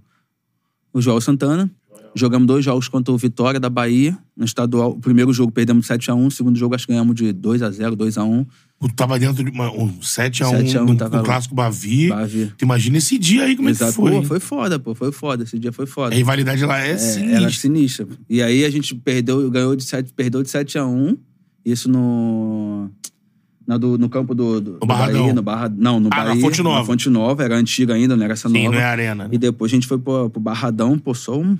[0.94, 1.70] o João Santana.
[2.14, 4.92] Jogamos dois jogos contra o Vitória da Bahia, no estadual.
[4.92, 8.46] O primeiro jogo perdemos 7x1, o segundo jogo acho que ganhamos de 2x0, 2x1.
[8.82, 12.10] Tu tava dentro de uma, um 7x1 7 a 1 do, tava clássico Bavi.
[12.10, 12.52] Bavi.
[12.58, 13.94] Tu imagina esse dia aí, como é que Exato.
[13.94, 14.12] foi?
[14.12, 14.26] Pô, hein?
[14.26, 14.94] foi foda, pô.
[14.94, 15.44] Foi foda.
[15.44, 16.14] Esse dia foi foda.
[16.14, 17.38] A rivalidade lá é, É, sinistra.
[17.38, 18.08] Era sinistra.
[18.30, 21.16] E aí a gente perdeu, ganhou de 7, perdeu de 7 a 1
[21.64, 22.90] Isso no.
[23.68, 24.86] Na do- no campo do, do, do.
[24.86, 26.42] Bahia, no Barra, não, no Ah, Bahia.
[26.42, 26.80] Fonte Nova.
[26.80, 28.76] Na Fonte Nova, era antiga ainda, não era essa Sim, nova.
[28.76, 29.30] não é arena, né?
[29.32, 31.58] E depois a gente foi pro, pro Barradão, pô, só um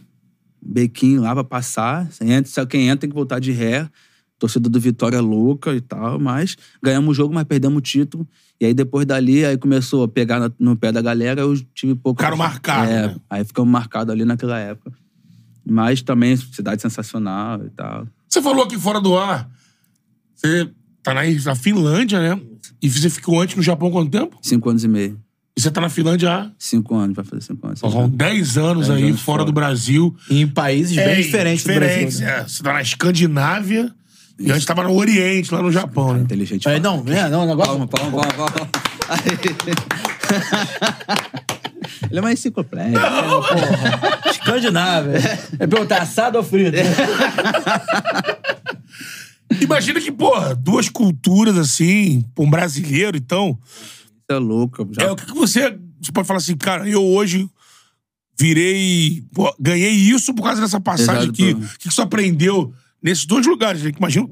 [0.62, 2.08] bequinho lá pra passar.
[2.22, 3.90] Entra, quem entra tem que voltar de ré.
[4.38, 8.28] Torcida do Vitória é louca e tal, mas ganhamos o jogo, mas perdemos o título.
[8.60, 12.20] E aí depois dali, aí começou a pegar no pé da galera, eu tive pouco.
[12.20, 13.16] Ficaram marcados, É, né?
[13.30, 14.92] aí ficamos marcados ali naquela época.
[15.64, 18.08] Mas também, cidade sensacional e tal.
[18.28, 19.48] Você falou aqui fora do ar,
[20.34, 20.68] você
[21.04, 22.40] tá na, na Finlândia, né?
[22.82, 24.38] E você ficou antes no Japão há quanto tempo?
[24.42, 25.20] Cinco anos e meio.
[25.56, 27.80] E você tá na Finlândia há Cinco anos, vai fazer cinco anos.
[27.80, 29.46] são 10 anos Dez aí anos fora fora.
[29.46, 30.16] do Brasil.
[30.30, 31.88] Em países bem É, diferentes, do Brasil.
[32.08, 32.40] diferentes, né?
[32.40, 32.44] é.
[32.48, 33.94] Você tá na Escandinávia
[34.40, 36.22] e antes tava no Oriente, lá no Japão, né?
[36.22, 36.68] Inteligente.
[36.68, 37.72] É, não, é, não, o negócio.
[37.74, 38.70] Palma, palma, palma, palma.
[42.10, 43.00] Ele é uma enciclopédia.
[44.32, 45.18] Escandinávia.
[45.60, 46.78] É perguntar assado ou frito?
[49.60, 53.58] Imagina que, porra, duas culturas assim, um brasileiro, então.
[54.30, 54.88] Você é louco.
[54.92, 55.04] Já...
[55.04, 55.78] É, o que, que você.
[56.02, 57.48] Você pode falar assim, cara, eu hoje
[58.40, 59.24] virei.
[59.34, 61.52] pô, ganhei isso por causa dessa passagem Exato, aqui.
[61.54, 62.74] O que, que você aprendeu
[63.04, 63.84] nesses dois lugares?
[63.84, 63.92] Né?
[63.92, 64.28] Que Imagina.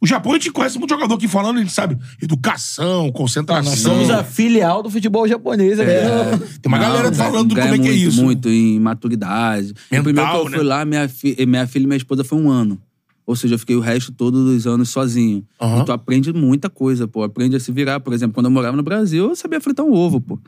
[0.00, 3.70] O Japão a gente conhece muito jogador aqui falando, a gente sabe, educação, concentração.
[3.70, 5.90] Nós somos a filial do futebol japonês aqui.
[5.90, 6.36] É.
[6.60, 8.22] Tem uma galera Não, falando ganha como é que é isso.
[8.22, 9.72] Muito, em maturidade.
[9.90, 10.56] Mental, o primeiro que eu né?
[10.58, 12.78] fui lá, minha, fi- minha filha e minha esposa foi um ano.
[13.26, 15.44] Ou seja, eu fiquei o resto todos dos anos sozinho.
[15.60, 15.82] Aham.
[15.82, 17.24] E tu aprende muita coisa, pô.
[17.24, 17.98] Aprende a se virar.
[17.98, 20.38] Por exemplo, quando eu morava no Brasil, eu sabia fritar um ovo, pô.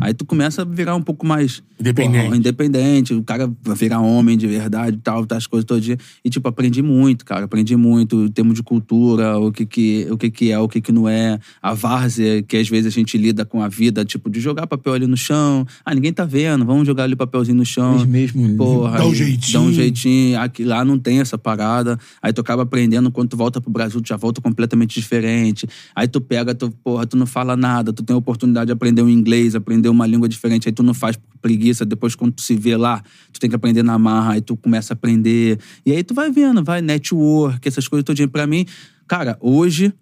[0.00, 1.62] Aí tu começa a virar um pouco mais...
[1.80, 2.24] Independente.
[2.24, 3.14] porra, independente.
[3.14, 5.96] O cara vai virar homem de verdade e tal, as coisas todo dia.
[6.22, 7.46] E, tipo, aprendi muito, cara.
[7.46, 10.80] Aprendi muito em termos de cultura, o que que, o que, que é, o que
[10.80, 11.38] que não é.
[11.62, 14.92] A várzea, que às vezes a gente lida com a vida, tipo, de jogar papel
[14.92, 15.66] ali no chão.
[15.84, 17.94] Ah, ninguém tá vendo, vamos jogar ali o papelzinho no chão.
[17.94, 19.52] Eles mesmo Porra, Dá um jeitinho.
[19.52, 20.38] Dá um jeitinho.
[20.38, 21.98] Aqui, lá não tem essa parada.
[22.20, 25.66] Aí tu acaba aprendendo, quando tu volta pro Brasil, tu já volta completamente diferente.
[25.96, 29.02] Aí tu pega, tu, porra, tu não fala nada, tu tem a oportunidade de aprender
[29.02, 31.84] um inglês, aprender uma língua diferente, aí tu não faz por preguiça.
[31.84, 33.02] Depois, quando tu se vê lá,
[33.32, 35.58] tu tem que aprender na marra, aí tu começa a aprender.
[35.84, 38.28] E aí tu vai vendo, vai network, essas coisas todinha.
[38.28, 38.66] Pra mim,
[39.06, 39.92] cara, hoje,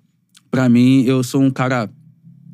[0.51, 1.91] pra mim, eu sou um cara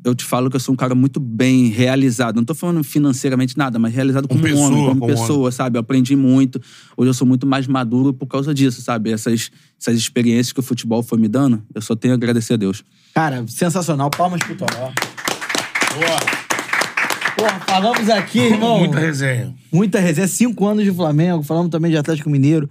[0.05, 2.35] eu te falo que eu sou um cara muito bem realizado.
[2.35, 5.77] Não tô falando financeiramente nada, mas realizado como, pessoa, homem, como, como pessoa, sabe?
[5.77, 6.61] Eu aprendi muito.
[6.95, 9.11] Hoje eu sou muito mais maduro por causa disso, sabe?
[9.11, 9.49] Essas,
[9.81, 12.83] essas experiências que o futebol foi me dando, eu só tenho a agradecer a Deus.
[13.15, 14.11] Cara, sensacional.
[14.11, 14.93] Palmas pro Toró.
[17.37, 18.79] Porra, falamos aqui, irmão.
[18.79, 19.53] Muita resenha.
[19.71, 20.27] Muita resenha.
[20.27, 21.43] Cinco anos de Flamengo.
[21.43, 22.69] Falamos também de Atlético Mineiro.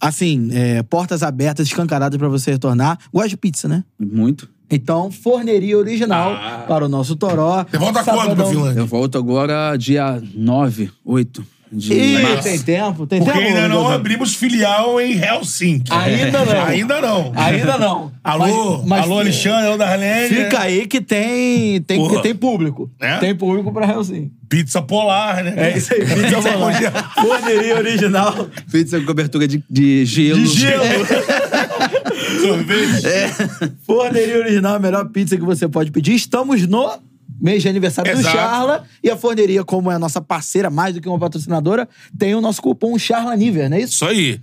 [0.00, 2.98] Assim, é, portas abertas, escancaradas pra você retornar.
[3.12, 3.84] Gosta de pizza, né?
[3.98, 4.48] Muito.
[4.70, 6.64] Então, forneria original Ah.
[6.68, 7.64] para o nosso Toró.
[7.68, 8.46] Você volta quando pra.
[8.46, 8.80] Finlândia?
[8.80, 12.42] Eu volto agora dia 9, 8 de Ih, março.
[12.44, 13.46] tem tempo, tem Porque tempo.
[13.56, 15.92] ainda não abrimos filial em Helsinki.
[15.92, 16.64] Ainda não.
[16.68, 17.32] Ainda não.
[17.36, 18.12] Ainda não.
[18.24, 20.28] Alô, Mas- mas- alô Alexandre, alô Darlene.
[20.34, 22.22] Fica aí que tem, tem, Porra.
[22.22, 22.90] tem público.
[23.00, 23.16] É?
[23.18, 24.32] Tem público pra Helsinki.
[24.48, 25.52] Pizza polar, né?
[25.56, 27.14] É isso aí, pizza polar.
[27.14, 28.48] Forneria original.
[28.72, 30.40] Pizza com cobertura de, de gelo.
[30.42, 30.84] De gelo.
[32.40, 33.06] Sorvete.
[33.06, 33.28] É.
[33.86, 36.14] Forneria original, a melhor pizza que você pode pedir.
[36.14, 36.98] Estamos no
[37.40, 38.26] mês de aniversário Exato.
[38.26, 38.84] do Charla.
[39.02, 41.88] E a Forneria, como é a nossa parceira, mais do que uma patrocinadora,
[42.18, 43.94] tem o nosso cupom Charla Niver, não é isso?
[43.94, 44.40] Isso aí.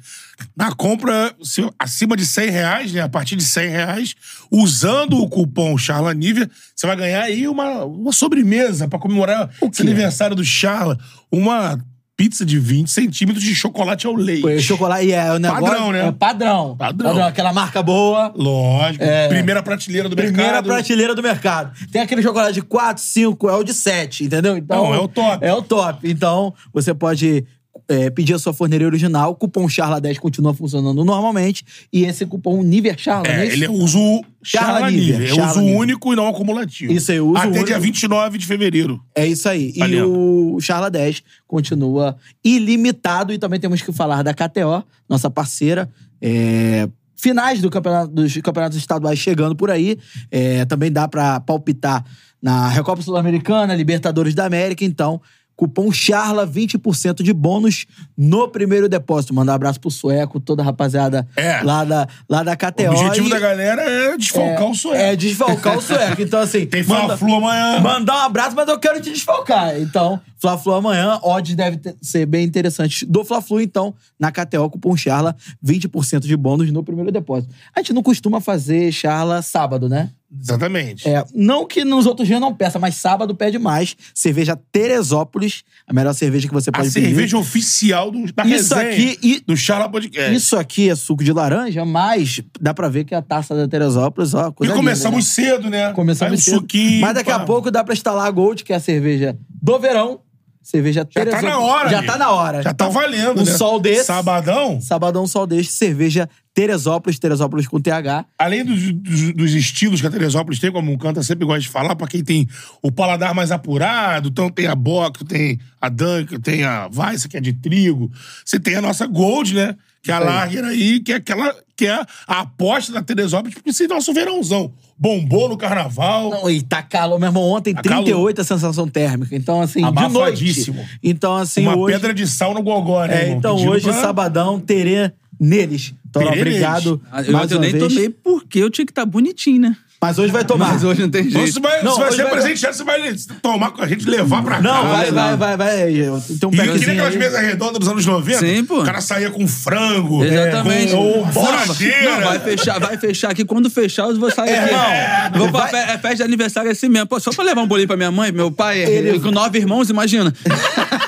[0.55, 1.33] Na compra
[1.79, 3.01] acima de 100 reais, né?
[3.01, 4.15] A partir de 100 reais,
[4.51, 9.81] usando o cupom Charla Nívia, você vai ganhar aí uma, uma sobremesa pra comemorar esse
[9.81, 10.97] aniversário do Charla.
[11.31, 11.79] Uma
[12.17, 14.41] pizza de 20 centímetros de chocolate ao leite.
[14.41, 15.05] Foi chocolate.
[15.07, 15.65] E é o negócio.
[15.65, 16.07] Padrão, né?
[16.07, 16.75] É padrão.
[16.77, 17.23] Padrão.
[17.25, 18.31] Aquela marca boa.
[18.35, 19.03] Lógico.
[19.03, 19.27] É.
[19.27, 20.65] Primeira prateleira do Primeira mercado.
[20.65, 21.71] prateleira do mercado.
[21.91, 24.55] Tem aquele chocolate de 4, 5, é o de 7, entendeu?
[24.57, 25.45] Então, Não, é o top.
[25.45, 26.09] É o top.
[26.09, 27.45] Então, você pode
[27.87, 29.31] é, pedir a sua forneria original.
[29.31, 31.63] O cupom Charla10 continua funcionando normalmente.
[31.91, 35.25] E esse cupom Niver Charla, não é É, ele é uso Charla Charla Nívea, Nívea.
[35.31, 35.77] É Charla uso Nívea.
[35.79, 36.91] único e não acumulativo.
[36.93, 37.65] Isso aí, uso Até único.
[37.65, 39.01] dia 29 de fevereiro.
[39.13, 39.73] É isso aí.
[39.75, 43.33] E o Charla 10 continua ilimitado.
[43.33, 45.89] E também temos que falar da KTO, nossa parceira.
[46.21, 46.87] É,
[47.17, 49.97] Finais do campeonato, dos campeonatos estaduais chegando por aí.
[50.29, 52.03] É, também dá pra palpitar
[52.41, 54.83] na Recopa Sul-Americana, Libertadores da América.
[54.83, 55.21] Então,
[55.55, 57.85] cupom CHARLA, 20% de bônus
[58.17, 59.33] no primeiro depósito.
[59.33, 61.61] Mandar um abraço pro Sueco, toda a rapaziada É.
[61.61, 62.83] lá, da, lá da KTO.
[62.83, 65.01] O objetivo E- da galera é desfalcar é, o sueco.
[65.01, 66.21] É, desfalcar o sueco.
[66.21, 66.65] Então, assim.
[66.67, 67.79] Tem Fla-Flu amanhã.
[67.79, 69.79] Mandar um abraço, mas eu quero te desfalcar.
[69.79, 73.61] Então, Fla-Flu amanhã, odds deve ter- ser bem interessante do Fla-Flu.
[73.61, 77.53] Então, na KTO, cupom Charla, 20% de bônus no primeiro depósito.
[77.75, 80.09] A gente não costuma fazer Charla sábado, né?
[80.41, 81.07] Exatamente.
[81.07, 83.95] É, não que nos outros dias não peça, mas sábado pede mais.
[84.13, 87.07] Cerveja Teresópolis, a melhor cerveja que você A pode pedir.
[87.07, 90.33] cerveja oficial do, da Isso resenha, aqui e- do Charla Podcast.
[90.35, 94.33] Isso aqui é suco de laranja, mas dá pra ver que a taça da Teresópolis,
[94.33, 95.43] ó, E coisa linda, começamos né?
[95.45, 95.91] cedo, né?
[95.93, 96.55] Começamos um cedo.
[96.55, 97.45] suquinho, Mas daqui a pá.
[97.45, 100.19] pouco dá pra instalar a Gold, que é a cerveja do verão.
[100.65, 101.51] Cerveja Já tá Teresópolis.
[101.53, 102.11] na hora, Já amigo.
[102.13, 102.63] tá na hora.
[102.63, 103.51] Já tá valendo, Um né?
[103.53, 104.05] sol desse.
[104.05, 105.71] Sabadão, Sabadão, sol deste.
[105.71, 107.19] Cerveja Teresópolis.
[107.19, 108.25] Teresópolis com TH.
[108.39, 111.69] além dos, dos- dos estilos que a Teresópolis tem, como o Canta sempre gosta de
[111.69, 112.47] falar, pra quem tem
[112.81, 117.37] o paladar mais apurado, então tem a Bock, tem a Dunk, tem a Weiss, que
[117.37, 118.11] é de trigo.
[118.43, 119.75] Você tem a nossa Gold, né?
[120.05, 120.99] Que a Isso aí.
[120.99, 121.91] Que é aquela que é
[122.27, 124.71] a aposta da Teresópolis pra esse nosso verãozão.
[124.97, 126.29] Bombou no carnaval.
[126.29, 127.43] Não, e tá calor, meu irmão.
[127.43, 129.35] Ontem, Tá 38 a sensação térmica.
[129.35, 130.05] Então, assim, de noite.
[130.05, 130.85] Abafadíssimo.
[131.03, 131.93] Então, assim, Uma hoje...
[131.95, 133.13] pedra de sal no gogó, né?
[133.13, 133.37] É, irmão?
[133.39, 135.93] então Pedindo hoje, pra- sabadão, terê neles.
[136.09, 137.83] Então, obrigado Ah, Eu, mais eu uma nem vez.
[137.93, 139.75] tomei porque eu tinha que estar bonitinho, né?
[140.01, 140.73] Mas hoje vai tomar.
[140.73, 141.53] Mas hoje não tem Então, jeito.
[141.53, 144.43] você vai, Não, você vai ser vai- presenteado, você vai tomar com a gente, levar
[144.43, 144.93] pra Não, casa.
[144.93, 145.77] vai, vai, vai, vai.
[145.77, 147.17] Tem um E eu queria aquelas aí.
[147.17, 148.39] mesas redondas dos anos 90.
[148.39, 148.81] Sim, pô.
[148.81, 150.23] O cara saía com frango.
[150.23, 150.91] Exatamente.
[150.93, 152.11] Com, com Não, foradeira.
[152.11, 153.45] Não, vai fechar, vai fechar aqui.
[153.45, 154.73] Quando fechar, eu vou sair aqui.
[154.73, 157.07] Irmão, vou pra vai- é festa de aniversário assim mesmo.
[157.07, 159.89] Pô, só pra levar um bolinho pra minha mãe, meu pai, Ele- com nove irmãos,
[159.89, 160.33] imagina.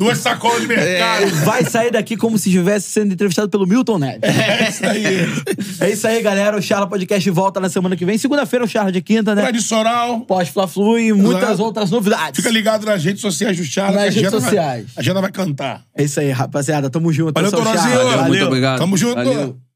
[0.00, 1.26] Duas sacolas de mercado.
[1.44, 4.20] Vai sair daqui como se estivesse sendo entrevistado pelo Milton Neves.
[4.22, 5.04] É isso aí.
[5.78, 6.56] É isso aí, galera.
[6.56, 8.16] O Charla Podcast volta na semana que vem.
[8.16, 9.42] Segunda-feira, o Charla de quinta, né?
[9.42, 10.22] Tradicional.
[10.22, 11.62] Pós-Fla-Flu e muitas Exato.
[11.64, 12.40] outras novidades.
[12.40, 14.06] Fica ligado nas redes sociais do Charla.
[14.06, 14.86] Nas redes sociais.
[14.86, 15.82] Vai, a agenda vai cantar.
[15.94, 16.88] É isso aí, rapaziada.
[16.88, 17.34] Tamo junto.
[17.34, 17.94] Valeu, Esse é o Torozinho.
[17.94, 18.10] Charla.
[18.10, 18.78] Valeu, Muito obrigado.
[18.78, 19.16] Tamo junto.
[19.16, 19.69] Valeu.